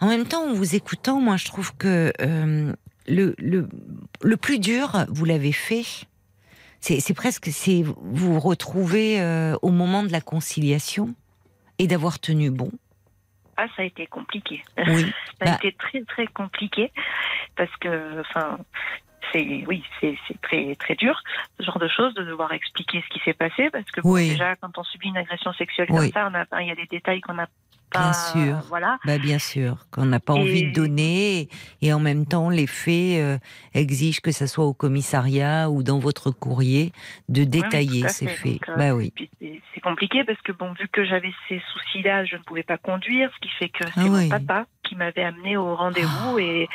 En 0.00 0.08
même 0.08 0.26
temps, 0.26 0.50
en 0.50 0.52
vous 0.52 0.74
écoutant, 0.76 1.18
moi, 1.18 1.38
je 1.38 1.46
trouve 1.46 1.74
que 1.76 2.12
euh, 2.20 2.72
le, 3.06 3.34
le, 3.38 3.68
le 4.22 4.36
plus 4.36 4.58
dur, 4.58 5.06
vous 5.08 5.24
l'avez 5.24 5.52
fait. 5.52 5.86
C'est 6.80 7.14
presque, 7.14 7.46
c'est 7.46 7.82
vous 7.82 7.94
vous 8.34 8.40
retrouvez 8.40 9.20
euh, 9.20 9.56
au 9.62 9.70
moment 9.70 10.02
de 10.02 10.12
la 10.12 10.20
conciliation 10.20 11.14
et 11.78 11.86
d'avoir 11.86 12.18
tenu 12.18 12.50
bon. 12.50 12.70
Ah, 13.56 13.66
ça 13.76 13.82
a 13.82 13.84
été 13.84 14.06
compliqué. 14.06 14.62
Oui. 14.86 15.12
Ça 15.40 15.44
a 15.44 15.44
Bah. 15.46 15.56
été 15.62 15.72
très 15.76 16.02
très 16.04 16.26
compliqué 16.28 16.92
parce 17.56 17.74
que, 17.80 18.20
enfin, 18.20 18.58
c'est 19.32 19.64
oui, 19.66 19.82
c'est 20.00 20.16
très 20.42 20.74
très 20.76 20.94
dur 20.94 21.20
ce 21.58 21.64
genre 21.64 21.78
de 21.78 21.88
choses 21.88 22.14
de 22.14 22.22
devoir 22.22 22.52
expliquer 22.52 23.02
ce 23.02 23.08
qui 23.12 23.20
s'est 23.24 23.34
passé 23.34 23.68
parce 23.70 23.84
que 23.90 24.00
bon, 24.00 24.14
déjà 24.14 24.54
quand 24.56 24.78
on 24.78 24.84
subit 24.84 25.08
une 25.08 25.16
agression 25.16 25.52
sexuelle 25.54 25.88
Oui. 25.90 26.10
comme 26.10 26.12
ça, 26.12 26.28
on 26.30 26.34
a, 26.34 26.42
enfin, 26.42 26.60
il 26.60 26.68
y 26.68 26.70
a 26.70 26.76
des 26.76 26.86
détails 26.86 27.20
qu'on 27.20 27.34
n'a 27.34 27.48
Bien 27.92 28.00
pas. 28.00 28.12
sûr. 28.12 28.56
Voilà. 28.68 28.98
Bah 29.06 29.18
bien 29.18 29.38
sûr, 29.38 29.86
qu'on 29.90 30.04
n'a 30.06 30.20
pas 30.20 30.34
Et- 30.34 30.38
envie 30.40 30.64
de 30.70 30.72
donner 30.74 31.48
et 31.80 31.92
en 31.92 32.00
même 32.00 32.26
temps 32.26 32.50
les 32.50 32.66
faits 32.66 33.18
euh, 33.20 33.38
exigent 33.74 34.20
que 34.20 34.30
ça 34.32 34.46
soit 34.46 34.64
au 34.66 34.74
commissariat 34.74 35.70
ou 35.70 35.82
dans 35.82 35.98
votre 35.98 36.30
courrier 36.30 36.92
de 37.28 37.44
détailler 37.44 38.06
ces 38.08 38.26
fait. 38.28 38.34
faits. 38.36 38.52
Donc, 38.52 38.68
euh, 38.68 38.76
bah 38.76 38.94
oui. 38.94 39.12
C'est- 39.40 39.60
c'est 39.74 39.80
compliqué 39.80 40.24
parce 40.24 40.40
que 40.42 40.52
bon, 40.52 40.72
vu 40.72 40.88
que 40.88 41.04
j'avais 41.04 41.32
ces 41.48 41.62
soucis-là, 41.72 42.24
je 42.24 42.36
ne 42.36 42.42
pouvais 42.42 42.62
pas 42.62 42.78
conduire, 42.78 43.30
ce 43.34 43.40
qui 43.40 43.48
fait 43.58 43.68
que 43.68 43.84
c'est 43.84 43.92
Ah 44.00 44.04
oui. 44.10 44.24
mon 44.24 44.28
papa 44.28 44.66
qui 44.82 44.94
m'avait 44.96 45.24
amené 45.24 45.56
au 45.56 45.74
rendez-vous 45.74 46.38
et 46.38 46.68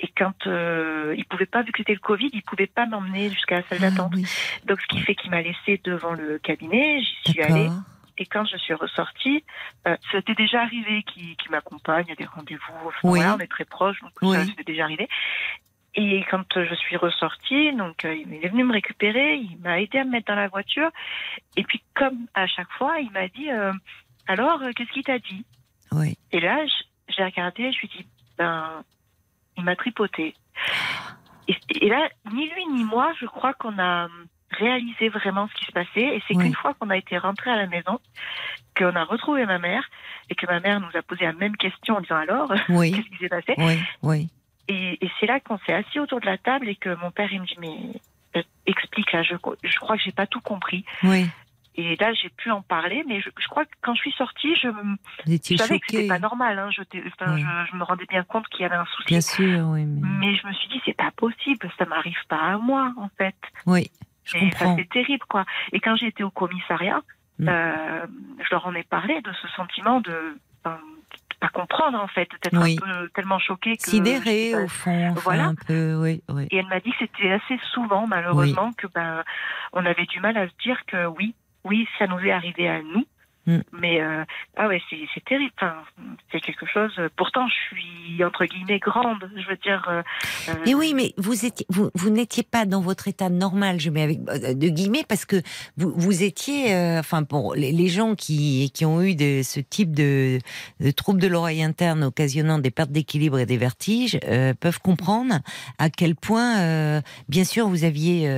et 0.00 0.08
quand 0.18 0.46
euh, 0.48 1.14
il 1.16 1.24
pouvait 1.24 1.46
pas, 1.46 1.62
vu 1.62 1.70
que 1.72 1.78
c'était 1.78 1.94
le 1.94 2.00
Covid, 2.00 2.28
il 2.32 2.42
pouvait 2.42 2.66
pas 2.66 2.84
m'emmener 2.84 3.30
jusqu'à 3.30 3.56
la 3.56 3.62
salle 3.68 3.78
Ah 3.80 3.90
d'attente. 3.90 4.12
oui, 4.16 4.26
Donc 4.66 4.80
ce 4.80 4.86
qui 4.88 5.00
fait 5.00 5.14
qu'il 5.14 5.30
m'a 5.30 5.40
laissé 5.40 5.80
devant 5.84 6.12
le 6.12 6.38
cabinet, 6.38 7.00
j'y 7.00 7.30
suis 7.32 7.42
allée. 7.42 7.68
Et 8.18 8.26
quand 8.26 8.44
je 8.44 8.56
suis 8.58 8.74
ressortie, 8.74 9.44
euh, 9.88 9.96
c'était 10.12 10.34
déjà 10.34 10.62
arrivé 10.62 11.02
qu'il 11.02 11.34
qu'il 11.36 11.50
m'accompagne 11.50 12.10
à 12.12 12.14
des 12.14 12.24
rendez-vous. 12.26 12.72
Enfin, 12.86 12.98
Oui. 13.02 13.18
voilà, 13.20 13.34
on 13.36 13.40
est 13.40 13.48
très 13.50 13.64
proches, 13.64 14.00
donc 14.00 14.12
Oui. 14.22 14.36
ça, 14.36 14.44
c'était 14.44 14.64
déjà 14.64 14.84
arrivé. 14.84 15.08
Et 15.96 16.24
quand 16.30 16.44
je 16.64 16.74
suis 16.74 16.96
ressortie, 16.96 17.72
donc 17.72 18.04
euh, 18.04 18.14
il 18.14 18.44
est 18.44 18.48
venu 18.48 18.64
me 18.64 18.72
récupérer, 18.72 19.36
il 19.36 19.58
m'a 19.58 19.80
aidé 19.80 19.98
à 19.98 20.04
me 20.04 20.10
mettre 20.10 20.26
dans 20.26 20.34
la 20.34 20.48
voiture. 20.48 20.90
Et 21.56 21.62
puis 21.64 21.82
comme 21.94 22.26
à 22.34 22.46
chaque 22.46 22.70
fois, 22.72 22.98
il 23.00 23.10
m'a 23.12 23.28
dit 23.28 23.50
euh, 23.50 23.72
alors 24.26 24.62
euh, 24.62 24.70
qu'est-ce 24.74 24.90
qu'il 24.92 25.04
t'a 25.04 25.18
dit? 25.18 25.44
Oui. 25.92 26.16
Et 26.32 26.40
là, 26.40 26.64
j'ai 27.08 27.24
regardé, 27.24 27.70
je 27.72 27.78
lui 27.80 27.90
ai 27.94 27.98
dit 27.98 28.06
ben 28.38 28.82
il 29.56 29.62
m'a 29.64 29.76
tripoté. 29.76 30.34
Et, 31.46 31.56
et 31.80 31.88
là, 31.88 32.08
ni 32.32 32.48
lui 32.50 32.66
ni 32.66 32.82
moi, 32.84 33.12
je 33.20 33.26
crois 33.26 33.54
qu'on 33.54 33.78
a 33.78 34.08
réalisé 34.54 35.08
vraiment 35.08 35.48
ce 35.48 35.54
qui 35.54 35.64
se 35.66 35.72
passait. 35.72 36.16
Et 36.16 36.22
c'est 36.26 36.36
Oui. 36.36 36.44
qu'une 36.44 36.54
fois 36.54 36.74
qu'on 36.74 36.90
a 36.90 36.96
été 36.96 37.18
rentré 37.18 37.50
à 37.50 37.56
la 37.56 37.66
maison, 37.66 37.98
qu'on 38.76 38.94
a 38.96 39.04
retrouvé 39.04 39.46
ma 39.46 39.58
mère 39.58 39.84
et 40.30 40.34
que 40.34 40.46
ma 40.46 40.60
mère 40.60 40.80
nous 40.80 40.96
a 40.96 41.02
posé 41.02 41.24
la 41.24 41.32
même 41.32 41.56
question 41.56 41.96
en 41.96 42.00
disant 42.00 42.16
alors, 42.16 42.52
Oui, 42.68 42.92
qu'est-ce 42.92 43.08
qui 43.08 43.18
s'est 43.18 43.28
passé? 43.28 43.54
Oui, 43.58 43.78
oui. 44.02 44.30
Et, 44.68 45.04
et 45.04 45.10
c'est 45.20 45.26
là 45.26 45.40
qu'on 45.40 45.58
s'est 45.58 45.74
assis 45.74 46.00
autour 46.00 46.20
de 46.20 46.26
la 46.26 46.38
table 46.38 46.68
et 46.68 46.74
que 46.76 46.94
mon 46.96 47.10
père 47.10 47.30
il 47.32 47.40
me 47.42 47.46
dit 47.46 47.56
mais 47.60 47.76
euh, 48.36 48.42
explique 48.66 49.12
là, 49.12 49.22
je, 49.22 49.34
je 49.62 49.78
crois 49.78 49.96
que 49.96 50.02
j'ai 50.02 50.12
pas 50.12 50.26
tout 50.26 50.40
compris. 50.40 50.84
Oui, 51.02 51.26
Et 51.76 51.96
là 51.96 52.14
j'ai 52.14 52.30
pu 52.30 52.50
en 52.50 52.62
parler, 52.62 53.04
mais 53.06 53.20
je, 53.20 53.28
je 53.38 53.46
crois 53.48 53.66
que 53.66 53.72
quand 53.82 53.94
je 53.94 54.00
suis 54.00 54.12
sortie, 54.12 54.54
je, 54.56 54.68
je 55.26 55.56
savais 55.56 55.78
que 55.78 55.86
c'était 55.90 56.08
pas 56.08 56.18
normal. 56.18 56.58
Hein, 56.58 56.70
je, 56.70 56.82
t'ai- 56.82 57.02
enfin, 57.06 57.34
Oui. 57.34 57.42
je, 57.42 57.70
je 57.72 57.76
me 57.76 57.84
rendais 57.84 58.06
bien 58.06 58.22
compte 58.24 58.48
qu'il 58.48 58.62
y 58.62 58.64
avait 58.64 58.74
un 58.76 58.86
souci. 58.86 59.06
Bien 59.08 59.20
sûr, 59.20 59.66
oui. 59.68 59.84
Mais... 59.84 60.08
Mais 60.30 60.36
je 60.36 60.46
me 60.46 60.52
suis 60.54 60.68
dit 60.68 60.80
c'est 60.86 60.96
pas 60.96 61.10
possible, 61.14 61.70
ça 61.78 61.84
m'arrive 61.84 62.16
pas 62.28 62.40
à 62.54 62.56
moi 62.58 62.92
en 62.96 63.10
fait. 63.18 63.36
Oui, 63.66 63.90
je 64.24 64.36
Et 64.38 64.50
ça, 64.52 64.74
c'est 64.76 64.88
terrible, 64.88 65.24
quoi. 65.28 65.44
Et 65.72 65.80
quand 65.80 65.96
j'ai 65.96 66.06
été 66.08 66.22
au 66.24 66.30
commissariat, 66.30 67.00
Mm. 67.40 67.48
euh, 67.48 68.06
je 68.38 68.48
leur 68.52 68.64
en 68.64 68.74
ai 68.76 68.84
parlé 68.84 69.20
de 69.20 69.32
ce 69.42 69.48
sentiment 69.48 70.00
de, 70.00 70.12
de 70.64 70.70
pas 71.40 71.48
comprendre, 71.52 71.98
en 72.00 72.06
fait, 72.06 72.28
d'être 72.44 72.56
Oui. 72.62 72.78
un 72.80 72.86
peu 73.00 73.08
tellement 73.08 73.40
choquée 73.40 73.76
que. 73.76 73.82
Sidéré, 73.82 74.54
au 74.54 74.68
fond. 74.68 75.10
enfin, 75.10 75.20
Voilà. 75.24 75.44
Un 75.46 75.54
peu, 75.56 75.96
oui, 76.00 76.22
oui. 76.28 76.46
Et 76.52 76.58
elle 76.58 76.68
m'a 76.68 76.78
dit 76.78 76.92
que 76.92 76.96
c'était 77.00 77.32
assez 77.32 77.58
souvent, 77.72 78.06
malheureusement, 78.06 78.70
que 78.74 78.86
ben, 78.86 79.24
on 79.72 79.84
avait 79.84 80.06
du 80.06 80.20
mal 80.20 80.36
à 80.38 80.46
se 80.48 80.54
dire 80.62 80.78
que 80.86 81.06
oui, 81.06 81.34
oui, 81.64 81.88
ça 81.98 82.06
nous 82.06 82.20
est 82.20 82.30
arrivé 82.30 82.68
à 82.68 82.80
nous. 82.82 83.04
Mm. 83.46 83.58
Mais 83.72 84.00
euh, 84.00 84.24
ah 84.56 84.68
ouais, 84.68 84.80
c'est 84.90 85.24
terrible. 85.24 85.52
Enfin, 85.60 85.74
c'est 86.32 86.40
quelque 86.40 86.66
chose. 86.66 86.92
Pourtant, 87.16 87.46
je 87.48 87.76
suis 87.76 88.24
entre 88.24 88.44
guillemets 88.46 88.78
grande. 88.78 89.30
Je 89.36 89.48
veux 89.48 89.56
dire. 89.56 89.84
euh, 89.88 90.02
euh, 90.48 90.54
Mais 90.64 90.74
oui, 90.74 90.94
mais 90.94 91.12
vous 91.18 91.44
étiez, 91.44 91.66
vous, 91.68 91.90
vous 91.94 92.10
n'étiez 92.10 92.42
pas 92.42 92.64
dans 92.64 92.80
votre 92.80 93.06
état 93.08 93.28
normal, 93.28 93.80
je 93.80 93.90
mets 93.90 94.02
avec 94.02 94.20
euh, 94.28 94.54
de 94.54 94.68
guillemets, 94.68 95.04
parce 95.08 95.24
que 95.26 95.36
vous, 95.76 95.92
vous 95.94 96.22
étiez, 96.22 96.74
euh, 96.74 97.00
enfin 97.00 97.22
pour 97.24 97.54
les, 97.54 97.72
les 97.72 97.88
gens 97.88 98.14
qui, 98.14 98.70
qui 98.72 98.84
ont 98.86 99.02
eu 99.02 99.14
de, 99.14 99.42
ce 99.42 99.60
type 99.60 99.94
de, 99.94 100.38
de 100.80 100.90
troubles 100.90 101.20
de 101.20 101.28
l'oreille 101.28 101.62
interne 101.62 102.02
occasionnant 102.04 102.58
des 102.58 102.70
pertes 102.70 102.92
d'équilibre 102.92 103.38
et 103.38 103.46
des 103.46 103.58
vertiges 103.58 104.18
euh, 104.26 104.54
peuvent 104.54 104.80
comprendre 104.80 105.34
à 105.78 105.90
quel 105.90 106.14
point, 106.16 106.60
euh, 106.60 107.00
bien 107.28 107.44
sûr, 107.44 107.68
vous 107.68 107.84
aviez 107.84 108.28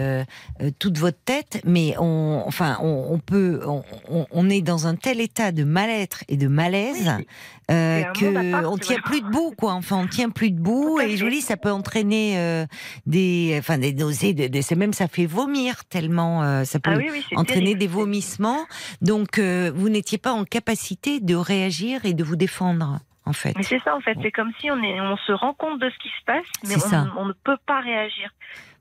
toute 0.79 0.99
votre 0.99 1.19
tête, 1.25 1.61
mais 1.65 1.95
on, 1.99 2.43
enfin, 2.47 2.79
on, 2.83 3.09
on 3.11 3.19
peut, 3.19 3.61
on, 3.67 3.83
on- 4.11 4.27
on 4.31 4.51
est 4.51 4.63
dans 4.63 4.87
un 4.87 4.96
tel 4.97 5.21
état 5.21 5.53
de 5.53 5.65
mal-être 5.65 6.25
et 6.29 6.37
de 6.37 6.49
malaise 6.49 7.15
Oui, 7.19 7.27
euh, 7.71 8.03
un 8.05 8.13
que 8.13 8.65
on 8.67 8.79
tient 8.79 9.01
plus 9.01 9.21
debout, 9.21 9.53
quoi. 9.57 9.73
Enfin, 9.73 9.97
on 9.97 10.07
tient 10.07 10.31
plus 10.31 10.51
debout 10.51 11.01
et 11.01 11.17
je 11.17 11.25
vous 11.25 11.31
dis, 11.31 11.41
ça 11.41 11.57
peut 11.57 11.71
entraîner 11.71 12.39
euh, 12.39 12.67
des, 13.07 13.57
enfin, 13.59 13.79
des 13.79 13.93
nausées, 13.93 14.35
même 14.77 14.93
ça 14.93 15.09
fait 15.09 15.27
vomir 15.27 15.85
tellement 15.85 16.43
euh, 16.43 16.65
ça 16.65 16.79
peut 16.81 16.91
Ah 16.93 16.97
oui, 16.99 17.09
oui, 17.11 17.25
c'est 17.29 17.37
entraîner 17.37 17.61
terrible. 17.63 17.81
des 17.81 17.87
vomissements. 17.87 18.67
Donc, 19.01 19.39
euh, 19.39 19.73
vous 19.75 19.89
n'étiez 19.89 20.19
pas 20.19 20.33
en 20.33 20.45
capacité 20.45 21.21
de 21.21 21.35
réagir 21.35 22.05
et 22.05 22.15
de 22.15 22.23
vous 22.25 22.37
défendre, 22.37 22.99
en 23.25 23.33
fait. 23.33 23.55
Mais 23.57 23.63
c'est 23.63 23.81
ça 23.83 23.95
en 23.97 24.01
fait, 24.01 24.15
Bon. 24.15 24.21
c'est 24.23 24.33
comme 24.33 24.53
si 24.61 24.71
on, 24.71 24.83
est, 24.83 25.01
on 25.01 25.17
se 25.17 25.33
rend 25.33 25.55
compte 25.55 25.81
de 25.81 25.91
ce 25.91 25.99
qui 26.03 26.09
se 26.09 26.25
passe, 26.27 26.47
mais 26.69 26.77
on, 27.17 27.23
on 27.23 27.25
ne 27.27 27.33
peut 27.33 27.59
pas 27.67 27.81
réagir. 27.81 28.31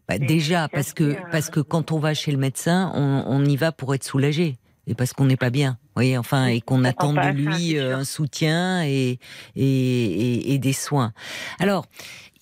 Bah, 0.08 0.20
déjà, 0.20 0.68
parce 0.68 0.94
que 0.94 1.16
parce 1.32 1.50
que 1.50 1.60
quand 1.60 1.92
on 1.92 1.98
va 1.98 2.14
chez 2.14 2.32
le 2.32 2.38
médecin, 2.38 2.92
on, 2.94 3.24
on 3.26 3.44
y 3.44 3.56
va 3.56 3.72
pour 3.72 3.96
être 3.96 4.04
soulagé 4.04 4.58
et 4.88 4.96
parce 4.96 5.14
qu'on 5.14 5.26
n'est 5.26 5.38
pas 5.38 5.50
bien. 5.50 5.78
Vous 5.82 6.02
voyez, 6.02 6.18
enfin, 6.18 6.48
et 6.48 6.62
qu'on 6.62 6.82
on 6.82 6.84
attend 6.84 7.14
de 7.14 7.30
lui 7.30 7.78
euh, 7.78 7.98
un 7.98 8.04
soutien 8.04 8.84
et 8.84 9.20
et, 9.56 9.66
et, 9.66 10.54
et 10.54 10.58
des 10.58 10.74
soins. 10.74 11.14
Alors. 11.60 11.86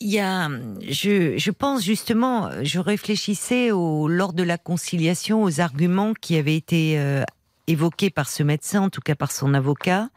Il 0.06 0.10
y 0.10 0.20
a, 0.20 0.50
je, 0.86 1.38
je 1.38 1.52
pense 1.52 1.82
justement, 1.82 2.50
je 2.62 2.80
réfléchissais 2.80 3.72
au, 3.72 4.10
lors 4.10 4.34
de 4.34 4.44
la 4.44 4.58
conciliation 4.58 5.44
aux 5.44 5.62
arguments 5.62 6.14
qui 6.14 6.36
avaient 6.36 6.58
été 6.58 7.00
euh, 7.00 7.24
évoqués 7.68 8.09
par 8.09 8.30
ce 8.30 8.43
médecin, 8.43 8.82
en 8.82 8.89
tout 8.89 9.01
cas 9.01 9.16
par 9.16 9.32
son 9.32 9.53
avocat. 9.53 10.09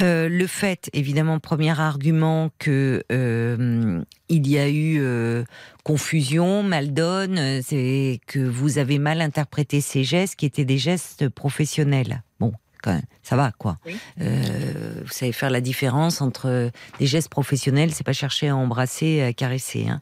Euh, 0.00 0.28
le 0.28 0.46
fait, 0.46 0.90
évidemment, 0.92 1.38
premier 1.38 1.78
argument 1.78 2.50
que 2.58 3.04
euh, 3.12 4.02
il 4.28 4.48
y 4.48 4.58
a 4.58 4.68
eu 4.68 4.98
euh, 5.00 5.44
confusion, 5.84 6.62
mal 6.62 6.92
donne, 6.92 7.62
c'est 7.62 8.20
que 8.26 8.40
vous 8.40 8.78
avez 8.78 8.98
mal 8.98 9.20
interprété 9.20 9.80
ces 9.80 10.04
gestes 10.04 10.36
qui 10.36 10.46
étaient 10.46 10.64
des 10.64 10.78
gestes 10.78 11.28
professionnels. 11.28 12.22
Bon, 12.40 12.52
quand 12.82 12.92
même, 12.92 13.02
ça 13.22 13.36
va 13.36 13.52
quoi. 13.56 13.78
Oui. 13.86 13.96
Vous 14.18 15.12
savez 15.12 15.32
faire 15.32 15.50
la 15.50 15.60
différence 15.60 16.20
entre 16.20 16.70
des 16.98 17.06
gestes 17.06 17.28
professionnels, 17.28 17.92
c'est 17.92 18.04
pas 18.04 18.12
chercher 18.12 18.48
à 18.48 18.56
embrasser, 18.56 19.22
à 19.22 19.32
caresser. 19.32 19.88
Hein. 19.88 20.00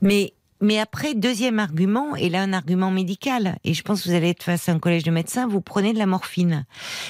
Mais 0.00 0.32
mais 0.64 0.78
après, 0.78 1.14
deuxième 1.14 1.58
argument, 1.58 2.16
et 2.16 2.28
là 2.28 2.42
un 2.42 2.52
argument 2.52 2.90
médical, 2.90 3.58
et 3.64 3.74
je 3.74 3.82
pense 3.82 4.02
que 4.02 4.08
vous 4.08 4.14
allez 4.14 4.30
être 4.30 4.42
face 4.42 4.68
à 4.68 4.72
un 4.72 4.78
collège 4.78 5.04
de 5.04 5.10
médecins, 5.10 5.46
vous 5.46 5.60
prenez 5.60 5.92
de 5.92 5.98
la 5.98 6.06
morphine. 6.06 6.64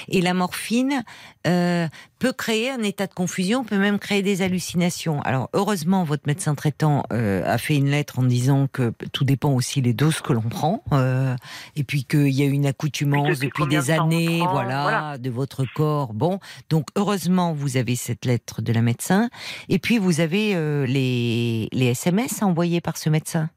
Et 0.09 0.21
la 0.21 0.33
morphine 0.33 1.03
euh, 1.47 1.87
peut 2.25 2.33
créer 2.33 2.71
un 2.71 2.81
état 2.81 3.05
de 3.05 3.13
confusion, 3.13 3.63
peut 3.63 3.77
même 3.77 3.99
créer 3.99 4.23
des 4.23 4.41
hallucinations. 4.41 5.21
Alors 5.21 5.47
heureusement, 5.53 6.03
votre 6.03 6.23
médecin 6.25 6.55
traitant 6.55 7.03
euh, 7.13 7.43
a 7.45 7.59
fait 7.59 7.75
une 7.75 7.91
lettre 7.91 8.17
en 8.17 8.23
disant 8.23 8.65
que 8.65 8.91
tout 9.13 9.25
dépend 9.25 9.51
aussi 9.51 9.79
les 9.79 9.93
doses 9.93 10.21
que 10.21 10.33
l'on 10.33 10.41
prend, 10.41 10.83
euh, 10.91 11.35
et 11.75 11.83
puis 11.83 12.03
qu'il 12.03 12.29
y 12.29 12.41
a 12.41 12.47
une 12.47 12.65
accoutumance 12.65 13.37
Depuis 13.37 13.67
des 13.67 13.91
années, 13.91 14.39
prend, 14.39 14.53
voilà, 14.53 14.81
voilà. 14.81 15.17
de 15.19 15.29
votre 15.29 15.65
corps. 15.75 16.15
Bon, 16.15 16.39
donc 16.71 16.87
heureusement, 16.95 17.53
vous 17.53 17.77
avez 17.77 17.95
cette 17.95 18.25
lettre 18.25 18.63
de 18.63 18.73
la 18.73 18.81
médecin, 18.81 19.29
et 19.69 19.77
puis 19.77 19.99
vous 19.99 20.19
avez 20.19 20.55
euh, 20.55 20.87
les, 20.87 21.69
les 21.73 21.85
SMS 21.85 22.41
envoyés 22.41 22.81
par 22.81 22.97
ce 22.97 23.11
médecin. 23.11 23.51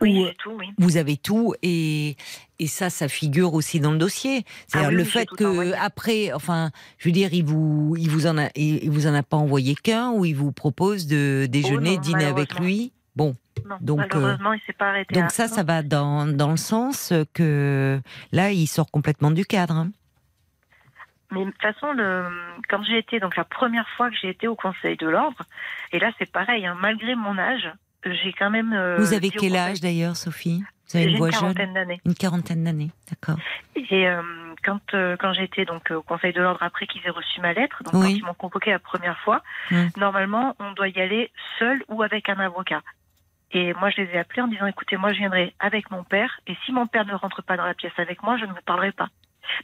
Oui, 0.00 0.26
tout, 0.38 0.58
vous 0.78 0.96
avez 0.96 1.16
tout 1.16 1.54
et 1.62 2.16
et 2.58 2.66
ça 2.66 2.90
ça 2.90 3.08
figure 3.08 3.54
aussi 3.54 3.80
dans 3.80 3.92
le 3.92 3.98
dossier 3.98 4.44
c'est-à-dire 4.66 4.88
Ah 4.88 4.92
oui, 4.92 4.98
le 4.98 5.04
fait 5.04 5.24
tout 5.26 5.36
que 5.36 5.44
envoyé. 5.44 5.74
après 5.74 6.32
enfin 6.32 6.70
je 6.98 7.08
veux 7.08 7.12
dire 7.12 7.32
il 7.32 7.44
vous 7.44 7.94
il 7.98 8.10
vous 8.10 8.26
en 8.26 8.36
a 8.38 8.48
il 8.56 8.90
vous 8.90 9.06
en 9.06 9.14
a 9.14 9.22
pas 9.22 9.36
envoyé 9.36 9.74
qu'un 9.74 10.10
ou 10.10 10.24
il 10.24 10.34
vous 10.34 10.52
propose 10.52 11.06
de 11.06 11.46
déjeuner 11.50 11.92
Oh 11.92 11.94
non, 11.96 12.00
dîner 12.00 12.24
avec 12.26 12.58
lui? 12.58 12.92
Bon 13.16 13.34
Non, 13.68 13.76
donc, 13.80 14.00
euh, 14.00 14.06
malheureusement, 14.20 14.52
il 14.52 14.60
s'est 14.66 14.72
pas 14.72 14.90
arrêté. 14.90 15.14
donc 15.14 15.30
ça 15.30 15.48
ça 15.48 15.62
va 15.62 15.82
dans 15.82 16.26
dans 16.26 16.50
le 16.50 16.56
sens 16.56 17.12
que 17.34 18.00
là 18.32 18.50
il 18.52 18.66
sort 18.66 18.90
complètement 18.90 19.30
du 19.30 19.44
cadre 19.46 19.74
hein. 19.74 19.90
Mais 21.32 21.44
de 21.44 21.50
toute 21.52 21.62
façon, 21.62 21.92
le, 21.92 22.24
quand 22.68 22.82
j'ai 22.82 22.98
été, 22.98 23.20
donc 23.20 23.36
la 23.36 23.44
première 23.44 23.88
fois 23.96 24.10
que 24.10 24.16
j'ai 24.20 24.30
été 24.30 24.48
au 24.48 24.56
Conseil 24.56 24.96
de 24.96 25.06
l'Ordre, 25.06 25.44
et 25.92 26.00
là 26.00 26.10
c'est 26.18 26.28
pareil, 26.30 26.66
hein, 26.66 26.76
malgré 26.80 27.14
mon 27.14 27.38
âge, 27.38 27.70
j'ai 28.04 28.32
quand 28.32 28.50
même. 28.50 28.72
euh, 28.72 28.96
vous 28.98 29.12
avez 29.14 29.30
quel 29.30 29.56
âge 29.56 29.80
d'ailleurs 29.80 30.16
Sophie? 30.16 30.62
Vous 30.88 30.96
avez 30.96 31.06
une 31.06 31.12
une 31.12 31.18
voix 31.18 31.30
jeune? 31.30 31.40
quarantaine 31.40 31.74
d'années. 31.74 32.00
une 32.04 32.14
quarantaine 32.14 32.64
d'années 32.64 32.90
d'accord 33.08 33.36
Et 33.76 34.08
euh, 34.08 34.22
quand 34.64 34.80
euh, 34.94 35.16
quand 35.16 35.32
été 35.34 35.64
donc 35.64 35.90
au 35.90 36.02
Conseil 36.02 36.32
de 36.32 36.40
l'Ordre 36.40 36.62
après 36.62 36.86
qu'ils 36.86 37.04
aient 37.06 37.10
reçu 37.10 37.40
ma 37.40 37.52
lettre, 37.52 37.82
donc 37.84 37.94
Oui. 37.94 38.00
quand 38.00 38.08
ils 38.18 38.24
m'ont 38.24 38.34
convoqué 38.34 38.70
la 38.70 38.78
première 38.80 39.18
fois, 39.20 39.42
normalement 39.96 40.56
on 40.58 40.72
doit 40.72 40.88
y 40.88 41.00
aller 41.00 41.30
seul 41.58 41.82
ou 41.88 42.02
avec 42.02 42.28
un 42.28 42.38
avocat. 42.40 42.82
Et 43.52 43.72
moi 43.74 43.90
je 43.90 44.00
les 44.02 44.08
ai 44.14 44.18
appelés 44.18 44.42
en 44.42 44.48
disant 44.48 44.66
écoutez 44.66 44.96
moi 44.96 45.12
je 45.12 45.18
viendrai 45.18 45.54
avec 45.60 45.90
mon 45.90 46.02
père 46.04 46.40
et 46.46 46.56
si 46.64 46.72
mon 46.72 46.86
père 46.86 47.04
ne 47.06 47.14
rentre 47.14 47.42
pas 47.42 47.56
dans 47.56 47.64
la 47.66 47.74
pièce 47.74 47.92
avec 47.98 48.22
moi 48.22 48.36
je 48.36 48.44
ne 48.46 48.52
vous 48.52 48.62
parlerai 48.66 48.92
pas 48.92 49.08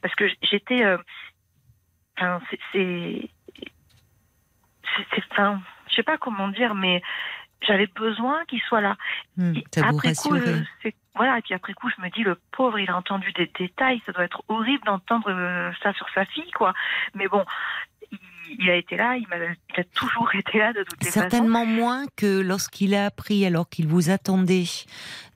parce 0.03 0.14
que 0.14 0.24
j'étais 0.43 0.84
euh, 0.84 0.99
enfin 2.18 2.41
c'est 2.51 2.59
c'est 2.72 3.30
c'est- 4.97 5.07
c'est- 5.14 5.22
enfin 5.32 5.61
je 5.89 5.95
sais 5.97 6.03
pas 6.03 6.18
comment 6.18 6.49
dire 6.49 6.74
mais 6.74 7.03
j'avais 7.62 7.86
besoin 7.88 8.44
qu'il 8.46 8.61
soit 8.62 8.80
là 8.80 8.96
vous 9.82 9.88
après 9.88 10.14
coup, 10.14 10.30
rassurait 10.30 10.48
euh, 10.48 10.62
c'est- 10.82 10.94
voilà, 11.14 11.38
et 11.38 11.42
puis 11.42 11.54
après 11.54 11.72
coup, 11.72 11.88
je 11.96 12.02
me 12.02 12.11
dis, 12.11 12.22
le 12.22 12.38
pauvre, 12.52 12.78
il 12.78 12.90
a 12.90 12.96
entendu 12.96 13.32
des 13.32 13.50
détails, 13.59 14.02
ça 14.04 14.12
doit 14.12 14.24
être 14.24 14.42
horrible 14.48 14.84
d'entendre 14.84 15.30
euh, 15.30 15.72
ça 15.82 15.92
sur 15.94 16.07
sa 16.11 16.26
fille, 16.26 16.50
quoi. 16.50 16.74
Mais 17.14 17.26
bon, 17.26 17.42
il, 18.59 18.70
a 18.70 18.76
été 18.76 18.97
là, 18.97 19.16
il, 19.16 19.26
m'a- 19.28 19.36
il 19.76 19.80
a 19.80 19.84
toujours 19.94 20.28
été 20.34 20.59
là 20.59 20.72
de 20.72 20.82
toutes 20.84 21.03
les 21.03 21.07
façons. 21.11 21.20
Certainement 21.20 21.66
moins 21.66 22.05
que 22.16 22.40
lorsqu'il 22.40 22.94
a 22.94 23.07
appris, 23.07 23.44
alors 23.44 23.68
qu'il 23.68 23.86
vous 23.86 24.11
attendait 24.11 24.64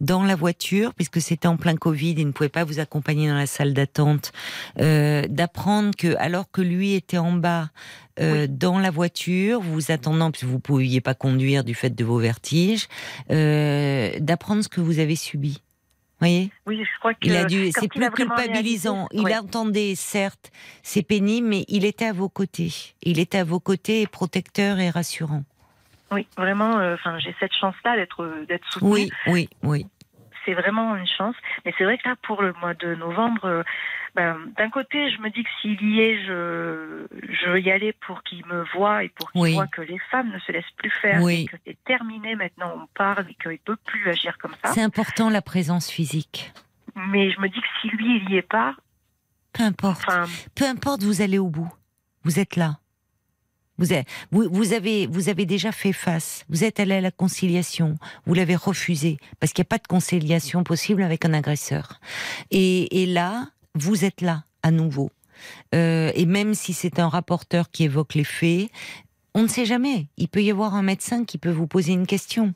dans 0.00 0.24
la 0.24 0.34
voiture, 0.36 0.94
puisque 0.94 1.20
c'était 1.20 1.48
en 1.48 1.56
plein 1.56 1.76
Covid, 1.76 2.12
il 2.12 2.26
ne 2.26 2.32
pouvait 2.32 2.48
pas 2.48 2.64
vous 2.64 2.78
accompagner 2.80 3.28
dans 3.28 3.36
la 3.36 3.46
salle 3.46 3.74
d'attente, 3.74 4.32
euh, 4.78 5.24
d'apprendre 5.28 5.90
que, 5.96 6.16
alors 6.18 6.50
que 6.50 6.60
lui 6.62 6.94
était 6.94 7.18
en 7.18 7.32
bas, 7.32 7.70
euh, 8.18 8.46
dans 8.48 8.78
la 8.78 8.90
voiture, 8.90 9.60
vous 9.60 9.90
attendant, 9.90 10.30
puisque 10.30 10.46
vous 10.46 10.56
ne 10.56 10.60
pouviez 10.60 11.00
pas 11.00 11.14
conduire 11.14 11.64
du 11.64 11.74
fait 11.74 11.90
de 11.90 12.04
vos 12.04 12.18
vertiges, 12.18 12.86
euh, 13.30 14.10
d'apprendre 14.20 14.62
ce 14.62 14.68
que 14.68 14.80
vous 14.80 14.98
avez 14.98 15.16
subi. 15.16 15.62
Voyez? 16.20 16.50
Oui, 16.66 16.84
je 16.84 16.98
crois 16.98 17.14
que 17.14 17.18
il 17.22 17.34
a 17.34 17.44
dû, 17.44 17.70
c'est 17.72 17.88
plus 17.88 18.10
culpabilisant. 18.10 19.06
réalisé- 19.08 19.08
Il 19.12 19.24
ouais. 19.24 19.38
entendait, 19.38 19.94
certes, 19.94 20.52
c'est 20.82 21.02
pénible, 21.02 21.48
mais 21.48 21.64
il 21.68 21.84
était 21.86 22.04
à 22.06 22.12
vos 22.12 22.28
côtés. 22.28 22.72
Il 23.02 23.18
était 23.18 23.38
à 23.38 23.44
vos 23.44 23.58
côtés, 23.60 24.06
protecteur 24.06 24.78
et 24.80 24.90
rassurant. 24.90 25.44
Oui, 26.12 26.26
vraiment, 26.36 26.78
euh, 26.78 26.94
enfin, 26.94 27.18
j'ai 27.20 27.34
cette 27.40 27.54
chance-là 27.54 27.96
d'être 27.96 28.44
d'être 28.48 28.64
soutenue. 28.70 28.90
Oui, 28.92 29.10
oui, 29.28 29.48
oui. 29.62 29.86
C'est 30.44 30.54
vraiment 30.54 30.96
une 30.96 31.06
chance. 31.06 31.36
Mais 31.64 31.74
c'est 31.76 31.84
vrai 31.84 31.98
que 31.98 32.08
là, 32.08 32.16
pour 32.22 32.42
le 32.42 32.52
mois 32.54 32.74
de 32.74 32.94
novembre, 32.94 33.44
euh, 33.44 33.62
ben, 34.14 34.38
d'un 34.56 34.70
côté, 34.70 35.10
je 35.12 35.20
me 35.20 35.30
dis 35.30 35.44
que 35.44 35.50
s'il 35.60 35.80
y 35.82 36.00
est, 36.00 36.24
je, 36.26 37.06
je 37.28 37.50
veux 37.50 37.60
y 37.60 37.70
aller 37.70 37.92
pour 38.06 38.22
qu'il 38.24 38.44
me 38.46 38.64
voie 38.74 39.04
et 39.04 39.08
pour 39.10 39.30
qu'il 39.30 39.40
Oui. 39.42 39.54
voit 39.54 39.68
que 39.68 39.82
les 39.82 39.98
femmes 40.10 40.30
ne 40.32 40.38
se 40.40 40.50
laissent 40.50 40.64
plus 40.78 40.90
faire, 40.90 41.22
Oui. 41.22 41.42
et 41.42 41.46
que 41.46 41.56
c'est 41.64 41.78
terminé 41.84 42.34
maintenant, 42.34 42.72
on 42.76 42.86
parle 42.96 43.26
et 43.30 43.34
qu'il 43.34 43.52
ne 43.52 43.56
peut 43.58 43.76
plus 43.84 44.08
agir 44.10 44.36
comme 44.38 44.54
ça. 44.64 44.72
C'est 44.72 44.82
important 44.82 45.30
la 45.30 45.42
présence 45.42 45.90
physique. 45.90 46.52
Mais 46.96 47.30
je 47.30 47.40
me 47.40 47.48
dis 47.48 47.60
que 47.60 47.66
si 47.80 47.88
lui, 47.88 48.16
il 48.26 48.30
y 48.30 48.36
est 48.36 48.42
pas, 48.42 48.74
Peu 49.52 49.62
importe. 49.62 50.02
enfin, 50.08 50.24
Peu 50.56 50.64
importe, 50.64 51.02
vous 51.04 51.22
allez 51.22 51.38
au 51.38 51.48
bout. 51.48 51.72
Vous 52.24 52.40
êtes 52.40 52.56
là. 52.56 52.79
Vous, 53.80 53.92
êtes- 53.92 54.06
vous, 54.30 54.46
vous 54.52 54.72
avez, 54.72 55.08
vous 55.08 55.28
avez 55.28 55.44
déjà 55.46 55.72
fait 55.72 55.92
face. 55.92 56.44
Vous 56.48 56.62
êtes 56.62 56.78
allé 56.78 56.94
à 56.94 57.00
la 57.00 57.10
conciliation. 57.10 57.96
Vous 58.26 58.34
l'avez 58.34 58.54
refusé 58.54 59.16
parce 59.40 59.52
qu'il 59.52 59.62
n'y 59.62 59.66
a 59.66 59.70
pas 59.70 59.78
de 59.78 59.86
conciliation 59.88 60.62
possible 60.62 61.02
avec 61.02 61.24
un 61.24 61.32
agresseur. 61.34 61.98
Et, 62.52 63.02
et 63.02 63.06
là, 63.06 63.48
vous 63.74 64.04
êtes 64.04 64.20
là 64.20 64.44
à 64.62 64.70
nouveau. 64.70 65.10
Euh, 65.74 66.12
et 66.14 66.26
même 66.26 66.54
si 66.54 66.72
c'est 66.74 66.98
un 67.00 67.08
rapporteur 67.08 67.70
qui 67.70 67.84
évoque 67.84 68.14
les 68.14 68.24
faits, 68.24 68.68
on 69.34 69.42
ne 69.44 69.48
sait 69.48 69.64
jamais. 69.64 70.06
Il 70.18 70.28
peut 70.28 70.42
y 70.42 70.50
avoir 70.50 70.74
un 70.74 70.82
médecin 70.82 71.24
qui 71.24 71.38
peut 71.38 71.50
vous 71.50 71.66
poser 71.66 71.92
une 71.92 72.06
question. 72.06 72.46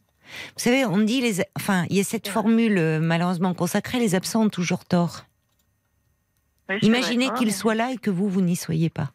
Vous 0.56 0.62
savez, 0.62 0.84
on 0.84 0.98
dit 0.98 1.20
les, 1.22 1.42
enfin, 1.56 1.86
il 1.88 1.96
y 1.96 2.00
a 2.00 2.04
cette 2.04 2.28
formule 2.28 2.76
euh, 2.78 3.00
malheureusement 3.00 3.54
consacrée 3.54 3.98
les 3.98 4.14
absents 4.14 4.42
ont 4.44 4.48
toujours 4.50 4.84
tort. 4.84 5.24
oui. 6.68 6.76
Imaginez 6.82 7.28
Ah, 7.30 7.34
qu'il 7.38 7.52
soit 7.54 7.74
là 7.74 7.92
et 7.92 7.96
que 7.96 8.10
vous, 8.10 8.28
vous 8.28 8.40
n'y 8.42 8.56
soyez 8.56 8.90
pas. 8.90 9.12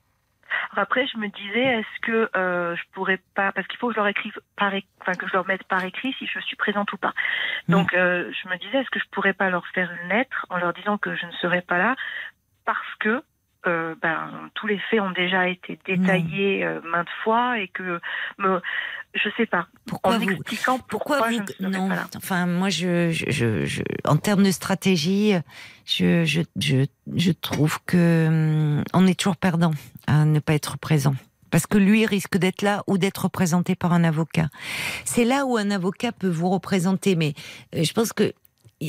Alors 0.72 0.84
Après, 0.84 1.08
je 1.08 1.18
me 1.18 1.28
disais, 1.28 1.80
est-ce 1.80 2.00
que 2.02 2.30
euh, 2.36 2.76
je 2.76 2.84
pourrais 2.94 3.20
pas, 3.36 3.52
parce 3.52 3.68
qu'il 3.68 3.78
faut 3.78 3.88
que 3.88 3.94
je 3.94 4.00
leur 4.00 4.08
écrive 4.08 4.40
par, 4.56 4.74
é- 4.74 4.86
enfin 5.02 5.14
que 5.14 5.28
je 5.28 5.34
leur 5.34 5.46
mette 5.48 5.64
par 5.64 5.84
écrit 5.84 6.14
si 6.18 6.28
je 6.28 6.40
suis 6.40 6.56
présente 6.56 6.92
ou 6.94 6.98
pas. 6.98 7.14
Mm. 7.68 7.72
Donc, 7.72 7.94
euh, 7.94 8.32
je 8.32 8.50
me 8.50 8.58
disais, 8.58 8.80
est-ce 8.80 8.90
que 8.90 9.00
je 9.00 9.10
pourrais 9.12 9.34
pas 9.34 9.50
leur 9.50 9.66
faire 9.68 9.92
une 10.04 10.10
lettre 10.10 10.46
en 10.50 10.58
leur 10.58 10.74
disant 10.74 10.98
que 10.98 11.16
je 11.16 11.26
ne 11.26 11.32
serai 11.34 11.62
pas 11.62 11.78
là 11.78 11.96
parce 12.66 12.96
que 13.00 13.24
euh, 13.68 13.96
ben, 14.02 14.50
tous 14.56 14.68
les 14.68 14.80
faits 14.90 15.02
ont 15.02 15.12
déjà 15.12 15.48
été 15.50 15.78
détaillés 15.86 16.64
euh, 16.66 16.80
maintes 16.90 17.10
fois 17.24 17.60
et 17.60 17.68
que 17.68 18.00
me, 18.38 18.62
je 19.14 19.30
sais 19.36 19.46
pas, 19.46 19.68
Pourquoi 19.86 20.16
en 20.16 20.20
vous 20.20 20.30
expliquant 20.32 20.80
pourquoi, 20.80 21.18
pourquoi 21.18 21.32
je 21.32 21.38
vous 21.64 21.68
ne 21.68 21.78
non 21.78 21.90
pas 21.90 21.96
là. 21.96 22.08
enfin 22.16 22.46
moi 22.46 22.70
je, 22.70 23.12
je, 23.12 23.26
je, 23.30 23.66
je- 23.66 23.82
en 24.06 24.18
termes 24.18 24.44
de 24.44 24.52
stratégie 24.52 25.34
je, 25.86 27.32
trouve 27.42 27.80
que 27.86 28.28
hum, 28.28 28.84
on 28.94 29.08
est 29.08 29.20
toujours 29.20 29.38
perdant 29.38 29.72
à 30.08 30.26
ne 30.26 30.40
pas 30.40 30.54
être 30.54 30.78
présent 30.78 31.16
parce 31.52 31.66
que 31.66 31.78
lui 31.80 32.06
risque 32.06 32.38
d'être 32.38 32.62
là 32.62 32.84
ou 32.88 32.98
d'être 33.00 33.24
représenté 33.24 33.74
par 33.76 33.92
un 33.92 34.04
avocat. 34.04 34.50
C'est 35.04 35.26
là 35.26 35.46
où 35.48 35.58
un 35.58 35.72
avocat 35.72 36.12
peut 36.12 36.30
vous 36.30 36.50
représenter, 36.50 37.16
mais 37.16 37.34
euh, 37.76 37.84
je 37.84 37.92
pense 37.94 38.14
que 38.14 38.34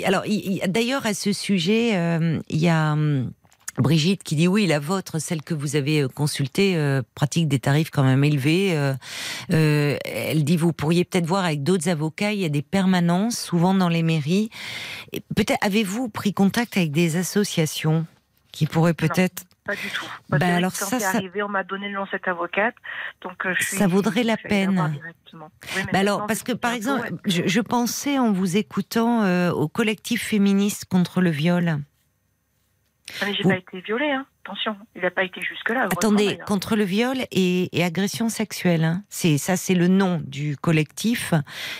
alors 0.05 0.25
il- 0.27 0.61
il- 0.63 0.71
d'ailleurs 0.71 1.07
à 1.07 1.15
ce 1.15 1.33
sujet 1.33 1.97
euh, 1.97 2.39
il 2.51 2.59
y 2.59 2.69
a 2.69 2.93
hum, 2.93 3.33
Brigitte 3.81 4.23
qui 4.23 4.37
dit 4.37 4.49
oui, 4.49 4.67
la 4.67 4.79
vôtre, 4.79 5.19
celle 5.19 5.43
que 5.43 5.55
vous 5.55 5.77
avez 5.77 6.03
euh, 6.03 6.09
consultée, 6.09 6.77
euh, 6.77 7.03
pratique 7.15 7.49
des 7.49 7.59
tarifs 7.59 7.91
quand 7.91 8.05
même 8.05 8.25
élevés. 8.25 8.77
euh, 8.77 8.95
euh, 9.53 9.97
elle 10.05 10.45
dit 10.45 10.57
vous 10.57 10.73
pourriez 10.73 11.05
peut-être 11.05 11.27
voir 11.27 11.45
avec 11.45 11.63
d'autres 11.63 11.89
avocats. 11.89 12.33
Il 12.33 12.41
y 12.41 12.45
a 12.45 12.49
des 12.49 12.63
permanences, 12.63 13.39
souvent 13.39 13.75
dans 13.75 13.89
les 13.89 14.03
mairies. 14.03 14.51
Peut-être 15.35 15.59
avez-vous 15.65 16.09
pris 16.09 16.33
contact 16.33 16.77
avec 16.77 16.93
des 16.93 17.17
associations 17.17 18.07
qui 18.53 18.67
pourraient 18.67 18.95
peut-être. 18.95 19.45
Pas 19.65 19.75
du 19.75 19.89
tout. 19.95 20.07
Bah 20.31 20.39
alors 20.57 20.73
ça, 20.73 20.99
ça- 20.99 21.09
arrivé, 21.11 21.43
on 21.43 21.49
m'a 21.49 21.63
donné 21.65 21.89
le 21.89 21.95
nom 21.95 22.05
de 22.05 22.09
cette 22.11 22.27
avocate, 22.27 22.75
donc 23.23 23.47
je 23.59 23.63
suis. 23.63 23.77
Ça 23.77 23.87
vaudrait 23.87 24.25
la 24.25 24.37
je 24.43 24.49
peine. 24.49 25.01
Oui, 25.33 25.83
Bah 25.93 25.99
alors 25.99 26.27
parce 26.27 26.43
que 26.43 26.53
par 26.53 26.73
exemple, 26.73 27.11
je, 27.27 27.61
pensais 27.61 28.19
en 28.19 28.33
vous 28.33 28.57
écoutant 28.57 29.23
euh, 29.23 29.53
au 29.53 29.69
collectif 29.69 30.25
féministe 30.27 30.87
contre 30.87 31.21
le 31.21 31.31
viol. 31.31 31.79
Ah, 33.21 33.27
mais 33.27 33.35
j'ai 33.35 33.43
Vous- 33.43 33.49
pas 33.51 33.57
été 33.57 33.81
violée, 33.81 34.11
hein. 34.11 34.27
attention, 34.45 34.77
il 34.97 35.03
n'a 35.03 35.11
pas 35.11 35.25
été 35.25 35.41
jusque-là. 35.41 35.85
Attendez, 35.93 36.39
contre 36.47 36.77
le 36.77 36.85
viol 36.85 37.19
et, 37.31 37.69
et 37.79 37.85
agression 37.85 38.29
sexuelle. 38.29 38.85
hein. 38.85 39.03
C'est 39.09 39.39
ça, 39.39 39.57
c'est 39.57 39.75
le 39.75 39.89
nom 39.89 40.21
du 40.27 40.57
collectif. 40.57 41.35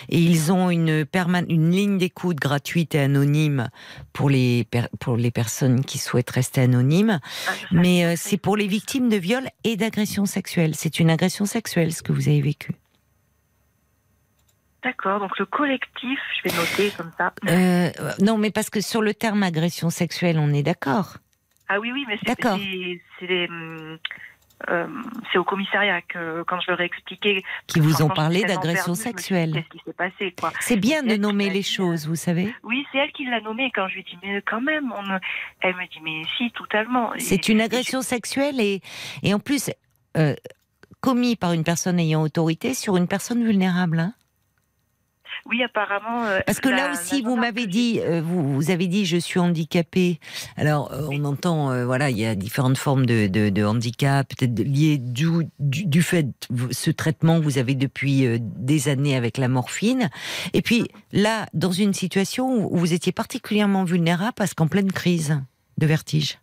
Et 0.09 0.19
ils 0.19 0.51
ont 0.51 0.69
une 0.69 1.05
une 1.49 1.71
ligne 1.71 1.97
d'écoute 1.97 2.37
gratuite 2.37 2.95
et 2.95 2.99
anonyme 2.99 3.69
pour 4.13 4.29
les 4.29 4.67
pour 4.99 5.17
les 5.17 5.31
personnes 5.31 5.83
qui 5.83 5.97
souhaitent 5.97 6.29
rester 6.31 6.61
anonymes. 6.61 7.19
Ah. 7.47 7.51
Mais 7.71 8.05
euh, 8.05 8.13
c'est 8.17 8.37
pour 8.37 8.57
les 8.57 8.67
victimes 8.67 9.09
de 9.09 9.17
viol 9.17 9.47
et 9.63 9.75
d'agression 9.75 10.25
sexuelle. 10.25 10.75
C'est 10.75 10.99
une 10.99 11.09
agression 11.09 11.45
sexuelle 11.45 11.93
ce 11.93 12.01
que 12.03 12.11
vous 12.11 12.29
avez 12.29 12.41
vécu. 12.41 12.71
D'accord, 14.83 15.19
donc 15.19 15.37
le 15.37 15.45
collectif, 15.45 16.19
je 16.37 16.49
vais 16.49 16.55
noter 16.57 16.91
comme 16.97 17.11
ça. 17.17 17.33
Euh, 17.47 17.91
non, 18.19 18.37
mais 18.37 18.49
parce 18.49 18.69
que 18.69 18.81
sur 18.81 19.01
le 19.01 19.13
terme 19.13 19.43
agression 19.43 19.89
sexuelle, 19.89 20.39
on 20.39 20.51
est 20.53 20.63
d'accord. 20.63 21.17
Ah 21.69 21.79
oui, 21.79 21.91
oui, 21.91 22.03
mais 22.07 22.17
c'est 22.23 23.47
euh, 24.69 24.87
c'est 25.31 25.37
au 25.37 25.43
commissariat 25.43 26.01
que 26.01 26.43
quand 26.43 26.59
je 26.61 26.71
leur 26.71 26.81
ai 26.81 26.85
expliqué. 26.85 27.43
Qui 27.67 27.79
vous 27.79 28.01
ont 28.01 28.09
parlé 28.09 28.43
d'agression 28.43 28.93
sexuelle. 28.95 29.53
Qu'est-ce 29.53 29.69
qui 29.69 29.83
s'est 29.85 29.93
passé, 29.93 30.35
quoi 30.39 30.51
C'est 30.59 30.75
bien 30.75 31.03
de 31.03 31.15
nommer 31.15 31.49
les 31.49 31.63
choses, 31.63 32.07
vous 32.07 32.15
savez. 32.15 32.53
Oui, 32.63 32.85
c'est 32.91 32.99
elle 32.99 33.11
qui 33.11 33.25
l'a 33.25 33.41
nommé. 33.41 33.71
Quand 33.73 33.87
je 33.87 33.95
lui 33.95 34.01
ai 34.01 34.03
dit, 34.03 34.17
mais 34.23 34.41
quand 34.41 34.61
même, 34.61 34.91
on 34.91 35.19
elle 35.61 35.75
me 35.75 35.87
dit, 35.87 35.99
mais 36.03 36.21
si, 36.37 36.51
totalement. 36.51 37.11
C'est 37.17 37.49
une 37.49 37.59
et 37.59 37.63
agression 37.63 38.01
sexuelle 38.01 38.59
et, 38.59 38.81
et 39.23 39.33
en 39.33 39.39
plus 39.39 39.71
euh, 40.17 40.35
commis 40.99 41.35
par 41.35 41.53
une 41.53 41.63
personne 41.63 41.99
ayant 41.99 42.21
autorité 42.21 42.73
sur 42.73 42.97
une 42.97 43.07
personne 43.07 43.43
vulnérable. 43.43 43.99
hein. 43.99 44.13
Oui, 45.47 45.63
apparemment. 45.63 46.23
euh, 46.25 46.39
Parce 46.45 46.59
que 46.59 46.69
là 46.69 46.91
aussi, 46.93 47.21
vous 47.21 47.35
m'avez 47.35 47.65
dit, 47.67 47.99
euh, 47.99 48.21
vous, 48.23 48.53
vous 48.53 48.69
avez 48.69 48.87
dit, 48.87 49.05
je 49.05 49.17
suis 49.17 49.39
handicapée. 49.39 50.19
Alors, 50.55 50.91
euh, 50.91 51.07
on 51.11 51.23
entend, 51.25 51.85
voilà, 51.85 52.09
il 52.09 52.17
y 52.17 52.25
a 52.25 52.35
différentes 52.35 52.77
formes 52.77 53.05
de, 53.05 53.27
de, 53.27 53.49
de 53.49 53.63
handicap, 53.63 54.27
peut-être 54.27 54.59
liées 54.59 54.97
du, 54.97 55.27
du, 55.59 55.85
du 55.85 56.01
fait 56.01 56.27
de 56.49 56.71
ce 56.71 56.91
traitement 56.91 57.39
que 57.39 57.43
vous 57.43 57.57
avez 57.57 57.75
depuis 57.75 58.39
des 58.39 58.87
années 58.87 59.15
avec 59.15 59.37
la 59.37 59.47
morphine. 59.47 60.09
Et 60.53 60.61
puis 60.61 60.87
là, 61.11 61.47
dans 61.53 61.71
une 61.71 61.93
situation 61.93 62.71
où 62.71 62.77
vous 62.77 62.93
étiez 62.93 63.11
particulièrement 63.11 63.83
vulnérable 63.83 64.33
parce 64.35 64.53
qu'en 64.53 64.67
pleine 64.67 64.91
crise 64.91 65.41
de 65.77 65.85
vertige. 65.87 66.37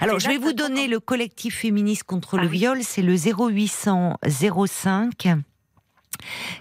Alors, 0.00 0.18
je 0.18 0.28
vais 0.28 0.38
vous 0.38 0.54
donner 0.54 0.88
le 0.88 0.98
collectif 0.98 1.58
féministe 1.58 2.04
contre 2.04 2.38
Ah 2.38 2.42
le 2.42 2.48
viol, 2.48 2.78
c'est 2.82 3.02
le 3.02 3.14
0800 3.16 4.16
05 4.26 5.28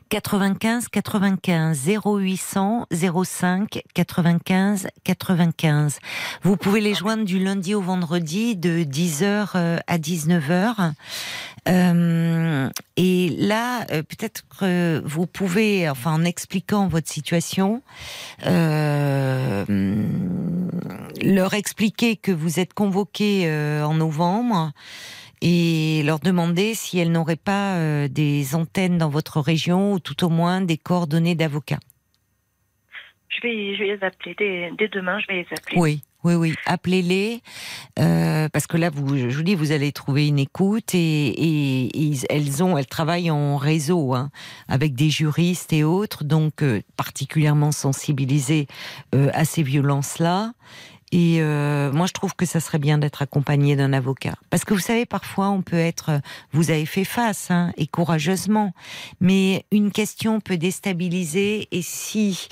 95 0.09 0.88
95 0.89 1.89
0800 2.05 2.88
05 2.91 3.82
95 3.93 4.88
95. 5.03 5.99
Vous 6.43 6.57
pouvez 6.57 6.82
les 6.82 6.93
joindre 6.93 7.26
du 7.26 7.39
lundi 7.39 7.76
au 7.76 7.82
vendredi 7.82 8.55
de 8.55 8.84
10h 8.84 9.49
euh, 9.55 9.78
à 9.88 9.97
19h. 9.97 10.93
Euh, 11.68 12.70
et 12.97 13.30
là, 13.38 13.86
euh, 13.91 14.01
peut-être 14.01 14.43
que 14.59 15.01
vous 15.05 15.28
pouvez, 15.28 15.89
enfin 15.89 16.14
en 16.14 16.24
expliquant 16.24 16.88
votre 16.88 17.09
situation, 17.09 17.82
euh, 18.47 19.66
leur 21.22 21.53
expliquer 21.53 22.16
que 22.16 22.32
vous 22.32 22.59
êtes 22.59 22.74
convoqué 22.74 23.43
euh, 23.45 23.86
en 23.86 23.93
novembre 23.93 24.72
et 25.42 26.04
leur 26.04 26.20
demander 26.20 26.74
si 26.76 27.00
elles 27.00 27.12
n'auraient 27.12 27.36
pas 27.36 27.76
euh, 27.76 28.08
des 28.08 28.56
antennes 28.56 28.98
dans 28.98 29.10
votre 29.10 29.39
région 29.39 29.94
ou 29.94 30.00
tout 30.00 30.24
au 30.24 30.30
moins 30.30 30.62
des 30.62 30.78
coordonnées 30.78 31.36
d'avocats. 31.36 31.80
Je 33.30 33.42
vais, 33.48 33.76
je 33.76 33.80
vais 33.84 33.96
les 33.96 34.04
appeler 34.04 34.36
dès, 34.38 34.72
dès 34.78 34.88
demain. 34.89 35.18
Je 35.20 35.28
vais 35.28 35.36
les 35.42 35.48
appeler. 35.58 35.78
Oui, 35.80 36.02
oui, 36.26 36.34
oui. 36.36 36.54
Appelez-les 36.66 37.42
euh, 37.98 38.50
parce 38.50 38.68
que 38.68 38.76
là, 38.78 38.89
vous, 38.89 39.18
je 39.18 39.36
vous 39.36 39.42
dis, 39.44 39.56
vous 39.56 39.72
allez 39.72 39.92
trouver 39.94 40.28
une 40.28 40.38
écoute 40.38 40.94
et, 40.94 41.00
et- 41.28 41.86
et 41.86 41.98
ils- 41.98 42.26
elles 42.30 42.62
ont, 42.62 42.78
elles 42.78 42.86
travaillent 42.88 43.32
en 43.32 43.56
réseau 43.56 44.14
hein, 44.14 44.30
avec 44.68 44.94
des 44.96 45.10
juristes 45.10 45.72
et 45.72 45.84
autres, 45.86 46.26
donc 46.26 46.62
euh, 46.62 46.82
particulièrement 46.98 47.72
sensibilisés 47.72 48.68
euh, 49.16 49.30
à 49.34 49.46
ces 49.46 49.64
violences-là. 49.64 50.52
Et 51.12 51.41
euh, 51.41 51.91
moi, 51.91 52.05
je 52.07 52.14
trouve 52.14 52.36
que 52.36 52.45
ça 52.45 52.59
serait 52.62 52.80
bien 52.80 52.97
d'être 52.97 53.22
accompagné 53.22 53.76
d'un 53.76 53.91
avocat. 53.91 54.36
Parce 54.49 54.64
que 54.64 54.74
vous 54.74 54.80
savez, 54.80 55.05
parfois, 55.05 55.49
on 55.49 55.62
peut 55.62 55.76
être... 55.76 56.22
Vous 56.53 56.72
avez 56.72 56.86
fait 56.86 57.03
face, 57.03 57.51
hein, 57.51 57.74
et 57.76 57.86
courageusement. 57.86 58.74
Mais 59.20 59.66
une 59.72 59.91
question 59.91 60.39
peut 60.39 60.55
déstabiliser. 60.55 61.68
Et 61.72 61.82
si 61.82 62.47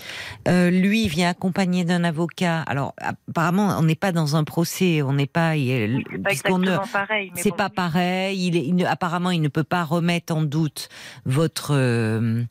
euh, 0.50 0.70
lui 0.70 1.08
vient 1.08 1.30
accompagné 1.30 1.86
d'un 1.86 2.04
avocat... 2.04 2.64
Alors, 2.64 2.94
apparemment, 3.30 3.78
on 3.80 3.84
n'est 3.84 3.96
pas 3.96 4.12
dans 4.12 4.36
un 4.36 4.44
procès. 4.44 5.02
On 5.04 5.14
n'est 5.14 5.26
pas... 5.26 5.52
Oui, 5.54 6.04
c'est 6.12 6.18
pas 6.18 6.30
puisqu'on 6.30 6.58
ne- 6.58 6.64
exactement 6.72 6.92
pareil. 6.92 7.32
c'est 7.36 7.52
bon, 7.52 7.56
pas 7.56 7.70
pareil. 7.70 8.46
Il, 8.46 8.58
est- 8.58 8.66
il 8.66 8.76
ne- 8.76 8.86
apparemment, 8.86 9.32
il 9.32 9.42
ne 9.42 9.48
peut 9.48 9.64
pas 9.64 9.86
remettre 9.86 10.36
en 10.36 10.44
doute 10.44 10.90
votre 11.26 11.70
euh, 11.72 12.44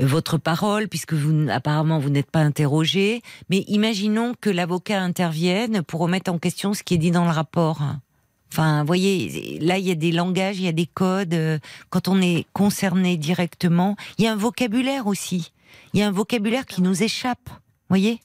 votre 0.00 0.36
parole, 0.38 0.88
puisque 0.88 1.14
vous 1.14 1.48
apparemment 1.50 1.98
vous 1.98 2.10
n'êtes 2.10 2.30
pas 2.30 2.40
interrogé. 2.40 3.22
Mais 3.50 3.64
imaginons 3.66 4.34
que 4.40 4.50
l'avocat 4.50 5.00
intervienne 5.00 5.37
pour 5.86 6.00
remettre 6.00 6.30
en 6.32 6.38
question 6.38 6.74
ce 6.74 6.82
qui 6.82 6.94
est 6.94 6.98
dit 6.98 7.10
dans 7.10 7.24
le 7.24 7.30
rapport. 7.30 7.80
Enfin, 8.52 8.80
vous 8.80 8.86
voyez, 8.86 9.58
là, 9.60 9.76
il 9.78 9.86
y 9.86 9.90
a 9.90 9.94
des 9.94 10.10
langages, 10.12 10.58
il 10.58 10.64
y 10.64 10.68
a 10.68 10.72
des 10.72 10.86
codes. 10.86 11.34
euh, 11.34 11.58
Quand 11.90 12.08
on 12.08 12.20
est 12.22 12.46
concerné 12.54 13.16
directement, 13.18 13.94
il 14.16 14.24
y 14.24 14.26
a 14.28 14.32
un 14.32 14.36
vocabulaire 14.36 15.06
aussi. 15.06 15.52
Il 15.92 16.00
y 16.00 16.02
a 16.02 16.08
un 16.08 16.12
vocabulaire 16.12 16.64
qui 16.64 16.80
nous 16.80 17.02
échappe. 17.02 17.50
Voyez 17.90 18.20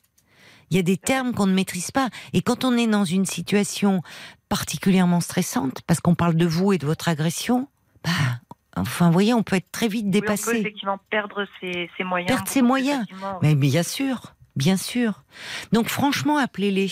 Il 0.72 0.78
y 0.78 0.80
a 0.80 0.84
des 0.84 0.96
termes 0.98 1.34
qu'on 1.34 1.46
ne 1.48 1.54
maîtrise 1.54 1.92
pas. 1.92 2.10
Et 2.32 2.42
quand 2.42 2.64
on 2.64 2.78
est 2.78 2.88
dans 2.88 3.04
une 3.04 3.26
situation 3.26 4.02
particulièrement 4.48 5.20
stressante, 5.20 5.82
parce 5.88 6.00
qu'on 6.00 6.16
parle 6.16 6.36
de 6.36 6.46
vous 6.46 6.72
et 6.72 6.78
de 6.78 6.86
votre 6.86 7.10
agression, 7.10 7.68
bah, 8.06 8.12
enfin, 8.78 9.08
vous 9.08 9.14
voyez, 9.14 9.34
on 9.34 9.44
peut 9.44 9.58
être 9.58 9.72
très 9.74 9.90
vite 9.90 10.10
dépassé. 10.10 10.44
Oui, 10.52 10.52
on 10.52 10.62
peut 10.62 10.68
effectivement 10.68 11.00
perdre 11.10 11.46
ses, 11.60 11.90
ses 11.98 12.04
moyens. 12.06 12.30
Perdre 12.30 12.48
ses 12.48 12.62
moyens. 12.62 13.06
Mais 13.42 13.56
bien 13.56 13.84
sûr, 13.84 14.36
bien 14.56 14.78
sûr. 14.78 15.24
Donc 15.72 15.88
franchement, 15.88 16.38
appelez-les. 16.38 16.92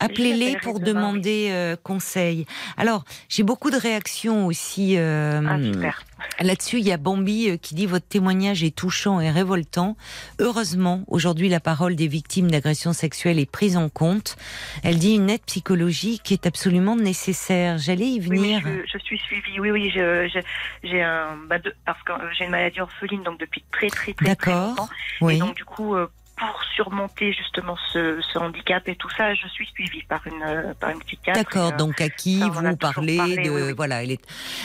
Appelez-les 0.00 0.56
pour 0.62 0.80
demander 0.80 1.48
euh, 1.50 1.76
conseil. 1.76 2.46
Alors, 2.76 3.04
j'ai 3.28 3.42
beaucoup 3.44 3.70
de 3.70 3.76
réactions 3.76 4.46
aussi 4.46 4.96
euh, 4.96 5.40
Ah, 5.44 5.92
là-dessus. 6.44 6.78
Il 6.78 6.86
y 6.86 6.92
a 6.92 6.96
Bambi 6.96 7.50
euh, 7.50 7.56
qui 7.56 7.74
dit 7.76 7.86
votre 7.86 8.06
témoignage 8.06 8.62
est 8.64 8.74
touchant 8.74 9.20
et 9.20 9.30
révoltant. 9.30 9.96
Heureusement, 10.40 11.04
aujourd'hui, 11.08 11.48
la 11.48 11.60
parole 11.60 11.94
des 11.96 12.06
victimes 12.08 12.50
d'agressions 12.50 12.92
sexuelles 12.92 13.38
est 13.38 13.50
prise 13.50 13.76
en 13.76 13.88
compte. 13.88 14.36
Elle 14.82 14.98
dit 14.98 15.14
une 15.14 15.30
aide 15.30 15.42
psychologique 15.46 16.30
est 16.32 16.46
absolument 16.46 16.96
nécessaire. 16.96 17.78
J'allais 17.78 18.06
y 18.08 18.20
Oui, 18.20 18.36
venir. 18.38 18.60
je, 18.64 18.98
je 18.98 18.98
suis 19.04 19.18
suivie. 19.18 19.58
Oui, 19.60 19.70
oui, 19.70 19.90
j'ai 19.92 21.02
un, 21.02 21.36
bah, 21.48 21.58
de- 21.58 21.74
parce 21.84 22.02
que 22.04 22.12
j'ai 22.36 22.44
une 22.44 22.50
maladie 22.52 22.80
orpheline, 22.80 23.22
donc 23.24 23.38
depuis 23.40 23.64
très, 23.72 23.88
très, 23.88 24.12
très, 24.12 24.34
très 24.34 24.52
D'accord. 24.52 24.68
longtemps. 24.70 24.88
Oui. 25.20 25.36
Et 25.36 25.38
donc, 25.38 25.56
du 25.56 25.64
coup, 25.64 25.94
euh, 25.96 26.06
pour 26.38 26.62
surmonter 26.74 27.32
justement 27.32 27.76
ce, 27.92 28.20
ce 28.32 28.38
handicap 28.38 28.88
et 28.88 28.96
tout 28.96 29.10
ça, 29.16 29.34
je 29.34 29.48
suis 29.48 29.66
suivie 29.66 30.02
par 30.08 30.26
une, 30.26 30.42
euh, 30.46 30.74
par 30.78 30.90
une 30.90 31.00
psychiatre. 31.00 31.38
D'accord, 31.38 31.72
donc 31.72 32.00
à 32.00 32.08
qui 32.08 32.38
ça, 32.38 32.48
vous 32.48 32.76
parlez 32.76 33.16
parlé, 33.16 33.36
de 33.44 33.50
oui, 33.50 33.62
oui. 33.66 33.72
voilà, 33.76 34.02
elle 34.02 34.12
est 34.12 34.20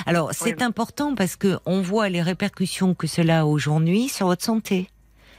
Alors, 0.06 0.30
c'est 0.34 0.62
important 0.62 1.16
parce 1.16 1.36
que 1.36 1.58
on 1.66 1.82
voit 1.82 2.10
les 2.10 2.22
répercussions 2.22 2.94
que 2.94 3.08
cela 3.08 3.42
a 3.42 3.46
aujourd'hui 3.46 4.10
sur 4.10 4.28
votre 4.28 4.44
santé. 4.44 4.88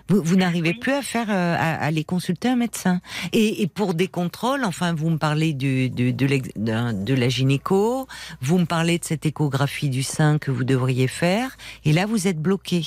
Vous, 0.09 0.23
vous 0.23 0.37
n'arrivez 0.37 0.75
plus 0.75 0.93
à 0.93 1.01
faire 1.01 1.31
euh, 1.31 1.57
à, 1.59 1.77
à 1.77 1.85
aller 1.87 2.05
consulter 2.05 2.49
un 2.51 2.57
médecin. 2.57 3.01
Et, 3.33 3.63
et 3.63 3.67
pour 3.67 3.95
des 3.95 4.07
contrôles, 4.09 4.65
enfin, 4.65 4.93
vous 4.95 5.09
me 5.09 5.17
parlez 5.17 5.55
du, 5.55 5.89
de, 5.89 6.11
d'un- 6.57 6.93
de 6.93 7.15
la 7.15 7.31
gynéco, 7.31 8.07
vous 8.43 8.59
me 8.59 8.67
parlez 8.67 8.99
de 8.99 9.05
cette 9.05 9.25
échographie 9.25 9.89
du 9.89 10.03
sein 10.03 10.39
que 10.39 10.51
vous 10.51 10.65
devriez 10.65 11.09
faire, 11.09 11.57
et 11.87 11.93
là 11.95 12.05
vous 12.05 12.29
êtes 12.29 12.39
bloqué. 12.39 12.83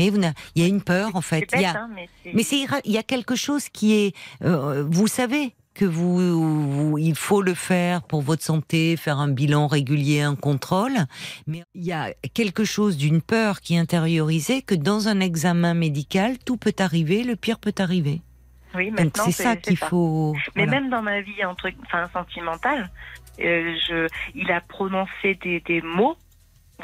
Et 0.00 0.10
vous 0.10 0.20
il 0.54 0.62
y 0.62 0.64
a 0.64 0.68
une 0.68 0.82
peur 0.82 1.14
en 1.14 1.20
fait. 1.20 1.46
c'est 1.50 1.56
Il 1.58 1.62
y 1.62 1.64
bête, 1.66 1.76
a, 1.76 1.80
hein, 1.80 1.90
mais 2.34 2.42
c'est- 2.42 2.66
il 2.84 2.92
y 2.92 2.98
a 2.98 3.02
quelque 3.02 3.34
chose 3.36 3.68
qui 3.68 3.92
est, 3.94 4.14
euh, 4.44 4.84
vous 4.88 5.06
savez 5.06 5.54
que 5.74 5.84
vous, 5.84 6.90
vous- 6.90 6.98
il 6.98 7.14
faut 7.14 7.42
le 7.42 7.54
faire 7.54 8.02
pour 8.02 8.22
votre 8.22 8.42
santé, 8.42 8.96
faire 8.96 9.18
un 9.18 9.28
bilan 9.28 9.66
régulier, 9.68 10.20
un 10.20 10.34
contrôle, 10.34 10.92
mais 11.46 11.62
il 11.74 11.84
y 11.84 11.92
a 11.92 12.12
quelque 12.34 12.64
chose 12.64 12.96
d'une 12.96 13.22
peur 13.22 13.60
qui 13.60 13.74
est 13.76 13.78
intériorisée 13.78 14.62
que 14.62 14.74
dans 14.74 15.08
un 15.08 15.20
examen 15.20 15.74
médical, 15.74 16.38
tout 16.44 16.56
peut 16.56 16.74
arriver, 16.80 17.22
le 17.22 17.36
pire 17.36 17.58
peut 17.58 17.74
arriver. 17.78 18.20
oui, 18.74 18.88
Donc 18.90 18.98
maintenant, 19.00 19.24
c'est 19.26 19.42
ça 19.42 19.56
qu'il 19.56 19.76
faut. 19.76 20.34
Mais 20.56 20.64
voilà. 20.66 20.80
même 20.80 20.90
dans 20.90 21.02
ma 21.02 21.20
vie 21.22 21.44
entre, 21.44 21.70
enfin, 21.86 22.08
sentimentale, 22.12 22.90
euh, 23.40 23.74
je, 23.88 24.06
il 24.34 24.50
a 24.50 24.60
prononcé 24.60 25.38
des, 25.42 25.60
des 25.60 25.80
mots. 25.82 26.16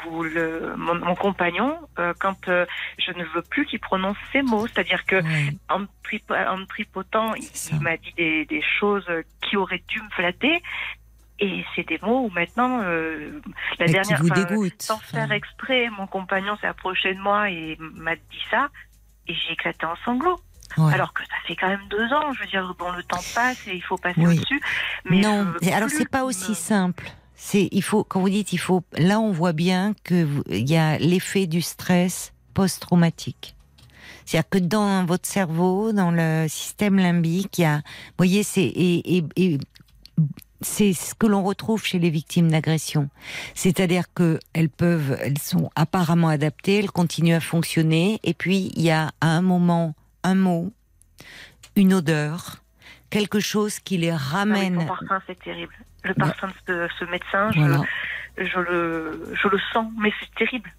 Le, 0.05 0.75
mon, 0.77 0.95
mon 0.95 1.15
compagnon, 1.15 1.77
euh, 1.99 2.13
quand 2.19 2.47
euh, 2.47 2.65
je 2.99 3.11
ne 3.11 3.23
veux 3.33 3.41
plus 3.41 3.65
qu'il 3.65 3.79
prononce 3.79 4.17
ces 4.31 4.41
mots, 4.41 4.67
c'est-à-dire 4.67 5.05
que 5.05 5.21
en, 5.69 5.79
me 5.79 5.87
trip- 6.03 6.31
en 6.31 6.57
me 6.57 6.65
tripotant, 6.65 7.33
il, 7.35 7.79
m'a 7.81 7.97
dit 7.97 8.13
des, 8.17 8.45
des 8.45 8.61
choses 8.79 9.07
qui 9.41 9.57
auraient 9.57 9.83
dû 9.87 10.01
me 10.01 10.09
flatter. 10.11 10.61
Et 11.39 11.63
c'est 11.75 11.87
des 11.87 11.99
mots 12.01 12.25
où 12.25 12.29
maintenant, 12.31 12.81
euh, 12.81 13.39
la 13.79 13.85
Mais 13.85 13.91
dernière, 13.91 14.21
dégoûte. 14.23 14.81
sans 14.81 14.97
faire 14.99 15.31
exprès, 15.31 15.87
mon 15.89 16.07
compagnon 16.07 16.57
s'est 16.57 16.65
approché 16.67 17.13
de 17.13 17.19
moi 17.19 17.49
et 17.51 17.77
m'a 17.79 18.15
dit 18.15 18.41
ça, 18.49 18.69
et 19.27 19.35
j'ai 19.35 19.53
éclaté 19.53 19.85
en 19.85 19.95
sanglots. 20.03 20.39
ouais. 20.77 20.93
Alors 20.93 21.13
que 21.13 21.21
ça 21.23 21.35
fait 21.45 21.55
quand 21.55 21.67
même 21.67 21.87
deux 21.89 22.11
ans, 22.11 22.33
je 22.33 22.39
veux 22.41 22.47
dire, 22.47 22.73
bon, 22.79 22.91
le 22.91 23.03
temps 23.03 23.21
passe 23.35 23.67
et 23.67 23.75
il 23.75 23.83
faut 23.83 23.97
passer 23.97 24.19
Oui. 24.25 24.37
au-dessus. 24.39 24.59
Mais 25.05 25.21
non, 25.21 25.53
et 25.61 25.71
alors 25.73 25.89
c'est 25.89 26.09
pas 26.09 26.21
me- 26.21 26.25
aussi 26.25 26.55
simple. 26.55 27.05
C'est 27.39 27.69
il 27.71 27.83
faut 27.83 28.03
quand 28.03 28.19
vous 28.19 28.29
dites 28.29 28.51
il 28.51 28.57
faut 28.57 28.83
là 28.97 29.19
on 29.19 29.31
voit 29.31 29.53
bien 29.53 29.93
que 30.03 30.27
il 30.49 30.67
y 30.69 30.75
a 30.75 30.97
l'effet 30.97 31.45
du 31.47 31.61
stress 31.61 32.33
post-traumatique. 32.55 33.55
C'est-à-dire 34.25 34.49
que 34.49 34.57
dans 34.57 35.05
votre 35.05 35.27
cerveau, 35.29 35.93
dans 35.93 36.11
le 36.11 36.47
système 36.49 36.97
limbique, 36.97 37.59
il 37.59 37.61
y 37.61 37.65
a, 37.65 37.77
vous 37.77 37.83
voyez, 38.17 38.43
c'est 38.43 38.63
et, 38.63 39.17
et- 39.17 39.23
et 39.35 39.57
c'est 40.61 40.91
ce 40.93 41.13
que 41.13 41.27
l'on 41.27 41.43
retrouve 41.43 41.85
chez 41.85 41.99
les 41.99 42.09
victimes 42.09 42.49
d'agression. 42.49 43.09
C'est-à-dire 43.53 44.11
que 44.13 44.39
elles 44.53 44.69
peuvent, 44.69 45.17
elles 45.21 45.37
sont 45.37 45.69
apparemment 45.75 46.29
adaptées, 46.29 46.79
elles 46.79 46.91
continuent 46.91 47.35
à 47.35 47.39
fonctionner, 47.39 48.19
et 48.23 48.33
puis 48.33 48.71
il 48.75 48.81
y 48.81 48.89
a 48.91 49.11
à 49.21 49.27
un 49.27 49.41
moment 49.41 49.93
un 50.23 50.35
mot, 50.35 50.71
une 51.75 51.93
odeur, 51.93 52.63
quelque 53.09 53.39
chose 53.39 53.79
qui 53.79 53.97
les 53.97 54.09
Ah 54.11 54.15
oui, 54.17 54.23
ramène. 54.31 54.79
son 54.81 54.85
parfum, 54.87 55.21
c'est 55.27 55.39
terrible. 55.39 55.73
Le 56.03 56.13
Bah. 56.15 56.27
parfum 56.27 56.47
de 56.67 56.87
ce, 56.89 56.93
ce 56.99 57.05
médecin, 57.05 57.51
je, 57.51 57.59
Voilà, 57.59 57.81
je, 58.37 58.59
le, 58.59 59.33
je 59.41 59.47
le 59.47 59.59
sens, 59.73 59.91
mais 59.99 60.11
c'est 60.19 60.33
terrible. 60.35 60.71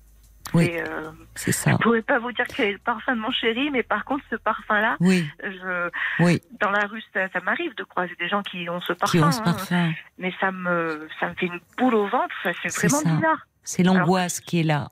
Oui. 0.55 0.70
Euh, 0.79 1.11
c'est 1.35 1.53
je 1.53 1.57
ça. 1.57 1.76
pourrais 1.79 2.01
pas 2.01 2.18
vous 2.18 2.33
dire 2.33 2.47
quel 2.47 2.68
est 2.68 2.72
le 2.72 2.79
parfum 2.79 3.14
de 3.14 3.20
mon 3.20 3.31
chéri, 3.31 3.70
mais 3.70 3.83
par 3.83 4.07
contre, 4.07 4.24
ce 4.31 4.37
parfum-là, 4.37 4.97
Oui, 5.01 5.29
je, 5.43 5.91
oui, 6.20 6.41
dans 6.59 6.70
la 6.70 6.87
rue, 6.87 7.03
ça, 7.12 7.29
ça 7.31 7.41
m'arrive 7.41 7.74
de 7.76 7.85
croiser 7.85 8.14
des 8.18 8.29
gens 8.29 8.41
qui 8.43 8.66
ont 8.70 8.81
ce 8.81 8.95
qui 8.95 8.99
parfum, 8.99 9.26
ont 9.29 9.31
ce 9.33 9.41
hein, 9.41 9.45
parfum. 9.45 9.93
mais 10.16 10.33
ça 10.41 10.51
me, 10.51 11.07
ça 11.20 11.29
me 11.29 11.35
fait 11.35 11.47
une 11.47 11.61
boule 11.76 11.95
au 11.95 12.07
ventre. 12.09 12.35
Ça, 12.43 12.53
c'est 12.62 12.70
C'est 12.70 12.89
vraiment 12.89 13.03
ça. 13.11 13.14
bizarre. 13.16 13.47
C'est 13.62 13.83
l'angoisse 13.83 14.41
qui 14.41 14.61
est 14.61 14.62
là. 14.62 14.89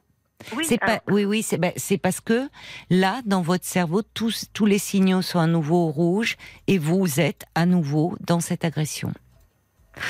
Oui, 0.54 0.64
C'est 0.64 0.78
pas, 0.78 1.00
oui, 1.08 1.24
oui, 1.24 1.42
c'est 1.42 1.58
ben, 1.58 1.72
c'est 1.76 1.98
parce 1.98 2.20
que 2.20 2.48
là, 2.90 3.20
dans 3.24 3.42
votre 3.42 3.64
cerveau, 3.64 4.02
tous, 4.02 4.46
tous 4.52 4.66
les 4.66 4.78
signaux 4.78 5.22
sont 5.22 5.38
à 5.40 5.46
nouveau 5.46 5.88
au 5.88 5.90
rouge 5.90 6.36
et 6.66 6.78
vous 6.78 7.20
êtes 7.20 7.44
à 7.54 7.66
nouveau 7.66 8.16
dans 8.20 8.40
cette 8.40 8.64
agression. 8.64 9.12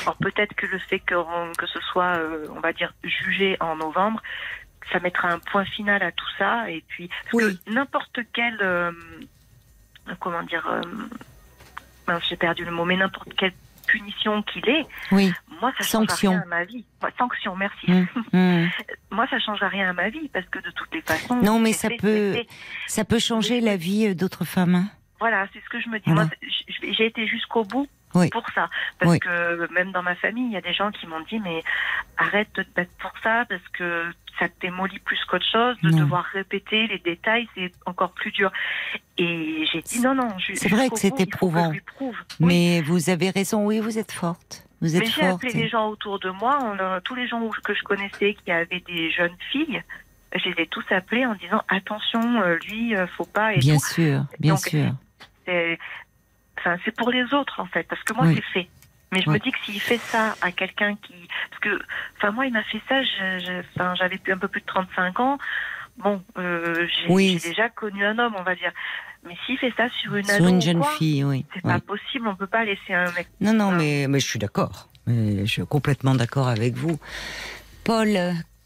alors 0.02 0.16
peut-être 0.16 0.54
que 0.54 0.66
le 0.66 0.78
fait 0.78 0.98
que, 0.98 1.14
que 1.56 1.66
ce 1.66 1.80
soit, 1.80 2.16
euh, 2.18 2.46
on 2.54 2.60
va 2.60 2.72
dire, 2.72 2.92
jugé 3.04 3.56
en 3.60 3.76
novembre, 3.76 4.20
ça 4.92 4.98
mettra 5.00 5.28
un 5.28 5.38
point 5.38 5.64
final 5.64 6.02
à 6.02 6.12
tout 6.12 6.28
ça. 6.38 6.70
Et 6.70 6.82
puis, 6.88 7.08
parce 7.30 7.44
Oui. 7.44 7.58
que 7.64 7.70
n'importe 7.72 8.18
quel, 8.32 8.58
euh, 8.62 8.90
comment 10.20 10.42
dire, 10.42 10.66
euh, 10.68 12.18
j'ai 12.28 12.36
perdu 12.36 12.64
le 12.64 12.72
mot, 12.72 12.84
mais 12.84 12.96
n'importe 12.96 13.32
quelle 13.36 13.54
punition 13.86 14.42
qu'il 14.42 14.68
est, 14.68 14.86
Oui. 15.12 15.32
Moi, 15.60 15.72
ça 15.78 15.84
change 15.84 16.06
Sanction. 16.08 16.30
rien 16.32 16.42
à 16.42 16.46
ma 16.46 16.64
vie. 16.64 16.84
Sanction, 17.18 17.56
merci. 17.56 17.86
Hum, 17.90 18.06
hum. 18.32 18.68
Moi, 19.10 19.26
ça 19.30 19.38
change 19.38 19.60
rien 19.62 19.90
à 19.90 19.92
ma 19.92 20.08
vie 20.10 20.28
parce 20.32 20.46
que 20.46 20.58
de 20.58 20.70
toutes 20.70 20.94
les 20.94 21.02
façons. 21.02 21.36
Non, 21.36 21.58
mais 21.58 21.72
ça 21.72 21.88
fait, 21.88 21.96
peut-. 21.96 22.36
Ça 22.86 23.04
changer 23.18 23.60
la 23.60 23.76
vie 23.76 24.06
euh, 24.08 24.14
d'autres 24.14 24.44
femmes. 24.44 24.74
hein. 24.74 24.88
Voilà, 25.18 25.46
c'est 25.52 25.60
ce 25.64 25.68
que 25.70 25.80
je 25.80 25.88
me 25.88 25.98
dis. 25.98 26.04
Voilà. 26.06 26.24
Moi, 26.24 26.30
j- 26.42 26.94
j'ai 26.94 27.06
été 27.06 27.26
jusqu'au 27.26 27.64
bout 27.64 27.88
Oui. 28.14 28.28
pour 28.30 28.44
ça. 28.54 28.68
Parce 28.98 29.12
Oui. 29.12 29.18
que 29.18 29.72
même 29.72 29.90
dans 29.92 30.02
ma 30.02 30.14
famille, 30.14 30.46
il 30.46 30.52
y 30.52 30.56
a 30.56 30.60
des 30.60 30.74
gens 30.74 30.90
qui 30.90 31.06
m'ont 31.06 31.20
dit 31.20 31.40
mais 31.40 31.62
arrête 32.18 32.48
de 32.54 32.62
te 32.62 32.68
battre 32.76 32.90
pour 33.00 33.12
ça 33.22 33.46
parce 33.48 33.66
que 33.72 34.04
ça 34.38 34.50
te 34.50 34.60
démolit 34.60 34.98
plus 34.98 35.18
qu'autre 35.24 35.46
chose. 35.50 35.76
De 35.82 35.88
Non. 35.88 36.00
devoir 36.00 36.24
répéter 36.24 36.86
les 36.88 36.98
détails, 36.98 37.48
c'est 37.54 37.72
encore 37.86 38.12
plus 38.12 38.30
dur. 38.30 38.52
Et 39.16 39.64
j'ai 39.72 39.80
dit 39.80 40.00
non, 40.00 40.14
non. 40.14 40.28
C'est 40.54 40.68
vrai 40.68 40.90
que 40.90 40.98
c'est 40.98 41.18
éprouvant. 41.20 41.68
je 41.68 41.72
lui 41.74 41.80
prouve. 41.80 42.16
Oui. 42.40 42.46
Mais 42.46 42.82
vous 42.82 43.08
avez 43.08 43.30
raison, 43.30 43.64
oui, 43.64 43.80
vous 43.80 43.96
êtes 43.98 44.12
forte. 44.12 44.65
Vous 44.80 44.94
êtes 44.94 45.02
Mais 45.02 45.08
j'ai 45.08 45.26
appelé 45.26 45.52
les 45.52 45.68
gens 45.68 45.88
autour 45.88 46.18
de 46.18 46.30
moi, 46.30 46.58
on 46.62 46.78
a- 46.78 47.00
tous 47.00 47.14
les 47.14 47.26
gens 47.26 47.40
que 47.64 47.74
je 47.74 47.82
connaissais 47.82 48.34
qui 48.34 48.50
avaient 48.50 48.80
des 48.86 49.10
jeunes 49.10 49.36
filles, 49.50 49.82
je 50.34 50.48
les 50.50 50.62
ai 50.62 50.66
tous 50.66 50.84
appelés 50.90 51.24
en 51.24 51.34
disant 51.34 51.62
attention, 51.68 52.40
euh, 52.42 52.56
lui, 52.68 52.94
euh, 52.94 53.06
faut 53.06 53.24
pas. 53.24 53.54
Et 53.54 53.58
Bien 53.58 53.76
tout. 53.78 53.86
sûr, 53.86 54.24
bien 54.38 54.54
Donc, 54.54 54.60
sûr. 54.66 54.92
c'est 55.46 55.78
enfin, 56.58 56.76
c'est 56.84 56.94
pour 56.94 57.10
les 57.10 57.32
autres 57.34 57.60
en 57.60 57.66
fait 57.66 57.84
parce 57.84 58.02
que 58.02 58.12
moi 58.14 58.26
Oui. 58.26 58.34
c'est 58.36 58.60
fait 58.62 58.68
mais 59.12 59.20
je 59.22 59.30
me 59.30 59.38
dis 59.38 59.52
que 59.52 59.58
s'il 59.64 59.80
fait 59.80 59.98
ça 59.98 60.34
à 60.40 60.50
quelqu'un 60.50 60.96
qui 60.96 61.14
parce 61.50 61.60
que 61.60 61.78
enfin 62.16 62.32
moi 62.32 62.46
il 62.46 62.52
m'a 62.52 62.64
fait 62.64 62.80
ça 62.88 63.94
j'avais 63.94 64.18
un 64.28 64.38
peu 64.38 64.48
plus 64.48 64.62
de 64.62 64.66
35 64.66 65.20
ans 65.20 65.38
bon 65.98 66.22
euh, 66.38 66.86
j'ai 66.88 67.06
Oui. 67.12 67.38
j'ai 67.40 67.50
déjà 67.50 67.68
connu 67.68 68.04
un 68.04 68.18
homme 68.18 68.34
on 68.36 68.42
va 68.42 68.54
dire 68.56 68.72
mais 69.26 69.34
s'il 69.44 69.58
fait 69.58 69.72
ça 69.76 69.88
sur 70.00 70.14
une 70.14 70.24
Sur 70.24 70.34
ado 70.36 70.48
une 70.48 70.62
jeune 70.62 70.80
quoi, 70.80 70.90
fille, 70.98 71.24
oui. 71.24 71.44
c'est 71.54 71.64
oui. 71.64 71.72
pas 71.72 71.80
possible 71.80 72.28
on 72.28 72.36
peut 72.36 72.46
pas 72.46 72.64
laisser 72.64 72.94
un 72.94 73.10
mec 73.12 73.28
Non, 73.40 73.52
non, 73.52 73.70
mais, 73.72 74.06
mais 74.08 74.20
je 74.20 74.26
suis 74.26 74.38
d'accord. 74.38 74.88
Je 75.06 75.44
suis 75.44 75.66
complètement 75.66 76.14
d'accord 76.14 76.48
avec 76.48 76.74
vous. 76.74 76.98
Paul, 77.84 78.18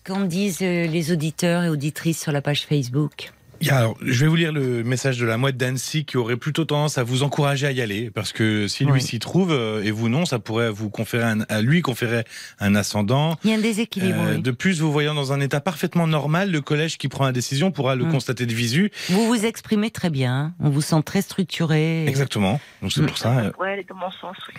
qu'en 0.04 0.20
disent 0.20 0.61
les 0.61 1.12
auditeurs 1.12 1.64
et 1.64 1.68
auditrices 1.68 2.20
sur 2.22 2.32
la 2.32 2.41
page 2.41 2.64
Facebook? 2.66 3.32
Alors, 3.68 3.96
je 4.00 4.24
vais 4.24 4.26
vous 4.28 4.37
lire 4.37 4.53
le 4.53 4.82
message 4.82 5.18
de 5.18 5.26
la 5.26 5.37
mouette 5.37 5.58
d'Annecy 5.58 6.04
qui 6.07 6.16
aurait 6.16 6.38
plutôt 6.38 6.64
tendance 6.64 6.96
à 6.96 7.03
vous 7.03 7.22
encourager 7.22 7.66
à 7.66 7.72
y 7.72 7.82
aller, 7.82 8.11
parce 8.11 8.32
que 8.32 8.66
si 8.68 8.84
lui 8.84 8.92
Oui. 8.92 9.03
s'y 9.03 9.18
trouve 9.18 9.53
euh, 9.53 9.82
et 9.82 9.91
vous 9.91 10.08
non, 10.08 10.24
ça 10.24 10.38
pourrait 10.38 10.70
vous 10.70 10.88
conférer 10.88 11.24
un, 11.24 11.41
à 11.50 11.61
lui 11.61 11.82
conférer 11.82 12.24
un 12.58 12.74
ascendant. 12.74 13.37
Il 13.45 13.50
y 13.50 13.53
a 13.53 13.57
un 13.57 13.61
déséquilibre. 13.61 14.18
Euh, 14.22 14.34
oui. 14.37 14.42
De 14.42 14.50
plus, 14.50 14.80
vous 14.80 14.91
voyant 14.91 15.14
dans 15.14 15.32
un 15.34 15.41
état 15.41 15.61
parfaitement 15.61 16.07
normal, 16.07 16.50
le 16.50 16.61
collège 16.62 16.96
qui 16.96 17.08
prend 17.08 17.24
la 17.26 17.32
décision 17.32 17.70
pourra 17.70 17.96
le 17.96 18.04
Mm. 18.07 18.12
constater 18.12 18.46
de 18.46 18.54
visu. 18.54 18.91
Vous 19.11 19.26
vous 19.26 19.45
exprimez 19.45 19.91
très 19.91 20.08
bien. 20.08 20.54
On 20.61 20.70
vous 20.70 20.80
sent 20.80 21.03
très 21.04 21.20
structuré. 21.20 22.07
Exactement. 22.07 22.61
Donc 22.80 22.92
c'est 22.92 23.04
pour 23.04 23.18
ça. 23.18 23.38
euh, 23.41 23.53
ouais 23.61 23.72
elle 23.74 23.80
est 23.80 23.88
dans 23.88 23.95
mon 23.96 24.11
sens 24.11 24.37
oui. 24.49 24.54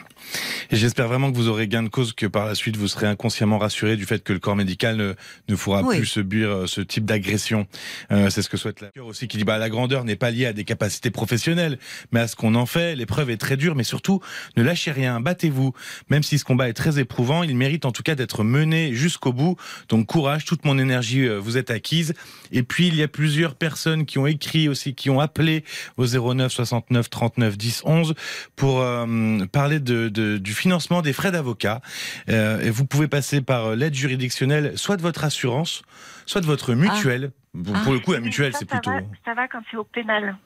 Et 0.70 0.76
j'espère 0.76 1.08
vraiment 1.08 1.32
que 1.32 1.36
vous 1.38 1.48
aurez 1.48 1.68
gain 1.68 1.82
de 1.84 1.90
cause, 1.90 2.14
que 2.14 2.28
par 2.28 2.46
la 2.46 2.54
suite 2.56 2.78
vous 2.78 2.88
serez 2.88 3.08
inconsciemment 3.08 3.58
rassuré 3.58 3.98
du 3.98 4.06
fait 4.06 4.24
que 4.24 4.32
le 4.32 4.40
corps 4.40 4.56
médical 4.56 4.96
ne, 4.96 5.14
ne 5.50 5.56
pourra 5.56 5.82
Oui. 5.82 5.98
plus 5.98 6.06
subir 6.06 6.64
ce 6.68 6.82
type 6.82 7.06
d'agression. 7.06 7.66
Euh, 8.12 8.30
c'est 8.30 8.42
ce 8.44 8.50
que 8.50 8.58
souhaite 8.58 8.82
la. 8.82 8.91
Aussi 9.00 9.28
qui 9.28 9.38
dit 9.38 9.44
bah 9.46 9.58
la 9.58 9.70
grandeur 9.70 10.04
n'est 10.04 10.18
pas 10.18 10.32
liée 10.32 10.46
à 10.46 10.54
des 10.54 10.66
capacités 10.66 11.12
professionnelles, 11.12 11.80
mais 12.12 12.20
à 12.20 12.28
ce 12.28 12.36
qu'on 12.36 12.56
en 12.56 12.66
fait. 12.66 12.96
L'épreuve 12.96 13.30
est 13.30 13.38
très 13.38 13.56
dure, 13.56 13.76
mais 13.76 13.84
surtout 13.84 14.20
ne 14.58 14.64
lâchez 14.64 14.92
rien, 14.92 15.22
battez-vous. 15.22 15.74
Même 16.10 16.24
si 16.24 16.38
ce 16.38 16.44
combat 16.44 16.68
est 16.68 16.74
très 16.74 17.00
éprouvant, 17.00 17.44
il 17.44 17.56
mérite 17.56 17.86
en 17.86 17.92
tout 17.92 18.04
cas 18.04 18.16
d'être 18.16 18.44
mené 18.44 18.94
jusqu'au 18.94 19.32
bout. 19.32 19.56
Donc 19.88 20.08
courage, 20.08 20.44
toute 20.46 20.66
mon 20.66 20.78
énergie 20.78 21.26
euh, 21.26 21.38
vous 21.40 21.58
est 21.58 21.72
acquise. 21.72 22.14
Et 22.52 22.64
puis 22.64 22.88
il 22.88 22.96
y 22.96 23.04
a 23.04 23.08
plusieurs 23.08 23.56
personnes 23.56 24.06
qui 24.06 24.18
ont 24.18 24.28
écrit 24.28 24.68
aussi, 24.68 24.94
qui 24.94 25.10
ont 25.10 25.22
appelé 25.22 25.64
au 25.98 26.06
09 26.06 26.52
69 26.52 27.10
39 27.10 27.58
10 27.58 27.84
11 27.86 28.14
pour 28.56 28.82
euh, 28.82 29.46
parler 29.52 29.80
de, 29.80 30.10
de, 30.10 30.38
du 30.38 30.54
financement 30.54 31.02
des 31.02 31.14
frais 31.14 31.32
d'avocat. 31.32 31.82
Euh, 32.30 32.60
et 32.60 32.70
vous 32.70 32.86
pouvez 32.86 33.08
passer 33.08 33.42
par 33.42 33.76
l'aide 33.76 33.96
juridictionnelle, 33.96 34.74
soit 34.76 34.98
de 34.98 35.02
votre 35.02 35.24
assurance, 35.24 35.84
soit 36.26 36.42
de 36.42 36.46
votre 36.46 36.74
mutuelle. 36.74 37.32
Pour- 37.54 37.82
Pour 37.84 37.94
le 37.94 38.00
coup, 38.00 38.12
la 38.14 38.20
Oui, 38.20 38.26
mutuelle, 38.26 38.54
c'est 38.58 38.66
plutôt. 38.66 38.92
va, 38.92 39.00
ça 39.26 39.34
va 39.34 39.48
quand 39.48 39.62
c'est 39.70 39.78
au 39.78 39.84
pénal. 39.84 40.38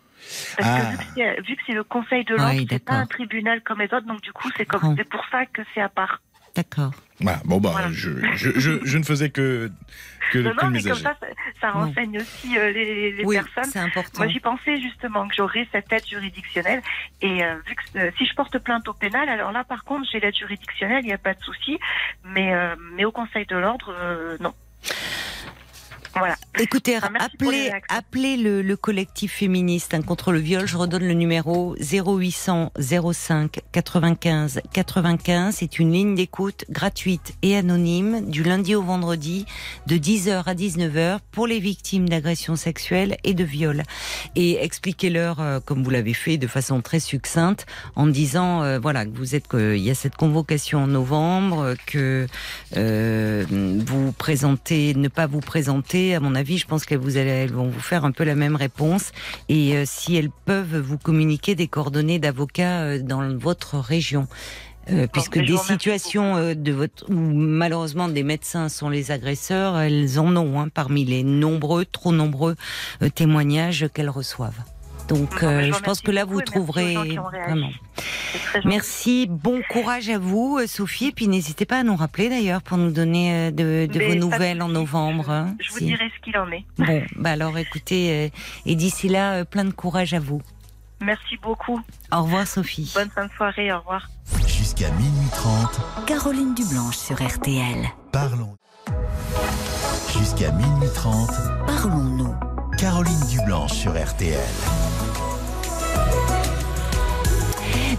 Parce 0.57 0.69
Ah. 0.69 0.91
que 1.15 1.41
vu 1.41 1.55
que 1.55 1.61
c'est- 1.61 1.65
c'est 1.67 1.73
le 1.73 1.83
Conseil 1.83 2.23
de 2.25 2.33
Oui, 2.33 2.39
l'ordre, 2.39 2.55
c'est 2.59 2.65
d'accord. 2.65 2.85
pas 2.85 2.93
un 2.95 3.05
tribunal 3.05 3.61
comme 3.61 3.79
les 3.79 3.85
autres, 3.93 4.07
donc 4.07 4.21
du 4.21 4.31
coup 4.31 4.49
c'est 4.57 4.65
Oh. 4.73 4.77
comme 4.79 4.95
c'est 4.97 5.03
pour 5.09 5.23
ça 5.29 5.45
que 5.45 5.61
c'est 5.73 5.81
à 5.81 5.89
part. 5.89 6.21
D'accord. 6.55 6.93
Voilà, 7.19 7.39
bon 7.45 7.59
bah, 7.59 7.69
Voilà. 7.73 7.91
je, 7.91 8.09
je, 8.35 8.51
je, 8.57 8.79
je 8.83 8.97
ne 8.97 9.03
faisais 9.03 9.29
que 9.29 9.69
que, 10.31 10.39
Non, 10.39 10.51
que 10.55 10.61
non, 10.61 10.67
le 10.67 10.73
mais 10.73 10.81
comme 10.81 10.95
ça, 10.95 11.15
ça, 11.61 11.71
renseigne 11.71 12.17
aussi 12.17 12.57
euh, 12.57 12.71
les, 12.71 13.11
les 13.11 13.23
oui, 13.25 13.35
personnes. 13.35 13.71
c'est 13.71 13.77
important. 13.79 14.17
Moi, 14.23 14.27
j'y 14.29 14.39
pensais 14.39 14.81
justement 14.81 15.27
que 15.27 15.35
j'aurais 15.35 15.67
cette 15.71 15.91
aide 15.93 16.05
juridictionnelle. 16.07 16.81
Et 17.21 17.43
euh, 17.43 17.55
vu 17.67 17.75
que 17.75 17.99
euh, 17.99 18.11
si 18.17 18.25
je 18.25 18.33
porte 18.33 18.57
plainte 18.57 18.87
au 18.87 18.93
pénal, 18.93 19.29
alors 19.29 19.51
là, 19.51 19.63
par 19.63 19.83
contre, 19.83 20.07
j'ai 20.11 20.19
l'aide 20.19 20.35
juridictionnelle, 20.35 21.03
il 21.03 21.07
n'y 21.07 21.13
a 21.13 21.19
pas 21.19 21.35
de 21.35 21.41
souci. 21.43 21.77
Mais, 22.23 22.53
euh, 22.55 22.75
mais 22.93 23.05
au 23.05 23.11
Conseil 23.11 23.45
de 23.45 23.55
l'ordre, 23.55 23.93
euh, 23.95 24.35
non. 24.39 24.55
Voilà. 26.17 26.35
Écoutez, 26.57 26.95
Ah, 27.01 27.09
appelez, 27.19 27.71
appelez 27.89 28.37
le, 28.37 28.61
le 28.61 28.77
collectif 28.77 29.33
féministe 29.33 29.93
hein, 29.93 30.01
contre 30.01 30.31
le 30.31 30.39
viol. 30.39 30.65
Je 30.65 30.77
redonne 30.77 31.05
le 31.05 31.13
numéro 31.13 31.75
0800 31.79 32.71
05 32.79 33.59
95 33.73 34.61
95. 34.71 35.55
C'est 35.59 35.77
une 35.79 35.91
ligne 35.91 36.15
d'écoute 36.15 36.63
gratuite 36.69 37.33
et 37.41 37.57
anonyme 37.57 38.29
du 38.29 38.43
lundi 38.43 38.75
au 38.75 38.81
vendredi 38.81 39.45
de 39.87 39.97
10h 39.97 40.43
à 40.45 40.53
19h 40.55 41.19
pour 41.31 41.47
les 41.47 41.59
victimes 41.59 42.07
d'agressions 42.07 42.55
sexuelles 42.55 43.17
et 43.25 43.33
de 43.33 43.43
viols. 43.43 43.83
Et 44.37 44.63
expliquez-leur, 44.63 45.41
euh, 45.41 45.59
comme 45.59 45.83
vous 45.83 45.89
l'avez 45.89 46.13
fait 46.13 46.37
de 46.37 46.47
façon 46.47 46.81
très 46.81 47.01
succincte, 47.01 47.65
en 47.97 48.07
disant 48.07 48.63
euh, 48.63 48.79
voilà 48.79 49.05
que 49.05 49.11
vous 49.15 49.35
êtes 49.35 49.49
qu'il 49.49 49.77
y 49.77 49.89
a 49.89 49.95
cette 49.95 50.15
convocation 50.15 50.83
en 50.83 50.87
novembre, 50.87 51.75
que 51.85 52.27
euh, 52.77 53.45
vous 53.49 54.13
présentez, 54.13 54.93
ne 54.93 55.09
pas 55.09 55.27
vous 55.27 55.41
présenter. 55.41 56.04
À 56.13 56.19
mon 56.19 56.35
avis, 56.35 56.57
je 56.57 56.67
pense 56.67 56.85
qu'elles 56.85 56.99
vous 56.99 57.17
allez, 57.17 57.29
elles 57.29 57.53
vont 57.53 57.69
vous 57.69 57.79
faire 57.79 58.05
un 58.05 58.11
peu 58.11 58.23
la 58.23 58.35
même 58.35 58.55
réponse. 58.55 59.11
Et 59.49 59.75
euh, 59.75 59.83
si 59.85 60.15
elles 60.15 60.29
peuvent 60.45 60.77
vous 60.77 60.97
communiquer 60.97 61.55
des 61.55 61.67
coordonnées 61.67 62.19
d'avocats 62.19 62.81
euh, 62.81 62.99
dans 63.01 63.35
votre 63.37 63.79
région. 63.79 64.27
Euh, 64.91 65.07
puisque 65.11 65.39
je 65.39 65.45
des 65.45 65.57
situations 65.57 66.35
euh, 66.35 66.53
de 66.53 66.71
votre 66.71 67.09
où 67.09 67.15
malheureusement 67.15 68.07
des 68.07 68.21
médecins 68.21 68.69
sont 68.69 68.89
les 68.89 69.09
agresseurs, 69.09 69.77
elles 69.79 70.19
en 70.19 70.35
ont 70.37 70.59
hein, 70.59 70.67
parmi 70.71 71.05
les 71.05 71.23
nombreux, 71.23 71.85
trop 71.85 72.11
nombreux 72.11 72.55
euh, 73.01 73.09
témoignages 73.09 73.87
qu'elles 73.93 74.11
reçoivent. 74.11 74.61
Donc, 75.07 75.41
Non, 75.43 75.47
euh, 75.49 75.71
je 75.71 75.79
pense 75.81 76.01
que 76.01 76.11
là, 76.11 76.25
vous 76.25 76.41
trouverez 76.41 76.95
vraiment. 76.95 77.69
Merci, 78.63 79.27
bon 79.29 79.61
courage 79.69 80.09
à 80.09 80.17
vous, 80.17 80.57
euh, 80.59 80.67
Sophie. 80.67 81.07
Et 81.07 81.11
puis 81.11 81.27
n'hésitez 81.27 81.65
pas 81.65 81.79
à 81.79 81.83
nous 81.83 81.95
rappeler 81.95 82.29
d'ailleurs 82.29 82.61
pour 82.61 82.77
nous 82.77 82.91
donner 82.91 83.49
euh, 83.49 83.51
de, 83.51 83.87
vos 84.07 84.15
nouvelles 84.15 84.61
en 84.61 84.67
novembre. 84.69 85.29
hein, 85.29 85.55
Je 85.59 85.71
vous 85.71 85.77
si- 85.79 85.85
dirai 85.85 86.11
ce 86.17 86.23
qu'il 86.23 86.37
en 86.37 86.49
est. 86.51 86.65
Bon, 86.79 87.03
bah 87.17 87.31
alors 87.31 87.57
écoutez, 87.57 88.31
et 88.65 88.75
d'ici 88.75 89.07
là, 89.09 89.45
plein 89.45 89.65
de 89.65 89.71
courage 89.71 90.13
à 90.13 90.19
vous. 90.19 90.41
Merci 91.01 91.37
beaucoup. 91.41 91.79
Au 92.11 92.23
revoir, 92.23 92.47
Sophie. 92.47 92.91
Bonne 92.95 93.09
fin 93.09 93.25
de 93.27 93.31
soirée. 93.33 93.71
Au 93.73 93.79
revoir. 93.79 94.09
Jusqu'à 94.47 94.89
minuit 94.91 95.29
30, 95.33 95.81
Caroline 96.07 96.55
Dublanche 96.55 96.95
sur 96.97 97.15
RTL. 97.21 97.85
parlons. 98.11 98.55
Jusqu'à 100.17 100.51
minuit 100.51 100.89
30, 100.95 101.29
Parlons-nous. 101.67 102.33
Caroline 102.77 103.19
Dublanche 103.29 103.71
sur 103.71 103.91
RTL. 103.91 104.37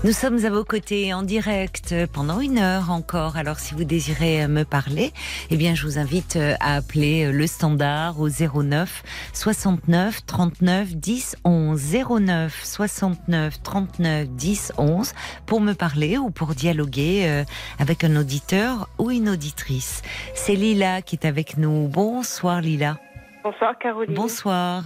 Nous 0.05 0.13
sommes 0.13 0.45
à 0.45 0.51
vos 0.51 0.65
côtés 0.65 1.15
en 1.15 1.23
direct 1.23 1.95
pendant 2.13 2.41
une 2.41 2.59
heure 2.59 2.91
encore. 2.91 3.37
Alors 3.37 3.59
si 3.59 3.75
vous 3.75 3.85
désirez 3.85 4.47
me 4.49 4.65
parler, 4.65 5.13
eh 5.51 5.57
bien 5.57 5.75
je 5.75 5.87
vous 5.87 5.99
invite 5.99 6.37
euh, 6.37 6.55
à 6.61 6.77
appeler 6.77 7.25
euh, 7.25 7.33
le 7.33 7.47
standard 7.47 8.21
au 8.21 8.29
09 8.29 9.03
69 9.33 10.27
39 10.27 10.95
10 10.95 11.37
11 11.45 11.97
09 12.21 12.61
69 12.63 13.63
39 13.63 14.29
10 14.29 14.73
11 14.77 15.13
pour 15.47 15.61
me 15.61 15.73
parler 15.73 16.19
ou 16.19 16.31
pour 16.31 16.55
dialoguer 16.55 17.25
euh, 17.27 17.45
avec 17.79 18.05
un 18.05 18.15
auditeur 18.17 18.89
ou 18.99 19.11
une 19.11 19.31
auditrice. 19.31 20.03
C'est 20.35 20.55
Lila 20.55 21.01
qui 21.01 21.17
est 21.17 21.27
avec 21.27 21.57
nous. 21.57 21.89
Bonsoir 21.89 22.61
Lila. 22.61 22.99
Bonsoir 23.47 23.79
Caroline. 23.79 24.15
Bonsoir. 24.17 24.83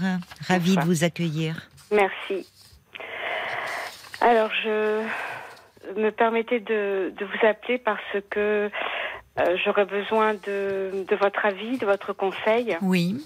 Ravie 0.47 0.75
Bonsoir. 0.75 0.85
de 0.85 0.91
vous 0.91 1.03
accueillir. 1.05 1.67
Merci. 1.91 2.47
Alors, 4.21 4.51
je 4.63 5.03
me 5.97 6.11
permettais 6.11 6.61
de, 6.61 7.11
de 7.17 7.25
vous 7.25 7.47
appeler 7.47 7.79
parce 7.79 8.19
que 8.29 8.71
euh, 9.39 9.57
j'aurais 9.65 9.87
besoin 9.87 10.35
de, 10.35 11.07
de 11.09 11.17
votre 11.17 11.47
avis, 11.47 11.79
de 11.79 11.87
votre 11.87 12.13
conseil. 12.13 12.77
Oui. 12.83 13.25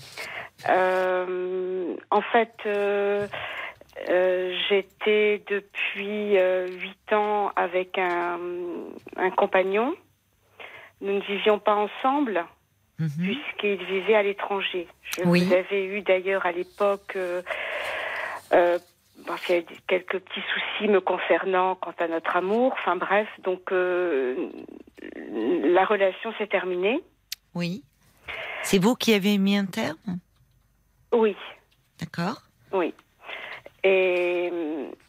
Euh, 0.68 1.96
en 2.12 2.20
fait, 2.20 2.54
euh, 2.66 3.26
j'étais 4.68 5.42
depuis 5.50 6.36
huit 6.78 7.12
ans 7.12 7.50
avec 7.56 7.98
un, 7.98 8.38
un 9.16 9.30
compagnon. 9.30 9.96
Nous 11.00 11.14
ne 11.14 11.22
vivions 11.22 11.58
pas 11.58 11.74
ensemble 11.74 12.44
Mhm. 12.98 13.08
puisqu'il 13.24 13.84
vivait 13.84 14.14
à 14.14 14.22
l'étranger. 14.22 14.86
Je 15.16 15.22
Oui. 15.24 15.44
vous 15.44 15.52
avais 15.52 15.84
eu 15.86 16.02
d'ailleurs 16.02 16.46
à 16.46 16.52
l'époque, 16.52 17.14
euh, 17.16 17.42
euh, 18.52 18.78
parce 19.26 19.44
qu'il 19.44 19.56
y 19.56 19.58
a 19.58 19.60
eu 19.62 19.66
quelques 19.88 20.18
petits 20.20 20.40
soucis 20.52 20.88
me 20.88 21.00
concernant 21.00 21.74
quant 21.74 21.94
à 21.98 22.06
notre 22.08 22.36
amour. 22.36 22.72
Enfin 22.78 22.94
bref, 22.96 23.26
donc 23.42 23.72
euh, 23.72 24.48
la 25.16 25.84
relation 25.84 26.32
s'est 26.38 26.46
terminée. 26.46 27.00
Oui. 27.54 27.82
C'est 28.62 28.78
vous 28.78 28.94
qui 28.94 29.12
avez 29.12 29.38
mis 29.38 29.56
un 29.56 29.66
terme? 29.66 29.96
Oui, 31.12 31.36
D'accord. 32.00 32.42
oui. 32.72 32.94
Et, 33.84 34.50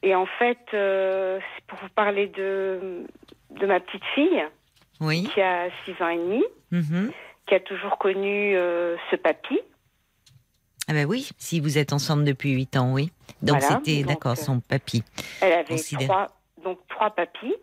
et 0.04 0.16
en 0.16 0.26
fait, 0.26 0.60
euh, 0.74 1.40
c'est 1.56 1.66
pour 1.66 1.80
vous 1.80 1.90
parler 1.90 2.28
de, 2.28 3.06
de 3.52 3.66
ma 3.66 3.80
petite 3.80 4.04
fille 4.14 4.44
Oui. 5.00 5.30
qui 5.34 5.42
a 5.42 5.70
six 5.86 5.94
ans 6.02 6.10
et 6.10 6.18
demi, 6.18 6.44
Mhm. 6.72 7.12
Qui 7.48 7.56
a 7.56 7.60
toujours 7.60 7.98
connu 7.98 8.56
euh, 8.56 8.96
ce 9.12 9.16
papy. 9.16 9.60
Ah 10.88 10.94
ben 10.94 11.06
oui, 11.08 11.30
si 11.38 11.60
vous 11.60 11.78
êtes 11.78 11.94
ensemble 11.94 12.24
depuis 12.26 12.52
8 12.52 12.78
ans, 12.78 12.94
oui. 12.94 13.12
Donc 13.42 13.60
Voilà, 13.60 13.76
c'était, 13.84 14.04
d'accord, 14.04 14.34
euh, 14.34 14.36
son 14.36 14.60
papy. 14.60 15.04
Elle 15.42 15.54
avait 15.54 15.64
Considère- 15.66 16.08
trois, 16.08 16.28
donc 16.64 16.80
trois 16.90 17.10
papis. 17.12 17.56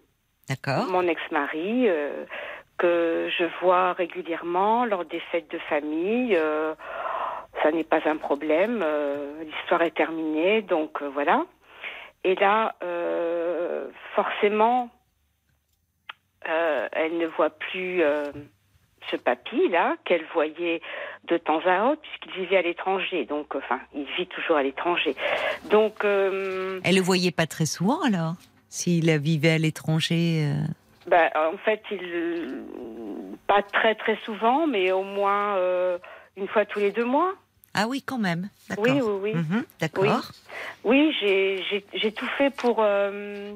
D'accord. 0.49 0.87
mon 0.87 1.07
ex-mari, 1.07 1.89
euh, 1.89 2.25
que 2.79 3.29
je 3.39 3.45
vois 3.61 3.93
régulièrement 3.93 4.85
lors 4.85 5.05
des 5.05 5.21
fêtes 5.31 5.51
de 5.53 5.59
famille. 5.69 6.35
euh, 6.37 6.75
ça 7.63 7.71
n'est 7.71 7.85
pas 7.85 8.01
un 8.07 8.17
problème. 8.17 8.85
L'histoire 9.45 9.83
est 9.83 9.95
terminée, 9.95 10.63
donc 10.63 11.01
voilà. 11.03 11.45
Et 12.25 12.35
là, 12.35 12.75
forcément, 14.17 14.89
elle 16.45 17.19
ne 17.19 17.27
voit 17.27 17.51
plus 17.51 18.03
ce 19.11 19.17
papy 19.17 19.69
là 19.69 19.97
qu'elle 20.05 20.25
voyait 20.33 20.81
de 21.29 21.37
temps 21.37 21.61
à 21.67 21.91
autre 21.91 22.01
puisqu'il 22.03 22.43
vivait 22.43 22.57
à 22.57 22.63
l'étranger. 22.63 23.25
Donc, 23.25 23.55
enfin, 23.55 23.81
il 23.95 24.07
vit 24.17 24.27
toujours 24.27 24.57
à 24.57 24.63
l'étranger. 24.63 25.15
Donc, 25.71 26.05
euh, 26.05 26.81
Elle 26.85 26.97
le 26.97 27.03
voyait 27.03 27.31
pas 27.31 27.47
très 27.47 27.67
souvent 27.67 28.01
alors 28.03 28.35
S'il 28.69 29.11
vivait 29.19 29.53
à 29.53 29.59
l'étranger 29.59 30.45
euh, 30.47 30.67
Bah, 31.07 31.31
en 31.35 31.57
fait, 31.59 31.83
il 31.91 32.63
pas 33.47 33.63
très 33.63 33.95
très 33.95 34.17
souvent, 34.25 34.67
mais 34.67 34.93
au 34.93 35.03
moins 35.03 35.57
euh, 35.57 35.99
une 36.37 36.49
fois 36.49 36.65
tous 36.65 36.79
les 36.79 36.91
deux 36.91 37.05
mois. 37.05 37.35
Ah 37.75 37.87
oui, 37.89 38.03
quand 38.03 38.19
même. 38.19 38.49
Oui, 38.79 39.01
oui, 39.01 39.13
oui. 39.23 39.35
Mhm, 39.35 39.65
D'accord. 39.81 40.31
Oui, 40.85 41.15
j'ai 41.21 42.13
tout 42.13 42.29
fait 42.39 42.51
pour 42.51 42.77
euh, 42.81 43.55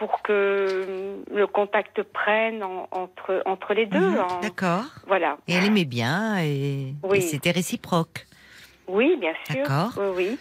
pour 0.00 0.22
que 0.22 1.22
le 1.30 1.46
contact 1.46 2.02
prenne 2.02 2.62
en- 2.64 2.88
entre 2.90 3.42
entre 3.44 3.74
les 3.74 3.84
deux. 3.84 3.98
Mhm, 4.12 4.18
en- 4.18 4.40
D'accord. 4.40 4.84
Voilà. 5.06 5.36
Et 5.46 5.52
elle 5.52 5.66
aimait 5.66 5.84
bien 5.84 6.38
et, 6.38 6.94
Oui. 7.02 7.18
et 7.18 7.20
c'était 7.20 7.50
réciproque. 7.50 8.26
Oui, 8.88 9.16
bien 9.20 9.34
sûr. 9.44 9.56
D'accord. 9.62 9.92
Oui, 9.98 10.08
oui. 10.16 10.38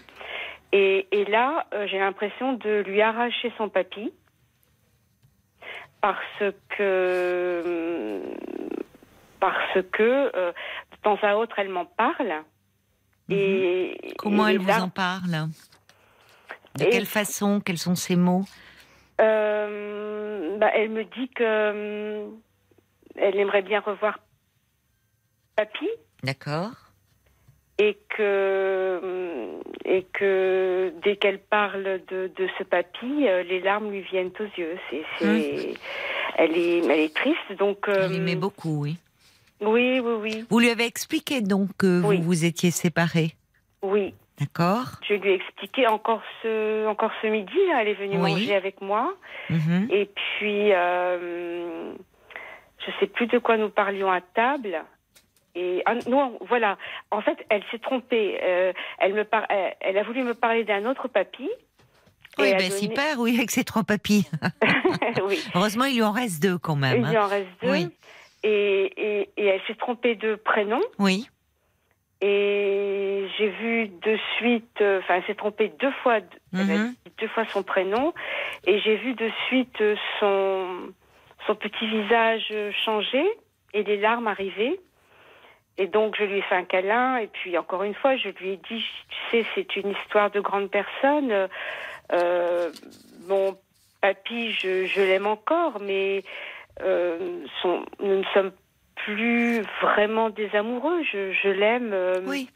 Et, 0.72 1.07
et 1.11 1.26
là, 1.26 1.65
euh, 1.73 1.86
j'ai 1.88 1.99
l'impression 1.99 2.53
de 2.53 2.84
lui 2.88 3.02
arracher 3.02 3.52
son 3.57 3.68
papy 3.68 4.14
parce 5.99 6.44
que 6.77 8.22
parce 9.41 9.73
que 9.91 10.31
euh, 10.36 10.52
de 10.91 10.98
temps 11.03 11.19
à 11.22 11.36
autre, 11.36 11.56
elle 11.60 11.69
m'en 11.69 11.86
parle. 11.86 12.34
Et 13.30 13.98
Comment 14.18 14.48
et 14.48 14.52
elle 14.52 14.60
vous 14.60 14.72
en 14.72 14.90
parle? 14.90 15.49
De 16.77 16.86
quelle 16.86 17.06
façon? 17.06 17.60
Quels 17.60 17.77
sont 17.77 17.95
ses 17.95 18.15
mots? 18.15 18.45
Euh, 19.20 20.58
bah, 20.58 20.72
elle 20.74 20.90
me 20.90 21.04
dit 21.04 21.30
que 21.30 22.26
hum, 22.26 22.40
elle 23.16 23.38
aimerait 23.38 23.62
bien 23.62 23.80
revoir 23.82 24.20
papy 25.56 25.88
D'accord. 26.24 26.72
et 27.78 27.98
que 28.16 29.00
hum, 29.04 29.62
et 29.86 30.04
que 30.14 30.94
dès 31.04 31.16
qu'elle 31.18 31.40
parle 31.40 32.02
de, 32.08 32.32
de 32.36 32.48
ce 32.58 32.64
papy, 32.64 33.28
euh, 33.28 33.44
les 33.44 33.60
larmes 33.62 33.90
lui 33.91 34.02
viennent 34.02 34.32
aux 34.40 34.60
yeux. 34.60 34.78
C'est, 34.90 35.04
c'est- 35.20 35.74
elle 36.38 36.56
est 36.58 36.78
elle 36.86 37.00
est 37.00 37.14
triste 37.16 37.52
donc. 37.58 37.86
Elle 37.88 38.12
euh, 38.14 38.16
aimait 38.16 38.36
beaucoup, 38.36 38.82
oui. 38.84 38.98
Oui 39.62 40.00
oui 40.00 40.14
oui 40.22 40.46
Vous 40.50 40.60
lui 40.60 40.70
avez 40.70 40.86
expliqué 40.86 41.41
donc 41.41 41.70
que 41.78 42.02
Oui. 42.02 42.18
vous 42.18 42.24
vous 42.24 42.46
étiez 42.46 42.72
séparés, 42.72 43.34
oui. 43.82 44.14
D'accord 44.40 44.86
Je 45.07 45.14
lui 45.16 45.32
ai 45.32 45.34
expliqué 45.36 45.88
encore 45.88 46.22
ce 46.41 46.88
encore 46.88 47.11
ce 47.22 47.28
midi. 47.28 47.52
là, 47.70 47.82
elle 47.82 47.90
est 47.90 47.94
venue 47.94 48.18
Oui. 48.18 48.32
manger 48.32 48.56
avec 48.56 48.82
moi. 48.82 49.14
Mhm. 49.49 49.88
Et 49.91 50.06
puis, 50.06 50.72
euh, 50.74 51.94
je 52.86 52.91
sais 52.99 53.07
plus 53.07 53.28
de 53.28 53.38
quoi 53.38 53.57
nous 53.57 53.70
parlions 53.70 54.11
à 54.11 54.22
table. 54.22 54.84
Et 55.56 55.82
ah, 55.86 55.95
non, 56.07 56.38
voilà. 56.48 56.78
En 57.11 57.22
fait, 57.22 57.38
elle 57.49 57.64
s'est 57.72 57.80
trompée. 57.80 58.40
Euh, 58.44 58.72
elle 58.99 59.14
me 59.14 59.24
par- 59.24 59.45
elle, 59.49 59.76
elle 59.82 59.98
a 59.98 60.03
voulu 60.03 60.24
me 60.24 60.34
parler 60.34 60.64
d'un 60.64 60.86
autre 60.86 61.07
papy. 61.07 61.49
Oui, 62.38 62.52
ben 62.52 62.57
donné- 62.57 62.70
super, 62.72 63.20
oui, 63.20 63.36
avec 63.36 63.52
ses 63.52 63.64
trois 63.66 63.84
papis. 63.84 64.30
oui. 65.28 65.40
Heureusement, 65.56 65.86
il 65.86 65.95
lui 65.95 66.03
en 66.03 66.11
reste 66.11 66.41
deux 66.41 66.57
quand 66.57 66.76
même. 66.76 66.99
Il 67.02 67.06
hein. 67.07 67.11
y 67.14 67.18
en 67.18 67.28
reste 67.28 67.48
deux. 67.61 67.72
Oui. 67.72 67.88
Et, 68.44 68.49
et, 68.95 69.30
et 69.36 69.45
elle 69.48 69.61
s'est 69.68 69.76
trompée 69.76 70.16
de 70.16 70.36
prénom. 70.36 70.80
Oui, 70.99 71.28
Et 72.22 73.28
j'ai 73.38 73.48
vu 73.50 73.88
de 73.88 74.18
suite, 74.38 74.82
euh, 74.82 75.00
enfin, 75.00 75.16
elle 75.16 75.24
s'est 75.26 75.36
trompée 75.36 75.72
deux 75.80 75.91
fois, 76.04 76.20
Mhm. 76.52 76.94
dit 77.06 77.12
deux 77.20 77.28
fois 77.30 77.46
son 77.54 77.64
prénom, 77.64 78.14
et 78.68 78.80
j'ai 78.80 78.96
vu 78.98 79.14
de 79.14 79.30
suite 79.48 79.80
euh, 79.82 79.96
son, 80.20 80.94
son 81.48 81.56
petit 81.56 81.88
visage 81.88 82.48
euh, 82.52 82.72
changer 82.86 83.26
et 83.74 83.84
les 83.84 83.98
larmes 83.98 84.28
arriver. 84.28 84.80
Et 85.78 85.88
donc, 85.88 86.18
je 86.18 86.26
lui 86.26 86.40
ai 86.40 86.41
fait 86.41 86.56
un 86.56 86.66
câlin, 86.66 87.18
et 87.18 87.28
puis 87.28 87.58
encore 87.58 87.84
une 87.84 87.94
fois, 87.96 88.18
je 88.18 88.28
lui 88.30 88.50
ai 88.50 88.58
dit, 88.58 88.84
tu 89.10 89.18
sais, 89.32 89.46
c'est 89.56 89.76
une 89.78 89.91
histoire 89.91 90.30
de 90.30 90.41
grande 90.41 90.70
personne. 90.70 91.32
Euh, 91.32 91.48
euh, 92.12 92.72
mon 93.28 93.58
papy, 94.02 94.52
je, 94.52 94.86
je 94.88 95.00
l'aime 95.00 95.28
encore, 95.28 95.80
mais 95.80 96.24
euh, 96.82 97.46
son- 97.62 97.86
nous 98.02 98.18
ne 98.18 98.24
sommes 98.34 98.52
plus 99.05 99.61
vraiment 99.81 100.30
des 100.30 100.49
amoureux. 100.55 101.01
Je, 101.11 101.31
je 101.34 101.49
l'aime. 101.49 101.91
euh, 101.93 102.21
oui. 102.26 102.49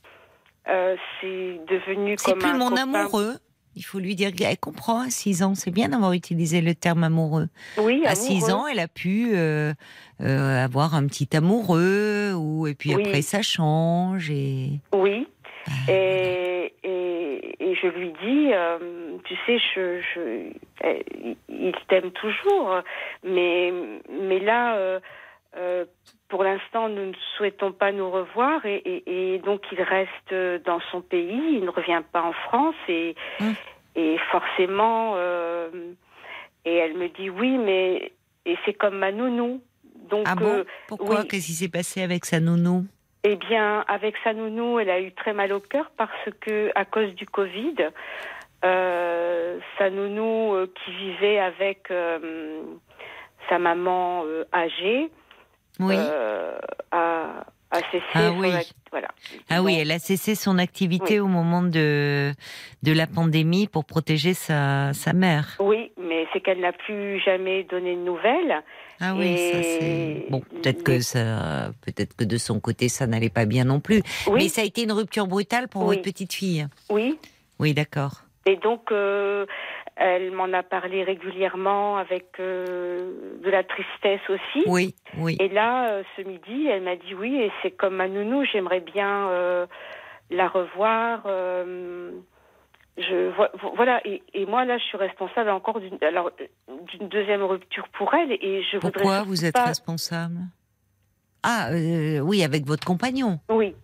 euh, 0.67 0.95
c'est 1.21 1.59
devenu 1.67 2.15
C'est 2.17 2.31
comme 2.31 2.39
plus 2.39 2.49
un 2.49 2.57
mon 2.57 2.69
copain. 2.69 2.81
amoureux. 2.83 3.33
Il 3.75 3.81
faut 3.83 3.97
lui 3.97 4.13
dire 4.15 4.31
qu'elle 4.33 4.57
comprend 4.59 5.01
à 5.01 5.09
6 5.09 5.41
ans. 5.41 5.55
C'est 5.55 5.71
bien 5.71 5.89
d'avoir 5.89 6.13
utilisé 6.13 6.61
le 6.61 6.75
terme 6.75 7.03
amoureux. 7.03 7.47
Oui, 7.79 8.03
À 8.05 8.13
6 8.13 8.43
amoureux. 8.45 8.51
ans, 8.51 8.67
elle 8.67 8.79
a 8.79 8.87
pu 8.87 9.31
euh, 9.33 9.73
euh, 10.21 10.63
avoir 10.63 10.93
un 10.93 11.07
petit 11.07 11.35
amoureux, 11.35 12.33
ou, 12.35 12.67
et 12.67 12.75
puis 12.75 12.93
Oui. 12.95 13.01
après 13.07 13.23
ça 13.23 13.41
change. 13.41 14.29
Et... 14.29 14.79
Oui. 14.93 15.27
Ah, 15.65 15.91
Et, 15.91 16.73
et, 16.83 17.55
et 17.71 17.75
je 17.75 17.87
lui 17.87 18.09
dis, 18.23 18.51
euh, 18.53 18.77
tu 19.23 19.33
sais, 19.47 19.57
je, 19.73 20.01
je, 20.13 20.51
il 21.49 21.73
t'aime 21.87 22.11
toujours, 22.11 22.75
mais, 23.23 23.73
mais 24.21 24.39
là, 24.39 24.99
pour 26.33 26.43
l'instant, 26.43 26.89
nous 26.89 27.05
ne 27.05 27.13
souhaitons 27.37 27.71
pas 27.73 27.91
nous 27.91 28.09
revoir 28.09 28.65
et, 28.65 28.77
et, 28.77 29.35
et 29.35 29.37
donc 29.37 29.61
il 29.71 29.79
reste 29.83 30.33
dans 30.65 30.79
son 30.89 30.99
pays, 30.99 31.57
il 31.59 31.63
ne 31.63 31.69
revient 31.69 32.01
pas 32.11 32.23
en 32.23 32.33
France 32.33 32.73
et, 32.87 33.13
et 33.95 34.17
forcément, 34.31 35.13
euh, 35.15 35.69
et 36.65 36.75
elle 36.75 36.95
me 36.95 37.07
dit 37.09 37.29
oui, 37.29 37.59
mais 37.59 38.13
et 38.47 38.57
c'est 38.65 38.73
comme 38.73 38.97
ma 38.97 39.11
nounou. 39.11 39.61
Donc, 40.09 40.25
Ah 40.25 40.33
euh, 40.41 40.63
bon 40.63 40.69
Pourquoi? 40.87 41.19
oui. 41.19 41.27
Qu'est-ce 41.27 41.45
qui 41.45 41.53
s'est 41.53 41.69
passé 41.69 42.01
avec 42.01 42.25
sa 42.25 42.39
nounou? 42.39 42.85
Eh 43.23 43.35
bien, 43.35 43.85
avec 43.87 44.15
sa 44.23 44.33
nounou, 44.33 44.79
elle 44.79 44.89
a 44.89 44.99
eu 44.99 45.11
très 45.11 45.33
mal 45.33 45.53
au 45.53 45.59
cœur 45.59 45.91
parce 45.97 46.29
que, 46.41 46.71
à 46.73 46.83
cause 46.83 47.13
du 47.13 47.27
Covid, 47.27 47.75
euh, 48.65 49.59
sa 49.77 49.91
nounou 49.91 50.55
euh, 50.55 50.65
qui 50.83 50.91
vivait 50.95 51.37
avec 51.37 51.91
euh, 51.91 52.63
sa 53.49 53.59
maman 53.59 54.23
euh, 54.25 54.45
âgée 54.51 55.11
Oui. 55.79 55.95
euh, 55.97 56.57
a, 56.91 57.43
a 57.71 57.77
cessé 57.91 58.03
Ah 58.13 58.31
oui. 58.31 58.51
act- 58.51 58.73
voilà. 58.91 59.07
Ah 59.49 59.61
oui, 59.63 59.77
elle 59.79 59.91
a 59.91 59.97
cessé 59.99 60.35
son 60.35 60.57
activité 60.59 61.15
Oui. 61.15 61.19
au 61.21 61.27
moment 61.27 61.63
de, 61.63 62.31
de 62.83 62.91
la 62.93 63.07
pandémie 63.07 63.67
pour 63.67 63.85
protéger 63.85 64.33
sa, 64.35 64.93
sa 64.93 65.13
mère. 65.13 65.57
Oui, 65.59 65.91
mais 65.99 66.27
c'est 66.31 66.41
qu'elle 66.41 66.59
n'a 66.59 66.73
plus 66.73 67.19
jamais 67.21 67.63
donné 67.63 67.95
de 67.95 68.01
nouvelles. 68.01 68.61
Ah 69.01 69.15
oui, 69.15 69.35
ça 69.51 69.63
c'est. 69.63 70.25
Bon, 70.29 70.39
peut-être 70.41 70.83
que 70.83 70.99
ça, 70.99 71.71
peut-être 71.85 72.15
que 72.15 72.23
de 72.23 72.37
son 72.37 72.59
côté 72.59 72.87
ça 72.89 73.07
n'allait 73.07 73.29
pas 73.31 73.45
bien 73.45 73.65
non 73.65 73.79
plus. 73.79 74.03
Oui, 74.27 74.43
Mais 74.43 74.47
ça 74.49 74.61
a 74.61 74.63
été 74.65 74.83
une 74.83 74.91
rupture 74.91 75.25
brutale 75.27 75.67
pour 75.67 75.81
Oui. 75.81 75.95
votre 75.95 76.01
petite 76.03 76.33
fille. 76.33 76.67
oui. 76.89 77.17
Oui, 77.59 77.73
d'accord. 77.73 78.23
Et 78.45 78.57
donc, 78.57 78.91
euh, 78.91 79.45
elle 79.95 80.31
m'en 80.31 80.51
a 80.53 80.63
parlé 80.63 81.03
régulièrement 81.03 81.97
avec 81.97 82.25
euh, 82.39 83.37
de 83.43 83.49
la 83.49 83.63
tristesse 83.63 84.21
aussi. 84.29 84.63
Oui, 84.67 84.95
oui. 85.17 85.37
Et 85.39 85.49
là, 85.49 85.89
euh, 85.91 86.03
ce 86.15 86.21
midi, 86.23 86.67
elle 86.67 86.81
m'a 86.83 86.95
dit 86.95 87.13
oui, 87.13 87.35
et 87.35 87.51
c'est 87.61 87.71
comme 87.71 87.95
ma 87.95 88.07
nounou, 88.07 88.43
j'aimerais 88.45 88.79
bien 88.79 89.27
euh, 89.29 89.65
la 90.29 90.47
revoir. 90.47 91.21
je 92.97 93.29
vo- 93.29 93.57
vo- 93.61 93.73
voilà, 93.75 94.01
et, 94.05 94.21
et 94.33 94.45
moi 94.45 94.65
là, 94.65 94.77
je 94.77 94.83
suis 94.83 94.97
responsable 94.97 95.49
encore 95.49 95.79
d'une 95.79 95.97
alors 96.03 96.31
d'une 96.91 97.07
deuxième 97.09 97.43
rupture 97.43 97.87
pour 97.89 98.13
elle, 98.13 98.31
et 98.31 98.63
je 98.71 98.77
Pourquoi 98.77 99.23
vous 99.23 99.45
êtes 99.45 99.57
responsable? 99.57 100.39
Ah, 101.43 101.69
oui, 101.71 102.43
avec 102.43 102.65
votre 102.65 102.85
compagnon. 102.85 103.39
Oui, 103.49 103.75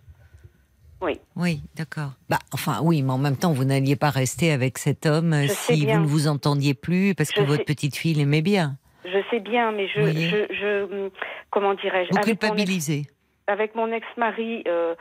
Oui, 1.36 1.60
d'accord. 1.76 2.10
Bah, 2.28 2.38
enfin, 2.52 2.80
oui, 2.82 3.02
mais 3.02 3.12
en 3.12 3.18
même 3.18 3.36
temps, 3.36 3.52
vous 3.52 3.64
n'alliez 3.64 3.96
pas 3.96 4.10
rester 4.10 4.52
avec 4.52 4.76
cet 4.78 5.06
homme 5.06 5.32
euh, 5.32 5.42
Je 5.44 5.52
si 5.52 5.86
vous 5.86 5.98
ne 6.00 6.06
vous 6.06 6.28
entendiez 6.28 6.74
plus 6.74 7.14
parce 7.14 7.30
que 7.30 7.40
Je 7.40 7.46
votre 7.46 7.58
sais. 7.60 7.64
petite 7.64 7.96
fille 7.96 8.14
l'aimait 8.14 8.42
bien. 8.42 8.76
je 9.04 9.18
sais 9.30 9.40
bien, 9.40 9.72
mais 9.72 9.88
je, 9.88 10.00
Oui. 10.00 10.28
je, 10.28 10.54
je 10.54 11.10
comment 11.50 11.74
dirais-je 11.74 12.10
Vous 12.12 12.20
culpabilisez. 12.20 13.06
avec 13.46 13.74
mon 13.74 13.90
ex-mari, 13.92 14.62
euh, 14.68 14.94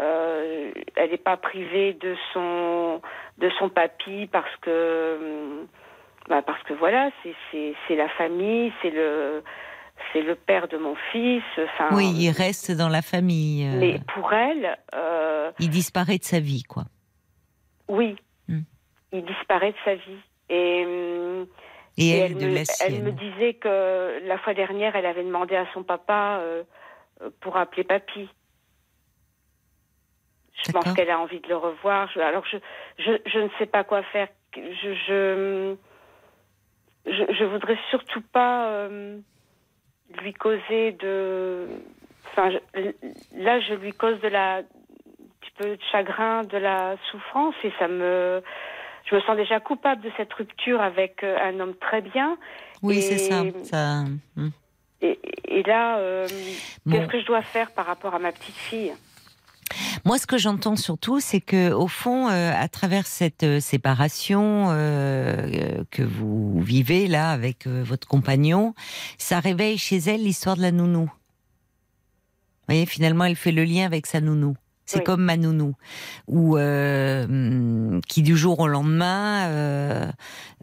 euh, 0.00 0.70
elle 0.96 1.10
n'est 1.10 1.16
pas 1.16 1.36
privée 1.38 1.94
de 1.94 2.14
son 2.32 3.00
de 3.38 3.48
son 3.58 3.68
papy 3.70 4.28
parce 4.30 4.54
que 4.60 5.16
hum, 5.20 5.66
bah 6.28 6.42
parce 6.42 6.62
que 6.64 6.74
voilà, 6.74 7.10
c'est 7.50 7.96
la 7.96 8.08
famille, 8.10 8.70
c'est 8.82 8.90
le 8.90 9.42
c'est 10.12 10.22
le 10.22 10.34
père 10.34 10.68
de 10.68 10.76
mon 10.78 10.94
fils. 11.12 11.42
Enfin, 11.58 11.88
Oui, 11.96 12.10
il 12.16 12.30
reste 12.30 12.70
dans 12.72 12.88
la 12.88 13.02
famille. 13.02 13.66
euh, 13.66 13.78
mais 13.80 14.00
pour 14.14 14.32
elle, 14.32 14.78
euh, 14.94 15.50
Il 15.58 15.70
disparaît 15.70 16.18
de 16.18 16.24
sa 16.24 16.40
vie, 16.40 16.62
quoi. 16.62 16.84
oui, 17.88 18.16
Hmm. 18.48 18.60
il 19.12 19.24
disparaît 19.24 19.72
de 19.72 19.76
sa 19.84 19.94
vie 19.94 20.20
et. 20.48 20.84
hum, 20.86 21.46
Et, 22.00 22.10
Et 22.10 22.18
elle, 22.18 22.34
de 22.38 22.46
me, 22.46 22.54
la 22.54 22.62
elle 22.80 23.02
me 23.02 23.10
disait 23.12 23.54
que 23.54 24.20
la 24.24 24.38
fois 24.38 24.54
dernière, 24.54 24.94
elle 24.94 25.04
avait 25.06 25.24
demandé 25.24 25.56
à 25.56 25.66
son 25.74 25.82
papa 25.82 26.38
euh, 26.40 26.62
pour 27.40 27.56
appeler 27.56 27.82
papy. 27.84 28.28
Je 30.64 30.72
pense 30.72 30.92
qu'elle 30.94 31.10
a 31.10 31.18
envie 31.18 31.40
de 31.40 31.48
le 31.48 31.56
revoir. 31.56 32.08
Je- 32.14 32.20
alors, 32.20 32.44
je, 32.46 32.56
je, 32.98 33.12
je 33.26 33.38
ne 33.40 33.48
sais 33.58 33.66
pas 33.66 33.82
quoi 33.84 34.02
faire. 34.04 34.28
Je, 34.56 34.94
je, 35.06 35.76
je, 37.06 37.32
je 37.32 37.44
voudrais 37.44 37.78
surtout 37.90 38.22
pas 38.32 38.68
euh, 38.70 39.18
lui 40.22 40.32
causer 40.34 40.92
de. 40.92 41.66
Enfin, 42.30 42.50
je- 42.50 42.90
là, 43.36 43.60
je 43.60 43.74
lui 43.74 43.92
cause 43.92 44.20
de 44.20 44.28
la, 44.28 44.58
un 44.58 44.62
petit 45.40 45.50
peu 45.56 45.64
de 45.76 45.82
chagrin, 45.90 46.44
de 46.44 46.56
la 46.58 46.96
souffrance, 47.10 47.54
et 47.64 47.72
ça 47.78 47.88
me. 47.88 48.42
Je 49.06 49.14
me 49.14 49.20
sens 49.22 49.36
déjà 49.36 49.58
coupable 49.60 50.02
de 50.02 50.10
cette 50.18 50.32
rupture 50.34 50.82
avec 50.82 51.24
euh, 51.24 51.36
un 51.42 51.58
homme 51.60 51.74
très 51.76 52.02
bien. 52.02 52.36
Oui, 52.82 52.98
et- 52.98 53.00
c'est 53.00 53.18
ça. 53.18 53.42
ça... 53.62 54.02
hmm. 54.36 54.48
Et, 55.00 55.18
et 55.44 55.62
là, 55.62 55.98
euh, 55.98 56.26
Bon. 56.84 56.92
qu'est-ce 56.98 57.06
que 57.08 57.20
je 57.20 57.24
dois 57.26 57.40
faire 57.42 57.70
par 57.70 57.86
rapport 57.86 58.14
à 58.14 58.18
ma 58.18 58.32
petite 58.32 58.56
fille? 58.56 58.92
Moi, 60.04 60.18
ce 60.18 60.26
que 60.26 60.38
j'entends 60.38 60.76
surtout, 60.76 61.20
c'est 61.20 61.40
que, 61.40 61.72
au 61.72 61.88
fond, 61.88 62.28
euh, 62.28 62.52
à 62.54 62.68
travers 62.68 63.06
cette 63.06 63.42
euh, 63.42 63.60
séparation 63.60 64.70
euh, 64.70 64.72
euh, 64.72 65.84
que 65.90 66.02
vous 66.02 66.60
vivez 66.60 67.06
là 67.08 67.30
avec 67.30 67.66
euh, 67.66 67.82
votre 67.84 68.06
compagnon, 68.06 68.74
ça 69.18 69.40
réveille 69.40 69.78
chez 69.78 69.98
elle 69.98 70.22
l'histoire 70.22 70.56
de 70.56 70.62
la 70.62 70.72
nounou. 70.72 71.04
Vous 71.04 72.74
voyez, 72.74 72.86
finalement, 72.86 73.24
elle 73.24 73.36
fait 73.36 73.52
le 73.52 73.64
lien 73.64 73.86
avec 73.86 74.06
sa 74.06 74.20
nounou. 74.20 74.56
C'est 74.90 75.00
Oui. 75.00 75.04
comme 75.04 75.22
ma 75.22 75.36
nounou, 75.36 75.74
ou 76.28 76.56
euh, 76.56 78.00
qui 78.08 78.22
du 78.22 78.38
jour 78.38 78.58
au 78.60 78.68
lendemain 78.68 79.46
euh, 79.48 80.06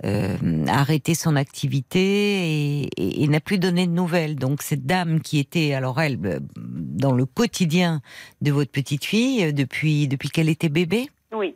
euh, 0.04 0.66
a 0.68 0.80
arrêté 0.80 1.14
son 1.14 1.36
activité 1.36 2.00
et, 2.02 2.82
et- 2.98 3.24
et 3.24 3.28
n'a 3.28 3.40
plus 3.40 3.60
donné 3.60 3.86
de 3.86 3.92
nouvelles. 3.92 4.36
Donc 4.36 4.64
cette 4.64 4.86
dame 4.88 5.22
qui 5.22 5.38
était, 5.38 5.74
alors 5.76 6.02
elle, 6.02 6.18
euh, 6.26 6.40
dans 6.58 7.12
le 7.14 7.28
quotidien 7.28 8.02
de 8.42 8.52
votre 8.52 8.72
petite 8.72 9.06
fille 9.06 9.44
euh, 9.44 9.52
depuis 9.52 10.08
depuis 10.08 10.30
qu'elle 10.30 10.50
était 10.50 10.70
bébé? 10.70 11.08
Oui, 11.32 11.54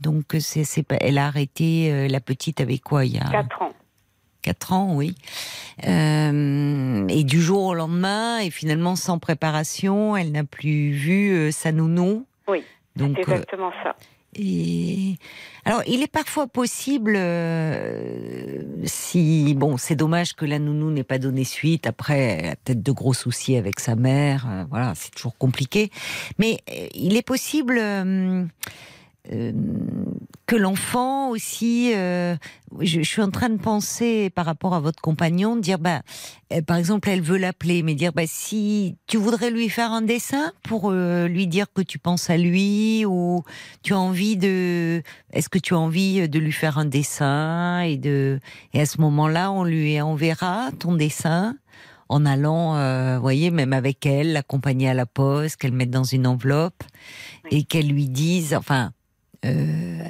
Donc 0.00 0.36
c'est, 0.40 0.64
c'est 0.64 0.82
pas, 0.82 0.96
elle 1.00 1.16
a 1.16 1.26
arrêté 1.26 1.90
euh, 1.90 2.06
la 2.06 2.20
petite 2.20 2.60
avec 2.60 2.82
quoi 2.82 3.06
il 3.06 3.14
y 3.14 3.18
a 3.18 3.30
4 3.30 3.62
ans. 3.62 3.72
Quatre 4.42 4.72
ans, 4.72 4.94
oui. 4.94 5.14
Euh, 5.86 7.06
et 7.08 7.24
du 7.24 7.42
jour 7.42 7.64
au 7.64 7.74
lendemain, 7.74 8.38
et 8.38 8.50
finalement 8.50 8.96
sans 8.96 9.18
préparation, 9.18 10.16
elle 10.16 10.32
n'a 10.32 10.44
plus 10.44 10.90
vu 10.92 11.32
euh, 11.32 11.50
sa 11.50 11.72
nounou. 11.72 12.26
Oui, 12.48 12.64
Donc, 12.96 13.16
C'est 13.16 13.28
euh, 13.28 13.34
exactement 13.34 13.70
ça. 13.82 13.96
et 14.34 15.16
alors, 15.66 15.82
il 15.86 16.02
est 16.02 16.10
parfois 16.10 16.46
possible, 16.46 17.18
si 18.84 19.54
bon, 19.54 19.76
c'est 19.76 19.94
dommage 19.94 20.34
que 20.34 20.46
la 20.46 20.58
nounou 20.58 20.90
n'ait 20.90 21.04
pas 21.04 21.18
donné 21.18 21.44
suite. 21.44 21.86
Après, 21.86 22.18
elle 22.18 22.46
a 22.46 22.56
peut-être 22.56 22.82
de 22.82 22.92
gros 22.92 23.12
soucis 23.12 23.56
avec 23.56 23.78
sa 23.78 23.94
mère. 23.94 24.46
voilà, 24.70 24.94
c'est 24.96 25.10
toujours 25.10 25.36
compliqué. 25.36 25.90
Mais 26.38 26.60
il 26.94 27.14
est 27.16 27.22
possible. 27.26 27.78
Euh, 29.32 29.52
que 30.46 30.56
l'enfant 30.56 31.28
aussi, 31.28 31.92
euh, 31.94 32.34
je, 32.80 33.00
je 33.00 33.08
suis 33.08 33.22
en 33.22 33.30
train 33.30 33.50
de 33.50 33.58
penser 33.58 34.30
par 34.30 34.46
rapport 34.46 34.74
à 34.74 34.80
votre 34.80 35.00
compagnon, 35.00 35.56
de 35.56 35.60
dire, 35.60 35.78
bah, 35.78 36.02
euh, 36.52 36.62
par 36.62 36.76
exemple, 36.76 37.08
elle 37.08 37.20
veut 37.20 37.36
l'appeler, 37.36 37.82
mais 37.82 37.94
dire, 37.94 38.12
bah, 38.12 38.22
si 38.26 38.96
tu 39.06 39.16
voudrais 39.18 39.50
lui 39.50 39.68
faire 39.68 39.92
un 39.92 40.02
dessin 40.02 40.52
pour 40.62 40.90
euh, 40.90 41.28
lui 41.28 41.46
dire 41.46 41.66
que 41.72 41.82
tu 41.82 41.98
penses 41.98 42.30
à 42.30 42.36
lui, 42.36 43.04
ou 43.04 43.42
tu 43.82 43.92
as 43.92 43.98
envie 43.98 44.36
de, 44.36 45.02
est-ce 45.32 45.48
que 45.48 45.58
tu 45.58 45.74
as 45.74 45.78
envie 45.78 46.28
de 46.28 46.38
lui 46.38 46.52
faire 46.52 46.78
un 46.78 46.86
dessin 46.86 47.80
et 47.80 47.96
de, 47.96 48.40
et 48.72 48.80
à 48.80 48.86
ce 48.86 49.00
moment-là, 49.00 49.52
on 49.52 49.64
lui 49.64 50.00
enverra 50.00 50.70
ton 50.78 50.94
dessin 50.94 51.56
en 52.08 52.26
allant, 52.26 52.76
euh, 52.76 53.20
voyez, 53.20 53.52
même 53.52 53.72
avec 53.72 54.04
elle, 54.04 54.32
l'accompagner 54.32 54.88
à 54.88 54.94
la 54.94 55.06
poste, 55.06 55.56
qu'elle 55.56 55.72
mette 55.72 55.90
dans 55.90 56.02
une 56.02 56.26
enveloppe 56.26 56.82
et 57.52 57.62
qu'elle 57.62 57.86
lui 57.86 58.08
dise, 58.08 58.52
enfin, 58.52 58.90
euh, 59.44 60.04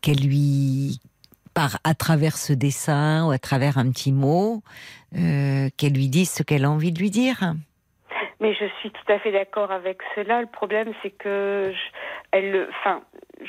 qu'elle 0.00 0.20
lui, 0.20 1.00
par 1.54 1.78
à 1.84 1.94
travers 1.94 2.36
ce 2.36 2.52
dessin 2.52 3.26
ou 3.26 3.30
à 3.30 3.38
travers 3.38 3.78
un 3.78 3.90
petit 3.90 4.12
mot, 4.12 4.62
euh, 5.16 5.68
qu'elle 5.76 5.92
lui 5.92 6.08
dise 6.08 6.30
ce 6.30 6.42
qu'elle 6.42 6.64
a 6.64 6.70
envie 6.70 6.92
de 6.92 6.98
lui 6.98 7.10
dire. 7.10 7.54
Mais 8.40 8.54
je 8.54 8.64
suis 8.80 8.90
tout 8.90 9.12
à 9.12 9.18
fait 9.18 9.30
d'accord 9.30 9.70
avec 9.70 9.98
cela. 10.14 10.40
Le 10.40 10.48
problème, 10.48 10.92
c'est 11.02 11.10
que 11.10 11.72
je, 12.34 12.66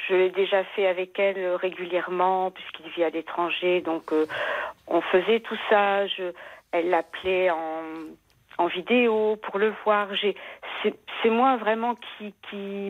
je 0.08 0.14
l'ai 0.14 0.30
déjà 0.30 0.64
fait 0.76 0.88
avec 0.88 1.18
elle 1.18 1.40
euh, 1.40 1.56
régulièrement 1.56 2.52
puisqu'il 2.52 2.90
vit 2.92 3.04
à 3.04 3.10
l'étranger. 3.10 3.82
Donc, 3.82 4.12
on 4.88 5.02
faisait 5.02 5.40
tout 5.40 5.58
ça. 5.70 6.06
Je, 6.08 6.32
elle 6.74 6.90
l'appelait 6.90 7.50
en, 7.50 7.82
en 8.58 8.68
vidéo 8.68 9.38
pour 9.38 9.58
le 9.60 9.74
voir. 9.84 10.14
J'ai, 10.16 10.36
c'est, 10.82 10.94
c'est 11.22 11.30
moi 11.30 11.58
vraiment 11.58 11.96
qui, 11.96 12.34
qui, 12.50 12.90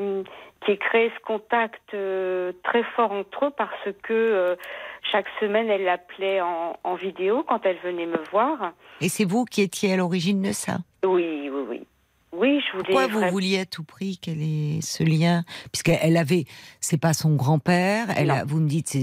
qui 0.66 0.78
créé 0.78 1.12
ce 1.16 1.26
contact 1.26 1.94
euh, 1.94 2.52
très 2.64 2.84
fort 2.96 3.12
entre 3.12 3.46
eux 3.46 3.54
parce 3.58 3.90
que 4.04 4.14
euh, 4.14 4.56
chaque 5.12 5.28
semaine, 5.40 5.70
elle 5.70 5.84
l'appelait 5.84 6.42
en, 6.42 6.78
en 6.84 6.96
vidéo 6.96 7.44
quand 7.48 7.66
elle 7.66 7.78
venait 7.84 8.06
me 8.06 8.22
voir. 8.32 8.74
Et 9.02 9.10
c'est 9.10 9.26
vous 9.26 9.46
qui 9.46 9.62
étiez 9.62 9.94
à 9.94 9.98
l'origine 9.98 10.42
de 10.42 10.52
ça? 10.52 10.80
Oui, 11.04 11.50
oui, 11.52 11.64
oui. 11.70 11.82
Oui, 12.36 12.62
je 12.66 12.78
voulais. 12.78 12.84
Pourquoi 12.94 13.08
vous 13.08 13.30
vouliez 13.30 13.60
à 13.60 13.66
tout 13.66 13.84
prix 13.84 14.18
qu'elle 14.18 14.42
ait 14.42 14.80
ce 14.82 15.04
lien? 15.04 15.44
Puisqu'elle 15.72 16.18
avait, 16.18 16.46
c'est 16.82 17.00
pas 17.00 17.14
son 17.14 17.36
grand-père. 17.36 18.08
Elle 18.18 18.32
a, 18.32 18.44
vous 18.44 18.60
me 18.60 18.68
dites, 18.68 18.98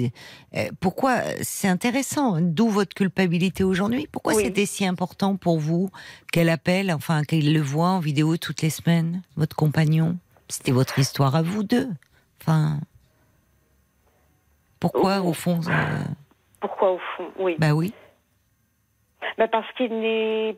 euh, 0.56 0.64
pourquoi 0.80 1.20
c'est 1.40 1.68
intéressant. 1.68 2.38
D'où 2.40 2.68
votre 2.68 2.92
culpabilité 2.92 3.62
aujourd'hui? 3.62 4.08
Pourquoi 4.10 4.34
Oui. 4.34 4.42
c'était 4.46 4.66
si 4.66 4.84
important 4.84 5.36
pour 5.36 5.60
vous 5.60 5.90
qu'elle 6.32 6.48
appelle, 6.48 6.92
enfin 6.92 7.22
qu'elle 7.22 7.52
le 7.52 7.60
voit 7.60 7.90
en 7.90 8.00
vidéo 8.00 8.36
toutes 8.36 8.62
les 8.62 8.70
semaines, 8.70 9.22
votre 9.36 9.54
compagnon? 9.54 10.16
C'était 10.50 10.72
votre 10.72 10.98
histoire 10.98 11.36
à 11.36 11.42
vous 11.42 11.62
deux. 11.62 11.88
Enfin, 12.40 12.78
pourquoi 14.80 15.20
Oh. 15.22 15.28
au 15.28 15.32
fond 15.32 15.60
euh, 15.68 16.04
Pourquoi 16.60 16.92
au 16.92 16.98
fond 17.16 17.30
Oui. 17.38 17.54
Bah 17.58 17.72
oui. 17.72 17.94
Bah, 19.38 19.46
parce 19.46 19.70
qu'il 19.74 20.00
n'est. 20.00 20.56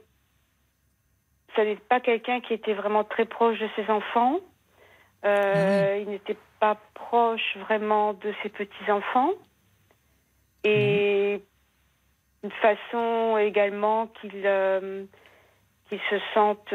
Ça 1.55 1.65
n'est 1.65 1.77
pas 1.77 2.01
quelqu'un 2.01 2.41
qui 2.41 2.55
était 2.55 2.73
vraiment 2.73 3.05
très 3.05 3.27
proche 3.27 3.59
de 3.59 3.69
ses 3.77 3.91
enfants. 3.91 4.39
Euh, 5.27 5.99
Il 6.01 6.09
n'était 6.09 6.39
pas 6.59 6.79
proche 6.95 7.57
vraiment 7.69 8.15
de 8.15 8.33
ses 8.43 8.49
petits-enfants. 8.49 9.33
Et 10.65 11.43
une 12.43 12.51
façon 12.63 13.37
également 13.39 14.07
qu'il 14.07 14.43
euh, 14.47 15.05
qu'il 15.89 16.01
se 16.09 16.19
sente 16.33 16.73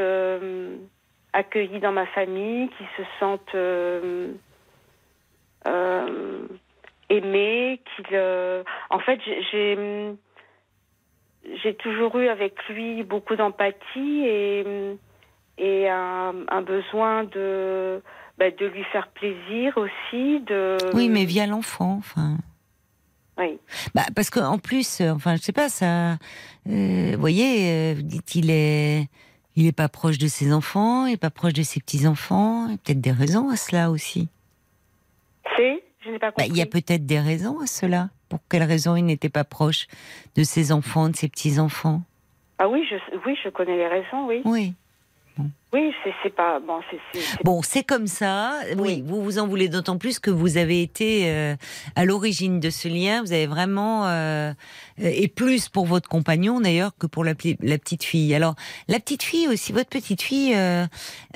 euh, 1.37 1.39
accueilli 1.39 1.79
dans 1.79 1.91
ma 1.91 2.05
famille, 2.07 2.69
qu'il 2.77 2.87
se 2.97 3.03
sente 3.19 3.55
euh, 3.55 4.33
euh, 5.67 6.47
aimé, 7.09 7.81
qu'il. 7.95 8.05
euh, 8.13 8.63
En 8.89 8.99
fait, 8.99 9.19
j'ai- 9.51 10.13
j'ai 11.63 11.75
toujours 11.75 12.17
eu 12.17 12.27
avec 12.27 12.55
lui 12.69 13.03
beaucoup 13.03 13.35
d'empathie 13.35 14.23
et, 14.25 14.65
et 15.57 15.89
un, 15.89 16.33
un 16.49 16.61
besoin 16.61 17.23
de, 17.25 18.01
bah, 18.37 18.51
de 18.51 18.65
lui 18.65 18.83
faire 18.85 19.07
plaisir 19.09 19.77
aussi. 19.77 20.41
De... 20.41 20.77
Oui, 20.93 21.09
mais 21.09 21.25
via 21.25 21.47
l'enfant, 21.47 21.95
enfin. 21.99 22.37
Oui. 23.37 23.59
Bah, 23.93 24.01
parce 24.15 24.29
qu'en 24.31 24.57
plus, 24.57 24.99
enfin, 25.01 25.35
je 25.35 25.41
sais 25.41 25.51
pas, 25.53 25.69
ça. 25.69 26.17
vous 26.65 27.19
voyez, 27.19 27.93
vous 27.93 28.01
dites 28.01 28.33
il 28.35 28.49
est, 28.49 29.07
il 29.57 29.65
est 29.65 29.71
pas 29.73 29.89
proche 29.89 30.17
de 30.19 30.27
ses 30.27 30.53
enfants, 30.53 31.05
il 31.07 31.13
est 31.13 31.17
pas 31.17 31.29
proche 31.31 31.53
de 31.53 31.63
ses 31.63 31.79
petits 31.81 32.05
enfants. 32.07 32.67
Il 32.67 32.71
y 32.71 32.75
a 32.75 32.77
peut-être 32.77 33.01
des 33.01 33.11
raisons 33.11 33.49
à 33.49 33.55
cela 33.57 33.89
aussi. 33.91 34.29
C'est 35.57 35.83
Je 36.05 36.11
n'ai 36.11 36.19
pas 36.19 36.27
Bah, 36.27 36.43
compris. 36.43 36.49
il 36.51 36.57
y 36.57 36.61
a 36.61 36.65
peut-être 36.67 37.05
des 37.05 37.19
raisons 37.19 37.59
à 37.59 37.65
cela. 37.67 38.09
Pour 38.29 38.39
quelles 38.49 38.63
raisons 38.63 38.95
il 38.95 39.03
n'était 39.05 39.29
pas 39.29 39.43
proche 39.43 39.87
de 40.35 40.43
ses 40.43 40.71
enfants, 40.71 41.09
de 41.09 41.15
ses 41.15 41.27
petits 41.27 41.59
enfants 41.59 42.03
Ah 42.59 42.67
oui, 42.69 42.85
je, 42.89 42.95
oui, 43.25 43.35
je 43.43 43.49
connais 43.49 43.75
les 43.77 43.87
raisons, 43.87 44.27
oui. 44.27 44.41
Oui. 44.45 44.73
Oui, 45.73 45.91
c'est 46.23 46.33
pas. 46.33 46.59
Bon, 46.61 46.79
c'est. 46.89 47.43
Bon, 47.43 47.61
c'est 47.61 47.83
comme 47.83 48.07
ça. 48.07 48.53
Oui, 48.69 48.75
Oui. 48.77 49.03
vous 49.05 49.21
vous 49.21 49.37
en 49.37 49.47
voulez 49.47 49.67
d'autant 49.67 49.97
plus 49.97 50.17
que 50.17 50.31
vous 50.31 50.55
avez 50.57 50.81
été 50.81 51.29
euh, 51.29 51.55
à 51.95 52.05
l'origine 52.05 52.59
de 52.61 52.69
ce 52.69 52.87
lien. 52.87 53.21
Vous 53.21 53.33
avez 53.33 53.47
vraiment 53.47 54.07
euh, 54.07 54.53
et 54.97 55.27
plus 55.27 55.67
pour 55.67 55.85
votre 55.85 56.07
compagnon 56.07 56.61
d'ailleurs 56.61 56.91
que 56.97 57.05
pour 57.05 57.25
la 57.25 57.35
petite 57.35 58.03
fille. 58.05 58.33
Alors 58.33 58.55
la 58.87 58.99
petite 58.99 59.23
fille 59.23 59.47
aussi, 59.49 59.73
votre 59.73 59.89
petite 59.89 60.21
fille, 60.21 60.55
euh, 60.55 60.85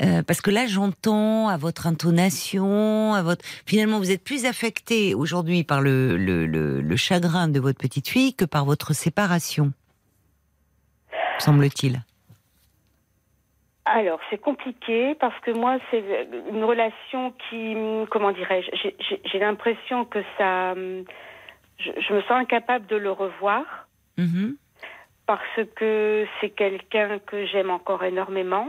euh, 0.02 0.24
parce 0.24 0.40
que 0.42 0.50
là 0.50 0.66
j'entends 0.66 1.50
à 1.50 1.58
votre 1.58 1.86
intonation, 1.86 3.14
à 3.14 3.22
votre 3.22 3.44
finalement 3.66 4.00
vous 4.00 4.12
êtes 4.12 4.24
plus 4.24 4.46
affecté 4.46 5.14
aujourd'hui 5.14 5.64
par 5.66 5.82
le, 5.82 6.16
le, 6.16 6.48
le, 6.48 6.80
le 6.82 6.96
chagrin 6.96 7.50
de 7.50 7.60
votre 7.60 7.78
petite 7.78 8.08
fille 8.08 8.34
que 8.34 8.46
par 8.46 8.64
votre 8.64 8.94
séparation, 8.94 9.74
semble-t-il. 11.40 12.02
Alors, 13.86 14.20
c'est 14.30 14.38
compliqué 14.38 15.16
parce 15.16 15.38
que 15.40 15.52
moi, 15.52 15.78
c'est 15.90 16.04
une 16.52 16.64
relation 16.64 17.34
qui, 17.50 17.76
comment 18.12 18.32
dirais-je, 18.32 18.90
j'ai- 19.26 19.40
l'impression 19.40 20.06
que 20.06 20.20
ça, 20.38 20.76
je, 20.76 21.92
je 22.00 22.14
me 22.14 22.22
sens 22.22 22.32
incapable 22.32 22.86
de 22.88 22.96
le 22.96 23.12
revoir 23.12 23.88
Mhm. 24.18 24.56
parce 25.26 25.60
que 25.76 26.28
c'est 26.40 26.52
quelqu'un 26.52 27.18
que 27.20 27.46
j'aime 27.48 27.72
encore 27.72 28.04
énormément. 28.04 28.68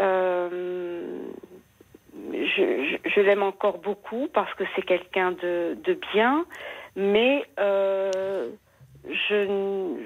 Euh, 0.00 1.18
je 2.32 2.38
je- 3.04 3.10
je 3.10 3.20
l'aime 3.20 3.42
encore 3.44 3.78
beaucoup 3.78 4.28
parce 4.32 4.52
que 4.54 4.64
c'est 4.74 4.82
quelqu'un 4.82 5.30
de, 5.32 5.76
de 5.84 5.94
bien, 6.12 6.44
mais 6.96 7.44
euh, 7.60 8.50
je, 9.08 9.96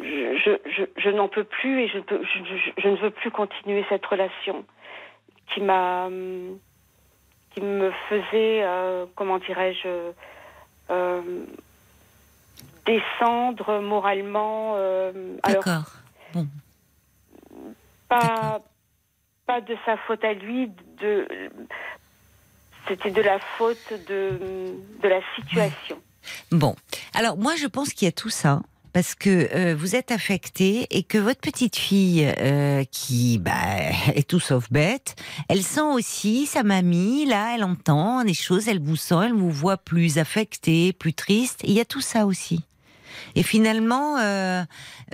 je, 0.00 0.58
je, 0.66 0.82
je- 0.96 1.10
n'en 1.10 1.28
peux 1.28 1.44
plus 1.44 1.82
et 1.82 1.88
je, 1.88 1.98
ne 1.98 2.02
peux- 2.02 2.22
je, 2.24 2.88
ne 2.88 2.96
veux 2.96 3.10
plus 3.10 3.30
continuer 3.30 3.84
cette 3.88 4.04
relation 4.06 4.64
qui 5.52 5.60
m'a 5.60 6.08
qui 7.50 7.60
me 7.60 7.90
faisait 8.08 8.62
euh, 8.64 9.06
comment 9.14 9.38
dirais-je 9.38 10.12
euh, 10.90 11.22
descendre 12.84 13.80
moralement 13.80 14.74
euh, 14.76 15.36
D'accord. 15.44 15.92
Bon. 16.34 16.46
pas 18.08 18.60
pas 19.46 19.60
de 19.60 19.76
sa 19.86 19.96
faute 19.98 20.24
à 20.24 20.34
lui 20.34 20.68
de 21.00 21.26
c'était 22.88 23.10
de 23.10 23.22
la 23.22 23.38
faute 23.56 23.92
de 24.08 24.74
de 25.02 25.08
la 25.08 25.20
situation 25.36 26.00
Bon, 26.50 26.74
alors 27.14 27.36
moi 27.36 27.54
je 27.56 27.66
pense 27.66 27.92
qu'il 27.92 28.06
y 28.06 28.08
a 28.08 28.12
tout 28.12 28.30
ça. 28.30 28.62
parce 28.92 29.16
que 29.16 29.48
euh, 29.52 29.74
vous 29.74 29.96
êtes 29.96 30.12
affecté 30.12 30.86
et 30.90 31.02
que 31.02 31.18
votre 31.18 31.40
petite 31.40 31.74
fille, 31.74 32.32
euh, 32.38 32.84
qui 32.92 33.38
bah, 33.38 33.52
est 34.14 34.28
tout 34.28 34.38
sauf 34.38 34.70
bête, 34.70 35.16
elle 35.48 35.64
sent 35.64 35.80
aussi 35.80 36.46
sa 36.46 36.62
mamie, 36.62 37.26
là, 37.26 37.56
elle 37.56 37.64
entend 37.64 38.22
des 38.22 38.34
choses, 38.34 38.68
elle 38.68 38.80
vous 38.80 38.96
sent, 38.96 39.16
elle 39.24 39.32
vous 39.32 39.50
voit 39.50 39.78
plus 39.78 40.18
affecté, 40.18 40.92
plus 40.92 41.12
triste. 41.12 41.60
Il 41.64 41.72
y 41.72 41.80
a 41.80 41.84
tout 41.84 42.00
ça 42.00 42.24
aussi. 42.24 42.60
Et 43.34 43.42
finalement, 43.42 44.18
euh, 44.18 44.64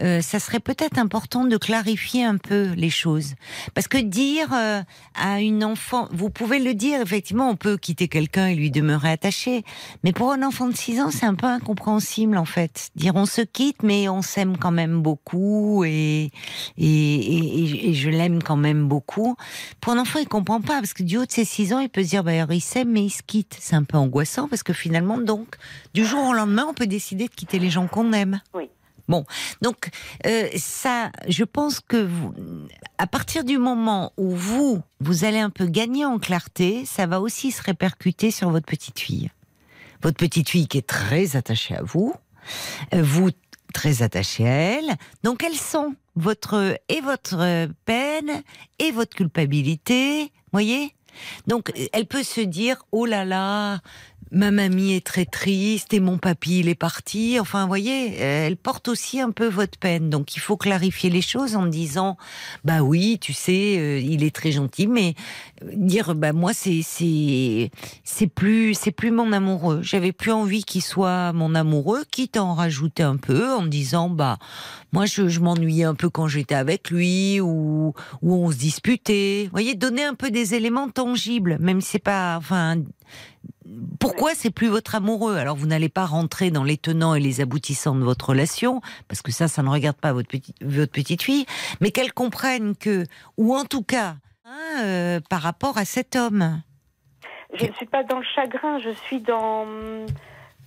euh, 0.02 0.20
ça 0.20 0.39
serait 0.39 0.60
peut-être 0.60 0.98
important 0.98 1.44
de 1.44 1.56
clarifier 1.56 2.24
un 2.24 2.36
peu 2.36 2.72
les 2.77 2.90
choses. 2.90 3.35
Parce 3.74 3.89
que 3.89 3.98
dire 3.98 4.48
euh, 4.52 4.82
à 5.14 5.40
une 5.40 5.64
enfant, 5.64 6.09
vous 6.12 6.31
pouvez 6.31 6.59
le 6.59 6.74
dire, 6.74 7.01
effectivement, 7.01 7.51
on 7.51 7.56
peut 7.56 7.77
quitter 7.77 8.09
quelqu'un 8.09 8.48
et 8.48 8.55
lui 8.55 8.70
demeurer 8.70 9.10
attaché. 9.10 9.64
Mais 10.05 10.12
pour 10.12 10.32
un 10.32 10.43
enfant 10.43 10.68
de 10.68 10.77
6 10.77 11.01
ans, 11.01 11.10
c'est 11.10 11.27
un 11.27 11.35
peu 11.35 11.47
incompréhensible, 11.47 12.36
en 12.36 12.44
fait. 12.44 12.90
Dire 12.97 13.14
on 13.16 13.27
se 13.27 13.43
quitte, 13.43 13.82
mais 13.82 14.09
on 14.09 14.22
s'aime 14.22 14.56
quand 14.56 14.70
même 14.70 15.02
beaucoup 15.02 15.85
et, 15.85 16.31
et, 16.78 17.90
et, 17.90 17.94
je 17.94 18.09
l'aime 18.09 18.43
quand 18.43 18.56
même 18.56 18.86
beaucoup. 18.86 19.36
Pour 19.81 19.93
un 19.93 19.98
enfant, 19.98 20.18
il 20.18 20.28
comprend 20.28 20.60
pas, 20.60 20.81
parce 20.81 20.94
que 20.94 21.02
du 21.02 21.18
haut 21.18 21.27
de 21.27 21.32
ses 21.32 21.44
6 21.44 21.72
ans, 21.74 21.81
il 21.81 21.89
peut 21.89 22.02
se 22.02 22.09
dire, 22.10 22.24
bah, 22.24 22.32
il 22.32 22.60
s'aime, 22.60 22.90
mais 22.90 23.05
il 23.05 23.10
se 23.10 23.22
quitte. 23.22 23.56
C'est 23.60 23.77
un 23.77 23.85
peu 23.85 23.97
angoissant, 23.97 24.48
parce 24.48 24.62
que 24.62 24.72
finalement, 24.72 25.18
donc, 25.18 25.56
du 25.94 26.05
jour 26.05 26.24
au 26.28 26.32
lendemain, 26.32 26.66
on 26.68 26.74
peut 26.74 26.86
décider 26.86 27.28
de 27.28 27.35
quitter 27.35 27.59
les 27.59 27.70
gens 27.70 27.86
qu'on 27.91 28.12
aime. 28.12 28.41
Oui. 28.55 28.71
Bon, 29.09 29.25
donc 29.61 29.91
euh, 30.25 30.49
ça, 30.57 31.11
je 31.27 31.43
pense 31.43 31.81
que 31.81 31.97
vous, 31.97 32.33
à 32.97 33.09
partir 33.09 33.43
du 33.43 33.59
moment 33.59 34.12
où 34.17 34.31
vous, 34.31 34.83
vous 35.01 35.25
allez 35.25 35.41
un 35.41 35.51
peu 35.51 35.67
gagner 35.67 36.05
en 36.05 36.21
clarté, 36.21 36.85
ça 36.87 37.07
va 37.07 37.21
aussi 37.21 37.51
se 37.51 37.61
répercuter 37.61 38.31
sur 38.31 38.51
votre 38.51 38.67
petite 38.67 39.01
fille. 39.01 39.31
Votre 40.03 40.17
petite 40.17 40.49
fille 40.49 40.69
qui 40.69 40.79
est 40.79 40.87
très 40.87 41.35
attachée 41.35 41.75
à 41.75 41.83
vous, 41.83 42.15
euh, 42.95 43.03
vous 43.03 43.31
très 43.75 44.03
attaché 44.03 44.47
à 44.47 44.53
elle, 44.53 44.97
donc 45.25 45.43
elle 45.43 45.57
sent 45.57 45.89
votre 46.15 46.79
et 46.89 47.01
votre 47.01 47.69
peine 47.85 48.43
et 48.79 48.93
votre 48.93 49.17
culpabilité, 49.17 50.33
voyez? 50.53 50.95
Donc 51.47 51.73
elle 51.93 52.07
peut 52.07 52.23
se 52.23 52.41
dire 52.41 52.85
oh 52.93 53.07
là 53.07 53.25
là, 53.25 53.81
ma 54.32 54.51
mamie 54.51 54.93
est 54.93 55.05
très 55.05 55.24
triste 55.24 55.93
et 55.93 56.01
mon 56.01 56.19
papy 56.19 56.61
il 56.61 56.69
est 56.69 56.74
parti. 56.74 57.39
Enfin, 57.40 57.62
vous 57.62 57.69
voyez, 57.69 58.16
elle 58.16 58.57
porte 58.57 58.89
aussi 58.89 59.20
un 59.20 59.31
peu 59.31 59.48
votre 59.48 59.78
peine. 59.78 60.11
Donc, 60.11 60.36
il 60.36 60.40
faut 60.40 60.57
clarifier 60.57 61.11
les 61.11 61.23
choses 61.23 61.57
en 61.57 61.66
disant, 61.66 62.16
bah 62.65 62.82
oui, 62.82 63.19
tu 63.20 63.32
sais, 63.32 63.77
euh, 63.78 63.98
il 63.98 64.23
est 64.24 64.35
très 64.35 64.52
gentil, 64.52 64.86
mais 64.86 65.15
dire, 65.74 66.15
bah 66.15 66.32
moi, 66.32 66.52
c'est 66.52 66.82
c'est 66.82 67.70
c'est 68.05 68.27
plus 68.27 68.74
c'est 68.74 68.93
plus 68.93 69.11
mon 69.11 69.32
amoureux. 69.32 69.81
J'avais 69.82 70.12
plus 70.12 70.32
envie 70.32 70.65
qu'il 70.65 70.82
soit 70.82 71.32
mon 71.32 71.55
amoureux, 71.55 72.05
quitte 72.11 72.36
à 72.36 72.44
en 72.44 72.55
rajouter 72.55 73.02
un 73.02 73.16
peu 73.16 73.52
en 73.52 73.66
disant, 73.66 74.11
bah 74.11 74.39
moi, 74.93 75.07
je, 75.07 75.28
je 75.28 75.40
m'ennuyais 75.40 75.85
un 75.85 75.94
peu 75.94 76.11
quand 76.11 76.28
j'étais 76.28 76.55
avec 76.55 76.90
lui 76.90 77.40
ou 77.40 77.94
ou 78.23 78.35
on 78.35 78.51
se 78.51 78.57
disputait. 78.57 79.44
Vous 79.44 79.51
voyez, 79.51 79.74
donner 79.74 80.05
un 80.05 80.15
peu 80.15 80.31
des 80.31 80.55
éléments 80.55 80.89
tangibles, 80.89 81.59
même 81.61 81.81
si 81.81 81.90
c'est 81.90 81.98
pas, 81.98 82.36
enfin 82.36 82.77
pourquoi 83.98 84.34
c'est 84.34 84.51
plus 84.51 84.68
votre 84.68 84.94
amoureux? 84.94 85.36
Alors 85.36 85.56
vous 85.56 85.66
n'allez 85.66 85.88
pas 85.88 86.06
rentrer 86.06 86.51
dans 86.51 86.64
les 86.64 86.76
tenants 86.76 87.14
et 87.14 87.20
les 87.20 87.40
aboutissants 87.40 87.94
de 87.94 88.02
votre 88.02 88.30
relation, 88.30 88.80
parce 89.09 89.22
que 89.22 89.32
ça, 89.32 89.48
ça 89.48 89.62
ne 89.62 89.68
regarde 89.68 89.97
pas 89.97 90.12
votre, 90.12 90.28
petit, 90.28 90.55
votre 90.62 90.92
petite 90.92 91.22
fille, 91.22 91.47
mais 91.80 91.90
qu'elle 91.90 92.12
comprenne 92.12 92.76
que, 92.76 93.05
ou 93.36 93.55
en 93.55 93.64
tout 93.64 93.82
cas, 93.82 94.16
hein, 94.44 94.82
euh, 94.82 95.20
par 95.28 95.42
rapport 95.42 95.78
à 95.78 95.84
cet 95.84 96.16
homme. 96.16 96.62
Je 97.55 97.66
ne 97.66 97.72
suis 97.72 97.86
pas 97.86 98.05
dans 98.05 98.18
le 98.18 98.26
chagrin, 98.34 98.78
je 98.78 98.90
suis 98.90 99.20
dans. 99.20 99.66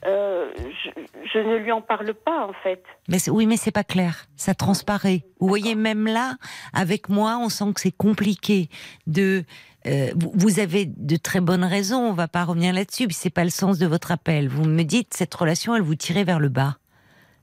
Euh, 0.06 0.52
je, 0.58 0.90
je, 1.34 1.40
ne 1.40 1.56
lui 1.56 1.72
en 1.72 1.82
parle 1.82 2.14
pas 2.14 2.46
en 2.46 2.52
fait. 2.62 2.84
Mais 3.08 3.18
oui, 3.30 3.46
mais 3.46 3.56
c'est 3.56 3.72
pas 3.72 3.86
clair. 3.86 4.26
Ça 4.36 4.54
transparaît. 4.54 5.24
Vous 5.40 5.48
voyez, 5.48 5.76
même 5.76 6.08
là, 6.08 6.36
avec 6.74 7.08
moi, 7.08 7.38
on 7.40 7.48
sent 7.48 7.72
que 7.74 7.80
c'est 7.80 7.96
compliqué 7.96 8.68
de 9.08 9.46
euh, 9.88 10.12
vous 10.16 10.60
avez 10.60 10.86
de 10.86 11.16
très 11.18 11.42
bonnes 11.42 11.64
raisons, 11.64 12.00
on 12.00 12.14
va 12.14 12.28
pas 12.28 12.44
revenir 12.44 12.74
là-dessus, 12.74 13.08
c'est 13.12 13.30
pas 13.30 13.44
le 13.44 13.50
sens 13.50 13.78
de 13.78 13.86
votre 13.86 14.12
appel. 14.12 14.48
Vous 14.48 14.66
me 14.66 14.84
dites, 14.84 15.14
cette 15.14 15.34
relation, 15.34 15.76
elle 15.76 15.82
vous 15.82 15.96
tirait 15.96 16.24
vers 16.24 16.40
le 16.40 16.50
bas. 16.50 16.78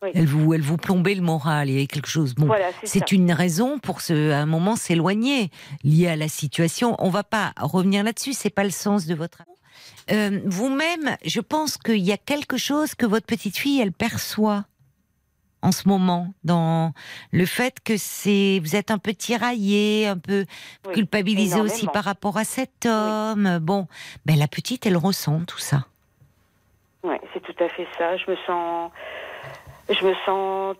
Oui. 0.02 0.10
Elle 0.14 0.26
vous, 0.26 0.54
elle 0.54 0.62
vous 0.62 0.78
plombait 0.78 1.14
le 1.14 1.20
moral. 1.20 1.68
Il 1.68 1.72
y 1.74 1.76
avait 1.76 1.86
quelque 1.86 2.08
chose. 2.08 2.34
Bon, 2.34 2.46
Voilà, 2.46 2.70
c'est 2.84 3.12
une 3.12 3.32
raison 3.32 3.78
pour 3.78 4.00
ce, 4.00 4.30
à 4.30 4.38
un 4.38 4.46
moment 4.46 4.74
s'éloigner 4.74 5.50
lié 5.84 6.08
à 6.08 6.16
la 6.16 6.28
situation. 6.28 6.96
On 6.98 7.10
va 7.10 7.22
pas 7.22 7.52
revenir 7.60 8.02
là-dessus. 8.02 8.32
C'est 8.32 8.48
pas 8.48 8.64
le 8.64 8.70
sens 8.70 9.04
de 9.04 9.14
votre. 9.14 9.42
Euh, 10.10 10.40
Vous-même, 10.46 11.16
je 11.26 11.40
pense 11.40 11.76
qu'il 11.76 11.98
y 11.98 12.12
a 12.12 12.16
quelque 12.16 12.56
chose 12.56 12.94
que 12.94 13.04
votre 13.04 13.26
petite 13.26 13.58
fille, 13.58 13.80
elle 13.80 13.92
perçoit 13.92 14.64
en 15.62 15.72
ce 15.72 15.88
moment 15.88 16.32
dans 16.44 16.92
le 17.32 17.44
fait 17.46 17.80
que 17.84 17.96
c'est 17.96 18.60
vous 18.62 18.76
êtes 18.76 18.90
un 18.90 18.98
peu 18.98 19.12
tiraillé, 19.12 20.06
un 20.06 20.16
peu 20.18 20.46
Oui, 20.86 20.94
culpabilisé 20.94 21.60
aussi 21.60 21.86
par 21.86 22.04
rapport 22.04 22.36
à 22.36 22.44
cet 22.44 22.86
homme. 22.86 23.58
Bon, 23.60 23.86
ben 24.26 24.38
la 24.38 24.48
petite, 24.48 24.86
elle 24.86 24.96
ressent 24.96 25.40
tout 25.46 25.58
ça. 25.58 25.86
Ouais, 27.02 27.20
c'est 27.32 27.40
tout 27.40 27.64
à 27.64 27.68
fait 27.68 27.86
ça. 27.96 28.16
Je 28.16 28.30
me 28.30 28.36
sens, 28.46 28.90
je 29.88 30.04
me 30.06 30.14
sens, 30.26 30.76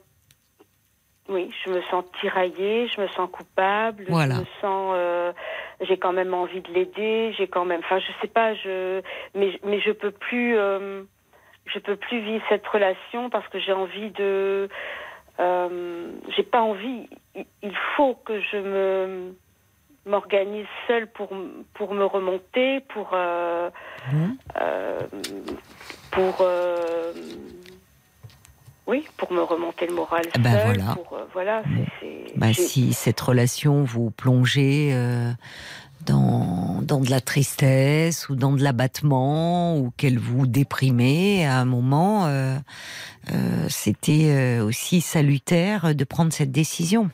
oui, 1.29 1.51
je 1.65 1.71
me 1.71 1.81
sens 1.83 2.05
tiraillée, 2.21 2.89
je 2.89 3.01
me 3.01 3.09
sens 3.09 3.29
coupable, 3.31 4.05
Voilà. 4.09 4.35
je 4.35 4.41
me 4.41 4.47
sens, 4.61 4.93
euh, 4.97 5.33
j'ai 5.81 5.97
quand 5.97 6.13
même 6.13 6.35
envie 6.35 6.61
de 6.61 6.73
l'aider, 6.73 7.33
j'ai 7.39 7.47
quand 7.47 7.65
même, 7.65 7.81
enfin, 7.85 7.99
je 8.01 8.13
sais 8.21 8.29
pas, 8.29 8.55
je, 8.55 9.01
mais, 9.35 9.59
mais 9.65 9.81
je 9.81 9.93
peux 9.93 10.11
plus, 10.11 10.59
euh, 10.59 11.03
je 11.67 11.79
peux 11.79 11.97
plus 11.97 12.21
vivre 12.21 12.45
cette 12.49 12.67
relation 12.67 13.31
parce 13.31 13.47
que 13.49 13.59
j'ai 13.59 13.73
envie 13.73 14.11
de, 14.11 14.69
euh, 15.39 16.13
j'ai 16.37 16.43
pas 16.43 16.63
envie. 16.63 17.09
Il- 17.63 17.77
faut 17.97 18.15
que 18.15 18.41
je 18.41 18.57
me 18.57 19.35
m'organise 20.07 20.67
seule 20.89 21.07
pour 21.09 21.29
pour 21.75 21.95
me 21.95 22.05
remonter, 22.05 22.81
pour 22.81 23.11
euh, 23.13 23.71
Bon. 24.11 24.31
euh, 24.61 25.07
pour 26.11 26.45
oui, 28.87 29.07
pour 29.19 29.33
me 29.33 29.43
remonter 29.43 29.87
le 29.87 29.93
moral 29.93 30.27
ben 30.39 30.57
voilà. 30.65 30.95
pour 30.95 31.17
voilà, 31.33 31.63
Bah, 32.37 32.53
si 32.53 32.93
cette 32.93 33.21
relation 33.21 33.85
vous 33.85 34.11
plongez 34.11 34.91
euh, 34.93 35.31
dans, 36.07 36.81
dans 36.83 37.01
de 37.01 37.11
la 37.11 37.21
tristesse 37.21 38.29
ou 38.29 38.35
dans 38.35 38.53
de 38.53 38.63
l'abattement 38.63 39.77
ou 39.77 39.93
qu'elle 39.97 40.19
vous 40.19 40.47
déprimait, 40.47 41.45
à 41.45 41.59
un 41.59 41.65
moment, 41.65 42.27
euh, 42.27 42.57
euh, 43.33 43.67
c'était 43.69 44.31
euh, 44.31 44.65
aussi 44.65 45.01
salutaire 45.01 45.95
de 45.95 46.05
prendre 46.05 46.33
cette 46.33 46.53
décision. 46.53 47.11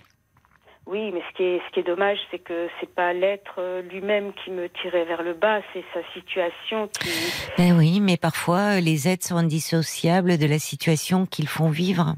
Oui, 0.87 1.11
mais 1.13 1.21
ce 1.29 1.37
qui 1.37 1.43
est, 1.43 1.61
ce 1.67 1.75
qui 1.75 1.81
est 1.81 1.83
dommage, 1.83 2.19
c'est 2.31 2.39
que 2.39 2.69
c'est 2.81 2.89
pas 2.89 3.13
l'être 3.13 3.61
lui-même 3.91 4.33
qui 4.45 4.53
me 4.53 4.69
tirait 4.69 5.05
vers 5.05 5.25
le 5.25 5.35
bas, 5.35 5.59
c'est 5.73 5.85
sa 5.93 6.01
situation 6.15 6.89
qui. 7.01 7.11
Ben 7.59 7.77
oui, 7.77 7.99
mais 7.99 8.17
parfois, 8.17 8.81
les 8.81 9.09
aides 9.09 9.25
sont 9.25 9.37
indissociables 9.37 10.39
de 10.39 10.47
la 10.47 10.61
situation 10.61 11.27
qu'ils 11.27 11.49
font 11.49 11.71
vivre. 11.71 12.15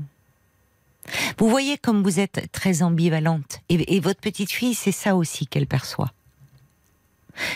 Vous 1.39 1.49
voyez 1.49 1.79
comme 1.79 2.03
vous 2.03 2.21
êtes 2.21 2.53
très 2.53 2.83
ambivalente. 2.83 3.61
Et, 3.71 3.97
et 3.97 4.01
votre 4.01 4.21
petite 4.21 4.53
fille, 4.53 4.75
c'est 4.75 4.93
ça 4.93 5.17
aussi 5.17 5.47
qu'elle 5.47 5.67
perçoit. 5.67 6.11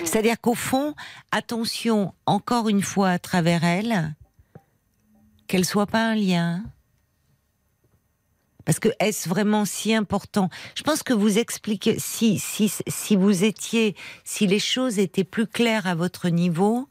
C'est-à-dire 0.04 0.40
qu'au 0.40 0.54
fond, 0.54 0.94
attention, 1.30 2.14
encore 2.26 2.68
une 2.68 2.82
fois, 2.82 3.10
à 3.10 3.18
travers 3.18 3.64
elle, 3.64 4.14
qu'elle 5.46 5.64
soit 5.64 5.86
pas 5.86 6.04
un 6.04 6.14
lien. 6.14 6.62
Parce 8.64 8.78
que 8.78 8.88
est-ce 9.00 9.28
vraiment 9.28 9.64
si 9.64 9.94
important? 9.94 10.48
Je 10.74 10.82
pense 10.82 11.02
que 11.02 11.12
vous 11.12 11.38
expliquez, 11.38 11.98
si, 11.98 12.38
si, 12.38 12.72
si 12.86 13.16
vous 13.16 13.44
étiez, 13.44 13.96
si 14.24 14.46
les 14.46 14.60
choses 14.60 14.98
étaient 14.98 15.24
plus 15.24 15.46
claires 15.46 15.86
à 15.86 15.94
votre 15.94 16.28
niveau, 16.28 16.88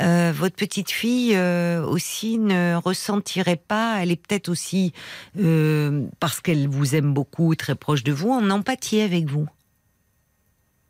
euh, 0.00 0.32
votre 0.34 0.56
petite 0.56 0.90
fille 0.90 1.36
euh, 1.36 1.84
aussi 1.84 2.38
ne 2.38 2.74
ressentirait 2.76 3.56
pas, 3.56 3.98
elle 4.00 4.10
est 4.10 4.16
peut-être 4.16 4.48
aussi, 4.48 4.92
euh, 5.38 6.06
parce 6.18 6.40
qu'elle 6.40 6.68
vous 6.68 6.96
aime 6.96 7.14
beaucoup, 7.14 7.54
très 7.54 7.74
proche 7.74 8.02
de 8.02 8.12
vous, 8.12 8.30
en 8.30 8.50
empathie 8.50 9.00
avec 9.00 9.26
vous. 9.26 9.46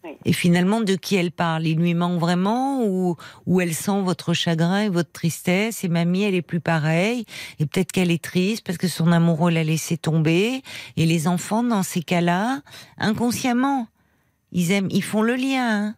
Oui. 0.05 0.19
Et 0.27 0.35
finalement, 0.35 0.83
de 0.83 0.95
qui 0.97 1.17
elle 1.17 1.33
parle? 1.33 1.67
Il 1.67 1.79
lui 1.79 1.95
manque 1.95 2.21
vraiment 2.21 2.85
ou, 2.85 3.17
ou 3.47 3.61
elle 3.63 3.75
sent 3.75 4.03
votre 4.03 4.35
chagrin 4.35 4.83
et 4.83 4.89
votre 4.91 5.11
tristesse? 5.11 5.83
Et 5.83 5.89
mamie, 5.89 6.23
elle 6.23 6.35
est 6.35 6.43
plus 6.43 6.61
pareille. 6.61 7.25
Et 7.59 7.65
peut-être 7.65 7.91
qu'elle 7.91 8.11
est 8.11 8.23
triste 8.23 8.67
parce 8.67 8.77
que 8.77 8.87
son 8.87 9.13
amoureux 9.13 9.51
l'a 9.51 9.65
laissé 9.65 9.97
tomber. 9.97 10.63
Et 10.99 11.07
les 11.07 11.27
enfants, 11.27 11.63
dans 11.63 11.83
ces 11.83 12.03
cas-là, 12.03 12.61
inconsciemment, 12.99 13.89
ils 14.53 14.73
aiment, 14.73 14.89
ils 14.91 15.03
font 15.03 15.23
le 15.23 15.37
lien. 15.37 15.87
hein? 15.87 15.97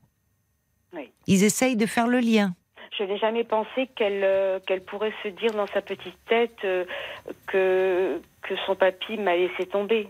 Oui. 0.94 1.10
Ils 1.26 1.42
essayent 1.42 1.76
de 1.76 1.86
faire 1.86 2.06
le 2.06 2.20
lien. 2.20 2.54
Je 2.98 3.04
n'ai 3.04 3.18
jamais 3.18 3.44
pensé 3.44 3.88
qu'elle 3.94 4.22
euh, 4.24 4.58
qu'elle 4.66 4.82
pourrait 4.82 5.12
se 5.22 5.28
dire 5.28 5.52
dans 5.52 5.66
sa 5.66 5.82
petite 5.82 6.16
tête 6.28 6.56
euh, 6.64 6.84
que 7.46 8.20
que 8.42 8.54
son 8.66 8.74
papy 8.74 9.18
m'a 9.18 9.34
laissé 9.36 9.66
tomber. 9.66 10.08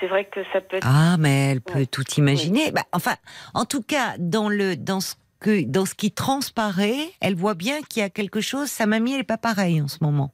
C'est- 0.00 0.06
vrai 0.06 0.24
que 0.24 0.40
ça 0.52 0.60
peut 0.62 0.76
être. 0.78 0.86
Ah, 0.88 1.16
mais 1.18 1.50
elle 1.52 1.60
peut 1.60 1.80
Ouais. 1.80 1.86
tout 1.86 2.04
imaginer. 2.16 2.70
Bah, 2.72 2.84
enfin, 2.92 3.16
en 3.54 3.64
tout 3.66 3.82
cas, 3.82 4.14
dans 4.18 4.48
le 4.48 4.74
dans 4.76 5.00
ce 5.00 5.14
que 5.40 5.62
dans 5.64 5.84
ce 5.86 5.94
qui 5.94 6.10
transparaît, 6.10 7.10
elle 7.20 7.34
voit 7.34 7.54
bien 7.54 7.82
qu'il 7.82 8.00
y 8.02 8.04
a 8.04 8.10
quelque 8.10 8.40
chose. 8.40 8.68
Sa 8.68 8.86
mamie, 8.86 9.12
elle 9.14 9.20
est 9.20 9.24
pas 9.24 9.36
pareille 9.38 9.80
en 9.82 9.88
ce 9.88 9.98
moment. 10.02 10.32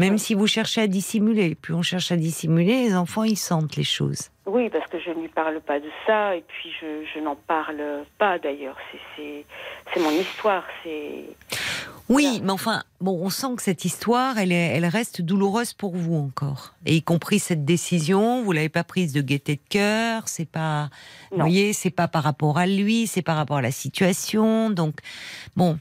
Même 0.00 0.18
si 0.18 0.34
vous 0.34 0.46
cherchez 0.46 0.80
à 0.80 0.86
dissimuler. 0.86 1.54
Plus 1.54 1.74
on 1.74 1.82
cherche 1.82 2.10
à 2.10 2.16
dissimuler, 2.16 2.84
les 2.88 2.94
enfants, 2.94 3.24
ils 3.24 3.36
sentent 3.36 3.76
les 3.76 3.84
choses. 3.84 4.30
Oui, 4.46 4.68
parce 4.70 4.86
que 4.90 4.98
je 4.98 5.10
ne 5.10 5.20
lui 5.20 5.28
parle 5.28 5.60
pas 5.60 5.78
de 5.78 5.88
ça, 6.06 6.34
et 6.34 6.42
puis 6.48 6.70
je, 6.80 7.04
je 7.14 7.20
n'en 7.20 7.36
parle 7.36 8.04
pas 8.18 8.38
d'ailleurs. 8.38 8.76
C'est 9.16 10.00
mon 10.00 10.10
histoire. 10.10 10.64
C'est. 10.82 11.26
Oui, 12.08 12.40
mais 12.42 12.50
enfin, 12.50 12.82
bon, 13.00 13.20
on 13.22 13.30
sent 13.30 13.54
que 13.56 13.62
cette 13.62 13.84
histoire, 13.84 14.38
elle, 14.38 14.50
est, 14.50 14.76
elle 14.76 14.86
reste 14.86 15.22
douloureuse 15.22 15.74
pour 15.74 15.94
vous 15.94 16.16
encore. 16.16 16.74
Et 16.84 16.96
y 16.96 17.02
compris 17.02 17.38
cette 17.38 17.64
décision, 17.64 18.42
vous 18.42 18.50
l'avez 18.50 18.68
pas 18.68 18.82
prise 18.82 19.12
de 19.12 19.20
gaieté 19.20 19.54
de 19.54 19.68
cœur, 19.68 20.26
c'est 20.26 20.48
pas, 20.48 20.88
vous 21.30 21.38
voyez, 21.38 21.72
c'est 21.72 21.90
pas 21.90 22.08
par 22.08 22.24
rapport 22.24 22.58
à 22.58 22.66
lui, 22.66 23.06
c'est 23.06 23.22
par 23.22 23.36
rapport 23.36 23.58
à 23.58 23.62
la 23.62 23.70
situation. 23.70 24.70
Donc, 24.70 24.96
bon. 25.54 25.78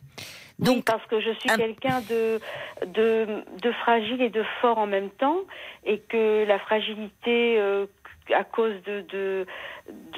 Donc, 0.59 0.75
oui, 0.75 0.83
parce 0.85 1.05
que 1.05 1.21
je 1.21 1.31
suis 1.31 1.49
quelqu'un 1.49 2.01
de, 2.09 2.39
de, 2.85 3.43
de, 3.61 3.71
fragile 3.71 4.21
et 4.21 4.29
de 4.29 4.43
fort 4.61 4.77
en 4.77 4.87
même 4.87 5.09
temps, 5.09 5.39
et 5.85 5.99
que 5.99 6.45
la 6.45 6.59
fragilité 6.59 7.57
euh, 7.59 7.85
à 8.33 8.43
cause 8.43 8.75
de, 8.85 9.01
de, 9.09 9.45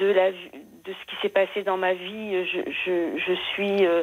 de, 0.00 0.06
la, 0.06 0.32
de 0.32 0.36
ce 0.86 1.06
qui 1.06 1.16
s'est 1.22 1.28
passé 1.28 1.62
dans 1.62 1.76
ma 1.76 1.94
vie, 1.94 2.44
je, 2.44 2.60
je, 2.84 3.18
je 3.18 3.32
suis 3.52 3.86
euh, 3.86 4.02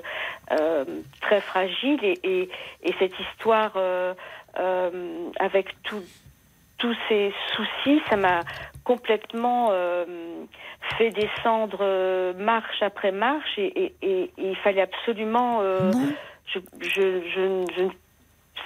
euh, 0.60 0.86
très 1.22 1.42
fragile 1.42 2.00
et, 2.04 2.20
et, 2.24 2.50
et 2.84 2.94
cette 3.00 3.20
histoire 3.20 3.74
euh, 3.76 4.14
euh 4.60 5.30
avec 5.40 5.76
tous 5.84 6.96
ces 7.10 7.34
soucis, 7.54 8.02
ça 8.10 8.16
m'a 8.16 8.40
complètement 8.86 9.68
euh, 9.72 10.06
fait 10.98 11.10
descendre 11.10 12.34
marche 12.38 12.82
après 12.82 13.12
marche 13.12 13.58
et, 13.58 13.68
et, 13.86 13.94
et, 14.02 14.32
il 14.38 14.56
fallait 14.58 14.82
absolument... 14.82 15.62
je, 15.62 15.92
je, 16.54 16.60
je, 16.82 17.66
je 17.76 17.84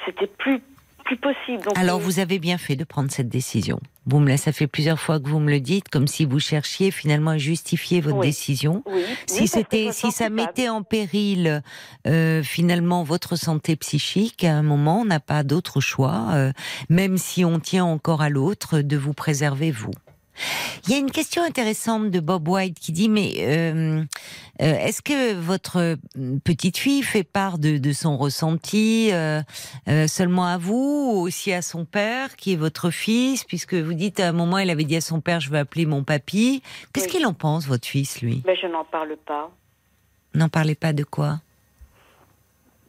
c'était 0.06 0.28
plus 0.28 0.62
plus 1.04 1.18
possible. 1.18 1.64
Alors 1.76 2.00
vous 2.00 2.20
avez 2.20 2.40
bien 2.40 2.58
fait 2.58 2.76
de 2.76 2.84
prendre 2.84 3.12
cette 3.12 3.30
décision. 3.30 3.80
Vous 4.06 4.20
me 4.20 4.36
ça 4.38 4.52
fait 4.52 4.68
plusieurs 4.68 5.00
fois 5.00 5.20
que 5.20 5.30
vous 5.30 5.40
me 5.40 5.52
le 5.52 5.60
dites, 5.60 5.90
comme 5.90 6.08
si 6.08 6.26
vous 6.26 6.40
cherchiez 6.40 6.92
finalement 6.92 7.32
à 7.32 7.38
justifier 7.38 8.02
votre 8.02 8.20
décision. 8.20 8.84
Si 9.28 9.48
c'était, 9.48 9.92
si 9.92 10.12
ça 10.12 10.30
mettait 10.30 10.70
en 10.70 10.84
péril 10.84 11.62
euh, 12.08 12.44
finalement 12.44 13.04
votre 13.04 13.36
santé 13.36 13.76
psychique, 13.76 14.44
à 14.44 14.56
un 14.56 14.64
moment, 14.64 15.02
on 15.02 15.06
n'a 15.06 15.20
pas 15.20 15.44
d'autre 15.44 15.80
choix, 15.80 16.30
euh, 16.34 16.52
même 16.90 17.18
si 17.18 17.46
on 17.46 17.60
tient 17.60 17.86
encore 17.86 18.22
à 18.22 18.30
l'autre, 18.30 18.80
de 18.80 18.98
vous 18.98 19.14
préserver 19.14 19.72
vous. 19.72 19.92
Il 20.86 20.92
y 20.92 20.96
a 20.96 20.98
une 20.98 21.12
question 21.12 21.44
intéressante 21.44 22.12
de 22.12 22.20
Bob 22.20 22.48
White 22.48 22.80
qui 22.80 22.92
dit 22.92 23.10
mais 23.10 23.34
euh, 23.40 24.04
euh, 24.62 24.76
est-ce 24.80 25.02
que 25.02 25.34
votre 25.34 25.96
petite 26.44 26.78
fille 26.78 27.04
fait 27.04 27.24
part 27.24 27.58
de, 27.58 27.80
son 27.94 28.18
ressenti 28.18 29.12
euh, 29.14 29.42
seulement 30.08 30.46
à 30.46 30.58
vous 30.58 31.12
ou 31.14 31.22
aussi 31.22 31.54
à 31.54 31.62
son 31.62 31.86
père 31.86 32.36
qui 32.36 32.54
est 32.54 32.58
votre 32.58 32.90
fils? 32.90 33.44
Puisque 33.44 33.76
vous 33.76 33.94
dites 33.94 34.20
à 34.20 34.30
un 34.30 34.32
moment 34.32 34.58
elle 34.58 34.70
avait 34.70 34.84
dit 34.84 34.96
à 34.96 35.02
son 35.02 35.22
père 35.22 35.40
je 35.40 35.50
veux 35.50 35.60
appeler 35.60 35.86
mon 35.86 36.04
papy. 36.04 36.62
Qu'est-ce 36.94 37.08
qu'il 37.08 37.26
en 37.26 37.34
pense 37.34 37.68
votre 37.68 37.88
fils 37.88 38.22
lui? 38.22 38.42
Mais 38.46 38.56
je 38.56 38.68
n'en 38.68 38.84
parle 38.84 39.16
pas. 39.26 39.52
N'en 40.34 40.50
parlez 40.50 40.76
pas 40.76 40.94
de 40.94 41.04
quoi? 41.04 41.40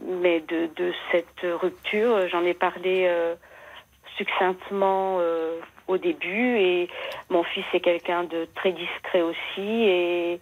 Mais 0.00 0.40
de, 0.48 0.68
de 0.76 0.92
cette 1.12 1.46
rupture 1.60 2.28
j'en 2.30 2.42
ai 2.42 2.54
parlé 2.54 3.08
succinctement 4.16 5.18
au 5.86 5.98
début 5.98 6.56
et 6.56 6.88
mon 7.30 7.44
fils 7.44 7.64
est 7.72 7.80
quelqu'un 7.80 8.24
de 8.24 8.48
très 8.54 8.72
discret 8.72 9.22
aussi 9.22 9.60
et, 9.60 10.40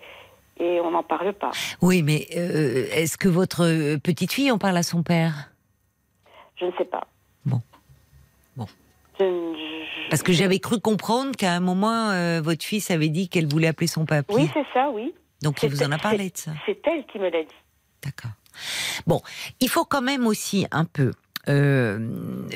et 0.58 0.80
on 0.80 0.90
n'en 0.90 1.02
parle 1.02 1.32
pas. 1.32 1.50
Oui, 1.80 2.02
mais 2.02 2.26
euh, 2.36 2.86
est-ce 2.92 3.16
que 3.16 3.28
votre 3.28 3.96
petite 3.96 4.32
fille 4.32 4.50
en 4.50 4.58
parle 4.58 4.76
à 4.76 4.82
son 4.82 5.02
père? 5.02 5.50
Je 6.56 6.66
ne 6.66 6.72
sais 6.78 6.84
pas. 6.84 7.06
Bon. 7.44 7.60
Bon. 8.56 8.66
Parce 10.10 10.22
que 10.22 10.32
j'avais 10.32 10.58
cru 10.58 10.80
comprendre 10.80 11.36
qu'à 11.36 11.52
un 11.52 11.60
moment, 11.60 12.10
euh, 12.10 12.40
votre 12.40 12.64
fils 12.64 12.90
avait 12.90 13.08
dit 13.08 13.28
qu'elle 13.28 13.46
voulait 13.46 13.68
appeler 13.68 13.86
son 13.86 14.04
papy. 14.04 14.34
Oui, 14.34 14.50
c'est 14.52 14.66
ça, 14.72 14.90
oui. 14.90 15.14
Donc 15.42 15.62
il 15.62 15.70
vous 15.70 15.82
en 15.82 15.90
a 15.90 15.98
parlé 15.98 16.30
de 16.30 16.36
ça. 16.36 16.52
C'est 16.66 16.80
elle 16.86 17.04
qui 17.06 17.18
me 17.18 17.30
l'a 17.30 17.42
dit. 17.42 17.54
D'accord. 18.04 18.30
Bon, 19.06 19.22
il 19.60 19.68
faut 19.68 19.84
quand 19.84 20.02
même 20.02 20.26
aussi 20.26 20.66
un 20.70 20.84
peu 20.84 21.12
euh, 21.48 21.98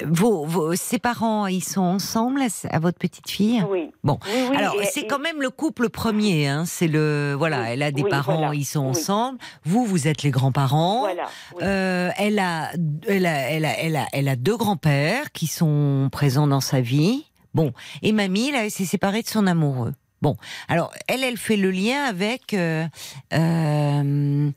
vos, 0.06 0.76
ses 0.76 0.98
parents, 0.98 1.46
ils 1.46 1.64
sont 1.64 1.80
ensemble 1.80 2.40
à, 2.70 2.78
votre 2.78 2.98
petite 2.98 3.28
fille? 3.28 3.64
Oui. 3.68 3.90
Bon, 4.04 4.18
alors 4.56 4.76
c'est 4.90 5.06
quand 5.06 5.18
même 5.18 5.42
le 5.42 5.50
couple 5.50 5.88
premier. 5.88 6.46
Hein, 6.46 6.64
c'est 6.66 6.86
le 6.86 7.34
voilà, 7.36 7.72
elle 7.72 7.82
a 7.82 7.90
des 7.90 8.04
parents, 8.04 8.52
ils 8.52 8.64
sont 8.64 8.84
ensemble. 8.84 9.38
Vous, 9.64 9.84
vous 9.84 10.06
êtes 10.06 10.22
les 10.22 10.30
grands-parents. 10.30 11.00
Voilà. 11.00 11.26
Euh, 11.62 12.10
elle 12.16 12.38
a, 12.38 12.70
elle 13.08 13.26
a, 13.26 13.50
elle 13.50 13.64
a, 13.64 13.78
elle 13.78 13.96
a, 13.96 14.06
elle 14.12 14.28
a 14.28 14.36
deux 14.36 14.56
grands-pères 14.56 15.32
qui 15.32 15.48
sont 15.48 16.08
présents 16.12 16.46
dans 16.46 16.60
sa 16.60 16.80
vie. 16.80 17.24
Bon, 17.54 17.72
et 18.02 18.12
mamie, 18.12 18.52
là, 18.52 18.64
elle 18.64 18.70
s'est 18.70 18.84
séparée 18.84 19.22
de 19.22 19.28
son 19.28 19.46
amoureux. 19.46 19.92
Bon, 20.22 20.36
alors 20.68 20.92
elle, 21.08 21.22
elle 21.24 21.36
fait 21.36 21.56
le 21.56 21.70
lien 21.70 22.04
avec 22.04 22.54
euh, 22.54 22.86
euh 23.34 24.50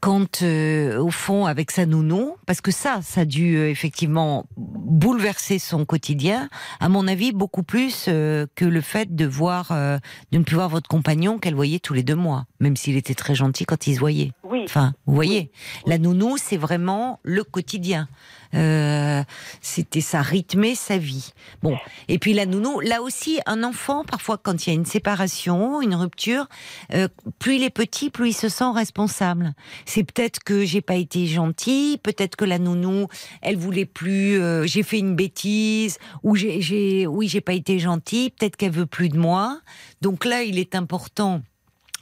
quand, 0.00 0.42
euh, 0.42 0.98
au 0.98 1.10
fond, 1.10 1.46
avec 1.46 1.70
sa 1.70 1.86
nounou, 1.86 2.36
parce 2.46 2.60
que 2.60 2.70
ça, 2.70 3.00
ça 3.02 3.22
a 3.22 3.24
dû 3.24 3.56
euh, 3.56 3.70
effectivement 3.70 4.46
bouleverser 4.56 5.58
son 5.58 5.84
quotidien, 5.84 6.48
à 6.80 6.88
mon 6.88 7.08
avis, 7.08 7.32
beaucoup 7.32 7.62
plus 7.62 8.06
euh, 8.08 8.46
que 8.54 8.64
le 8.64 8.80
fait 8.80 9.14
de 9.14 9.26
voir, 9.26 9.72
de 9.72 10.38
ne 10.38 10.44
plus 10.44 10.54
voir 10.54 10.68
votre 10.68 10.88
compagnon 10.88 11.38
qu'elle 11.38 11.54
voyait 11.54 11.78
tous 11.78 11.94
les 11.94 12.02
deux 12.02 12.14
mois, 12.14 12.46
même 12.60 12.76
s'il 12.76 12.96
était 12.96 13.14
très 13.14 13.34
gentil 13.34 13.64
quand 13.64 13.86
ils 13.86 13.94
se 13.94 14.00
voyaient. 14.00 14.32
Oui. 14.44 14.62
Enfin, 14.64 14.92
vous 15.06 15.14
voyez, 15.14 15.50
la 15.86 15.98
nounou, 15.98 16.36
c'est 16.36 16.56
vraiment 16.56 17.20
le 17.22 17.42
quotidien. 17.44 18.08
Euh, 18.54 19.22
c'était 19.60 20.00
ça 20.00 20.22
rythmait 20.22 20.74
sa 20.74 20.98
vie. 20.98 21.32
Bon, 21.62 21.76
et 22.08 22.18
puis 22.18 22.32
la 22.32 22.46
nounou, 22.46 22.80
là 22.80 23.02
aussi, 23.02 23.40
un 23.46 23.62
enfant, 23.62 24.04
parfois 24.04 24.38
quand 24.38 24.66
il 24.66 24.70
y 24.70 24.72
a 24.72 24.74
une 24.74 24.86
séparation, 24.86 25.80
une 25.80 25.94
rupture, 25.94 26.48
euh, 26.94 27.08
plus 27.38 27.56
il 27.56 27.62
est 27.64 27.70
petit, 27.70 28.10
plus 28.10 28.30
il 28.30 28.34
se 28.34 28.48
sent 28.48 28.70
responsable. 28.74 29.54
C'est 29.84 30.04
peut-être 30.04 30.42
que 30.44 30.64
j'ai 30.64 30.80
pas 30.80 30.96
été 30.96 31.26
gentille, 31.26 31.98
peut-être 31.98 32.36
que 32.36 32.44
la 32.44 32.58
nounou, 32.58 33.08
elle 33.42 33.56
voulait 33.56 33.86
plus, 33.86 34.40
euh, 34.40 34.66
j'ai 34.66 34.82
fait 34.82 34.98
une 34.98 35.16
bêtise, 35.16 35.98
ou 36.22 36.36
j'ai, 36.36 37.06
oui, 37.06 37.28
j'ai 37.28 37.40
pas 37.40 37.54
été 37.54 37.78
gentille, 37.78 38.30
peut-être 38.30 38.56
qu'elle 38.56 38.72
veut 38.72 38.86
plus 38.86 39.08
de 39.08 39.18
moi. 39.18 39.60
Donc 40.02 40.24
là, 40.24 40.42
il 40.42 40.58
est 40.58 40.74
important 40.74 41.42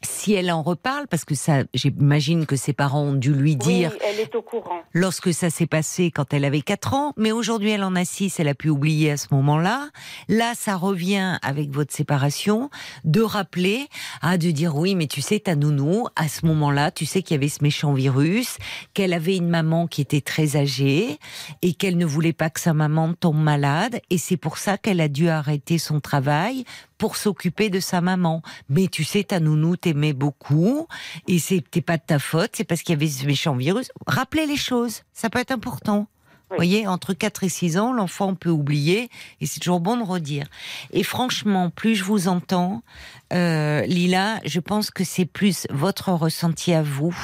si 0.04 0.34
elle 0.34 0.50
en 0.50 0.62
reparle, 0.62 1.06
parce 1.08 1.24
que 1.24 1.34
ça, 1.34 1.64
j'imagine 1.74 2.46
que 2.46 2.56
ses 2.56 2.72
parents 2.72 3.02
ont 3.02 3.14
dû 3.14 3.32
lui 3.32 3.56
dire. 3.56 3.90
Oui, 3.92 3.98
elle 4.04 4.20
est 4.20 4.34
au 4.34 4.42
courant. 4.42 4.80
Lorsque 4.92 5.32
ça 5.32 5.50
s'est 5.50 5.66
passé 5.66 6.10
quand 6.10 6.32
elle 6.32 6.44
avait 6.44 6.60
4 6.60 6.94
ans, 6.94 7.12
mais 7.16 7.32
aujourd'hui 7.32 7.70
elle 7.70 7.84
en 7.84 7.96
a 7.96 8.04
6, 8.04 8.38
elle 8.40 8.48
a 8.48 8.54
pu 8.54 8.68
oublier 8.68 9.10
à 9.10 9.16
ce 9.16 9.28
moment-là. 9.32 9.88
Là, 10.28 10.52
ça 10.54 10.76
revient 10.76 11.38
avec 11.42 11.70
votre 11.70 11.92
séparation, 11.92 12.70
de 13.04 13.20
rappeler, 13.20 13.88
ah, 14.22 14.38
de 14.38 14.50
dire 14.50 14.76
oui, 14.76 14.94
mais 14.94 15.06
tu 15.06 15.20
sais, 15.20 15.40
ta 15.40 15.56
nounou, 15.56 16.06
à 16.16 16.28
ce 16.28 16.46
moment-là, 16.46 16.90
tu 16.90 17.06
sais 17.06 17.22
qu'il 17.22 17.34
y 17.34 17.38
avait 17.38 17.48
ce 17.48 17.62
méchant 17.62 17.92
virus, 17.92 18.58
qu'elle 18.92 19.12
avait 19.12 19.36
une 19.36 19.48
maman 19.48 19.86
qui 19.86 20.00
était 20.00 20.20
très 20.20 20.56
âgée 20.56 21.18
et 21.62 21.74
qu'elle 21.74 21.96
ne 21.96 22.06
voulait 22.06 22.32
pas 22.32 22.50
que 22.50 22.60
sa 22.60 22.74
maman 22.74 23.12
tombe 23.14 23.42
malade, 23.42 24.00
et 24.10 24.18
c'est 24.18 24.36
pour 24.36 24.58
ça 24.58 24.78
qu'elle 24.78 25.00
a 25.00 25.08
dû 25.08 25.28
arrêter 25.28 25.78
son 25.78 26.00
travail 26.00 26.64
pour 26.98 27.16
s'occuper 27.16 27.70
de 27.70 27.80
sa 27.80 28.00
maman. 28.00 28.42
Mais 28.68 28.88
tu 28.88 29.04
sais, 29.04 29.24
ta 29.24 29.40
nounou 29.40 29.76
t'aimait 29.76 30.12
beaucoup 30.12 30.86
et 31.28 31.38
c'était 31.38 31.80
pas 31.80 31.96
de 31.96 32.02
ta 32.06 32.18
faute, 32.18 32.50
c'est 32.54 32.64
parce 32.64 32.82
qu'il 32.82 32.94
y 32.94 32.96
avait 32.96 33.08
ce 33.08 33.26
méchant 33.26 33.54
virus. 33.54 33.90
Rappelez 34.06 34.46
les 34.46 34.56
choses, 34.56 35.02
ça 35.12 35.30
peut 35.30 35.38
être 35.38 35.52
important. 35.52 36.08
Vous 36.50 36.56
voyez, 36.56 36.86
entre 36.86 37.14
4 37.14 37.44
et 37.44 37.48
6 37.48 37.78
ans, 37.78 37.92
l'enfant 37.92 38.34
peut 38.36 38.50
oublier 38.50 39.08
et 39.40 39.46
c'est 39.46 39.58
toujours 39.58 39.80
bon 39.80 39.96
de 39.96 40.04
redire. 40.04 40.46
Et 40.92 41.02
franchement, 41.02 41.70
plus 41.70 41.96
je 41.96 42.04
vous 42.04 42.28
entends, 42.28 42.84
euh, 43.32 43.80
Lila, 43.86 44.40
je 44.44 44.60
pense 44.60 44.92
que 44.92 45.02
c'est 45.02 45.24
plus 45.24 45.66
votre 45.70 46.12
ressenti 46.12 46.72
à 46.72 46.82
vous 46.82 47.16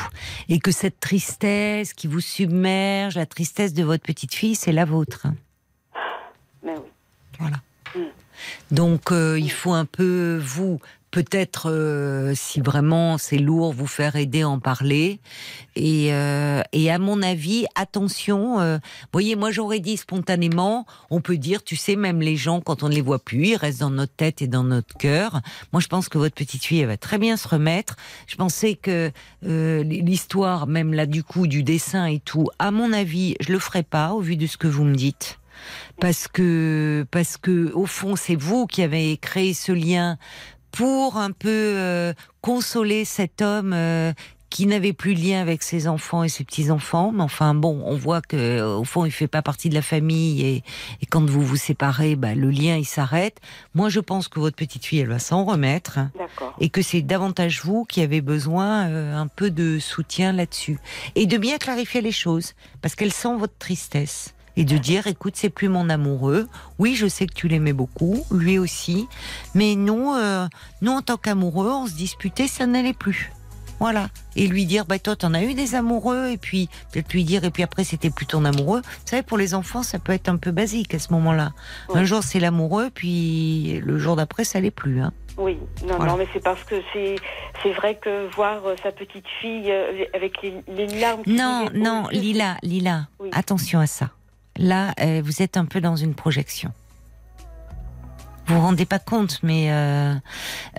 et 0.48 0.58
que 0.58 0.72
cette 0.72 0.98
tristesse 0.98 1.92
qui 1.92 2.08
vous 2.08 2.20
submerge, 2.20 3.14
la 3.14 3.26
tristesse 3.26 3.72
de 3.72 3.84
votre 3.84 4.02
petite 4.02 4.34
fille, 4.34 4.56
c'est 4.56 4.72
la 4.72 4.84
vôtre. 4.84 5.28
Mais 6.64 6.74
oui. 6.76 6.90
Voilà. 7.38 7.56
Mm. 7.94 8.00
Donc 8.70 9.12
euh, 9.12 9.38
il 9.38 9.50
faut 9.50 9.72
un 9.72 9.84
peu 9.84 10.40
vous 10.42 10.80
peut-être 11.10 11.70
euh, 11.70 12.32
si 12.34 12.60
vraiment 12.60 13.18
c'est 13.18 13.38
lourd 13.38 13.72
vous 13.72 13.86
faire 13.86 14.16
aider 14.16 14.44
en 14.44 14.58
parler. 14.58 15.20
Et, 15.76 16.12
euh, 16.12 16.62
et 16.72 16.90
à 16.90 16.98
mon 16.98 17.22
avis 17.22 17.66
attention 17.74 18.60
euh, 18.60 18.78
voyez 19.12 19.36
moi 19.36 19.50
j'aurais 19.50 19.78
dit 19.78 19.96
spontanément 19.96 20.84
on 21.10 21.20
peut 21.20 21.36
dire 21.36 21.62
tu 21.62 21.76
sais 21.76 21.96
même 21.96 22.20
les 22.20 22.36
gens 22.36 22.60
quand 22.60 22.82
on 22.82 22.88
ne 22.88 22.94
les 22.94 23.00
voit 23.00 23.18
plus 23.18 23.48
ils 23.48 23.56
restent 23.56 23.80
dans 23.80 23.90
notre 23.90 24.14
tête 24.14 24.42
et 24.42 24.46
dans 24.46 24.64
notre 24.64 24.96
cœur. 24.96 25.40
Moi 25.72 25.80
je 25.80 25.88
pense 25.88 26.08
que 26.08 26.18
votre 26.18 26.34
petite 26.34 26.64
fille 26.64 26.80
elle 26.80 26.88
va 26.88 26.96
très 26.96 27.18
bien 27.18 27.36
se 27.36 27.48
remettre. 27.48 27.96
Je 28.26 28.36
pensais 28.36 28.74
que 28.74 29.10
l'histoire 29.42 30.66
même 30.66 30.92
là 30.92 31.06
du 31.06 31.24
coup 31.24 31.46
du 31.46 31.62
dessin 31.62 32.06
et 32.06 32.20
tout 32.20 32.48
à 32.58 32.70
mon 32.70 32.92
avis 32.92 33.36
je 33.40 33.52
le 33.52 33.58
ferai 33.58 33.82
pas 33.82 34.12
au 34.12 34.20
vu 34.20 34.36
de 34.36 34.46
ce 34.46 34.56
que 34.56 34.68
vous 34.68 34.84
me 34.84 34.94
dites 34.94 35.39
parce 36.00 36.28
que 36.28 37.06
parce 37.10 37.36
que 37.36 37.72
au 37.72 37.86
fond 37.86 38.16
c'est 38.16 38.36
vous 38.36 38.66
qui 38.66 38.82
avez 38.82 39.16
créé 39.16 39.54
ce 39.54 39.72
lien 39.72 40.18
pour 40.72 41.16
un 41.16 41.32
peu 41.32 41.48
euh, 41.48 42.12
consoler 42.40 43.04
cet 43.04 43.42
homme 43.42 43.72
euh, 43.72 44.12
qui 44.50 44.66
n'avait 44.66 44.92
plus 44.92 45.14
de 45.14 45.20
lien 45.20 45.40
avec 45.40 45.62
ses 45.62 45.86
enfants 45.86 46.24
et 46.24 46.28
ses 46.28 46.44
petits 46.44 46.70
enfants. 46.70 47.12
Mais 47.12 47.22
enfin 47.22 47.54
bon, 47.54 47.82
on 47.86 47.96
voit 47.96 48.20
que 48.20 48.60
au 48.62 48.84
fond, 48.84 49.04
il 49.04 49.12
fait 49.12 49.28
pas 49.28 49.42
partie 49.42 49.68
de 49.68 49.74
la 49.74 49.82
famille 49.82 50.44
et, 50.44 50.56
et 51.00 51.06
quand 51.06 51.24
vous 51.24 51.42
vous 51.42 51.56
séparez, 51.56 52.16
bah, 52.16 52.34
le 52.34 52.50
lien 52.50 52.76
il 52.76 52.84
s'arrête. 52.84 53.40
Moi, 53.74 53.88
je 53.88 54.00
pense 54.00 54.28
que 54.28 54.40
votre 54.40 54.56
petite 54.56 54.84
fille, 54.84 54.98
elle 54.98 55.08
va 55.08 55.20
s'en 55.20 55.44
remettre 55.44 56.00
et 56.60 56.68
que 56.68 56.82
c'est 56.82 57.02
davantage 57.02 57.62
vous 57.62 57.84
qui 57.84 58.00
avez 58.02 58.20
besoin 58.20 58.88
euh, 58.88 59.16
un 59.16 59.28
peu 59.28 59.50
de 59.50 59.78
soutien 59.78 60.32
là-dessus 60.32 60.78
et 61.14 61.26
de 61.26 61.38
bien 61.38 61.56
clarifier 61.58 62.00
les 62.00 62.12
choses 62.12 62.54
parce 62.82 62.96
qu'elle 62.96 63.12
sent 63.12 63.36
votre 63.36 63.56
tristesse 63.58 64.34
et 64.56 64.64
de 64.64 64.76
dire 64.78 65.06
écoute 65.06 65.34
c'est 65.36 65.50
plus 65.50 65.68
mon 65.68 65.88
amoureux 65.88 66.48
oui 66.78 66.94
je 66.94 67.06
sais 67.06 67.26
que 67.26 67.34
tu 67.34 67.48
l'aimais 67.48 67.72
beaucoup 67.72 68.24
lui 68.30 68.58
aussi 68.58 69.06
mais 69.54 69.74
nous 69.76 70.12
euh, 70.14 70.46
nous 70.82 70.92
en 70.92 71.02
tant 71.02 71.16
qu'amoureux 71.16 71.70
on 71.70 71.86
se 71.86 71.94
disputait 71.94 72.48
ça 72.48 72.66
n'allait 72.66 72.92
plus 72.92 73.32
voilà 73.78 74.08
et 74.36 74.46
lui 74.46 74.66
dire 74.66 74.84
bah 74.84 74.98
toi 74.98 75.16
t'en 75.16 75.32
as 75.32 75.42
eu 75.42 75.54
des 75.54 75.74
amoureux 75.74 76.28
et 76.28 76.36
puis 76.36 76.68
peut-être 76.92 77.12
lui 77.12 77.24
dire 77.24 77.44
et 77.44 77.50
puis 77.50 77.62
après 77.62 77.84
c'était 77.84 78.10
plus 78.10 78.26
ton 78.26 78.44
amoureux 78.44 78.82
vous 78.82 79.06
savez 79.06 79.22
pour 79.22 79.38
les 79.38 79.54
enfants 79.54 79.82
ça 79.82 79.98
peut 79.98 80.12
être 80.12 80.28
un 80.28 80.36
peu 80.36 80.50
basique 80.50 80.92
à 80.94 80.98
ce 80.98 81.12
moment-là 81.14 81.52
un 81.94 82.04
jour 82.04 82.22
c'est 82.22 82.40
l'amoureux 82.40 82.90
puis 82.92 83.80
le 83.84 83.98
jour 83.98 84.16
d'après 84.16 84.44
ça 84.44 84.60
l'est 84.60 84.70
plus 84.70 85.00
hein. 85.00 85.12
Oui, 85.38 85.56
non, 85.88 85.96
Voilà. 85.96 86.12
non, 86.12 86.18
mais 86.18 86.26
c'est 86.34 86.42
parce 86.42 86.62
que 86.64 86.74
c'est 86.92 87.14
c'est 87.62 87.72
vrai 87.72 87.94
que 87.94 88.28
voir 88.34 88.66
euh, 88.66 88.74
sa 88.82 88.92
petite 88.92 89.24
fille 89.40 89.70
euh, 89.70 90.04
avec 90.12 90.42
les, 90.42 90.54
les 90.68 90.86
larmes. 91.00 91.22
Non, 91.26 91.66
non, 91.72 92.08
Lila, 92.10 92.58
Lila, 92.62 93.06
Oui. 93.20 93.30
attention 93.32 93.80
à 93.80 93.86
ça. 93.86 94.10
Là, 94.60 94.92
euh, 95.00 95.22
vous 95.24 95.40
êtes 95.40 95.56
un 95.56 95.64
peu 95.64 95.80
dans 95.80 95.96
une 95.96 96.14
projection. 96.14 96.70
Vous 98.46 98.56
vous 98.56 98.60
rendez 98.60 98.84
pas 98.84 98.98
compte, 98.98 99.38
mais 99.42 99.72
euh, 99.72 100.14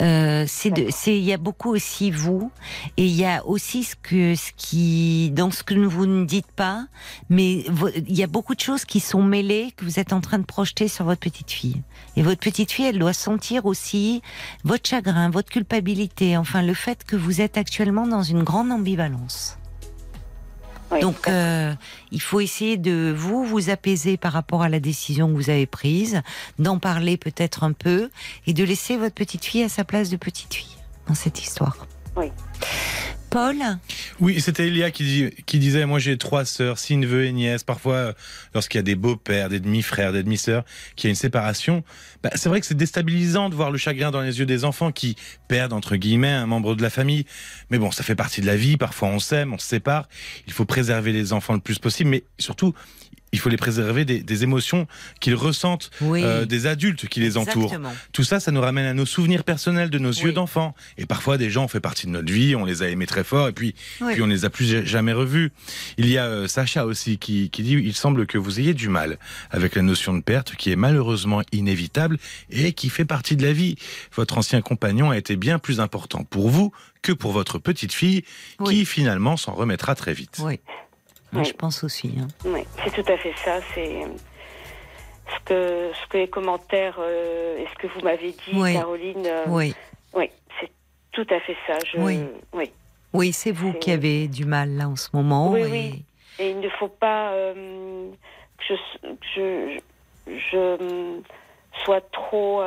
euh, 0.01 0.45
c'est 0.47 1.17
il 1.17 1.23
y 1.23 1.33
a 1.33 1.37
beaucoup 1.37 1.69
aussi 1.69 2.11
vous 2.11 2.51
et 2.97 3.05
il 3.05 3.15
y 3.15 3.25
a 3.25 3.45
aussi 3.45 3.85
ce 3.85 3.95
que 3.95 4.35
ce 4.35 4.51
qui 4.57 5.31
dans 5.31 5.51
ce 5.51 5.63
que 5.63 5.73
vous 5.73 6.05
ne 6.05 6.25
dites 6.25 6.51
pas, 6.51 6.85
mais 7.29 7.63
il 7.95 8.17
y 8.17 8.23
a 8.23 8.27
beaucoup 8.27 8.55
de 8.55 8.59
choses 8.59 8.83
qui 8.83 8.99
sont 8.99 9.23
mêlées 9.23 9.73
que 9.77 9.85
vous 9.85 9.99
êtes 9.99 10.11
en 10.11 10.19
train 10.19 10.37
de 10.37 10.45
projeter 10.45 10.89
sur 10.89 11.05
votre 11.05 11.21
petite 11.21 11.49
fille. 11.49 11.81
Et 12.17 12.23
votre 12.23 12.41
petite 12.41 12.71
fille, 12.71 12.87
elle 12.87 12.99
doit 12.99 13.13
sentir 13.13 13.65
aussi 13.65 14.21
votre 14.65 14.87
chagrin, 14.87 15.29
votre 15.29 15.49
culpabilité, 15.49 16.35
enfin 16.35 16.61
le 16.61 16.73
fait 16.73 17.05
que 17.05 17.15
vous 17.15 17.39
êtes 17.39 17.57
actuellement 17.57 18.05
dans 18.05 18.21
une 18.21 18.43
grande 18.43 18.71
ambivalence. 18.71 19.57
Oui, 20.91 20.99
Donc, 20.99 21.27
euh, 21.27 21.73
il 22.11 22.21
faut 22.21 22.39
essayer 22.39 22.77
de 22.77 23.13
vous 23.15 23.43
vous 23.45 23.69
apaiser 23.69 24.17
par 24.17 24.33
rapport 24.33 24.61
à 24.61 24.69
la 24.69 24.79
décision 24.79 25.27
que 25.27 25.33
vous 25.33 25.49
avez 25.49 25.65
prise, 25.65 26.21
d'en 26.59 26.79
parler 26.79 27.17
peut-être 27.17 27.63
un 27.63 27.71
peu 27.71 28.09
et 28.47 28.53
de 28.53 28.63
laisser 28.63 28.97
votre 28.97 29.15
petite 29.15 29.45
fille 29.45 29.63
à 29.63 29.69
sa 29.69 29.83
place 29.83 30.09
de 30.09 30.17
petite 30.17 30.53
fille 30.53 30.77
dans 31.07 31.15
cette 31.15 31.41
histoire. 31.41 31.87
Oui. 32.17 32.31
Paul, 33.31 33.55
Oui, 34.19 34.41
c'était 34.41 34.67
Elia 34.67 34.91
qui, 34.91 35.31
disait 35.53 35.85
Moi 35.85 35.99
j'ai 35.99 36.17
trois 36.17 36.43
sœurs, 36.43 36.77
six 36.77 36.97
neveux 36.97 37.23
et 37.23 37.31
nièces. 37.31 37.63
Parfois, 37.63 37.93
euh, 37.93 38.13
lorsqu'il 38.53 38.77
y 38.77 38.81
a 38.81 38.83
des 38.83 38.95
beaux-pères, 38.95 39.47
des 39.47 39.61
demi-frères, 39.61 40.11
des 40.11 40.21
demi-sœurs, 40.21 40.65
qu'il 40.97 41.07
y 41.07 41.09
a 41.09 41.11
une 41.11 41.15
séparation, 41.15 41.81
bah, 42.23 42.31
c'est 42.35 42.49
vrai 42.49 42.59
que 42.59 42.65
c'est 42.65 42.75
déstabilisant 42.75 43.47
de 43.47 43.55
voir 43.55 43.71
le 43.71 43.77
chagrin 43.77 44.11
dans 44.11 44.19
les 44.19 44.39
yeux 44.39 44.45
des 44.45 44.65
enfants 44.65 44.91
qui 44.91 45.15
perdent, 45.47 45.71
entre 45.71 45.95
guillemets, 45.95 46.27
un 46.27 46.45
membre 46.45 46.75
de 46.75 46.81
la 46.81 46.89
famille. 46.89 47.25
Mais 47.69 47.77
bon, 47.79 47.89
ça 47.89 48.03
fait 48.03 48.15
partie 48.15 48.41
de 48.41 48.47
la 48.47 48.57
vie. 48.57 48.75
Parfois, 48.75 49.07
on 49.07 49.19
s'aime, 49.19 49.53
on 49.53 49.57
se 49.57 49.65
sépare. 49.65 50.09
Il 50.47 50.51
faut 50.51 50.65
préserver 50.65 51.13
les 51.13 51.31
enfants 51.31 51.53
le 51.53 51.61
plus 51.61 51.79
possible, 51.79 52.09
mais 52.09 52.23
surtout, 52.37 52.73
il 53.31 53.39
faut 53.39 53.49
les 53.49 53.57
préserver 53.57 54.05
des, 54.05 54.21
des 54.23 54.43
émotions 54.43 54.87
qu'ils 55.19 55.35
ressentent 55.35 55.89
oui, 56.01 56.21
euh, 56.23 56.45
des 56.45 56.67
adultes 56.67 57.07
qui 57.07 57.19
les 57.19 57.37
entourent. 57.37 57.63
exactement. 57.65 57.93
Tout 58.11 58.23
ça, 58.23 58.39
ça 58.39 58.51
nous 58.51 58.61
ramène 58.61 58.85
à 58.85 58.93
nos 58.93 59.05
souvenirs 59.05 59.43
personnels 59.43 59.89
de 59.89 59.99
nos 59.99 60.11
Oui. 60.11 60.23
yeux 60.25 60.31
d'enfants. 60.33 60.75
Et 60.97 61.05
parfois, 61.05 61.37
des 61.37 61.49
gens 61.49 61.63
ont 61.65 61.67
fait 61.69 61.79
partie 61.79 62.07
de 62.07 62.11
notre 62.11 62.31
vie, 62.31 62.55
on 62.55 62.65
les 62.65 62.83
a 62.83 62.89
aimés 62.89 63.05
très 63.07 63.23
fort, 63.23 63.47
et 63.47 63.53
puis, 63.53 63.73
Oui. 64.01 64.13
puis 64.13 64.21
on 64.21 64.27
les 64.27 64.43
a 64.45 64.49
plus 64.49 64.65
ja- 64.65 64.83
jamais 64.83 65.13
revus. 65.13 65.51
Il 65.97 66.07
y 66.09 66.17
a 66.17 66.25
euh, 66.25 66.47
Sacha 66.47 66.85
aussi 66.85 67.17
qui, 67.17 67.49
qui 67.49 67.63
dit, 67.63 67.73
il 67.73 67.93
semble 67.95 68.25
que 68.27 68.37
vous 68.37 68.59
ayez 68.59 68.73
du 68.73 68.89
mal 68.89 69.17
avec 69.49 69.75
la 69.75 69.81
notion 69.81 70.13
de 70.13 70.21
perte, 70.21 70.55
qui 70.55 70.71
est 70.71 70.75
malheureusement 70.75 71.41
inévitable 71.51 72.17
et 72.49 72.73
qui 72.73 72.89
fait 72.89 73.05
partie 73.05 73.35
de 73.35 73.43
la 73.43 73.53
vie. 73.53 73.75
Votre 74.15 74.37
ancien 74.37 74.61
compagnon 74.61 75.09
a 75.11 75.17
été 75.17 75.35
bien 75.35 75.57
plus 75.59 75.79
important 75.79 76.23
pour 76.23 76.49
vous 76.49 76.71
que 77.01 77.11
pour 77.13 77.31
votre 77.31 77.57
petite 77.57 77.93
fille, 77.93 78.23
qui 78.65 78.85
finalement 78.85 79.35
s'en 79.37 79.53
remettra 79.53 79.95
très 79.95 80.13
vite. 80.13 80.37
Oui. 80.39 80.59
Moi, 81.31 81.43
Oui. 81.43 81.47
je 81.49 81.53
pense 81.53 81.83
aussi. 81.83 82.13
hein. 82.19 82.27
Oui, 82.45 82.63
c'est 82.83 82.91
tout 82.91 83.09
à 83.11 83.17
fait 83.17 83.33
ça. 83.43 83.59
C'est 83.73 84.01
ce 85.33 85.39
que, 85.45 85.91
ce 85.93 86.07
que 86.09 86.17
les 86.17 86.29
commentaires 86.29 86.97
euh, 86.99 87.57
et 87.59 87.67
ce 87.67 87.75
que 87.75 87.87
vous 87.87 88.01
m'avez 88.01 88.31
dit, 88.31 88.51
Oui. 88.53 88.73
Caroline. 88.73 89.25
euh, 89.25 89.45
Oui, 89.47 89.73
oui, 90.13 90.29
c'est 90.59 90.69
tout 91.11 91.27
à 91.29 91.39
fait 91.39 91.55
ça. 91.67 91.77
Je, 91.85 91.97
Oui. 91.99 92.19
oui. 92.53 92.71
oui, 93.13 93.31
c'est 93.33 93.51
vous 93.51 93.73
qui 93.73 93.91
avez 93.91 94.27
du 94.27 94.45
mal 94.45 94.69
là 94.71 94.89
en 94.89 94.95
ce 94.97 95.09
moment. 95.13 95.51
Oui, 95.51 95.61
et- 95.61 95.65
oui. 95.65 96.05
Et 96.39 96.49
il 96.51 96.59
ne 96.59 96.69
faut 96.69 96.87
pas 96.87 97.31
euh, 97.33 98.09
que 98.57 98.63
je, 98.67 98.73
je, 99.35 99.79
je, 100.27 100.37
je 100.37 101.83
sois 101.83 102.01
trop, 102.01 102.61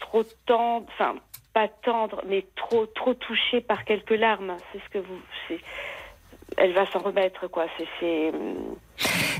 trop 0.00 0.22
tendre, 0.46 0.86
enfin 0.92 1.16
pas 1.52 1.68
tendre, 1.68 2.22
mais 2.28 2.46
trop, 2.56 2.86
trop 2.86 3.12
touchée 3.14 3.60
par 3.60 3.84
quelques 3.84 4.10
larmes. 4.10 4.56
C'est 4.72 4.78
ce 4.78 4.88
que 4.88 4.98
vous, 4.98 5.58
elle 6.56 6.74
va 6.74 6.84
s'en 6.90 6.98
remettre, 7.00 7.48
quoi. 7.50 7.66
C'est, 7.78 7.86
c'est, 8.00 8.32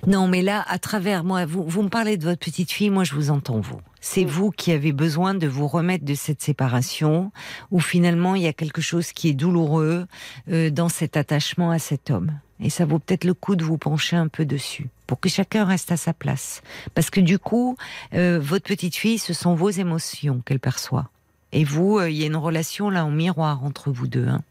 Non, 0.06 0.26
mais 0.28 0.42
là, 0.42 0.64
à 0.66 0.78
travers 0.78 1.24
moi, 1.24 1.44
vous, 1.44 1.64
vous 1.64 1.82
me 1.82 1.88
parlez 1.88 2.16
de 2.16 2.24
votre 2.24 2.38
petite 2.38 2.70
fille, 2.72 2.90
moi 2.90 3.04
je 3.04 3.14
vous 3.14 3.30
entends 3.30 3.60
vous. 3.60 3.80
C'est 4.00 4.24
vous 4.24 4.50
qui 4.50 4.72
avez 4.72 4.92
besoin 4.92 5.34
de 5.34 5.46
vous 5.46 5.66
remettre 5.68 6.04
de 6.04 6.14
cette 6.14 6.40
séparation, 6.40 7.32
où 7.70 7.80
finalement 7.80 8.34
il 8.34 8.42
y 8.42 8.46
a 8.46 8.52
quelque 8.52 8.80
chose 8.80 9.12
qui 9.12 9.28
est 9.28 9.34
douloureux 9.34 10.06
euh, 10.50 10.70
dans 10.70 10.88
cet 10.88 11.16
attachement 11.16 11.70
à 11.70 11.78
cet 11.78 12.10
homme. 12.10 12.32
Et 12.62 12.70
ça 12.70 12.84
vaut 12.84 12.98
peut-être 12.98 13.24
le 13.24 13.34
coup 13.34 13.56
de 13.56 13.64
vous 13.64 13.78
pencher 13.78 14.16
un 14.16 14.28
peu 14.28 14.44
dessus, 14.44 14.88
pour 15.06 15.20
que 15.20 15.28
chacun 15.28 15.64
reste 15.64 15.92
à 15.92 15.96
sa 15.96 16.12
place. 16.12 16.62
Parce 16.94 17.10
que 17.10 17.20
du 17.20 17.38
coup, 17.38 17.76
euh, 18.14 18.38
votre 18.40 18.64
petite 18.64 18.96
fille, 18.96 19.18
ce 19.18 19.32
sont 19.32 19.54
vos 19.54 19.70
émotions 19.70 20.42
qu'elle 20.44 20.60
perçoit. 20.60 21.10
Et 21.52 21.64
vous, 21.64 21.98
euh, 21.98 22.10
il 22.10 22.16
y 22.16 22.22
a 22.22 22.26
une 22.26 22.36
relation 22.36 22.90
là 22.90 23.04
en 23.04 23.10
miroir 23.10 23.64
entre 23.64 23.90
vous 23.90 24.06
deux. 24.08 24.28
hein. 24.28 24.42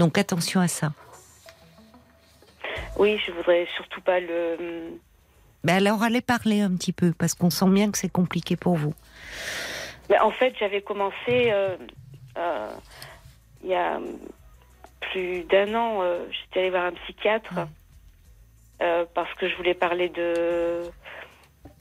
Donc 0.00 0.16
attention 0.16 0.62
à 0.62 0.66
ça. 0.66 0.92
oui, 2.96 3.20
je 3.26 3.32
voudrais 3.32 3.68
surtout 3.76 4.00
pas 4.00 4.18
le. 4.18 4.98
Ben 5.62 5.76
alors 5.76 6.02
allez 6.02 6.22
parler 6.22 6.62
un 6.62 6.74
petit 6.74 6.92
peu, 6.92 7.12
parce 7.12 7.34
qu'on 7.34 7.50
sent 7.50 7.68
bien 7.68 7.90
que 7.90 7.98
c'est 7.98 8.08
compliqué 8.08 8.56
pour 8.56 8.76
vous. 8.76 8.94
Mais 10.08 10.18
en 10.18 10.30
fait, 10.30 10.54
j'avais 10.58 10.80
commencé 10.80 11.50
euh, 11.52 11.76
euh, 12.38 12.70
il 13.62 13.68
y 13.68 13.74
a 13.74 14.00
plus 15.12 15.42
d'un 15.44 15.74
an. 15.74 15.98
euh, 16.00 16.24
J'étais 16.30 16.60
allée 16.60 16.70
voir 16.70 16.86
un 16.86 16.92
psychiatre 16.92 17.66
parce 19.14 19.34
que 19.34 19.50
je 19.50 19.54
voulais 19.56 19.74
parler 19.74 20.08
de, 20.08 20.80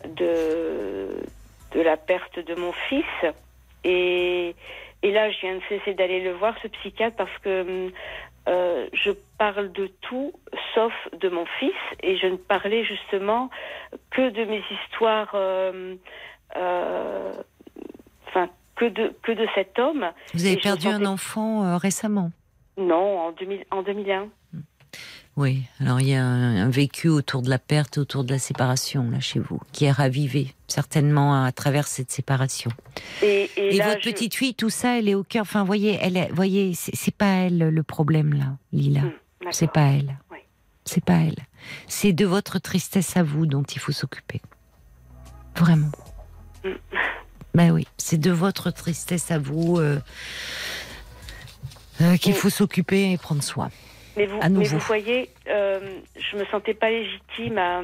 de 0.04 1.24
de 1.72 1.80
la 1.80 1.96
perte 1.96 2.38
de 2.38 2.56
mon 2.56 2.74
fils. 2.90 3.06
Et, 3.86 4.56
et 5.04 5.12
là, 5.12 5.32
je 5.32 5.40
viens 5.40 5.56
de 5.56 5.62
cesser 5.70 5.94
d'aller 5.94 6.22
le 6.22 6.34
voir, 6.34 6.56
ce 6.62 6.68
psychiatre, 6.68 7.16
parce 7.16 7.38
que 7.40 7.92
euh, 8.48 8.88
je 8.94 9.12
parle 9.38 9.72
de 9.72 9.88
tout 10.02 10.34
sauf 10.74 10.94
de 11.20 11.30
mon 11.30 11.46
fils 11.60 11.72
et 12.02 12.18
je 12.18 12.28
ne 12.28 12.36
parlais 12.38 12.84
justement 12.84 13.50
que 14.12 14.30
de 14.30 14.46
mes 14.46 14.64
histoires. 14.72 15.32
euh, 15.36 15.96
euh, 16.56 17.34
enfin 18.28 18.50
que 18.76 18.86
de 18.86 19.14
que 19.22 19.32
de 19.32 19.48
cet 19.56 19.78
homme. 19.78 20.10
Vous 20.34 20.46
avez 20.46 20.54
Et 20.56 20.58
perdu 20.58 20.88
un 20.88 21.06
enfant 21.06 21.78
récemment? 21.78 22.32
Non, 22.78 23.20
en 23.20 23.32
2000 23.34 23.66
en 23.72 23.84
2001. 23.84 24.30
Oui, 25.38 25.64
alors 25.80 26.02
il 26.02 26.08
y 26.10 26.16
a 26.16 26.24
un, 26.26 26.66
un 26.66 26.70
vécu 26.70 27.08
autour 27.08 27.42
de 27.42 27.50
la 27.50 27.60
perte, 27.60 27.98
autour 27.98 28.26
de 28.26 28.34
la 28.34 28.40
séparation, 28.40 29.10
là, 29.10 29.22
chez 29.22 29.40
vous, 29.40 29.62
qui 29.72 29.86
est 29.86 29.92
ravivé, 29.92 30.54
certainement 30.68 31.44
à 31.46 31.52
travers 31.54 31.88
cette 31.88 32.12
séparation. 32.12 32.72
Et, 33.22 33.50
et 33.56 33.76
Et, 33.76 33.78
là, 33.78 33.90
votre 33.90 34.02
je- 34.04 34.10
petite 34.10 34.36
fille, 34.36 34.54
tout 34.54 34.70
ça, 34.70 34.98
elle 35.00 35.08
est 35.08 35.16
au 35.16 35.24
cœur. 35.24 35.44
Enfin, 35.44 35.64
voyez, 35.64 35.98
elle 36.02 36.18
est, 36.18 36.30
voyez, 36.34 36.74
c'est 36.76 37.16
pas 37.16 37.28
elle 37.46 37.58
le 37.60 37.84
problème, 37.84 38.34
là, 38.34 38.58
Lila. 38.74 39.02
Hmm. 39.02 39.12
C'est 39.52 39.72
pas 39.72 39.86
elle. 39.92 40.18
Oui. 40.30 40.40
C'est 40.84 41.04
pas 41.06 41.20
elle. 41.20 41.38
C'est 41.88 42.12
de 42.12 42.26
votre 42.26 42.60
tristesse 42.60 43.16
à 43.16 43.24
vous 43.24 43.46
dont 43.46 43.64
il 43.64 43.80
faut 43.80 43.92
s'occuper. 43.94 44.42
Vraiment. 45.56 45.92
Mm. 46.66 46.70
Ben 47.54 47.72
oui, 47.72 47.88
c'est 47.98 48.18
de 48.20 48.32
votre 48.32 48.72
tristesse 48.72 49.32
à 49.32 49.40
vous 49.40 49.78
euh, 49.80 50.00
euh, 52.02 52.18
qu'il 52.18 52.34
Mm. 52.34 52.36
faut 52.38 52.50
s'occuper 52.50 53.12
et 53.12 53.18
prendre 53.18 53.44
soin. 53.44 53.70
Mais 54.18 54.26
vous, 54.26 54.40
À 54.42 54.50
mais 54.50 54.66
vous 54.66 54.80
voyez, 54.80 55.30
euh, 55.48 55.80
je 56.18 56.38
me 56.38 56.46
sentais 56.46 56.74
pas 56.74 56.90
légitime 56.90 57.58
à, 57.58 57.82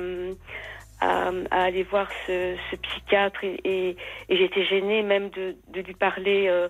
à, 1.01 1.31
à 1.51 1.63
aller 1.63 1.83
voir 1.83 2.09
ce, 2.27 2.55
ce 2.71 2.75
psychiatre 2.77 3.43
et, 3.43 3.59
et, 3.63 3.89
et 4.29 4.37
j'étais 4.37 4.65
gênée 4.65 5.03
même 5.03 5.29
de, 5.29 5.55
de 5.69 5.81
lui 5.81 5.93
parler, 5.93 6.47
euh, 6.47 6.67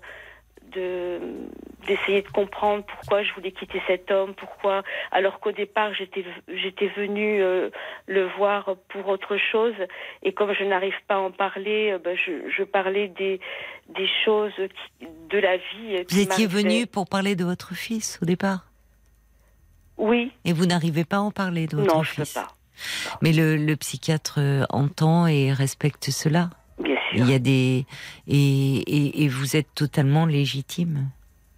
de 0.74 1.20
d'essayer 1.88 2.24
de 2.24 2.30
comprendre 2.30 2.84
pourquoi 2.84 3.22
je 3.22 3.32
voulais 3.36 3.52
quitter 3.52 3.80
cet 3.86 4.10
homme, 4.10 4.34
pourquoi, 4.34 4.82
alors 5.12 5.40
qu'au 5.40 5.52
départ 5.52 5.94
j'étais 5.94 6.26
j'étais 6.48 6.88
venue 6.88 7.40
euh, 7.44 7.70
le 8.08 8.26
voir 8.38 8.76
pour 8.90 9.08
autre 9.08 9.38
chose. 9.52 9.76
Et 10.24 10.34
comme 10.34 10.52
je 10.54 10.64
n'arrive 10.64 10.96
pas 11.08 11.16
à 11.16 11.20
en 11.20 11.30
parler, 11.30 11.92
euh, 11.92 12.00
ben, 12.00 12.18
je, 12.18 12.50
je 12.50 12.64
parlais 12.64 13.08
des 13.10 13.40
des 13.90 14.10
choses 14.26 14.54
qui- 14.56 15.08
de 15.30 15.38
la 15.38 15.58
vie. 15.58 16.04
Vous 16.10 16.20
étiez 16.20 16.48
venu 16.48 16.88
pour 16.88 17.08
parler 17.08 17.36
de 17.36 17.44
votre 17.46 17.76
fils 17.76 18.18
au 18.24 18.26
départ? 18.26 18.66
Oui. 19.98 20.32
Et 20.44 20.54
vous 20.54 20.66
n'arrivez 20.66 21.06
pas 21.06 21.18
à 21.18 21.22
en 21.22 21.32
parler 21.32 21.68
de 21.68 21.78
votre 21.78 21.96
non, 21.96 22.04
fils 22.04 22.30
je 22.30 22.34
peux 22.34 22.40
pas. 22.42 22.56
Mais 23.22 23.32
le, 23.32 23.56
le 23.56 23.76
psychiatre 23.78 24.36
euh, 24.40 24.66
entend 24.70 25.28
et 25.28 25.54
respecte 25.54 26.12
cela 26.12 26.50
Bien 26.78 26.96
sûr. 27.14 27.24
Il 27.26 27.30
y 27.32 27.34
a 27.34 27.40
des 27.40 27.86
et, 28.28 28.78
et, 28.78 29.24
et 29.24 29.28
vous 29.30 29.56
êtes 29.56 29.74
totalement 29.76 30.26
légitime 30.26 31.10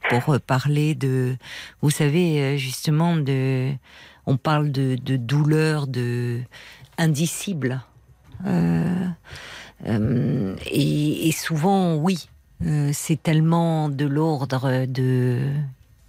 pour 0.10 0.36
euh, 0.36 0.40
parler 0.40 0.94
de, 0.94 1.36
vous 1.82 1.90
savez 1.90 2.40
euh, 2.42 2.58
justement 2.58 3.18
de, 3.18 3.72
on 4.28 4.38
parle 4.38 4.72
de, 4.72 4.96
de 4.96 5.18
douleur 5.18 5.88
de 5.88 6.40
indicible 7.00 7.82
euh, 8.46 9.08
euh, 9.88 10.56
et, 10.68 11.28
et 11.28 11.32
souvent 11.32 11.96
oui, 11.96 12.30
euh, 12.64 12.92
c'est 12.94 13.22
tellement 13.22 13.90
de 13.90 14.06
l'ordre 14.06 14.86
de, 14.86 15.52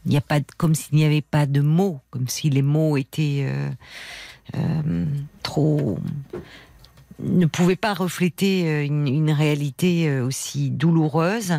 il 0.08 0.12
n'y 0.12 0.16
a 0.16 0.22
pas 0.22 0.40
de- 0.40 0.46
comme 0.56 0.74
s'il 0.74 0.96
n'y 0.96 1.04
avait 1.04 1.20
pas 1.22 1.46
de 1.46 1.60
mots, 1.60 2.00
comme 2.10 2.26
si 2.28 2.48
les 2.50 2.62
mots 2.62 2.96
étaient 2.96 3.44
euh, 3.46 3.70
euh, 4.56 5.04
trop 5.42 5.98
ne 7.20 7.46
pouvait 7.46 7.76
pas 7.76 7.94
refléter 7.94 8.68
euh, 8.68 8.84
une, 8.84 9.06
une 9.08 9.30
réalité 9.32 10.20
aussi 10.20 10.70
douloureuse, 10.70 11.52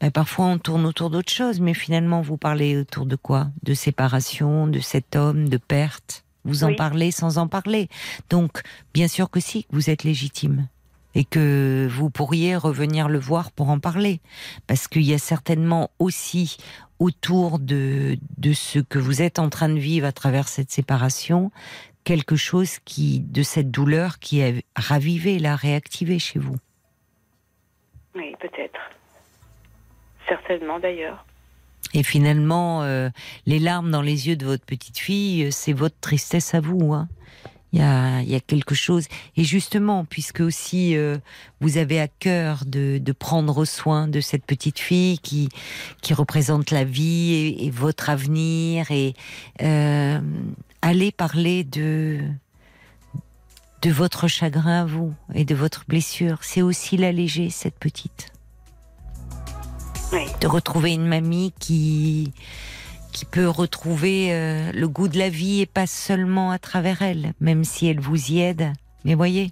ben, 0.00 0.10
parfois 0.10 0.46
on 0.46 0.58
tourne 0.58 0.84
autour 0.86 1.10
d'autre 1.10 1.32
chose, 1.32 1.60
mais 1.60 1.74
finalement 1.74 2.20
vous 2.20 2.36
parlez 2.36 2.76
autour 2.76 3.06
de 3.06 3.16
quoi? 3.16 3.48
De 3.62 3.74
séparation, 3.74 4.66
de 4.66 4.80
cet 4.80 5.16
homme, 5.16 5.48
de 5.48 5.56
perte. 5.56 6.24
Vous 6.44 6.62
en 6.64 6.68
Oui. 6.68 6.76
parlez 6.76 7.10
sans 7.10 7.36
en 7.38 7.48
parler. 7.48 7.88
Donc, 8.30 8.62
bien 8.94 9.08
sûr 9.08 9.28
que 9.28 9.40
si, 9.40 9.66
vous 9.70 9.90
êtes 9.90 10.04
légitime. 10.04 10.68
Et 11.14 11.24
que 11.24 11.88
vous 11.90 12.10
pourriez 12.10 12.54
revenir 12.56 13.08
le 13.08 13.18
voir 13.18 13.50
pour 13.50 13.70
en 13.70 13.80
parler. 13.80 14.20
Parce 14.66 14.86
qu'il 14.88 15.02
y 15.02 15.14
a 15.14 15.18
certainement 15.18 15.90
aussi 15.98 16.58
autour 16.98 17.58
de, 17.58 18.18
de 18.38 18.52
ce 18.52 18.78
que 18.78 18.98
vous 18.98 19.22
êtes 19.22 19.38
en 19.38 19.50
train 19.50 19.68
de 19.68 19.78
vivre 19.78 20.06
à 20.06 20.12
travers 20.12 20.48
cette 20.48 20.70
séparation, 20.70 21.50
quelque 22.04 22.36
chose 22.36 22.78
qui, 22.84 23.20
de 23.20 23.42
cette 23.42 23.70
douleur 23.70 24.18
qui 24.18 24.40
est 24.40 24.64
ravivée, 24.76 25.38
là, 25.38 25.56
réactivée 25.56 26.18
chez 26.18 26.38
vous? 26.38 26.56
Oui, 28.14 28.34
peut-être. 28.40 28.80
Certainement 30.28 30.78
d'ailleurs. 30.78 31.24
Et 31.94 32.02
finalement, 32.02 32.82
euh, 32.82 33.08
les 33.46 33.58
larmes 33.58 33.90
dans 33.90 34.02
les 34.02 34.28
yeux 34.28 34.36
de 34.36 34.44
votre 34.44 34.64
petite 34.64 34.98
fille, 34.98 35.44
euh, 35.44 35.50
c'est 35.50 35.72
votre 35.72 35.98
tristesse 36.00 36.54
à 36.54 36.60
vous. 36.60 36.92
Hein? 36.92 37.08
Il 37.72 37.80
y 37.80 37.82
a, 37.82 38.22
y 38.22 38.34
a 38.34 38.40
quelque 38.40 38.74
chose. 38.74 39.06
Et 39.36 39.44
justement, 39.44 40.06
puisque 40.06 40.40
aussi 40.40 40.96
euh, 40.96 41.18
vous 41.60 41.76
avez 41.76 42.00
à 42.00 42.08
cœur 42.08 42.64
de, 42.64 42.96
de 42.96 43.12
prendre 43.12 43.64
soin 43.66 44.08
de 44.08 44.20
cette 44.22 44.46
petite 44.46 44.78
fille 44.78 45.18
qui, 45.18 45.50
qui 46.00 46.14
représente 46.14 46.70
la 46.70 46.84
vie 46.84 47.32
et, 47.34 47.66
et 47.66 47.70
votre 47.70 48.08
avenir, 48.08 48.90
et 48.90 49.14
euh, 49.62 50.18
allez 50.80 51.12
parler 51.12 51.62
de 51.64 52.20
de 53.82 53.90
votre 53.92 54.26
chagrin 54.26 54.80
à 54.80 54.84
vous 54.84 55.14
et 55.34 55.44
de 55.44 55.54
votre 55.54 55.84
blessure. 55.86 56.38
C'est 56.42 56.62
aussi 56.62 56.96
l'alléger, 56.96 57.48
cette 57.48 57.78
petite 57.78 58.32
Oui. 60.12 60.22
de 60.40 60.46
retrouver 60.48 60.94
une 60.94 61.06
mamie 61.06 61.52
qui 61.60 62.32
qui 63.18 63.24
peut 63.24 63.48
retrouver 63.48 64.32
euh, 64.32 64.70
le 64.70 64.86
goût 64.86 65.08
de 65.08 65.18
la 65.18 65.28
vie 65.28 65.60
et 65.62 65.66
pas 65.66 65.88
seulement 65.88 66.52
à 66.52 66.60
travers 66.60 67.02
elle, 67.02 67.32
même 67.40 67.64
si 67.64 67.88
elle 67.88 67.98
vous 67.98 68.30
y 68.30 68.38
aide. 68.38 68.72
Mais 69.04 69.16
voyez, 69.16 69.50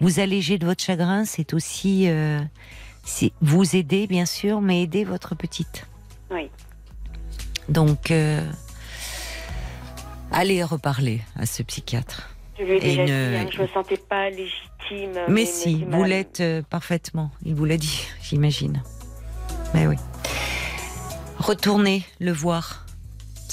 vous 0.00 0.20
alléger 0.20 0.56
de 0.56 0.64
votre 0.64 0.82
chagrin, 0.82 1.26
c'est 1.26 1.52
aussi 1.52 2.08
euh, 2.08 2.40
vous 3.42 3.76
aider 3.76 4.06
bien 4.06 4.24
sûr, 4.24 4.62
mais 4.62 4.80
aider 4.80 5.04
votre 5.04 5.34
petite. 5.34 5.86
Oui. 6.30 6.48
Donc 7.68 8.10
euh, 8.10 8.40
allez 10.32 10.64
reparler 10.64 11.20
à 11.36 11.44
ce 11.44 11.62
psychiatre. 11.62 12.30
Je 12.58 12.64
lui 12.64 12.76
ai 12.76 12.80
déjà 12.80 13.02
une- 13.02 13.06
dit, 13.06 13.36
hein, 13.36 13.46
je 13.52 13.60
me 13.60 13.66
sentais 13.68 13.98
pas 13.98 14.30
légitime. 14.30 15.20
Mais 15.28 15.44
si, 15.44 15.84
vous 15.90 16.04
l'êtes 16.04 16.42
parfaitement. 16.70 17.30
Il 17.44 17.54
vous 17.54 17.66
l'a 17.66 17.76
dit, 17.76 18.06
j'imagine. 18.22 18.82
Mais 19.74 19.86
oui. 19.86 19.96
Retournez 21.38 22.02
le 22.18 22.32
voir. 22.32 22.83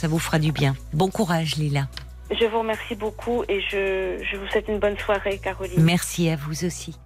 Ça 0.01 0.07
vous 0.07 0.17
fera 0.17 0.39
du 0.39 0.51
bien. 0.51 0.75
Bon 0.93 1.11
courage, 1.11 1.57
Lila. 1.57 1.87
Je 2.31 2.45
vous 2.45 2.57
remercie 2.57 2.95
beaucoup 2.95 3.43
et 3.47 3.61
je, 3.61 4.19
je 4.23 4.35
vous 4.35 4.47
souhaite 4.47 4.67
une 4.67 4.79
bonne 4.79 4.97
soirée, 4.97 5.37
Caroline. 5.37 5.79
Merci 5.83 6.27
à 6.27 6.35
vous 6.35 6.65
aussi. 6.65 6.97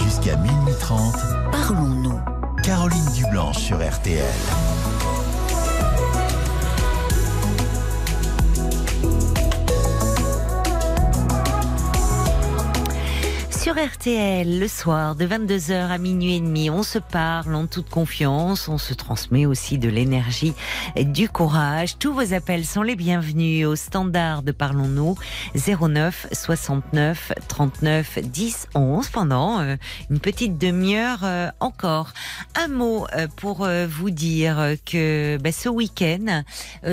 Jusqu'à 0.00 0.36
minuit 0.36 0.72
30, 0.78 1.16
Parlons-nous. 1.50 2.20
Caroline 2.62 3.12
Dublanche 3.16 3.58
sur 3.58 3.78
RTL. 3.78 4.22
Sur 13.60 13.74
RTL, 13.74 14.58
le 14.58 14.68
soir 14.68 15.16
de 15.16 15.26
22h 15.26 15.90
à 15.90 15.98
minuit 15.98 16.36
et 16.36 16.40
demi, 16.40 16.70
on 16.70 16.82
se 16.82 16.98
parle 16.98 17.54
en 17.54 17.66
toute 17.66 17.90
confiance, 17.90 18.68
on 18.68 18.78
se 18.78 18.94
transmet 18.94 19.44
aussi 19.44 19.76
de 19.76 19.90
l'énergie 19.90 20.54
du 20.96 21.28
courage. 21.28 21.98
Tous 21.98 22.14
vos 22.14 22.32
appels 22.32 22.64
sont 22.64 22.80
les 22.80 22.96
bienvenus 22.96 23.66
au 23.66 23.76
standard 23.76 24.42
de 24.42 24.50
Parlons-nous 24.50 25.14
09 25.54 26.28
69 26.32 27.32
39 27.48 28.20
10 28.22 28.68
11 28.74 29.08
pendant 29.10 29.60
euh, 29.60 29.76
une 30.08 30.20
petite 30.20 30.56
demi-heure 30.56 31.20
euh, 31.24 31.50
encore. 31.60 32.14
Un 32.58 32.68
mot 32.68 33.06
euh, 33.14 33.26
pour 33.36 33.68
vous 33.90 34.10
dire 34.10 34.74
que 34.90 35.36
bah, 35.36 35.52
ce 35.52 35.68
week-end 35.68 36.44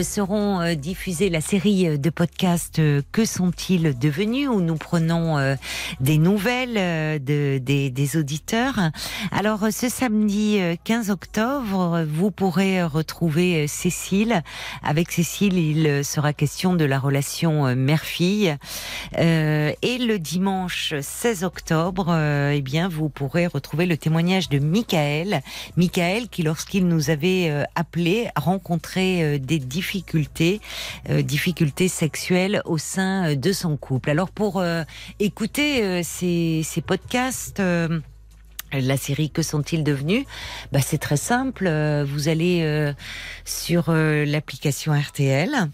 seront 0.04 0.74
diffusées 0.76 1.30
la 1.30 1.40
série 1.40 1.98
de 1.98 2.10
podcasts 2.10 2.82
Que 3.14 3.24
sont-ils 3.24 3.98
devenus 3.98 4.50
où 4.50 4.60
nous 4.60 4.76
prenons 4.76 5.56
des 6.02 6.18
nouvelles 6.18 6.57
euh, 6.66 7.20
de, 7.20 7.60
des, 7.60 8.18
auditeurs. 8.18 8.80
Alors 9.32 9.64
euh, 9.64 9.72
ce 9.72 9.90
samedi 9.90 10.60
euh, 10.60 10.76
15 10.84 11.10
octobre, 11.10 11.94
euh, 11.94 12.06
vous 12.10 12.32
pourrez 12.32 12.84
retrouver 12.84 13.68
Cécile. 13.68 14.42
Avec 14.84 15.12
Cécile, 15.12 15.58
il 15.58 16.04
sera 16.04 16.34
question 16.34 16.74
de 16.74 16.86
la 16.86 17.00
relation 17.00 17.76
mère-fille. 17.76 18.56
Et 19.18 19.98
le 20.00 20.18
dimanche 20.18 20.94
16 21.00 21.44
octobre, 21.44 22.08
euh, 22.10 22.52
eh 22.56 22.62
bien, 22.62 22.88
vous 22.88 23.10
pourrez 23.10 23.48
retrouver 23.48 23.86
le 23.86 23.98
témoignage 23.98 24.50
de 24.50 24.60
Michael. 24.60 25.42
Michael 25.76 26.30
qui, 26.30 26.44
lorsqu'il 26.44 26.88
nous 26.88 27.10
avait 27.10 27.66
appelé, 27.76 28.30
rencontrait 28.36 29.40
des 29.40 29.60
difficultés, 29.60 30.62
difficultés 31.10 31.88
sexuelles 31.88 32.62
au 32.66 32.78
sein 32.78 33.36
de 33.36 33.52
son 33.52 33.78
couple. 33.78 34.10
Alors 34.10 34.30
pour 34.30 34.64
écouter 35.20 35.84
euh, 35.84 36.02
ces, 36.64 36.82
podcasts. 36.82 37.60
euh, 37.60 38.00
la 38.74 38.98
série 38.98 39.30
Que 39.30 39.42
sont-ils 39.42 39.84
devenus? 39.84 40.26
Bah, 40.72 40.80
C'est 40.82 40.98
très 40.98 41.18
simple. 41.18 41.68
euh, 41.68 42.06
Vous 42.08 42.28
allez 42.28 42.62
euh, 42.64 42.94
sur 43.46 43.92
l'application 43.92 44.94
RTL. 44.94 45.70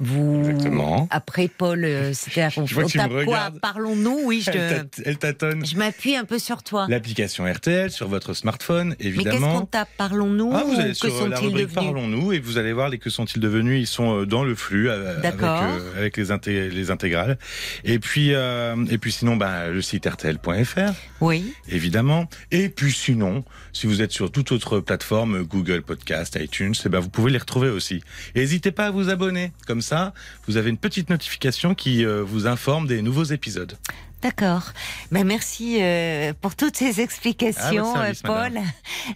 Vous 0.00 0.40
Exactement. 0.48 1.06
après 1.10 1.48
Paul, 1.48 1.84
euh, 1.84 2.12
c'était 2.14 2.48
on, 2.56 2.66
Je 2.66 2.74
vois 2.74 2.84
que 2.84 2.88
tu 2.88 2.98
me 2.98 3.24
quoi. 3.24 3.50
Parlons-nous. 3.60 4.20
Oui, 4.24 4.42
je, 4.44 4.50
Elle 4.50 4.84
tât- 4.88 5.02
Elle 5.04 5.18
tâtonne. 5.18 5.66
je 5.66 5.76
m'appuie 5.76 6.16
un 6.16 6.24
peu 6.24 6.38
sur 6.38 6.62
toi. 6.62 6.86
L'application 6.88 7.44
RTL 7.44 7.90
sur 7.90 8.08
votre 8.08 8.32
smartphone, 8.34 8.88
Mais 8.90 8.94
qu'est-ce 8.96 9.08
évidemment. 9.08 9.60
qu'on 9.60 9.66
tape 9.66 9.88
Parlons-nous 9.98 10.52
Ah, 10.54 10.64
vous 10.64 10.74
ou 10.74 10.80
allez 10.80 10.90
Que 10.92 10.96
sur 10.96 11.22
euh, 11.22 11.28
la 11.28 11.36
sont-ils 11.36 11.52
devenus 11.52 11.74
Parlons-nous 11.74 12.32
et 12.32 12.38
vous 12.40 12.56
allez 12.58 12.72
voir 12.72 12.88
les 12.88 12.98
que 12.98 13.10
sont-ils 13.10 13.40
devenus. 13.40 13.78
Ils 13.80 13.86
sont 13.86 14.20
euh, 14.20 14.26
dans 14.26 14.42
le 14.42 14.54
flux 14.54 14.88
euh, 14.88 15.18
avec, 15.18 15.42
euh, 15.42 15.78
avec 15.98 16.16
les, 16.16 16.30
inté- 16.30 16.68
les 16.70 16.90
intégrales. 16.90 17.38
Et 17.84 17.98
puis, 17.98 18.32
euh, 18.34 18.76
et 18.90 18.96
puis 18.98 19.12
sinon, 19.12 19.36
bah, 19.36 19.68
le 19.68 19.82
site 19.82 20.06
rtl.fr, 20.06 20.92
Oui. 21.20 21.52
évidemment. 21.68 22.26
Et 22.50 22.68
puis 22.70 22.92
sinon, 22.92 23.44
si 23.72 23.86
vous 23.86 24.02
êtes 24.02 24.12
sur 24.12 24.30
toute 24.30 24.52
autre 24.52 24.80
plateforme, 24.80 25.42
Google 25.42 25.82
Podcast, 25.82 26.38
iTunes, 26.40 26.74
eh 26.84 26.88
ben, 26.88 27.00
vous 27.00 27.10
pouvez 27.10 27.30
les 27.30 27.38
retrouver 27.38 27.68
aussi. 27.68 28.02
Et 28.34 28.40
n'hésitez 28.40 28.72
pas 28.72 28.86
à 28.86 28.90
vous 28.90 29.08
abonner. 29.08 29.52
Comme 29.66 29.82
ça, 29.82 30.14
vous 30.46 30.56
avez 30.56 30.70
une 30.70 30.78
petite 30.78 31.10
notification 31.10 31.74
qui 31.74 32.04
euh, 32.04 32.22
vous 32.22 32.46
informe 32.46 32.86
des 32.86 33.02
nouveaux 33.02 33.24
épisodes. 33.24 33.76
D'accord. 34.22 34.72
Ben 35.10 35.26
merci 35.26 35.78
euh, 35.80 36.34
pour 36.40 36.54
toutes 36.54 36.76
ces 36.76 37.00
explications, 37.00 37.94
service, 37.94 38.20
euh, 38.24 38.28
Paul. 38.28 38.60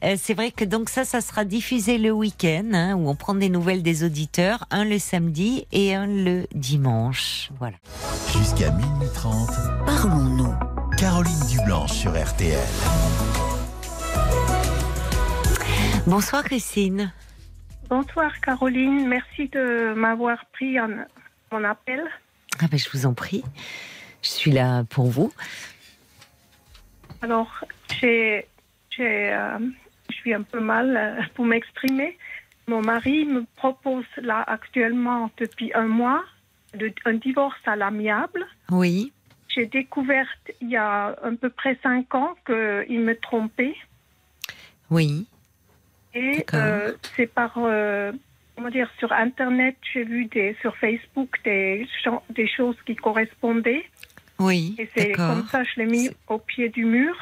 Euh, 0.03 0.17
c'est 0.19 0.33
vrai 0.33 0.51
que 0.51 0.65
donc 0.65 0.89
ça, 0.89 1.05
ça 1.05 1.21
sera 1.21 1.45
diffusé 1.45 1.99
le 1.99 2.11
week-end, 2.11 2.71
hein, 2.73 2.95
où 2.95 3.09
on 3.09 3.15
prend 3.15 3.35
des 3.35 3.51
nouvelles 3.51 3.83
des 3.83 4.03
auditeurs, 4.03 4.65
un 4.71 4.85
le 4.85 4.99
samedi 4.99 5.67
et 5.73 5.95
un 5.95 6.07
le 6.07 6.47
dimanche. 6.55 7.51
Voilà. 7.59 7.77
Jusqu'à 8.33 8.71
minuit 8.71 9.09
30, 9.13 9.51
Parlons-nous. 9.85 10.55
Caroline 10.97 11.47
Dublanche 11.51 11.93
sur 11.93 12.13
RTL. 12.13 12.59
Bonsoir 16.07 16.45
Christine. 16.45 17.13
Bonsoir 17.89 18.41
Caroline, 18.41 19.07
merci 19.09 19.49
de 19.49 19.95
m'avoir 19.95 20.45
pris 20.47 20.79
en, 20.81 20.89
mon 21.53 21.65
appel. 21.65 22.03
Ah 22.61 22.67
ben 22.71 22.79
je 22.79 22.89
vous 22.91 23.07
en 23.07 23.15
prie. 23.15 23.43
Je 24.23 24.29
suis 24.29 24.51
là 24.51 24.85
pour 24.85 25.07
vous. 25.07 25.33
Alors, 27.23 27.65
j'ai 28.01 28.47
j'ai, 28.91 29.33
euh, 29.33 29.59
suis 30.11 30.33
un 30.35 30.43
peu 30.43 30.61
mal 30.61 30.97
euh, 30.97 31.23
pour 31.35 31.45
m'exprimer. 31.47 32.17
Mon 32.69 32.81
mari 32.81 33.25
me 33.25 33.45
propose 33.57 34.05
là 34.19 34.43
actuellement 34.47 35.31
depuis 35.39 35.73
un 35.75 35.87
mois 35.87 36.23
de- 36.75 36.93
un 37.05 37.15
divorce 37.15 37.59
à 37.67 37.77
l'amiable. 37.77 38.47
Oui. 38.71 39.13
J'ai 39.49 39.67
découvert 39.67 40.27
il 40.61 40.71
y 40.71 40.77
a 40.77 41.09
à 41.09 41.31
peu 41.41 41.51
près 41.51 41.79
cinq 41.83 42.15
ans 42.15 42.35
qu'il 42.47 43.01
me 43.01 43.15
trompait. 43.21 43.75
Oui. 44.91 45.27
Et 46.15 46.45
euh, 46.55 46.93
c'est 47.17 47.27
par, 47.27 47.53
euh, 47.57 48.13
comment 48.55 48.71
dire, 48.71 48.91
sur 48.99 49.13
Internet, 49.13 49.77
j'ai 49.93 50.05
vu 50.05 50.27
des, 50.27 50.57
sur 50.61 50.77
Facebook 50.77 51.41
des, 51.45 51.87
des 52.31 52.49
choses 52.49 52.77
qui 52.87 52.95
correspondaient. 52.95 53.85
Oui. 54.39 54.75
Et 54.79 54.89
c'est 54.97 55.13
comme 55.13 55.47
ça, 55.49 55.65
je 55.65 55.81
l'ai 55.81 55.87
mis 55.87 56.11
au 56.29 56.39
pied 56.39 56.69
du 56.69 56.85
mur. 56.85 57.17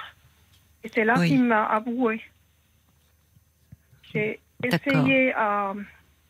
Et 0.84 0.90
c'est 0.92 1.04
là 1.04 1.14
Oui. 1.18 1.28
qu'il 1.28 1.44
m'a 1.44 1.64
avoué. 1.64 2.20
J'ai 4.12 4.40
essayé 4.62 5.32
à, 5.34 5.74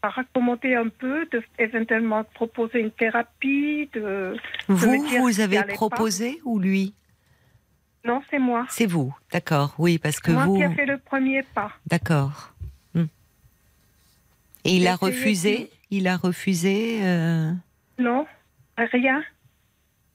à 0.03 0.09
raccommoder 0.09 0.75
un 0.75 0.89
peu, 0.89 1.27
de 1.33 1.43
éventuellement 1.59 2.23
proposer 2.25 2.81
une 2.81 2.91
thérapie. 2.91 3.89
De... 3.93 4.37
Vous, 4.69 5.05
vous 5.19 5.41
avez 5.41 5.63
pas. 5.63 5.73
proposé 5.73 6.41
ou 6.45 6.59
lui? 6.59 6.95
Non, 8.05 8.21
c'est 8.31 8.39
moi. 8.39 8.67
C'est 8.69 8.87
vous. 8.87 9.15
D'accord. 9.33 9.75
Oui, 9.79 9.99
parce 9.99 10.19
que 10.21 10.33
moi 10.33 10.45
vous. 10.47 10.57
qui 10.57 10.65
a 10.65 10.71
fait 10.71 10.87
le 10.87 10.99
premier 10.99 11.43
pas. 11.43 11.73
D'accord. 11.87 12.52
Et 14.65 14.77
il 14.77 14.87
a 14.87 14.97
refusé 14.97 15.71
Il 15.91 16.09
a 16.09 16.17
refusé 16.17 17.01
euh, 17.03 17.53
Non, 17.99 18.27
rien. 18.79 19.23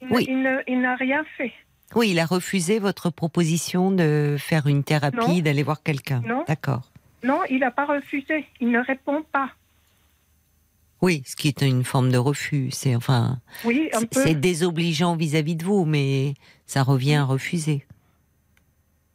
Il, 0.01 0.07
Oui. 0.11 0.25
il 0.67 0.81
n'a 0.81 0.95
rien 0.95 1.23
fait. 1.37 1.51
Oui, 1.95 2.09
il 2.11 2.19
a 2.19 2.25
refusé 2.25 2.79
votre 2.79 3.09
proposition 3.09 3.91
de 3.91 4.35
faire 4.39 4.67
une 4.67 4.83
thérapie, 4.83 5.41
d'aller 5.41 5.63
voir 5.63 5.81
quelqu'un. 5.83 6.21
Non. 6.25 6.43
D'accord. 6.47 6.91
Non, 7.23 7.39
il 7.49 7.59
n'a 7.59 7.71
pas 7.71 7.85
refusé. 7.85 8.45
Il 8.59 8.71
ne 8.71 8.79
répond 8.79 9.23
pas. 9.31 9.51
Oui, 11.01 11.21
ce 11.25 11.35
qui 11.35 11.47
est 11.47 11.61
une 11.61 11.83
forme 11.83 12.11
de 12.11 12.17
refus. 12.17 12.69
C'est 12.71 12.95
enfin, 12.95 13.39
Oui, 13.65 13.89
c'est- 14.11 14.33
désobligeant 14.35 15.15
vis-à-vis 15.15 15.55
de 15.55 15.63
vous, 15.63 15.85
mais 15.85 16.33
ça 16.65 16.83
revient 16.83 17.15
à 17.15 17.23
refuser. 17.23 17.85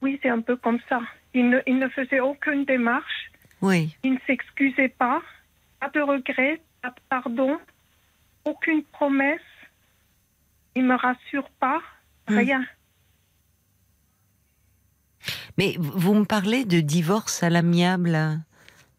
Oui, 0.00 0.18
c'est 0.22 0.28
un 0.30 0.40
peu 0.40 0.56
comme 0.56 0.78
ça. 0.88 1.00
Il 1.34 1.48
ne, 1.50 1.58
il 1.66 1.78
ne 1.78 1.88
faisait 1.88 2.20
aucune 2.20 2.64
démarche. 2.64 3.30
Oui. 3.62 3.96
Il 4.02 4.14
ne 4.14 4.18
s'excusait 4.26 4.88
pas. 4.90 5.22
Pas 5.80 5.88
de 5.90 6.00
regret, 6.00 6.60
pas 6.82 6.90
de 6.90 6.94
pardon. 7.08 7.58
Aucune 8.44 8.82
promesse. 8.84 9.40
Il 10.74 10.84
me 10.84 10.94
rassure 10.96 11.48
pas. 11.60 11.80
Hmm. 12.28 12.36
Rien. 12.38 12.64
Mais 15.58 15.76
vous 15.78 16.14
me 16.14 16.24
parlez 16.24 16.64
de 16.64 16.80
divorce 16.80 17.42
à 17.42 17.50
l'amiable. 17.50 18.18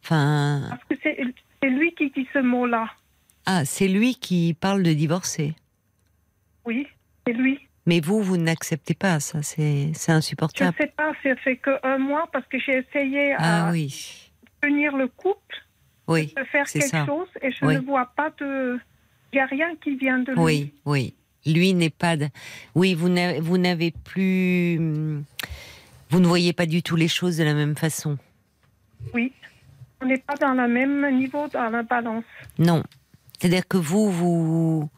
Enfin, 0.04 0.68
Parce 0.70 0.84
que 0.86 0.96
c'est 1.04 1.70
lui 1.70 1.94
qui 1.96 2.10
dit 2.12 2.28
ce 2.34 2.40
mot-là. 2.40 2.90
ah, 3.46 3.66
c'est 3.66 3.88
lui 3.88 4.16
qui 4.16 4.54
parle 4.54 4.84
de 4.84 4.94
divorcer. 4.94 5.56
Oui, 6.66 6.88
c'est 7.26 7.34
lui. 7.34 7.60
Mais 7.86 8.00
vous, 8.00 8.22
vous 8.22 8.38
n'acceptez 8.38 8.94
pas 8.94 9.20
ça. 9.20 9.42
C'est 9.42 9.92
c'est 9.94 10.12
Je 10.12 10.12
ne 10.14 10.18
insupportable. 10.18 10.76
sais 10.80 10.94
pas, 10.96 11.12
ça 11.24 11.36
fait 11.38 11.58
que 11.58 11.72
un 11.86 11.98
mois 11.98 12.30
parce 12.32 12.46
que 12.48 12.58
j'ai 12.60 12.78
essayé 12.78 13.36
Ah 13.38 13.70
oui. 13.72 14.23
Tenir 14.64 14.96
le 14.98 15.08
couple. 15.08 15.58
Oui. 16.08 16.34
de 16.36 16.44
faire 16.44 16.66
quelque 16.66 16.88
ça. 16.90 17.06
chose 17.06 17.28
et 17.42 17.52
je 17.52 17.66
Oui. 17.66 17.76
ne 17.76 17.80
vois 17.80 18.08
pas 18.16 18.30
de. 18.40 18.78
Il 19.32 19.38
n'y 19.38 19.42
a 19.42 19.46
rien 19.46 19.74
qui 19.82 19.96
vient 19.96 20.20
de 20.20 20.32
lui. 20.34 20.40
Oui, 20.40 20.74
oui. 20.86 21.14
Lui 21.46 21.74
n'est 21.74 21.90
pas. 21.90 22.18
de- 22.18 22.28
Oui, 22.76 22.94
vous 22.94 23.08
n'avez 23.58 23.92
plus. 23.92 24.78
Vous 26.10 26.20
ne 26.20 26.28
voyez 26.28 26.52
pas 26.54 26.66
du 26.66 26.84
tout 26.84 26.96
les 26.98 27.08
choses 27.08 27.38
de 27.38 27.44
la 27.44 27.54
même 27.54 27.76
façon. 27.76 28.18
Oui. 29.14 29.32
On 30.02 30.06
n'est 30.06 30.18
pas 30.20 30.36
dans 30.36 30.54
le 30.54 30.68
même 30.68 31.18
niveau 31.18 31.48
dans 31.48 31.70
la 31.70 31.84
balance. 31.84 32.26
Non. 32.60 32.84
C'est-à-dire 33.40 33.66
que 33.68 33.78
vous, 33.78 34.12
vous, 34.12 34.90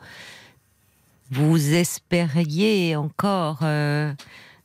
vous 1.31 1.73
espériez 1.73 2.95
encore 2.95 3.59
euh, 3.63 4.11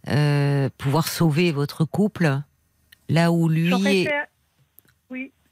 euh, 0.08 0.68
pouvoir 0.78 1.06
sauver 1.08 1.52
votre 1.52 1.84
couple, 1.84 2.40
là 3.08 3.30
où 3.32 3.48
lui 3.48 3.72
est. 3.86 4.08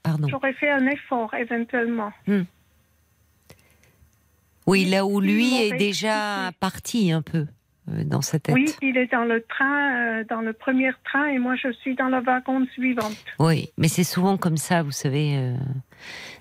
Pardon. 0.03 0.29
j'aurais 0.29 0.53
fait 0.55 0.71
un 0.71 0.87
effort 0.87 1.33
éventuellement. 1.35 2.13
Oui, 4.67 4.85
là 4.85 5.07
où 5.07 5.21
lui 5.21 5.55
est 5.63 5.77
déjà 5.77 6.51
parti 6.61 7.11
un 7.11 7.23
peu 7.23 7.47
euh, 7.91 8.05
dans 8.05 8.21
sa 8.21 8.39
tête. 8.39 8.55
Oui, 8.55 8.67
il 8.83 8.97
est 8.99 9.11
dans 9.11 9.25
le 9.25 9.43
train, 9.49 10.21
euh, 10.21 10.25
dans 10.29 10.43
le 10.43 10.53
premier 10.53 10.91
train, 11.05 11.27
et 11.29 11.39
moi 11.39 11.55
je 11.57 11.73
suis 11.73 11.95
dans 11.95 12.09
la 12.09 12.21
wagon 12.21 12.67
suivante. 12.75 13.17
Oui, 13.39 13.71
mais 13.79 13.89
c'est 13.89 14.05
souvent 14.05 14.37
comme 14.37 14.59
ça, 14.59 14.83
vous 14.83 14.93
savez, 14.93 15.37
euh, 15.39 15.55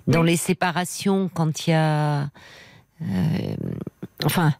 dans 0.06 0.20
Oui. 0.20 0.30
les 0.30 0.36
séparations, 0.36 1.30
quand 1.32 1.66
il 1.66 1.70
y 1.70 1.74
a, 1.74 2.28
enfin, 4.24 4.52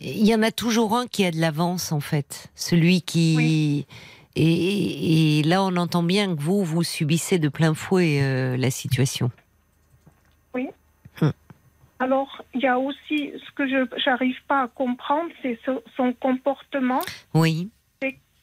il 0.00 0.24
y 0.26 0.34
en 0.34 0.42
a 0.42 0.52
toujours 0.52 0.96
un 0.96 1.06
qui 1.08 1.24
a 1.24 1.32
de 1.32 1.40
l'avance 1.40 1.90
en 1.92 2.00
fait, 2.00 2.48
celui 2.54 3.02
qui. 3.02 3.34
Oui. 3.36 3.86
Et, 4.36 5.40
et 5.40 5.42
là, 5.42 5.62
on 5.62 5.76
entend 5.76 6.02
bien 6.02 6.34
que 6.34 6.40
vous, 6.40 6.64
vous 6.64 6.82
subissez 6.82 7.38
de 7.38 7.48
plein 7.48 7.74
fouet 7.74 8.20
euh, 8.22 8.56
la 8.56 8.70
situation. 8.70 9.30
Alors, 12.02 12.42
il 12.54 12.62
y 12.62 12.66
a 12.66 12.78
aussi 12.78 13.30
ce 13.46 13.50
que 13.54 13.68
je 13.68 14.08
n'arrive 14.08 14.38
pas 14.48 14.62
à 14.62 14.68
comprendre, 14.68 15.28
c'est 15.42 15.58
so- 15.66 15.84
son 15.98 16.14
comportement. 16.14 17.00
Oui. 17.34 17.68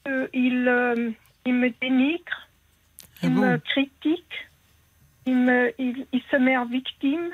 Euh, 0.06 0.28
il, 0.32 0.68
euh, 0.68 1.10
il 1.44 1.54
me 1.54 1.68
dénigre, 1.80 2.22
Ah 3.20 3.26
il 3.26 3.34
bon? 3.34 3.40
me 3.40 3.58
critique, 3.58 4.32
il, 5.26 5.34
me, 5.36 5.72
il, 5.80 6.06
il 6.12 6.22
se 6.30 6.36
met 6.36 6.56
en 6.56 6.66
victime. 6.66 7.30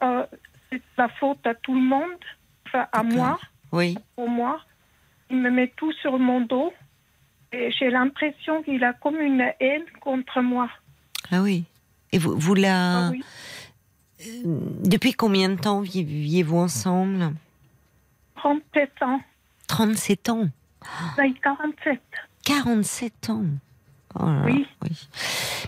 Euh, 0.00 0.24
c'est 0.70 0.80
la 0.96 1.08
faute 1.08 1.44
à 1.44 1.54
tout 1.56 1.74
le 1.74 1.82
monde, 1.82 2.22
enfin 2.68 2.86
à 2.92 3.02
moi, 3.02 3.36
Oui. 3.72 3.98
pour 4.14 4.30
moi. 4.30 4.60
Il 5.28 5.38
me 5.38 5.50
met 5.50 5.72
tout 5.76 5.92
sur 5.94 6.20
mon 6.20 6.40
dos. 6.42 6.72
J'ai 7.52 7.90
l'impression 7.90 8.62
qu'il 8.62 8.82
a 8.84 8.92
comme 8.92 9.20
une 9.20 9.44
haine 9.60 9.84
contre 10.00 10.40
moi. 10.40 10.68
Ah 11.30 11.42
oui. 11.42 11.64
Et 12.12 12.18
vous, 12.18 12.36
vous 12.38 12.54
la. 12.54 13.06
Ah 13.06 13.10
oui. 13.10 13.22
Euh, 14.26 14.58
Depuis 14.84 15.12
combien 15.12 15.48
de 15.50 15.56
temps 15.56 15.80
viviez-vous 15.80 16.56
ensemble? 16.58 17.32
37 18.36 18.90
ans. 19.02 19.20
37 19.68 20.28
ans? 20.28 20.48
Non, 21.18 21.34
47. 21.42 22.00
47 22.44 23.30
ans. 23.30 23.44
Oh 24.18 24.24
là 24.26 24.32
là, 24.32 24.44
Oui. 24.46 24.66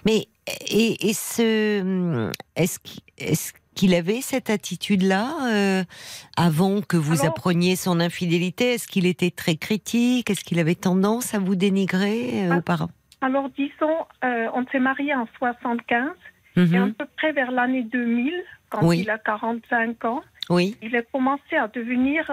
Mais 0.07 0.27
et, 0.69 1.09
et 1.09 1.13
ce 1.13 2.31
est-ce 2.57 2.79
qu'il 2.79 3.03
est-ce 3.19 3.53
qu'il 3.79 3.95
avait 3.95 4.21
cette 4.23 4.51
attitude-là 4.51 5.25
euh, 5.53 5.85
avant 6.37 6.81
que 6.83 6.97
vous 6.97 7.21
Alors- 7.21 7.33
appreniez 7.33 7.77
son 7.77 8.01
infidélité? 8.01 8.75
Est-ce 8.75 8.89
qu'il 8.89 9.07
était 9.07 9.31
très 9.31 9.55
critique? 9.57 10.31
Est-ce 10.31 10.43
qu'il 10.43 10.59
avait 10.59 10.75
tendance 10.75 11.33
à 11.35 11.39
vous 11.39 11.55
dénigrer 11.55 12.45
euh, 12.45 12.49
Ah. 12.53 12.59
auparavant? 12.59 12.91
Alors, 13.21 13.49
disons, 13.51 13.99
euh, 14.25 14.49
on 14.55 14.65
s'est 14.67 14.81
mariés 14.81 15.15
en 15.15 15.27
75. 15.39 16.11
Et 16.57 16.61
à 16.61 16.87
Mhm. 16.87 16.95
peu 16.95 17.07
près 17.17 17.31
vers 17.33 17.53
l'année 17.53 17.85
2000, 17.85 18.33
quand 18.71 18.85
Oui. 18.85 19.01
il 19.03 19.11
a 19.11 19.19
45 19.19 20.05
ans, 20.05 20.23
Oui. 20.51 20.77
il 20.83 20.97
a 20.97 21.03
commencé 21.03 21.55
à 21.57 21.69
devenir, 21.69 22.29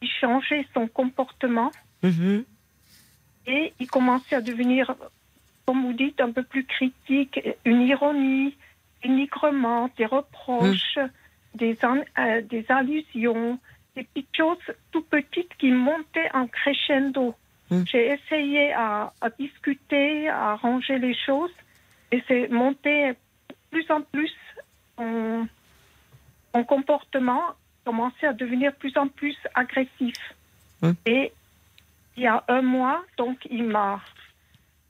il 0.00 0.08
changeait 0.20 0.66
son 0.74 0.88
comportement 0.88 1.70
Mhm. 2.02 2.42
et 3.46 3.72
il 3.78 3.86
commençait 3.86 4.34
à 4.34 4.40
devenir, 4.40 4.94
comme 5.64 5.82
vous 5.86 5.92
dites, 5.92 6.20
un 6.20 6.32
peu 6.32 6.42
plus 6.42 6.64
critique, 6.64 7.38
une 7.64 7.82
ironie, 7.82 8.56
dénigrement, 9.02 9.90
des 9.96 10.06
reproches, 10.06 10.98
des, 11.54 11.76
an- 11.84 12.04
euh, 12.18 12.40
des 12.42 12.64
allusions, 12.68 13.58
des 13.96 14.04
petites 14.04 14.36
choses 14.36 14.74
tout 14.90 15.02
petites 15.02 15.54
qui 15.58 15.70
montaient 15.70 16.30
en 16.34 16.46
crescendo. 16.46 17.34
Mm. 17.70 17.82
J'ai 17.86 18.12
essayé 18.12 18.72
à, 18.72 19.12
à 19.20 19.30
discuter, 19.30 20.28
à 20.28 20.52
arranger 20.52 20.98
les 20.98 21.14
choses 21.14 21.52
et 22.10 22.22
c'est 22.26 22.48
monté 22.48 23.12
plus 23.70 23.90
en 23.90 24.02
plus 24.02 24.32
son, 24.96 25.46
son 26.54 26.64
comportement 26.64 27.42
commençait 27.84 28.26
à 28.26 28.32
devenir 28.32 28.72
de 28.72 28.76
plus 28.76 28.96
en 28.96 29.08
plus 29.08 29.36
agressif. 29.54 30.16
Mm. 30.82 30.92
Et 31.06 31.32
il 32.16 32.22
y 32.22 32.26
a 32.26 32.44
un 32.48 32.62
mois, 32.62 33.02
donc 33.16 33.38
il 33.50 33.64
m'a. 33.64 34.00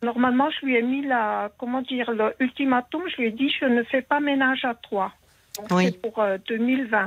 Normalement, 0.03 0.51
je 0.51 0.67
lui 0.67 0.77
ai 0.77 0.83
mis 0.83 1.03
la, 1.03 1.51
comment 1.59 1.81
dire, 1.83 2.11
le 2.11 2.35
ultimatum. 2.41 3.03
Je 3.09 3.17
lui 3.23 3.29
ai 3.29 3.31
dit, 3.31 3.51
je 3.61 3.67
ne 3.67 3.83
fais 3.85 4.03
pas 4.03 4.21
ménage 4.21 4.65
à 4.65 4.75
toi. 4.75 5.13
Donc 5.57 5.67
Oui. 5.71 5.85
c'est 5.87 6.01
pour 6.03 6.19
euh, 6.19 6.39
2020. 6.49 7.05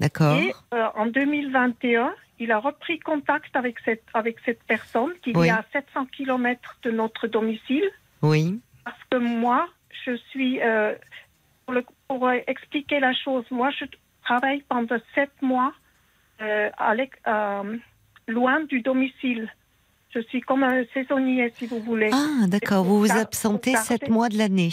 D'accord. 0.00 0.36
Et 0.36 0.52
euh, 0.74 0.86
en 0.96 1.06
2021, 1.06 2.12
il 2.40 2.50
a 2.50 2.58
repris 2.58 2.98
contact 2.98 3.54
avec 3.54 3.76
cette, 3.84 4.02
avec 4.12 4.36
cette 4.44 4.62
personne 4.64 5.12
qui 5.22 5.32
Oui. 5.36 5.44
vit 5.44 5.50
à 5.50 5.64
700 5.72 6.06
km 6.06 6.76
de 6.82 6.90
notre 6.90 7.28
domicile. 7.28 7.88
Oui. 8.22 8.60
Parce 8.84 8.98
que 9.10 9.16
moi, 9.18 9.68
je 10.04 10.16
suis. 10.30 10.60
euh, 10.60 10.94
pour, 11.66 11.74
le- 11.74 11.84
pour, 12.08 12.26
euh, 12.28 12.38
expliquer 12.46 12.98
la 13.00 13.14
chose, 13.14 13.44
moi, 13.50 13.70
je 13.70 13.84
travaille 14.24 14.62
pendant 14.68 14.96
sept 15.14 15.30
mois 15.40 15.72
euh, 16.42 16.68
euh, 17.28 17.76
loin 18.26 18.60
du 18.64 18.80
domicile. 18.80 19.48
Je 20.14 20.20
suis 20.22 20.40
comme 20.40 20.62
un 20.62 20.84
saisonnier, 20.94 21.52
si 21.56 21.66
vous 21.66 21.80
voulez. 21.80 22.10
Ah, 22.12 22.46
d'accord. 22.46 22.84
Vous 22.84 23.00
vous 23.00 23.12
absentez 23.12 23.74
sept 23.76 24.08
mois 24.08 24.28
de 24.28 24.38
l'année. 24.38 24.70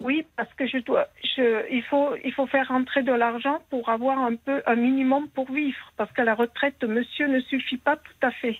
Oui, 0.00 0.24
parce 0.36 0.52
que 0.54 0.66
je 0.66 0.78
dois, 0.78 1.06
je, 1.24 1.66
il 1.72 1.82
faut, 1.82 2.10
il 2.24 2.32
faut 2.32 2.46
faire 2.46 2.68
rentrer 2.68 3.02
de 3.02 3.12
l'argent 3.12 3.58
pour 3.68 3.88
avoir 3.88 4.18
un 4.20 4.36
peu, 4.36 4.62
un 4.66 4.76
minimum 4.76 5.28
pour 5.28 5.50
vivre, 5.50 5.76
parce 5.96 6.12
que 6.12 6.22
la 6.22 6.34
retraite 6.36 6.76
de 6.80 6.86
monsieur 6.86 7.26
ne 7.26 7.40
suffit 7.40 7.78
pas 7.78 7.96
tout 7.96 8.20
à 8.22 8.30
fait. 8.30 8.56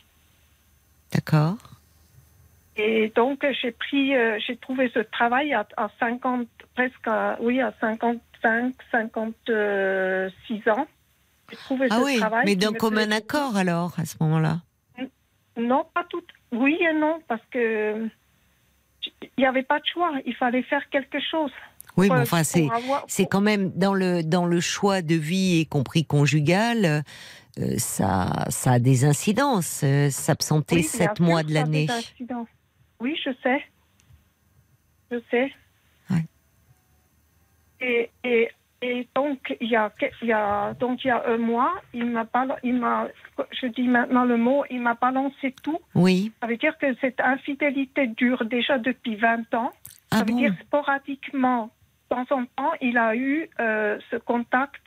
D'accord. 1.15 1.56
Et 2.77 3.12
donc, 3.15 3.47
j'ai 3.62 3.70
pris, 3.70 4.16
euh, 4.16 4.39
j'ai 4.44 4.56
trouvé 4.56 4.90
ce 4.93 4.98
travail 5.01 5.52
à, 5.55 5.66
à 5.77 5.89
50, 6.01 6.47
presque, 6.74 7.06
à, 7.06 7.36
oui, 7.40 7.60
à 7.60 7.73
55, 7.81 8.74
56 8.90 10.69
ans. 10.70 10.86
J'ai 11.51 11.56
trouvé 11.56 11.86
Ah 11.90 11.98
ce 12.01 12.05
oui, 12.05 12.19
travail. 12.19 12.43
mais 12.47 12.56
d'un 12.56 12.73
commun 12.73 13.10
accord 13.12 13.56
alors, 13.56 13.94
à 13.98 14.05
ce 14.05 14.16
moment-là. 14.20 14.59
Non, 15.59 15.85
pas 15.94 16.05
tout. 16.09 16.22
Oui 16.52 16.78
et 16.80 16.93
non, 16.94 17.20
parce 17.28 17.43
que 17.51 18.06
il 19.22 19.28
n'y 19.39 19.47
avait 19.47 19.62
pas 19.62 19.78
de 19.80 19.85
choix. 19.93 20.12
Il 20.26 20.35
fallait 20.35 20.62
faire 20.62 20.89
quelque 20.90 21.18
chose. 21.30 21.51
Oui, 21.97 22.09
mais 22.10 22.20
enfin, 22.20 22.44
c'est. 22.44 22.68
avoir- 22.70 23.05
C'est 23.09 23.26
quand 23.26 23.40
même 23.40 23.70
dans 23.74 23.94
le 23.94 24.22
dans 24.22 24.47
le 24.47 24.60
choix 24.60 25.02
de 25.02 25.14
vie, 25.16 25.60
y 25.60 25.66
compris 25.66 26.05
conjugal, 26.05 27.02
euh, 27.59 27.74
ça 27.78 28.47
ça 28.51 28.72
a 28.72 28.78
des 28.78 29.05
incidences. 29.05 29.82
euh, 29.85 30.09
S'absenter 30.10 30.82
sept 30.82 31.18
mois 31.20 31.43
de 31.43 31.52
l'année. 31.55 31.86
Oui, 33.01 33.16
je 33.24 33.30
sais. 33.43 33.62
Je 35.10 35.18
sais. 35.30 35.52
Ouais. 36.10 36.24
Et, 37.80 38.10
et, 38.24 38.48
et 38.80 39.09
donc, 39.16 39.56
il 39.60 39.68
y, 39.68 39.76
a, 39.76 39.92
il 40.22 40.28
y 40.28 40.32
a, 40.32 40.72
donc, 40.74 41.05
il 41.05 41.09
y 41.09 41.10
a 41.10 41.22
un 41.26 41.36
mois, 41.38 41.74
il 41.92 42.06
m'a 42.06 42.26
il 42.62 42.74
m'a, 42.76 43.09
je 43.50 43.66
dis 43.66 43.88
maintenant 43.88 44.24
le 44.24 44.36
mot, 44.36 44.64
il 44.70 44.80
m'a 44.80 44.94
balancé 44.94 45.55
tout. 45.62 45.78
Oui. 45.96 46.32
Ça 46.40 46.46
veut 46.46 46.56
dire 46.56 46.78
que 46.78 46.94
cette 47.00 47.20
infidélité 47.20 48.06
dure 48.06 48.44
déjà 48.44 48.78
depuis 48.78 49.16
20 49.16 49.52
ans. 49.55 49.72
Ah 50.10 50.18
Ça 50.18 50.24
veut 50.24 50.34
dire 50.34 50.55
sporadiquement, 50.64 51.70
de 52.10 52.16
temps 52.16 52.26
en 52.36 52.44
temps, 52.44 52.72
il 52.80 52.96
a 52.98 53.16
eu 53.16 53.48
euh, 53.60 53.98
ce 54.10 54.16
contact 54.16 54.80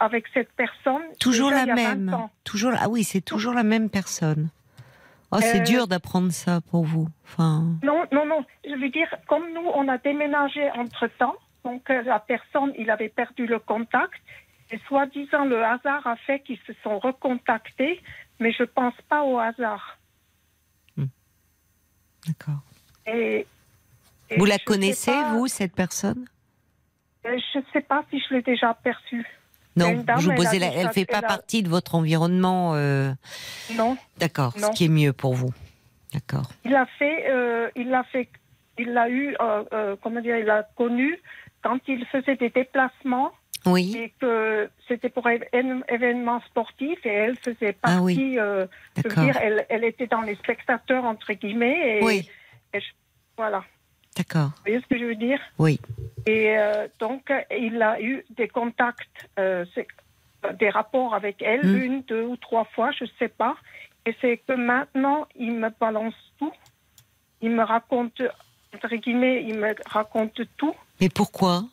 avec 0.00 0.24
cette 0.32 0.52
personne. 0.52 1.02
Toujours 1.20 1.50
la 1.50 1.62
il 1.62 1.68
y 1.68 1.70
a 1.70 1.74
20 1.74 1.94
même. 1.96 2.16
Toujours. 2.44 2.72
Ah 2.78 2.88
oui, 2.88 3.04
c'est 3.04 3.20
toujours 3.20 3.54
la 3.54 3.64
même 3.64 3.90
personne. 3.90 4.48
Oh, 5.30 5.38
c'est 5.40 5.60
Euh, 5.60 5.64
dur 5.64 5.88
d'apprendre 5.88 6.30
ça 6.32 6.60
pour 6.70 6.84
vous. 6.84 7.08
Enfin. 7.24 7.64
Non, 7.82 8.04
non, 8.12 8.24
non. 8.24 8.44
Je 8.64 8.74
veux 8.80 8.88
dire, 8.88 9.08
comme 9.26 9.42
nous, 9.52 9.66
on 9.74 9.88
a 9.88 9.98
déménagé 9.98 10.70
entre-temps, 10.76 11.34
donc 11.64 11.88
euh, 11.90 12.02
la 12.02 12.18
personne, 12.20 12.72
il 12.78 12.90
avait 12.90 13.08
perdu 13.08 13.46
le 13.46 13.58
contact, 13.58 14.20
et 14.70 14.78
soi-disant, 14.88 15.44
le 15.44 15.62
hasard 15.64 16.06
a 16.06 16.16
fait 16.16 16.40
qu'ils 16.40 16.58
se 16.66 16.72
sont 16.82 16.98
recontactés, 16.98 18.00
mais 18.40 18.52
je 18.52 18.64
pense 18.64 18.94
pas 19.08 19.22
au 19.22 19.38
hasard. 19.38 19.98
D'accord. 22.26 22.60
Et, 23.06 23.46
et 24.30 24.38
Vous 24.38 24.46
la 24.46 24.58
connaissez, 24.58 25.10
pas- 25.12 25.32
vous, 25.34 25.46
cette 25.46 25.74
personne? 25.74 26.24
Euh, 27.26 27.36
Je 27.52 27.58
ne 27.58 27.64
sais 27.72 27.82
pas 27.82 28.02
si 28.10 28.18
je 28.20 28.34
l'ai 28.34 28.42
déjà 28.42 28.70
aperçue. 28.70 29.26
Non, 29.76 30.02
dame, 30.02 30.20
je 30.20 30.24
vous 30.26 30.30
elle 30.30 30.32
a 30.32 30.36
posais 30.36 30.58
la- 30.58 30.72
elle 30.74 30.88
fait 30.92 31.04
pas 31.04 31.18
a- 31.18 31.22
partie 31.22 31.62
de 31.62 31.68
votre 31.68 31.94
environnement. 31.96 32.74
euh, 32.76 33.12
Non. 33.76 33.98
D'accord, 34.18 34.54
ce 34.56 34.70
qui 34.70 34.86
est 34.86 34.88
mieux 34.88 35.12
pour 35.12 35.34
vous. 35.34 35.52
D'accord. 36.14 36.48
Il 36.64 36.74
a 36.76 36.86
fait, 36.86 37.28
euh, 37.28 37.68
il 37.76 37.90
l'a 37.90 38.04
fait, 38.04 38.28
il 38.78 38.92
l'a 38.92 39.10
eu, 39.10 39.36
euh, 39.40 39.64
euh, 39.72 39.96
comment 40.02 40.20
dire, 40.20 40.38
il 40.38 40.44
l'a 40.46 40.62
connu 40.76 41.20
quand 41.64 41.80
il 41.88 42.04
faisait 42.06 42.36
des 42.36 42.50
déplacements 42.50 43.32
Oui, 43.66 43.96
et 43.96 44.12
que 44.20 44.68
c'était 44.86 45.08
pour 45.08 45.26
un 45.26 45.38
événement 45.88 46.40
sportif 46.42 46.98
et 47.04 47.14
elle 47.24 47.36
faisait 47.38 47.72
partie, 47.72 47.96
Ah 47.98 48.02
oui. 48.02 48.36
euh, 48.38 48.66
je 48.98 49.08
veux 49.08 49.14
dire, 49.24 49.36
elle, 49.40 49.64
elle 49.70 49.84
était 49.84 50.06
dans 50.06 50.20
les 50.20 50.36
spectateurs 50.36 51.04
entre 51.04 51.32
guillemets 51.32 51.98
et, 51.98 52.04
Oui, 52.04 52.28
et 52.74 52.80
je- 52.80 52.92
voilà, 53.38 53.64
d'accord. 54.16 54.50
vous 54.56 54.62
voyez 54.66 54.80
ce 54.82 54.86
que 54.86 54.98
je 54.98 55.06
veux 55.06 55.16
dire? 55.28 55.40
Oui. 55.58 55.80
Et 56.26 56.56
euh, 56.58 56.86
donc 57.00 57.32
il 57.50 57.80
a 57.82 58.00
eu 58.00 58.24
des 58.30 58.48
contacts, 58.48 59.28
euh, 59.38 59.64
des 60.60 60.68
rapports 60.68 61.14
avec 61.14 61.40
elle, 61.42 61.64
Mm. 61.66 61.82
une, 61.86 62.02
deux 62.02 62.22
ou 62.32 62.36
trois 62.36 62.66
fois, 62.74 62.90
je 62.92 63.06
sais 63.18 63.28
pas. 63.42 63.56
Et 64.06 64.14
c'est 64.20 64.36
que 64.46 64.52
maintenant 64.52 65.26
il 65.34 65.52
me 65.52 65.70
balance 65.80 66.14
tout, 66.38 66.52
il 67.40 67.50
me 67.50 67.62
raconte 67.64 68.20
entre 68.74 68.94
guillemets, 68.96 69.44
il 69.48 69.56
me 69.58 69.72
raconte 69.86 70.40
tout, 70.58 70.74
Mais 71.04 71.10
pourquoi. 71.10 71.64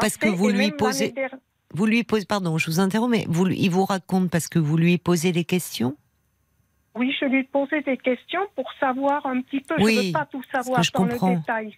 Parce 0.00 0.16
que 0.16 0.28
vous 0.28 0.48
lui 0.48 0.70
posez- 0.70 1.12
Vous 1.74 1.84
lui 1.86 2.04
posez, 2.04 2.26
pardon, 2.26 2.58
je 2.58 2.66
vous 2.70 2.78
interromps, 2.80 3.10
mais 3.10 3.24
vous, 3.28 3.48
il 3.48 3.68
vous 3.70 3.84
raconte 3.84 4.30
parce 4.30 4.46
que 4.46 4.58
vous 4.60 4.76
lui 4.76 4.98
posez 4.98 5.32
des 5.32 5.44
questions 5.44 5.96
Oui, 6.94 7.12
je 7.18 7.24
lui 7.24 7.42
posais 7.44 7.80
des 7.82 7.96
questions 7.96 8.42
pour 8.54 8.70
savoir 8.78 9.24
un 9.26 9.40
petit 9.40 9.60
peu. 9.60 9.74
Oui, 9.82 9.94
je 9.94 10.00
ne 10.00 10.06
veux 10.08 10.12
pas 10.12 10.26
tout 10.30 10.42
savoir 10.52 10.82
je 10.84 10.92
dans 10.92 11.08
comprends. 11.08 11.30
le 11.30 11.36
détail. 11.38 11.76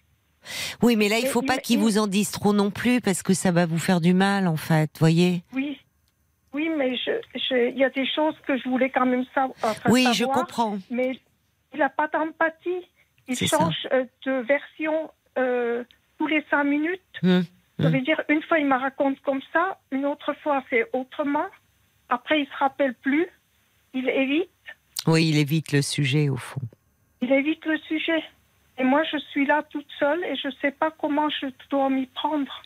Oui, 0.83 0.95
mais 0.95 1.09
là, 1.09 1.17
il 1.17 1.25
Et 1.25 1.27
faut 1.29 1.41
il 1.41 1.47
pas 1.47 1.57
qu'il 1.57 1.77
il- 1.77 1.81
vous 1.81 1.97
en 1.97 2.05
dise 2.05 2.29
trop 2.29 2.53
non 2.53 2.69
plus 2.69 3.01
parce 3.01 3.23
que 3.23 3.33
ça 3.33 3.51
va 3.51 3.65
vous 3.65 3.79
faire 3.79 3.99
du 3.99 4.13
mal, 4.13 4.47
en 4.47 4.57
fait, 4.57 4.91
voyez 4.99 5.41
Oui, 5.55 5.79
oui, 6.53 6.69
mais 6.77 6.95
je- 6.97 7.39
je- 7.49 7.69
il 7.71 7.77
y 7.79 7.83
a 7.83 7.89
des 7.89 8.05
choses 8.05 8.35
que 8.45 8.57
je 8.57 8.69
voulais 8.69 8.91
quand 8.91 9.07
même 9.07 9.25
sa- 9.33 9.45
enfin, 9.63 9.89
Oui, 9.89 10.03
savoir. 10.03 10.13
je 10.13 10.25
comprends. 10.25 10.77
Mais 10.91 11.19
il 11.73 11.79
n'a 11.79 11.89
pas 11.89 12.07
d'empathie. 12.09 12.85
Il 13.27 13.35
ça. 13.37 13.57
change 13.57 13.87
euh, 13.91 14.03
de 14.25 14.31
version 14.45 15.09
euh, 15.37 15.83
tous 16.17 16.27
les 16.27 16.43
cinq 16.49 16.63
minutes. 16.63 17.01
Hum, 17.23 17.43
Ça 17.79 17.87
hum. 17.87 17.93
veut 17.93 18.01
dire, 18.01 18.21
une 18.29 18.41
fois, 18.43 18.59
il 18.59 18.65
me 18.67 18.77
raconte 18.77 19.19
comme 19.21 19.41
ça, 19.51 19.79
une 19.91 20.05
autre 20.05 20.33
fois, 20.41 20.63
c'est 20.69 20.87
autrement. 20.93 21.47
Après, 22.09 22.41
il 22.41 22.47
se 22.47 22.57
rappelle 22.59 22.93
plus. 22.95 23.27
Il 23.93 24.09
évite. 24.09 24.49
Oui, 25.07 25.29
il 25.29 25.37
évite 25.37 25.71
le 25.71 25.81
sujet, 25.81 26.29
au 26.29 26.37
fond. 26.37 26.61
Il 27.21 27.31
évite 27.31 27.65
le 27.65 27.77
sujet. 27.79 28.23
Et 28.77 28.83
moi, 28.83 29.03
je 29.11 29.17
suis 29.31 29.45
là 29.45 29.63
toute 29.69 29.87
seule 29.99 30.23
et 30.25 30.35
je 30.35 30.47
ne 30.47 30.53
sais 30.61 30.71
pas 30.71 30.91
comment 30.91 31.29
je 31.29 31.47
dois 31.69 31.89
m'y 31.89 32.07
prendre. 32.07 32.63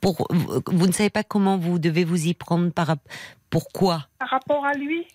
Pour, 0.00 0.26
vous, 0.30 0.86
ne 0.86 0.92
savez 0.92 1.10
pas 1.10 1.22
comment 1.22 1.56
vous 1.56 1.78
devez 1.78 2.04
vous 2.04 2.26
y 2.26 2.34
prendre 2.34 2.70
par 2.72 2.96
Pourquoi? 3.50 4.08
Par 4.18 4.28
rapport 4.28 4.66
à 4.66 4.74
lui, 4.74 5.06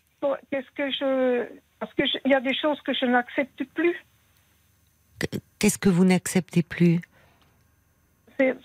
qu'est-ce 0.50 0.72
que 0.76 0.90
je. 0.92 1.46
Parce 1.80 1.94
qu'il 1.94 2.10
y 2.26 2.34
a 2.34 2.40
des 2.40 2.56
choses 2.56 2.82
que 2.82 2.94
je 2.94 3.06
n'accepte 3.06 3.64
plus. 3.76 3.96
Qu'est-ce 5.60 5.78
que 5.78 5.90
vous 5.90 6.06
n'acceptez 6.06 6.64
plus? 6.64 7.00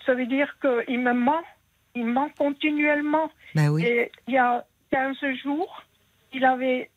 Ça 0.05 0.13
veut 0.13 0.27
dire 0.27 0.55
qu'il 0.61 0.99
me 0.99 1.13
ment. 1.13 1.41
Il 1.95 2.05
ment 2.05 2.29
continuellement. 2.37 3.31
Bah 3.55 3.69
oui. 3.71 3.83
Et 3.85 4.11
il 4.27 4.33
y 4.33 4.37
a 4.37 4.65
15 4.91 5.15
jours, 5.43 5.83
il 6.33 6.45
avait. 6.45 6.89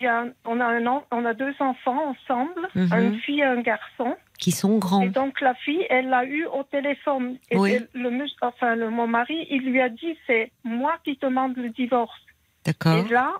il 0.00 0.06
y 0.06 0.08
a- 0.08 0.26
on, 0.44 0.58
a 0.58 0.64
un 0.64 0.84
an- 0.88 1.04
on 1.12 1.24
a 1.24 1.32
deux 1.32 1.54
enfants 1.60 2.08
ensemble, 2.10 2.68
Mhm. 2.74 2.92
une 2.92 3.18
fille 3.20 3.38
et 3.38 3.44
un 3.44 3.60
garçon. 3.60 4.16
Qui 4.36 4.50
sont 4.50 4.76
grands. 4.78 5.02
Et 5.02 5.10
donc 5.10 5.40
la 5.40 5.54
fille, 5.54 5.86
elle 5.90 6.08
l'a 6.08 6.24
eu 6.24 6.44
au 6.46 6.64
téléphone. 6.64 7.38
Et 7.52 7.56
Oui. 7.56 7.78
le, 7.94 8.10
enfin, 8.40 8.74
le, 8.74 8.90
mon 8.90 9.06
mari, 9.06 9.46
il 9.48 9.62
lui 9.70 9.80
a 9.80 9.88
dit 9.88 10.18
c'est 10.26 10.50
moi 10.64 10.98
qui 11.04 11.16
demande 11.22 11.56
le 11.56 11.68
divorce. 11.68 12.20
D'accord. 12.64 13.06
Et 13.06 13.08
là, 13.10 13.32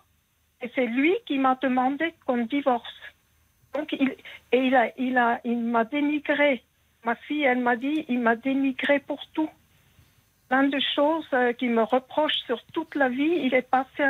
c'est 0.77 0.87
lui 0.87 1.13
qui 1.27 1.37
m'a 1.39 1.59
demandé 1.61 2.15
qu'on 2.27 2.45
divorce. 2.45 2.95
Donc, 3.75 3.93
il, 3.93 4.17
et 4.53 4.59
il 4.59 4.75
a, 4.75 4.93
il 4.99 5.17
a, 5.17 5.41
il 5.45 5.59
m'a 5.59 5.85
dénigré. 5.85 6.63
Ma 7.05 7.15
fille, 7.15 7.43
elle 7.43 7.61
m'a 7.61 7.77
dit, 7.77 8.05
il 8.09 8.21
m'a 8.21 8.37
dénigré 8.37 9.01
pour 9.01 9.21
tout. 9.33 9.51
Plein 10.49 10.65
de 10.65 10.79
choses 10.95 11.27
euh, 11.33 11.53
qu'il 11.53 11.71
me 11.71 11.83
reproche 11.83 12.37
sur 12.47 12.63
toute 12.73 12.95
la 12.95 13.09
vie. 13.09 13.41
Il 13.45 13.55
est 13.55 13.69
passé 13.69 14.05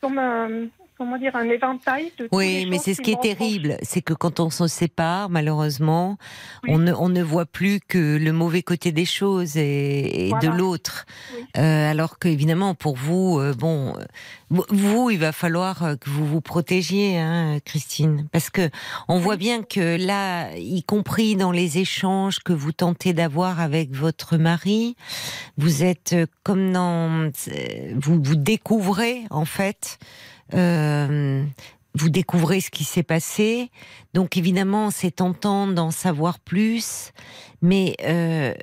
comme 0.00 0.18
un, 0.18 0.66
comment 0.96 1.18
dire, 1.18 1.34
un 1.36 1.44
éventail 1.48 2.12
de 2.18 2.28
Oui, 2.32 2.66
mais 2.68 2.78
c'est 2.78 2.94
ce 2.94 3.02
qui 3.02 3.12
est 3.12 3.20
terrible, 3.20 3.76
c'est 3.82 4.02
que 4.02 4.14
quand 4.14 4.40
on 4.40 4.50
se 4.50 4.66
sépare, 4.66 5.28
malheureusement, 5.28 6.16
Oui. 6.64 6.70
on, 6.72 6.78
ne, 6.78 6.92
on 6.92 7.08
ne 7.08 7.22
voit 7.22 7.46
plus 7.46 7.80
que 7.80 8.16
le 8.16 8.32
mauvais 8.32 8.62
côté 8.62 8.92
des 8.92 9.04
choses 9.04 9.56
et, 9.56 10.28
et 10.28 10.32
de 10.40 10.48
l'autre. 10.48 11.06
Oui. 11.34 11.44
Euh, 11.58 11.90
alors 11.90 12.18
qu'évidemment, 12.18 12.74
pour 12.74 12.96
vous, 12.96 13.38
euh, 13.38 13.54
bon, 13.54 13.94
vous, 14.50 15.10
il 15.10 15.18
va 15.18 15.32
falloir 15.32 15.82
euh, 15.82 15.96
que 15.96 16.08
vous 16.08 16.26
vous 16.26 16.40
protégiez, 16.40 17.18
hein, 17.18 17.58
Christine, 17.64 18.26
parce 18.32 18.50
que 18.50 18.70
on 19.08 19.18
voit 19.18 19.36
bien 19.36 19.62
que 19.62 19.96
là, 20.04 20.56
y 20.56 20.82
compris 20.82 21.36
dans 21.36 21.52
les 21.52 21.78
échanges 21.78 22.38
que 22.40 22.52
vous 22.52 22.72
tentez 22.72 23.12
d'avoir 23.12 23.60
avec 23.60 23.94
votre 23.94 24.36
mari, 24.36 24.96
vous 25.58 25.82
êtes 25.82 26.12
euh, 26.12 26.26
comme 26.42 26.72
dans, 26.72 27.30
vous 27.96 28.20
vous 28.22 28.36
découvrez 28.36 29.24
en 29.30 29.44
fait. 29.44 29.98
Euh, 30.54 31.44
vous 31.94 32.08
découvrez 32.10 32.60
ce 32.60 32.70
qui 32.70 32.84
s'est 32.84 33.02
passé. 33.02 33.70
Donc 34.14 34.36
évidemment, 34.36 34.90
c'est 34.90 35.10
tentant 35.10 35.66
d'en 35.66 35.90
savoir 35.90 36.38
plus, 36.38 37.12
mais 37.62 37.96
euh, 38.04 38.54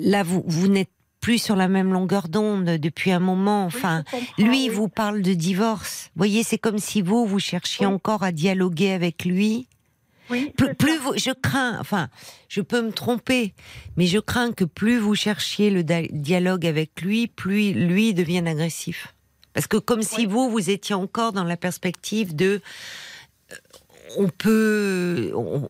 là, 0.00 0.22
vous, 0.22 0.42
vous 0.46 0.68
n'êtes 0.68 0.90
plus 1.20 1.40
sur 1.40 1.54
la 1.54 1.68
même 1.68 1.92
longueur 1.92 2.28
d'onde 2.28 2.64
depuis 2.64 3.12
un 3.12 3.20
moment. 3.20 3.64
Enfin, 3.64 4.02
lui, 4.38 4.64
il 4.64 4.70
oui. 4.70 4.74
vous 4.74 4.88
parle 4.88 5.22
de 5.22 5.34
divorce. 5.34 6.10
Vous 6.14 6.18
voyez, 6.18 6.42
c'est 6.42 6.58
comme 6.58 6.78
si 6.78 7.00
vous, 7.00 7.26
vous 7.26 7.38
cherchiez 7.38 7.86
Oui. 7.86 7.92
encore 7.92 8.24
à 8.24 8.32
dialoguer 8.32 8.90
avec 8.92 9.24
lui. 9.24 9.68
Plus, 10.56 10.96
vous, 10.96 11.12
je 11.16 11.30
crains, 11.30 11.76
enfin, 11.78 12.08
je 12.48 12.60
peux 12.62 12.80
me 12.80 12.90
tromper, 12.92 13.52
mais 13.96 14.06
je 14.06 14.18
crains 14.18 14.52
que 14.52 14.64
plus 14.64 14.98
vous 14.98 15.14
cherchiez 15.14 15.68
le 15.68 15.82
dialogue 15.84 16.66
avec 16.66 17.02
lui, 17.02 17.26
plus 17.26 17.72
lui 17.72 18.14
devienne 18.14 18.48
agressif. 18.48 19.14
Parce 19.54 19.66
que 19.66 19.76
comme 19.76 20.02
si 20.02 20.26
vous, 20.26 20.48
vous 20.50 20.70
étiez 20.70 20.94
encore 20.94 21.32
dans 21.32 21.44
la 21.44 21.56
perspective 21.56 22.34
de 22.34 22.60
euh, 23.52 23.56
on 24.18 24.28
peut, 24.28 25.30
on- 25.34 25.68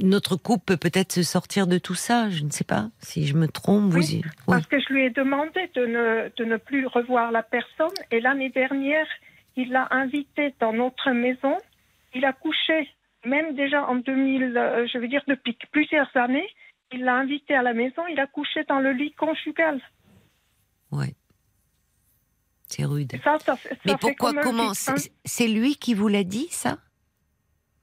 notre 0.00 0.36
couple 0.36 0.64
peut 0.64 0.76
peut-être 0.76 1.12
se 1.12 1.22
sortir 1.22 1.66
de 1.66 1.78
tout 1.78 1.94
ça. 1.94 2.30
Je 2.30 2.44
ne 2.44 2.50
sais 2.50 2.64
pas 2.64 2.88
si 3.00 3.26
je 3.26 3.34
me 3.34 3.46
trompe. 3.48 3.90
Vous, 3.90 3.98
Oui, 3.98 4.20
y- 4.20 4.22
Parce 4.46 4.66
que 4.66 4.80
je 4.80 4.92
lui 4.92 5.04
ai 5.04 5.10
demandé 5.10 5.70
de 5.74 5.86
ne, 5.86 6.30
de 6.36 6.44
ne 6.44 6.56
plus 6.56 6.86
revoir 6.86 7.30
la 7.32 7.42
personne. 7.42 7.94
Et 8.10 8.20
l'année 8.20 8.50
dernière, 8.50 9.06
il 9.56 9.70
l'a 9.70 9.88
invité 9.90 10.54
dans 10.60 10.72
notre 10.72 11.10
maison. 11.10 11.56
Il 12.14 12.24
a 12.24 12.32
couché, 12.32 12.88
même 13.24 13.54
déjà 13.56 13.84
en 13.88 13.96
2000, 13.96 14.56
euh, 14.56 14.86
je 14.92 14.98
veux 14.98 15.08
dire 15.08 15.22
depuis 15.28 15.56
plusieurs 15.72 16.08
années, 16.16 16.46
il 16.92 17.02
l'a 17.04 17.14
invité 17.16 17.54
à 17.54 17.62
la 17.62 17.74
maison. 17.74 18.02
Il 18.10 18.18
a 18.20 18.26
couché 18.26 18.62
dans 18.68 18.78
le 18.80 18.92
lit 18.92 19.12
conjugal. 19.12 19.80
ouais, 20.92 21.14
c'est 22.68 22.84
rude. 22.84 23.12
Et 23.14 23.20
ça, 23.22 23.38
ça, 23.44 23.56
fait- 23.56 23.70
ça 23.70 23.80
Mais 23.84 23.96
pourquoi 24.00 24.32
Comment. 24.42 24.72
C'est 25.24 25.48
lui 25.48 25.76
qui 25.76 25.94
vous 25.94 26.08
l'a 26.08 26.24
dit 26.24 26.48
ça? 26.50 26.78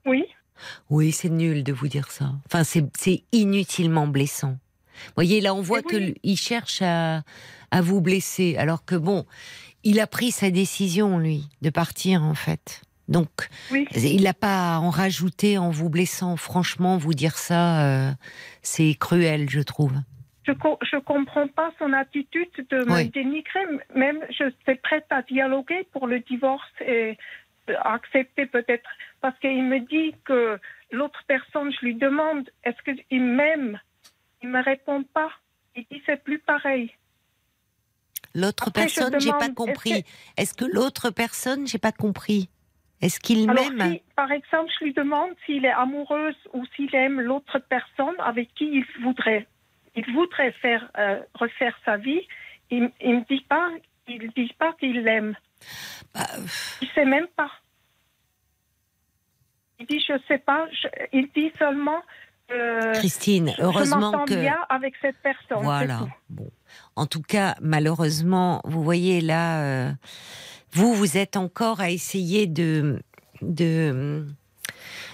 Oui. 0.06 0.24
Oui, 0.90 1.12
c'est 1.12 1.28
nul 1.28 1.64
de 1.64 1.72
vous 1.72 1.88
dire 1.88 2.10
ça. 2.10 2.32
Enfin, 2.46 2.62
c'est 2.64 3.24
inutilement 3.32 4.06
blessant. 4.06 4.58
Vous 5.06 5.12
voyez, 5.16 5.40
là, 5.40 5.54
on 5.54 5.62
voit 5.62 5.82
que 5.82 5.96
oui. 5.96 6.06
lui, 6.06 6.14
il 6.22 6.36
cherche 6.36 6.82
à, 6.82 7.22
à 7.70 7.80
vous 7.80 8.00
blesser, 8.00 8.56
alors 8.56 8.84
que 8.84 8.94
bon, 8.94 9.26
il 9.82 9.98
a 9.98 10.06
pris 10.06 10.30
sa 10.30 10.50
décision, 10.50 11.18
lui, 11.18 11.48
de 11.62 11.70
partir, 11.70 12.22
en 12.22 12.34
fait. 12.34 12.82
Donc, 13.08 13.28
Oui. 13.72 13.86
il 13.94 14.22
n'a 14.22 14.34
pas 14.34 14.76
à 14.76 14.78
en 14.78 14.90
rajouter 14.90 15.58
en 15.58 15.70
vous 15.70 15.88
blessant. 15.88 16.36
Franchement, 16.36 16.98
vous 16.98 17.14
dire 17.14 17.36
ça, 17.38 17.84
euh, 17.84 18.12
c'est 18.62 18.94
cruel, 18.94 19.50
je 19.50 19.60
trouve. 19.60 19.92
Je 20.44 20.52
co- 20.52 20.78
je 20.82 20.96
comprends 20.96 21.46
pas 21.48 21.72
son 21.78 21.92
attitude 21.92 22.50
de 22.70 22.78
me 22.78 23.04
dénigrer. 23.10 23.64
Même 23.94 24.20
je 24.30 24.50
suis 24.66 24.74
prête 24.76 25.06
à 25.10 25.22
dialoguer 25.22 25.86
pour 25.92 26.06
le 26.06 26.18
divorce 26.20 26.68
et 26.80 27.16
euh, 27.70 27.74
accepter 27.84 28.46
peut-être 28.46 28.90
parce 29.20 29.38
qu'il 29.38 29.62
me 29.62 29.78
dit 29.80 30.14
que 30.24 30.58
l'autre 30.90 31.22
personne, 31.28 31.72
je 31.72 31.84
lui 31.86 31.94
demande 31.94 32.50
est-ce 32.64 32.82
qu'il 32.82 33.22
m'aime, 33.22 33.78
il 34.42 34.48
me 34.48 34.60
répond 34.62 35.04
pas. 35.04 35.30
Il 35.76 35.84
dit 35.90 36.02
c'est 36.06 36.22
plus 36.22 36.40
pareil. 36.40 36.92
L'autre 38.34 38.70
personne, 38.70 39.20
j'ai 39.20 39.30
pas 39.30 39.46
est-ce 39.46 39.52
compris. 39.54 40.02
que- 40.02 40.08
Est-ce 40.38 40.54
que 40.54 40.64
l'autre 40.64 41.10
personne, 41.10 41.66
j'ai 41.66 41.78
pas 41.78 41.92
compris? 41.92 42.48
Est-ce 43.00 43.20
qu'il 43.20 43.46
m'aime? 43.50 43.92
si, 43.92 44.02
par 44.16 44.30
exemple, 44.30 44.70
je 44.78 44.84
lui 44.86 44.92
demande 44.94 45.30
s'il 45.44 45.64
est 45.64 45.70
amoureuse 45.72 46.36
ou 46.52 46.64
s'il 46.74 46.94
aime 46.94 47.20
l'autre 47.20 47.58
personne 47.58 48.14
avec 48.20 48.54
qui 48.54 48.64
il 48.64 48.84
voudrait, 49.02 49.46
il 49.96 50.04
voudrait 50.14 50.52
faire 50.52 50.90
euh, 50.98 51.20
refaire 51.34 51.76
sa 51.84 51.96
vie, 51.96 52.20
il, 52.70 52.90
il 53.00 53.16
me 53.16 53.24
dit 53.28 53.44
pas, 53.48 53.68
il 54.08 54.30
dit 54.36 54.52
pas 54.58 54.72
qu'il 54.80 55.02
l'aime. 55.02 55.34
Bah, 56.14 56.26
Il 56.80 56.88
sait 56.94 57.04
même 57.04 57.28
pas. 57.36 57.50
Il 59.78 59.86
dit 59.86 60.00
je 60.06 60.14
sais 60.28 60.38
pas. 60.38 60.66
je- 60.72 60.88
il 61.12 61.28
dit 61.34 61.52
seulement. 61.58 62.02
euh, 62.50 62.92
Christine, 62.94 63.52
je 63.56 63.62
heureusement 63.62 63.98
m'entends 64.12 64.24
que. 64.24 64.34
bien 64.34 64.58
avec 64.68 64.94
cette 65.00 65.16
personne. 65.22 65.62
Voilà. 65.62 66.00
Bon. 66.28 66.50
En 66.96 67.06
tout 67.06 67.22
cas, 67.22 67.54
malheureusement, 67.60 68.60
vous 68.64 68.82
voyez 68.82 69.20
là, 69.20 69.62
euh, 69.62 69.90
vous, 70.72 70.94
vous 70.94 71.16
êtes 71.16 71.36
encore 71.36 71.80
à 71.80 71.90
essayer 71.90 72.46
de, 72.46 73.02
de, 73.40 74.26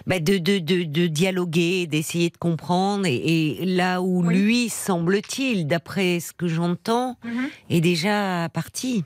bah, 0.08 0.18
de, 0.18 0.38
de, 0.38 0.58
de, 0.58 0.82
de 0.84 1.06
dialoguer, 1.06 1.86
d'essayer 1.86 2.30
de 2.30 2.36
comprendre. 2.38 3.06
Et, 3.06 3.62
et 3.62 3.64
là 3.66 4.00
où 4.02 4.24
Oui. 4.26 4.34
lui, 4.36 4.68
semble-t-il, 4.68 5.66
d'après 5.68 6.18
ce 6.18 6.32
que 6.32 6.48
j'entends, 6.48 7.16
Mhm. 7.22 7.48
est 7.70 7.80
déjà 7.80 8.48
parti. 8.52 9.04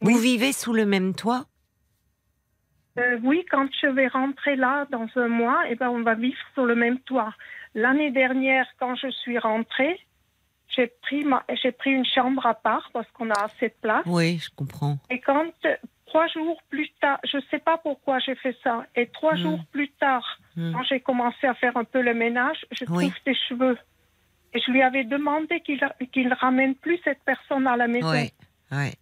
Oui. 0.00 0.12
Vous 0.14 0.18
vivez 0.18 0.52
sous 0.52 0.72
le 0.72 0.86
même 0.86 1.14
toit? 1.14 1.44
Euh, 2.98 3.18
oui, 3.22 3.44
quand 3.50 3.66
je 3.80 3.86
vais 3.88 4.08
rentrer 4.08 4.54
là 4.56 4.86
dans 4.90 5.06
un 5.16 5.28
mois, 5.28 5.62
eh 5.68 5.74
ben, 5.74 5.88
on 5.88 6.02
va 6.02 6.14
vivre 6.14 6.36
sur 6.54 6.64
le 6.64 6.74
même 6.74 6.98
toit. 7.00 7.34
L'année 7.74 8.10
dernière, 8.10 8.66
quand 8.78 8.94
je 8.96 9.10
suis 9.10 9.38
rentrée, 9.38 9.98
j'ai 10.76 10.88
pris, 11.02 11.24
ma- 11.24 11.44
pris 11.78 11.90
une 11.90 12.04
chambre 12.04 12.44
à 12.46 12.54
part 12.54 12.90
parce 12.92 13.10
qu'on 13.12 13.30
a 13.30 13.44
assez 13.44 13.68
de 13.68 13.74
place. 13.80 14.02
Oui, 14.06 14.38
je 14.38 14.50
comprends. 14.54 14.98
Et 15.10 15.20
quand 15.20 15.50
trois 16.12 16.26
jours 16.28 16.60
plus 16.68 16.90
tard, 17.00 17.18
je 17.30 17.38
ne 17.38 17.42
sais 17.50 17.58
pas 17.58 17.78
pourquoi 17.78 18.18
j'ai 18.18 18.34
fait 18.34 18.54
ça, 18.62 18.84
et 18.94 19.06
trois 19.06 19.34
Hmm. 19.34 19.42
jours 19.44 19.60
plus 19.72 19.88
tard, 20.04 20.26
Hmm. 20.56 20.72
quand 20.74 20.82
j'ai 20.88 21.00
commencé 21.00 21.46
à 21.46 21.54
faire 21.54 21.74
un 21.78 21.84
peu 21.84 22.02
le 22.02 22.12
ménage, 22.12 22.60
je 22.70 22.84
Oui. 22.90 23.08
trouve 23.08 23.18
des 23.24 23.34
cheveux. 23.48 23.78
Et 24.52 24.60
je 24.60 24.70
lui 24.70 24.82
avais 24.82 25.04
demandé 25.04 25.60
qu'il 25.60 25.80
qu'il 26.12 26.30
ramène 26.34 26.74
plus 26.74 26.98
cette 27.04 27.22
personne 27.24 27.66
à 27.66 27.76
la 27.78 27.88
maison. 27.88 28.10
Ouais. 28.10 28.30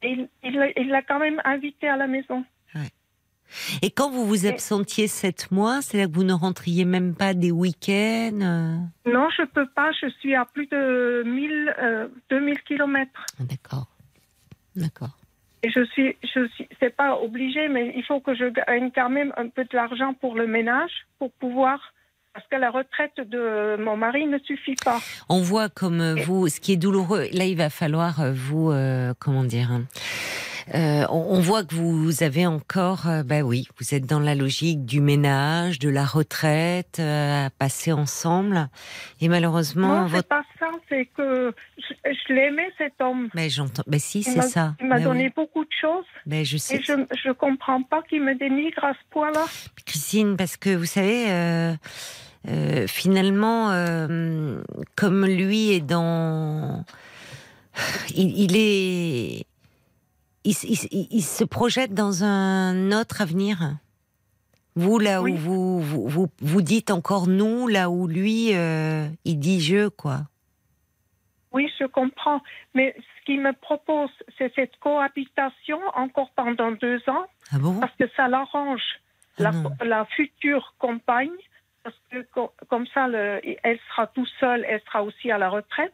Et 0.02 0.12
il- 0.44 0.88
l'a 0.94 1.02
quand 1.02 1.18
même 1.18 1.40
invité 1.44 1.88
à 1.88 1.96
la 1.96 2.06
maison. 2.06 2.44
Et 3.82 3.90
quand 3.90 4.08
vous 4.10 4.24
vous 4.26 4.46
absentiez 4.46 5.08
sept 5.08 5.50
mois, 5.50 5.82
c'est 5.82 5.98
là 5.98 6.06
que 6.06 6.12
vous 6.12 6.22
ne 6.22 6.32
rentriez 6.32 6.84
même 6.84 7.16
pas 7.16 7.34
des 7.34 7.50
week-ends 7.50 8.40
euh 8.42 8.76
Non, 9.16 9.28
je 9.36 9.42
peux 9.56 9.66
pas. 9.78 9.90
Je 10.00 10.08
suis 10.20 10.36
à 10.36 10.44
plus 10.44 10.66
de 10.68 11.24
1000, 11.26 11.74
euh, 11.82 12.06
2000 12.30 12.60
kilomètres. 12.62 13.26
Ah, 13.40 13.42
D'accord. 13.52 13.88
D'accord. 14.76 15.16
Et 15.62 15.70
je 15.70 15.84
suis, 15.84 16.16
je 16.22 16.46
suis, 16.48 16.68
c'est 16.80 16.94
pas 16.96 17.16
obligé, 17.16 17.68
mais 17.68 17.92
il 17.94 18.02
faut 18.04 18.20
que 18.20 18.34
je 18.34 18.46
gagne 18.46 18.90
quand 18.94 19.10
même 19.10 19.32
un 19.36 19.48
peu 19.48 19.64
de 19.64 19.76
l'argent 19.76 20.14
pour 20.14 20.34
le 20.34 20.46
ménage, 20.46 20.90
pour 21.18 21.30
pouvoir, 21.32 21.92
parce 22.32 22.46
que 22.46 22.56
la 22.56 22.70
retraite 22.70 23.16
de 23.28 23.76
mon 23.78 23.96
mari 23.96 24.26
ne 24.26 24.38
suffit 24.38 24.76
pas. 24.84 25.00
On 25.28 25.42
voit 25.42 25.68
comme 25.68 26.00
euh, 26.00 26.14
vous, 26.14 26.48
ce 26.48 26.60
qui 26.60 26.72
est 26.72 26.76
douloureux. 26.76 27.26
Là, 27.32 27.44
il 27.44 27.56
va 27.56 27.68
falloir 27.68 28.20
euh, 28.20 28.32
vous, 28.32 28.70
euh, 28.70 29.12
comment 29.18 29.44
dire. 29.44 29.68
Euh, 30.74 31.04
on, 31.10 31.36
on 31.36 31.40
voit 31.40 31.64
que 31.64 31.74
vous 31.74 32.22
avez 32.22 32.46
encore, 32.46 33.08
euh, 33.08 33.22
bah 33.22 33.40
oui, 33.40 33.66
vous 33.78 33.94
êtes 33.94 34.06
dans 34.06 34.20
la 34.20 34.34
logique 34.34 34.84
du 34.84 35.00
ménage, 35.00 35.78
de 35.78 35.88
la 35.88 36.04
retraite, 36.04 36.98
euh, 37.00 37.46
à 37.46 37.50
passer 37.50 37.92
ensemble. 37.92 38.68
Et 39.20 39.28
malheureusement, 39.28 40.02
non, 40.02 40.08
c'est 40.08 40.16
votre. 40.16 40.28
pas 40.28 40.42
ça. 40.58 40.66
C'est 40.88 41.06
que 41.16 41.52
je, 41.78 41.94
je 42.12 42.32
l'aimais 42.32 42.70
cet 42.78 42.94
homme. 43.00 43.28
Mais 43.34 43.48
j'entends. 43.48 43.82
Mais 43.86 43.98
si, 43.98 44.20
Il 44.20 44.24
c'est 44.24 44.42
ça. 44.42 44.74
Il 44.80 44.86
m'a 44.86 44.96
Mais 44.98 45.04
donné 45.04 45.24
oui. 45.24 45.32
beaucoup 45.34 45.64
de 45.64 45.70
choses 45.80 46.04
Mais 46.26 46.44
je 46.44 46.56
sais. 46.56 46.76
et 46.76 46.82
je, 46.82 46.92
je 47.24 47.30
comprends 47.32 47.82
pas 47.82 48.02
qu'il 48.02 48.22
me 48.22 48.34
dénigre 48.34 48.84
à 48.84 48.92
ce 48.92 48.98
point-là. 49.10 49.46
Christine, 49.86 50.36
parce 50.36 50.56
que 50.56 50.74
vous 50.74 50.84
savez, 50.86 51.30
euh, 51.30 51.72
euh, 52.48 52.86
finalement, 52.86 53.70
euh, 53.70 54.60
comme 54.96 55.26
lui 55.26 55.72
est 55.72 55.80
dans, 55.80 56.84
il, 58.14 58.38
il 58.38 58.56
est, 58.56 59.46
il, 60.44 60.50
s- 60.52 60.64
il 60.64 60.72
s- 60.72 60.88
il- 60.90 61.08
il 61.10 61.22
se 61.22 61.44
projette 61.44 61.92
dans 61.94 62.24
un 62.24 62.92
autre 62.92 63.20
avenir? 63.22 63.58
Vous 64.76 64.98
là 64.98 65.20
Oui. 65.20 65.32
où 65.32 65.36
vous, 65.36 65.80
vous 65.80 66.08
vous 66.08 66.28
vous 66.40 66.62
dites 66.62 66.90
encore 66.90 67.26
nous, 67.26 67.66
là 67.66 67.90
où 67.90 68.06
lui 68.06 68.54
euh, 68.54 69.06
il 69.24 69.38
dit 69.38 69.60
je 69.60 69.88
quoi? 69.88 70.22
Oui, 71.52 71.68
je 71.80 71.84
comprends. 71.86 72.40
Mais 72.74 72.94
ce 72.96 73.24
qu'il 73.26 73.40
me 73.40 73.52
propose, 73.52 74.10
c'est 74.38 74.54
cette 74.54 74.76
cohabitation 74.78 75.80
encore 75.94 76.30
pendant 76.36 76.70
deux 76.70 77.00
ans. 77.08 77.26
Ah 77.52 77.58
bon? 77.58 77.80
Parce 77.80 77.94
que 77.96 78.04
ça 78.16 78.28
l'arrange, 78.28 78.82
Ah 79.38 79.42
la, 79.42 80.04
future 80.04 80.74
compagne, 80.78 81.30
parce 81.82 81.96
que 82.10 82.22
co- 82.32 82.52
comme 82.68 82.86
ça, 82.94 83.08
le- 83.08 83.40
elle 83.64 83.78
sera 83.90 84.06
tout 84.06 84.26
seule, 84.38 84.64
elle 84.68 84.80
sera 84.86 85.02
aussi 85.02 85.30
à 85.32 85.38
la 85.38 85.48
retraite. 85.48 85.92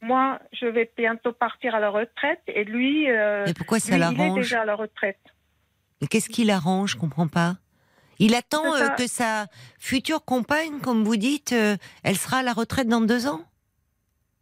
Moi, 0.00 0.38
je 0.52 0.66
vais 0.66 0.90
bientôt 0.96 1.32
partir 1.32 1.74
à 1.74 1.80
la 1.80 1.90
retraite 1.90 2.42
et 2.46 2.64
lui, 2.64 3.10
euh, 3.10 3.44
Mais 3.46 3.54
pourquoi 3.54 3.80
ça 3.80 3.96
lui, 3.96 4.04
il 4.16 4.20
est 4.20 4.34
déjà 4.34 4.62
à 4.62 4.64
la 4.64 4.76
retraite. 4.76 5.18
Mais 6.00 6.06
qu'est-ce 6.06 6.28
qui 6.28 6.44
l'arrange 6.44 6.92
Je 6.92 6.96
comprends 6.96 7.28
pas. 7.28 7.56
Il 8.18 8.34
attend 8.34 8.74
euh, 8.74 8.88
que 8.96 9.06
sa 9.06 9.46
future 9.78 10.24
compagne, 10.24 10.80
comme 10.80 11.04
vous 11.04 11.16
dites, 11.16 11.52
euh, 11.52 11.76
elle 12.02 12.16
sera 12.16 12.38
à 12.38 12.42
la 12.42 12.52
retraite 12.52 12.88
dans 12.88 13.00
deux 13.00 13.26
ans? 13.26 13.40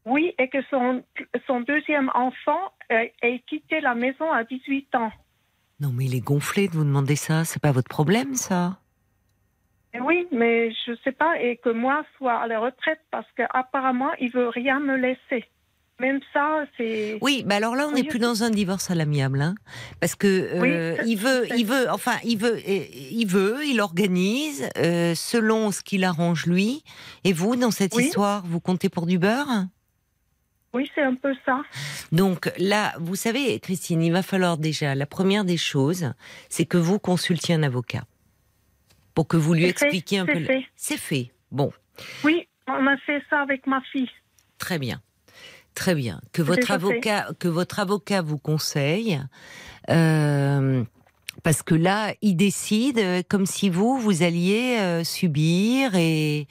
Oui, 0.06 0.34
et 0.38 0.48
que 0.48 0.58
son, 0.70 1.02
son 1.46 1.60
deuxième 1.60 2.10
enfant 2.14 2.60
euh, 2.92 3.06
ait 3.22 3.42
quitté 3.46 3.80
la 3.80 3.94
maison 3.94 4.30
à 4.30 4.44
18 4.44 4.94
ans. 4.94 5.10
Non, 5.80 5.90
mais 5.92 6.06
il 6.06 6.14
est 6.14 6.20
gonflé 6.20 6.68
de 6.68 6.72
vous 6.72 6.84
demander 6.84 7.16
ça. 7.16 7.44
C'est 7.44 7.60
pas 7.60 7.72
votre 7.72 7.88
problème, 7.88 8.34
ça? 8.34 8.78
Et 9.96 10.00
oui, 10.00 10.26
mais 10.32 10.70
je 10.86 10.92
sais 11.04 11.12
pas, 11.12 11.40
et 11.40 11.56
que 11.56 11.70
moi 11.70 12.04
soit 12.16 12.34
à 12.34 12.46
la 12.46 12.60
retraite 12.60 13.00
parce 13.10 13.26
qu'apparemment, 13.36 14.10
il 14.20 14.30
veut 14.30 14.48
rien 14.48 14.80
me 14.80 14.96
laisser. 14.96 15.44
Même 15.98 16.20
ça, 16.34 16.66
c'est. 16.76 17.16
Oui, 17.22 17.42
bah 17.46 17.54
alors 17.56 17.74
là, 17.74 17.86
on 17.88 17.92
n'est 17.92 18.04
plus 18.04 18.18
dans 18.18 18.42
un 18.42 18.50
divorce 18.50 18.90
à 18.90 18.94
l'amiable, 18.94 19.40
hein, 19.40 19.54
parce 19.98 20.14
que 20.14 20.26
euh, 20.26 20.60
Oui, 20.60 21.08
il 21.08 21.16
veut, 21.16 21.46
il 21.56 21.64
veut, 21.64 21.88
enfin, 21.90 22.16
il 22.22 22.36
veut, 22.36 22.58
il 22.68 23.26
veut, 23.26 23.64
il 23.64 23.80
organise 23.80 24.68
euh, 24.76 25.14
selon 25.14 25.70
ce 25.70 25.82
qu'il 25.82 26.04
arrange 26.04 26.44
lui. 26.44 26.82
Et 27.24 27.32
vous, 27.32 27.56
dans 27.56 27.70
cette 27.70 27.94
Oui. 27.94 28.04
histoire, 28.04 28.42
vous 28.44 28.60
comptez 28.60 28.90
pour 28.90 29.06
du 29.06 29.18
beurre? 29.18 29.64
Oui, 30.74 30.90
c'est 30.94 31.02
un 31.02 31.14
peu 31.14 31.34
ça. 31.46 31.62
Donc 32.12 32.52
là, 32.58 32.92
vous 32.98 33.16
savez, 33.16 33.58
Christine, 33.60 34.02
il 34.02 34.12
va 34.12 34.22
falloir 34.22 34.58
déjà, 34.58 34.94
la 34.94 35.06
première 35.06 35.46
des 35.46 35.56
choses, 35.56 36.12
c'est 36.50 36.66
que 36.66 36.76
vous 36.76 36.98
consultiez 36.98 37.54
un 37.54 37.62
avocat 37.62 38.02
pour 39.16 39.26
que 39.26 39.36
vous 39.36 39.54
lui 39.54 39.62
fait, 39.64 39.70
expliquiez 39.70 40.18
un 40.20 40.26
peu. 40.26 40.38
le- 40.38 40.44
fait. 40.44 40.64
C'est 40.76 40.96
fait. 40.98 41.32
Bon, 41.50 41.72
Oui, 42.22 42.46
on 42.68 42.86
a 42.86 42.96
fait 42.98 43.20
ça 43.28 43.40
avec 43.40 43.66
ma 43.66 43.80
fille. 43.90 44.10
très 44.58 44.78
bien. 44.78 45.00
Très 45.74 45.94
bien. 45.94 46.20
Que 46.32 46.40
votre 46.42 46.66
fait. 46.68 46.72
avocat, 46.72 47.28
que 47.38 47.48
votre 47.48 47.80
avocat 47.80 48.22
vous 48.22 48.38
conseille. 48.38 49.20
euh, 49.90 50.84
parce 51.42 51.62
que 51.62 51.74
là, 51.74 52.14
il 52.22 52.34
décide 52.36 52.98
euh, 52.98 53.22
comme 53.28 53.44
si 53.46 53.68
vous, 53.68 53.98
vous 53.98 54.22
alliez 54.22 54.78
euh, 54.80 55.04
subir 55.04 55.94
et 55.94 56.46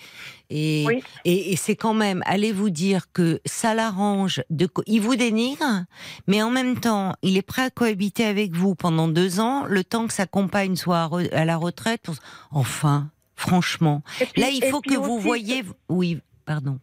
et, 0.49 0.83
Oui. 0.87 1.03
et, 1.25 1.51
et 1.51 1.55
c'est 1.55 1.75
quand 1.75 1.93
même, 1.93 2.21
allez 2.25 2.51
vous 2.51 2.69
dire 2.69 3.11
que 3.11 3.39
ça 3.45 3.73
l'arrange. 3.73 4.43
De, 4.49 4.67
il 4.87 5.01
vous 5.01 5.15
dénigre, 5.15 5.85
mais 6.27 6.41
en 6.41 6.49
même 6.51 6.79
temps, 6.79 7.13
il 7.21 7.37
est 7.37 7.41
prêt 7.41 7.63
à 7.63 7.69
cohabiter 7.69 8.25
avec 8.25 8.53
vous 8.53 8.75
pendant 8.75 9.07
deux 9.07 9.39
ans, 9.39 9.65
le 9.65 9.83
temps 9.83 10.07
que 10.07 10.13
sa 10.13 10.25
compagne 10.27 10.75
soit 10.75 11.09
à, 11.31 11.45
la 11.45 11.57
retraite. 11.57 12.01
pour- 12.03 12.15
Enfin, 12.51 13.09
franchement, 13.35 14.01
puis- 14.33 14.41
là, 14.41 14.49
il 14.49 14.63
faut 14.65 14.81
que 14.81 14.95
vous 14.95 15.13
aussi, 15.15 15.23
voyez. 15.23 15.63
Oui, 15.89 16.19
pardon. 16.45 16.79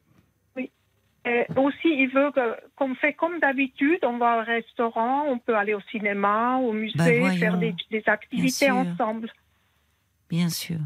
Euh, 1.24 1.44
aussi, 1.54 1.86
il 1.86 2.08
veut 2.12 2.32
qu'on 2.76 2.96
fait 2.96 3.12
comme 3.14 3.38
d'habitude, 3.38 4.00
on 4.02 4.18
va 4.18 4.38
au 4.38 4.44
restaurant, 4.44 5.22
on 5.28 5.38
peut 5.38 5.54
aller 5.56 5.72
au 5.72 5.80
cinéma, 5.92 6.56
au 6.56 6.72
musée, 6.72 6.94
Bah, 6.98 7.04
voyons. 7.16 7.36
faire 7.38 7.58
des, 7.58 7.76
des 7.92 8.02
activités 8.06 8.72
ensemble. 8.72 9.32
Bien 10.28 10.48
sûr. 10.48 10.78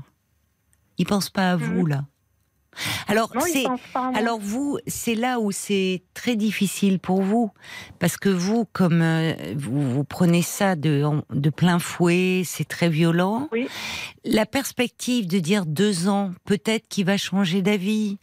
Il 0.98 1.07
pense 1.07 1.31
pas 1.31 1.53
à 1.53 1.57
vous 1.57 1.86
là. 1.86 2.05
Alors 3.09 3.31
Non, 3.35 3.40
c'est 3.40 3.65
alors 4.15 4.39
vous 4.39 4.78
c'est 4.86 5.15
là 5.15 5.40
où 5.40 5.51
c'est 5.53 6.03
très 6.15 6.36
difficile 6.36 6.98
pour 6.98 7.23
vous 7.23 7.51
parce 7.98 8.16
que 8.16 8.28
vous 8.28 8.65
comme 8.73 9.03
euh, 9.03 9.35
vous, 9.57 9.90
vous 9.94 10.05
prenez 10.05 10.43
ça 10.43 10.77
de 10.77 11.03
de 11.31 11.51
plein 11.51 11.78
fouet, 11.78 12.43
c'est 12.44 12.69
très 12.69 12.89
violent. 12.89 13.48
Oui. 13.53 13.69
La 14.24 14.47
perspective 14.47 15.27
de 15.27 15.39
dire 15.39 15.66
deux 15.66 16.09
ans, 16.09 16.32
peut-être 16.44 16.89
qu'il 16.89 17.07
va 17.07 17.16
changer 17.16 17.62
d'avis 17.62 18.19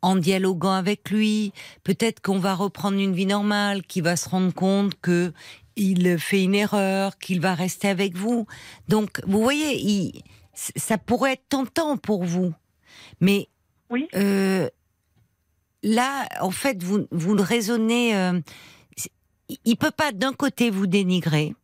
en 0.00 0.14
dialoguant 0.14 0.72
avec 0.74 1.10
lui, 1.10 1.52
peut-être 1.82 2.20
qu'on 2.20 2.38
va 2.38 2.54
reprendre 2.54 2.98
une 2.98 3.12
vie 3.14 3.26
normale, 3.26 3.82
qu'il 3.82 4.04
va 4.04 4.14
se 4.16 4.28
rendre 4.28 4.54
compte 4.54 4.92
que 5.02 5.32
il 5.74 6.18
fait 6.18 6.42
une 6.42 6.54
erreur, 6.54 7.18
qu'il 7.18 7.40
va 7.40 7.54
rester 7.54 7.88
avec 7.88 8.16
vous. 8.16 8.46
Donc, 8.88 9.20
vous 9.26 9.40
voyez, 9.42 9.76
il- 9.78 10.22
ça 10.54 10.98
pourrait 10.98 11.34
être 11.34 11.48
tentant 11.48 11.96
pour 11.96 12.24
vous. 12.24 12.52
Mais 13.20 13.48
Oui. 13.90 14.08
euh, 14.14 14.68
là, 15.82 16.28
en 16.40 16.50
fait, 16.50 16.82
vous, 16.82 17.06
vous 17.10 17.34
le 17.34 17.42
raisonnez. 17.42 18.16
euh, 18.16 18.40
il 19.64 19.76
peut 19.76 19.90
pas 19.90 20.12
d'un 20.12 20.34
côté 20.34 20.68
vous 20.68 20.86
dénigrer, 20.86 21.54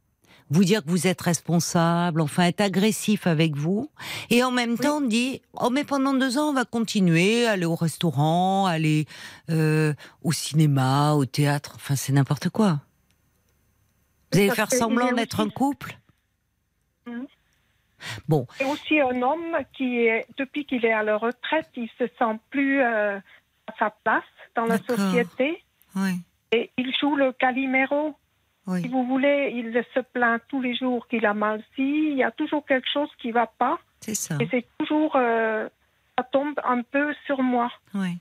vous 0.48 0.64
dire 0.64 0.82
que 0.82 0.88
vous 0.88 1.06
êtes 1.06 1.20
responsable, 1.20 2.22
enfin 2.22 2.44
être 2.44 2.62
agressif 2.62 3.26
avec 3.26 3.56
vous, 3.56 3.90
et 4.30 4.42
en 4.42 4.50
même 4.50 4.78
temps 4.78 5.02
dire 5.02 5.40
oh 5.60 5.68
mais 5.68 5.84
pendant 5.84 6.14
deux 6.14 6.38
ans 6.38 6.48
on 6.48 6.54
va 6.54 6.64
continuer, 6.64 7.46
aller 7.46 7.66
au 7.66 7.74
restaurant, 7.74 8.64
aller 8.64 9.04
euh, 9.50 9.92
au 10.22 10.32
cinéma, 10.32 11.12
au 11.12 11.26
théâtre, 11.26 11.72
enfin 11.76 11.94
c'est 11.94 12.12
n'importe 12.12 12.48
quoi. 12.48 12.80
Vous 14.32 14.38
allez 14.38 14.46
Parce 14.48 14.56
faire 14.56 14.72
semblant 14.72 15.12
d'être 15.12 15.40
un 15.40 15.50
couple? 15.50 15.98
Mhm. 17.06 17.26
Bon, 18.28 18.46
Et 18.60 18.64
aussi 18.64 19.00
un 19.00 19.22
homme 19.22 19.56
qui, 19.76 20.06
est, 20.06 20.26
depuis 20.36 20.64
qu'il 20.64 20.84
est 20.84 20.92
à 20.92 21.02
la 21.02 21.16
retraite, 21.16 21.68
il 21.76 21.88
se 21.98 22.06
sent 22.18 22.38
plus 22.50 22.80
euh, 22.80 23.18
à 23.66 23.72
sa 23.78 23.90
place 23.90 24.22
dans 24.54 24.66
la 24.66 24.78
société 24.78 25.62
oui, 25.96 26.20
et 26.52 26.70
il 26.76 26.92
joue 27.00 27.16
le 27.16 27.32
calimero. 27.32 28.14
Si 28.66 28.70
oui, 28.70 28.88
vous 28.88 29.04
voulez, 29.04 29.52
il 29.54 29.72
se 29.94 30.00
plaint 30.00 30.40
tous 30.48 30.62
les 30.62 30.74
jours 30.74 31.06
qu'il 31.08 31.26
a 31.26 31.34
mal 31.34 31.62
si. 31.76 31.82
Il 31.82 32.16
y 32.16 32.22
a 32.22 32.30
toujours 32.30 32.64
quelque 32.64 32.88
chose 32.90 33.10
qui 33.18 33.30
va 33.30 33.46
pas 33.46 33.78
c'est 34.00 34.14
ça. 34.14 34.36
et 34.40 34.48
c'est 34.50 34.66
toujours 34.78 35.16
euh, 35.16 35.68
ça 36.16 36.24
tombe 36.24 36.54
un 36.64 36.82
peu 36.82 37.14
sur 37.26 37.42
moi. 37.42 37.70
Oui. 37.94 38.18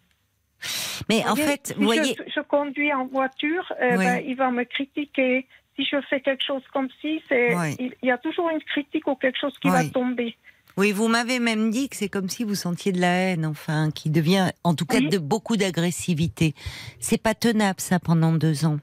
Mais 1.10 1.24
en 1.26 1.34
voyez, 1.34 1.44
fait, 1.44 1.68
si 1.68 1.74
vous 1.74 1.84
voyez, 1.84 2.16
je, 2.16 2.24
je 2.36 2.40
conduis 2.42 2.94
en 2.94 3.06
voiture, 3.06 3.72
euh, 3.82 3.98
Oui. 3.98 4.06
ben, 4.06 4.24
il 4.26 4.36
va 4.36 4.52
me 4.52 4.64
critiquer. 4.64 5.48
Si 5.76 5.86
je 5.86 5.98
fais 6.10 6.22
quelque 6.22 6.44
chose 6.46 6.62
comme 6.74 6.88
si, 7.02 7.22
c'est 7.28 7.56
Oui. 7.56 7.76
il, 7.80 7.94
il 8.04 8.08
y 8.08 8.12
a 8.12 8.18
toujours 8.18 8.50
une 8.50 8.62
critique 8.62 9.08
ou 9.08 9.16
quelque 9.16 9.40
chose 9.40 9.54
qui 9.62 9.70
va 9.70 9.84
tomber. 9.86 10.36
Oui, 10.78 10.92
vous 10.92 11.08
m'avez 11.08 11.40
même 11.40 11.70
dit 11.70 11.88
que 11.90 11.96
c'est 11.96 12.10
comme 12.10 12.30
si 12.30 12.44
vous 12.44 12.56
sentiez 12.56 12.92
de 12.92 13.00
la 13.02 13.08
haine, 13.14 13.46
enfin, 13.46 13.92
qui 13.92 14.10
devient, 14.10 14.50
en 14.64 14.74
tout 14.74 14.86
cas, 14.88 14.98
Oui. 14.98 15.10
de 15.10 15.18
beaucoup 15.20 15.56
d'agressivité. 15.58 16.54
C'est 17.00 17.22
pas 17.22 17.36
tenable, 17.36 17.80
ça, 17.80 18.00
pendant 18.00 18.32
deux 18.34 18.66
ans. 18.66 18.78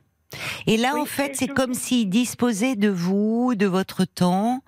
Et 0.68 0.76
là, 0.76 0.92
Oui, 0.94 1.00
en 1.00 1.04
fait, 1.06 1.34
c'est 1.34 1.48
comme 1.48 1.74
s'il 1.74 2.08
disposait 2.08 2.76
de 2.76 2.88
vous, 2.88 3.54
de 3.56 3.66
votre 3.66 4.04
temps. 4.04 4.62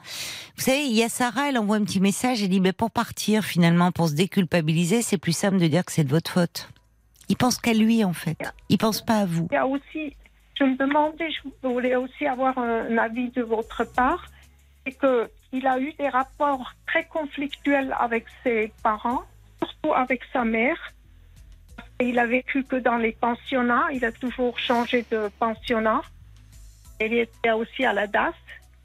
Vous 0.56 0.62
savez, 0.64 0.82
il 0.84 0.92
y 0.92 1.04
a 1.04 1.08
Sarah, 1.08 1.48
elle 1.50 1.58
envoie 1.58 1.76
un 1.76 1.84
petit 1.84 2.00
message, 2.00 2.42
elle 2.42 2.48
dit, 2.48 2.60
mais 2.60 2.72
pour 2.72 2.90
partir, 2.90 3.44
finalement, 3.44 3.92
pour 3.92 4.08
se 4.08 4.14
déculpabiliser, 4.14 5.02
c'est 5.02 5.18
plus 5.18 5.36
simple 5.36 5.58
de 5.58 5.66
dire 5.68 5.84
que 5.84 5.92
c'est 5.92 6.02
de 6.04 6.10
votre 6.10 6.32
faute. 6.32 6.68
Il 7.28 7.36
pense 7.36 7.58
qu'à 7.58 7.72
lui, 7.72 8.02
en 8.02 8.12
fait. 8.12 8.38
Il 8.68 8.78
pense 8.78 9.00
pas 9.00 9.18
à 9.18 9.26
vous. 9.26 9.46
Il 9.52 9.54
y 9.54 9.58
a 9.58 9.66
aussi, 9.66 10.16
je 10.62 10.66
me 10.70 10.76
demandais, 10.76 11.28
je 11.30 11.68
voulais 11.68 11.96
aussi 11.96 12.26
avoir 12.26 12.56
un 12.58 12.96
avis 12.98 13.30
de 13.30 13.42
votre 13.42 13.84
part, 13.84 14.26
c'est 14.84 14.92
que 14.92 15.28
il 15.52 15.66
a 15.66 15.78
eu 15.78 15.92
des 15.94 16.08
rapports 16.08 16.72
très 16.86 17.04
conflictuels 17.04 17.94
avec 17.98 18.24
ses 18.42 18.72
parents, 18.82 19.22
surtout 19.58 19.92
avec 19.92 20.22
sa 20.32 20.44
mère. 20.44 20.78
Il 22.00 22.18
a 22.18 22.26
vécu 22.26 22.64
que 22.64 22.76
dans 22.76 22.96
les 22.96 23.12
pensionnats, 23.12 23.86
il 23.92 24.04
a 24.04 24.12
toujours 24.12 24.58
changé 24.58 25.04
de 25.10 25.30
pensionnat. 25.38 26.02
Il 27.00 27.12
était 27.14 27.50
aussi 27.50 27.84
à 27.84 27.92
la 27.92 28.06
DAS 28.06 28.32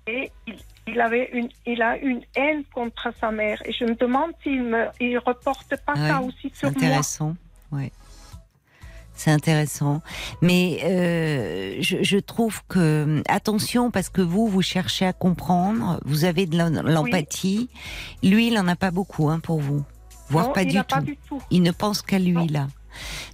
et 0.08 0.32
il, 0.46 0.58
il 0.88 1.00
avait 1.00 1.30
une, 1.32 1.50
il 1.66 1.82
a 1.82 1.98
une 1.98 2.22
haine 2.36 2.64
contre 2.74 3.14
sa 3.20 3.32
mère. 3.32 3.62
Et 3.66 3.72
je 3.72 3.86
me 3.86 3.96
demande 3.96 4.32
s'il 4.44 4.64
ne 4.70 5.18
reporte 5.20 5.74
pas 5.86 5.94
Ah 5.96 6.08
ça 6.10 6.22
oui, 6.22 6.28
aussi 6.28 6.52
sur 6.54 6.70
moi. 6.70 6.78
intéressant. 6.78 7.36
Ouais. 7.72 7.92
C'est 9.18 9.32
intéressant. 9.32 10.02
Mais 10.42 10.80
euh, 10.84 11.78
je, 11.82 11.98
je 12.04 12.18
trouve 12.18 12.62
que 12.70 13.22
attention 13.28 13.90
parce 13.92 14.10
que 14.10 14.22
vous 14.22 14.48
vous 14.48 14.62
cherchez 14.62 15.06
à 15.06 15.12
comprendre, 15.14 16.00
vous 16.06 16.24
avez 16.24 16.46
de 16.46 16.56
l'em- 16.56 16.84
l'empathie. 16.86 17.70
Lui, 18.24 18.48
il 18.48 18.58
en 18.60 18.68
a 18.68 18.76
pas 18.76 18.92
beaucoup 18.92 19.30
hein, 19.30 19.40
pour 19.40 19.60
vous, 19.60 19.84
voire 20.30 20.48
Non, 20.48 20.54
pas 20.54 20.64
du 20.66 20.78
tout. 20.78 20.84
pas 20.88 21.02
du 21.02 21.18
tout. 21.28 21.42
Il 21.50 21.64
ne 21.64 21.72
pense 21.72 22.02
qu'à 22.04 22.20
lui 22.20 22.32
Non. 22.34 22.48
là. 22.50 22.68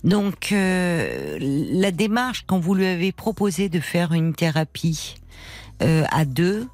Donc 0.03 0.51
euh, 0.51 1.37
la 1.39 1.91
démarche 1.91 2.43
quand 2.47 2.59
vous 2.59 2.75
lui 2.75 2.85
avez 2.85 3.11
proposé 3.11 3.69
de 3.69 3.79
faire 3.79 4.11
une 4.13 4.33
thérapie 4.33 5.15
euh, 5.81 6.03
à 6.11 6.25
deux, 6.25 6.67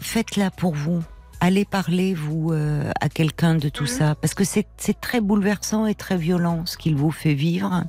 faites-la 0.00 0.50
pour 0.50 0.74
vous. 0.74 1.02
Allez 1.40 1.64
parler 1.64 2.14
vous 2.14 2.50
euh, 2.52 2.90
à 3.00 3.08
quelqu'un 3.08 3.54
de 3.56 3.68
tout 3.68 3.84
Mhm. 3.84 3.88
ça 3.88 4.14
parce 4.14 4.34
que 4.34 4.44
c'est 4.44 4.66
très 5.00 5.20
bouleversant 5.20 5.86
et 5.86 5.94
très 5.94 6.16
violent 6.16 6.64
ce 6.64 6.76
qu'il 6.76 6.96
vous 6.96 7.10
fait 7.10 7.34
vivre. 7.34 7.84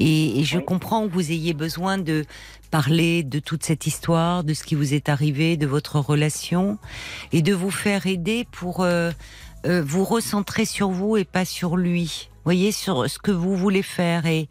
Et, 0.00 0.40
et 0.40 0.44
je 0.44 0.58
Oui. 0.58 0.64
comprends 0.64 1.06
que 1.08 1.12
vous 1.12 1.30
ayez 1.30 1.54
besoin 1.54 1.98
de 1.98 2.24
parler 2.70 3.22
de 3.22 3.38
toute 3.38 3.64
cette 3.64 3.86
histoire, 3.86 4.44
de 4.44 4.54
ce 4.54 4.64
qui 4.64 4.74
vous 4.74 4.94
est 4.94 5.08
arrivé, 5.08 5.56
de 5.56 5.66
votre 5.66 5.98
relation, 5.98 6.78
et 7.32 7.42
de 7.42 7.52
vous 7.52 7.70
faire 7.70 8.06
aider 8.06 8.46
pour 8.50 8.80
euh, 8.80 9.10
euh, 9.66 9.82
vous 9.84 10.04
recentrer 10.04 10.64
sur 10.64 10.90
vous 10.90 11.16
et 11.16 11.24
pas 11.24 11.44
sur 11.44 11.76
lui. 11.76 12.30
Voyez 12.44 12.72
sur 12.72 13.08
ce 13.08 13.18
que 13.18 13.30
vous 13.30 13.56
voulez 13.56 13.82
faire 13.82 14.26
et 14.26 14.48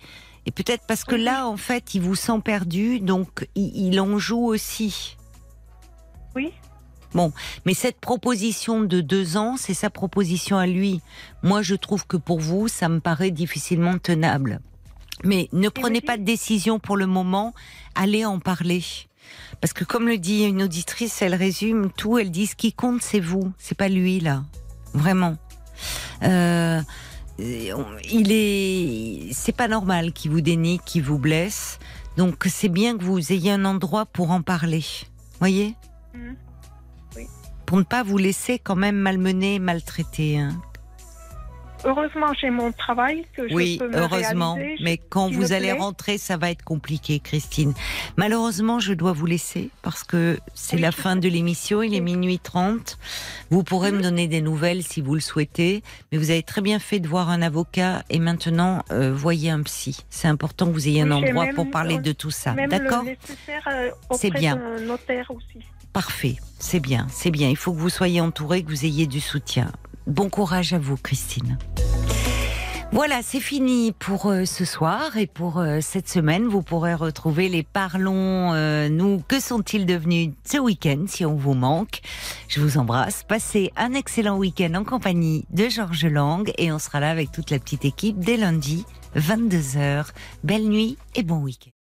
et 0.47 0.51
peut-être 0.51 0.83
parce 0.87 1.03
que 1.03 1.13
là 1.15 1.45
en 1.47 1.57
fait 1.57 1.93
il 1.93 2.01
vous 2.01 2.15
sent 2.15 2.39
perdu, 2.43 2.99
donc 2.99 3.47
il, 3.55 3.87
il 3.87 3.99
en 3.99 4.17
joue 4.17 4.45
aussi. 4.45 5.17
Oui. 6.35 6.51
Mais 7.65 7.73
cette 7.73 7.99
proposition 7.99 8.81
de 8.81 9.01
deux 9.01 9.35
ans, 9.37 9.55
c'est 9.57 9.73
sa 9.73 9.89
proposition 9.89 10.57
à 10.57 10.65
lui. 10.65 11.01
Moi, 11.43 11.61
je 11.61 11.75
trouve 11.75 12.07
que 12.07 12.17
pour 12.17 12.39
vous, 12.39 12.69
ça 12.69 12.87
me 12.87 12.99
paraît 12.99 13.31
difficilement 13.31 13.97
tenable. 13.97 14.61
Mais 15.23 15.49
ne 15.53 15.69
prenez 15.69 16.01
pas 16.01 16.17
de 16.17 16.23
décision 16.23 16.79
pour 16.79 16.97
le 16.97 17.05
moment, 17.07 17.53
allez 17.95 18.25
en 18.25 18.39
parler. 18.39 18.83
Parce 19.61 19.73
que 19.73 19.83
comme 19.83 20.07
le 20.07 20.17
dit 20.17 20.43
une 20.43 20.63
auditrice, 20.63 21.21
elle 21.21 21.35
résume 21.35 21.91
tout, 21.95 22.17
elle 22.17 22.31
dit 22.31 22.47
ce 22.47 22.55
qui 22.55 22.73
compte, 22.73 23.01
c'est 23.01 23.19
vous, 23.19 23.51
c'est 23.57 23.77
pas 23.77 23.89
lui 23.89 24.19
là. 24.19 24.43
Vraiment. 24.93 25.37
Euh, 26.23 26.81
il 27.39 28.31
est, 28.31 29.33
c'est 29.33 29.55
pas 29.55 29.67
normal 29.67 30.11
qu'il 30.13 30.31
vous 30.31 30.41
dénie, 30.41 30.79
qu'il 30.85 31.03
vous 31.03 31.17
blesse. 31.19 31.79
Donc 32.17 32.45
c'est 32.49 32.69
bien 32.69 32.97
que 32.97 33.03
vous 33.03 33.31
ayez 33.31 33.51
un 33.51 33.65
endroit 33.65 34.05
pour 34.05 34.31
en 34.31 34.41
parler. 34.41 34.83
Voyez? 35.39 35.75
Mhm. 36.13 36.35
Pour 37.65 37.77
ne 37.77 37.83
pas 37.83 38.03
vous 38.03 38.17
laisser 38.17 38.59
quand 38.59 38.75
même 38.75 38.97
malmener, 38.97 39.59
maltraiter. 39.59 40.39
hein. 40.39 40.61
Heureusement, 41.83 42.33
j'ai 42.39 42.49
mon 42.49 42.71
travail 42.71 43.25
que 43.35 43.47
je 43.49 43.53
Oui, 43.53 43.77
peux 43.79 43.87
me 43.89 43.97
heureusement. 43.97 44.55
réaliser. 44.55 44.83
Mais 44.83 44.97
quand 44.97 45.29
vous 45.31 45.51
allez 45.53 45.71
rentrer, 45.71 46.17
ça 46.17 46.37
va 46.37 46.51
être 46.51 46.63
compliqué, 46.63 47.19
Christine. 47.19 47.73
Malheureusement, 48.17 48.79
je 48.79 48.93
dois 48.93 49.13
vous 49.13 49.25
laisser 49.25 49.69
parce 49.81 50.03
que 50.03 50.39
c'est 50.53 50.75
Oui, 50.75 50.81
la 50.81 50.91
fin 50.91 51.15
de 51.15 51.27
l'émission. 51.27 51.81
Il 51.81 51.93
est 51.93 51.99
minuit 52.01 52.39
30. 52.39 52.97
Vous 53.49 53.63
pourrez 53.63 53.91
me 53.91 54.01
donner 54.01 54.27
des 54.27 54.41
nouvelles 54.41 54.83
si 54.83 55.01
vous 55.01 55.15
le 55.15 55.21
souhaitez. 55.21 55.83
Mais 56.11 56.17
vous 56.17 56.29
avez 56.29 56.43
très 56.43 56.61
bien 56.61 56.79
fait 56.79 56.99
de 56.99 57.07
voir 57.07 57.29
un 57.29 57.41
avocat 57.41 58.03
et 58.09 58.19
maintenant, 58.19 58.83
euh, 58.91 59.13
voyez 59.13 59.49
un 59.49 59.61
psy. 59.63 59.97
C'est 60.09 60.27
important 60.27 60.67
que 60.67 60.71
vous 60.73 60.87
ayez 60.87 61.01
un 61.01 61.11
endroit 61.11 61.47
pour 61.55 61.69
parler 61.69 61.97
de 61.97 62.11
tout 62.11 62.31
ça. 62.31 62.53
D'accord? 62.69 63.03
euh, 63.67 63.89
C'est 64.11 64.31
bien. 64.31 64.61
notaire 64.85 65.29
aussi. 65.31 65.65
Parfait. 65.93 66.35
C'est 66.59 66.79
bien, 66.79 67.07
c'est 67.09 67.31
bien. 67.31 67.49
Il 67.49 67.57
faut 67.57 67.73
que 67.73 67.79
vous 67.79 67.89
soyez 67.89 68.21
entouré, 68.21 68.63
que 68.63 68.69
vous 68.69 68.85
ayez 68.85 69.07
du 69.07 69.19
soutien. 69.19 69.71
Bon 70.07 70.29
courage 70.29 70.73
à 70.73 70.79
vous, 70.79 70.97
Christine. 70.97 71.57
Voilà, 72.93 73.21
c'est 73.23 73.39
fini 73.39 73.93
pour 73.93 74.25
euh, 74.25 74.43
ce 74.43 74.65
soir 74.65 75.15
et 75.15 75.25
pour 75.25 75.59
euh, 75.59 75.79
cette 75.79 76.09
semaine. 76.09 76.47
Vous 76.47 76.61
pourrez 76.61 76.93
retrouver 76.93 77.47
les 77.47 77.63
Parlons, 77.63 78.53
euh, 78.53 78.89
nous, 78.89 79.23
que 79.29 79.39
sont-ils 79.39 79.85
devenus 79.85 80.31
ce 80.43 80.57
week-end 80.57 81.05
si 81.07 81.25
on 81.25 81.35
vous 81.35 81.53
manque? 81.53 82.01
Je 82.49 82.59
vous 82.59 82.77
embrasse. 82.77 83.23
Passez 83.23 83.71
un 83.77 83.93
excellent 83.93 84.37
week-end 84.37 84.73
en 84.75 84.83
compagnie 84.83 85.45
de 85.51 85.69
Georges 85.69 86.05
Lang 86.05 86.51
et 86.57 86.73
on 86.73 86.79
sera 86.79 86.99
là 86.99 87.11
avec 87.11 87.31
toute 87.31 87.49
la 87.49 87.59
petite 87.59 87.85
équipe 87.85 88.19
dès 88.19 88.35
lundi, 88.35 88.85
22h. 89.15 90.07
Belle 90.43 90.67
nuit 90.67 90.97
et 91.15 91.23
bon 91.23 91.37
week-end. 91.37 91.80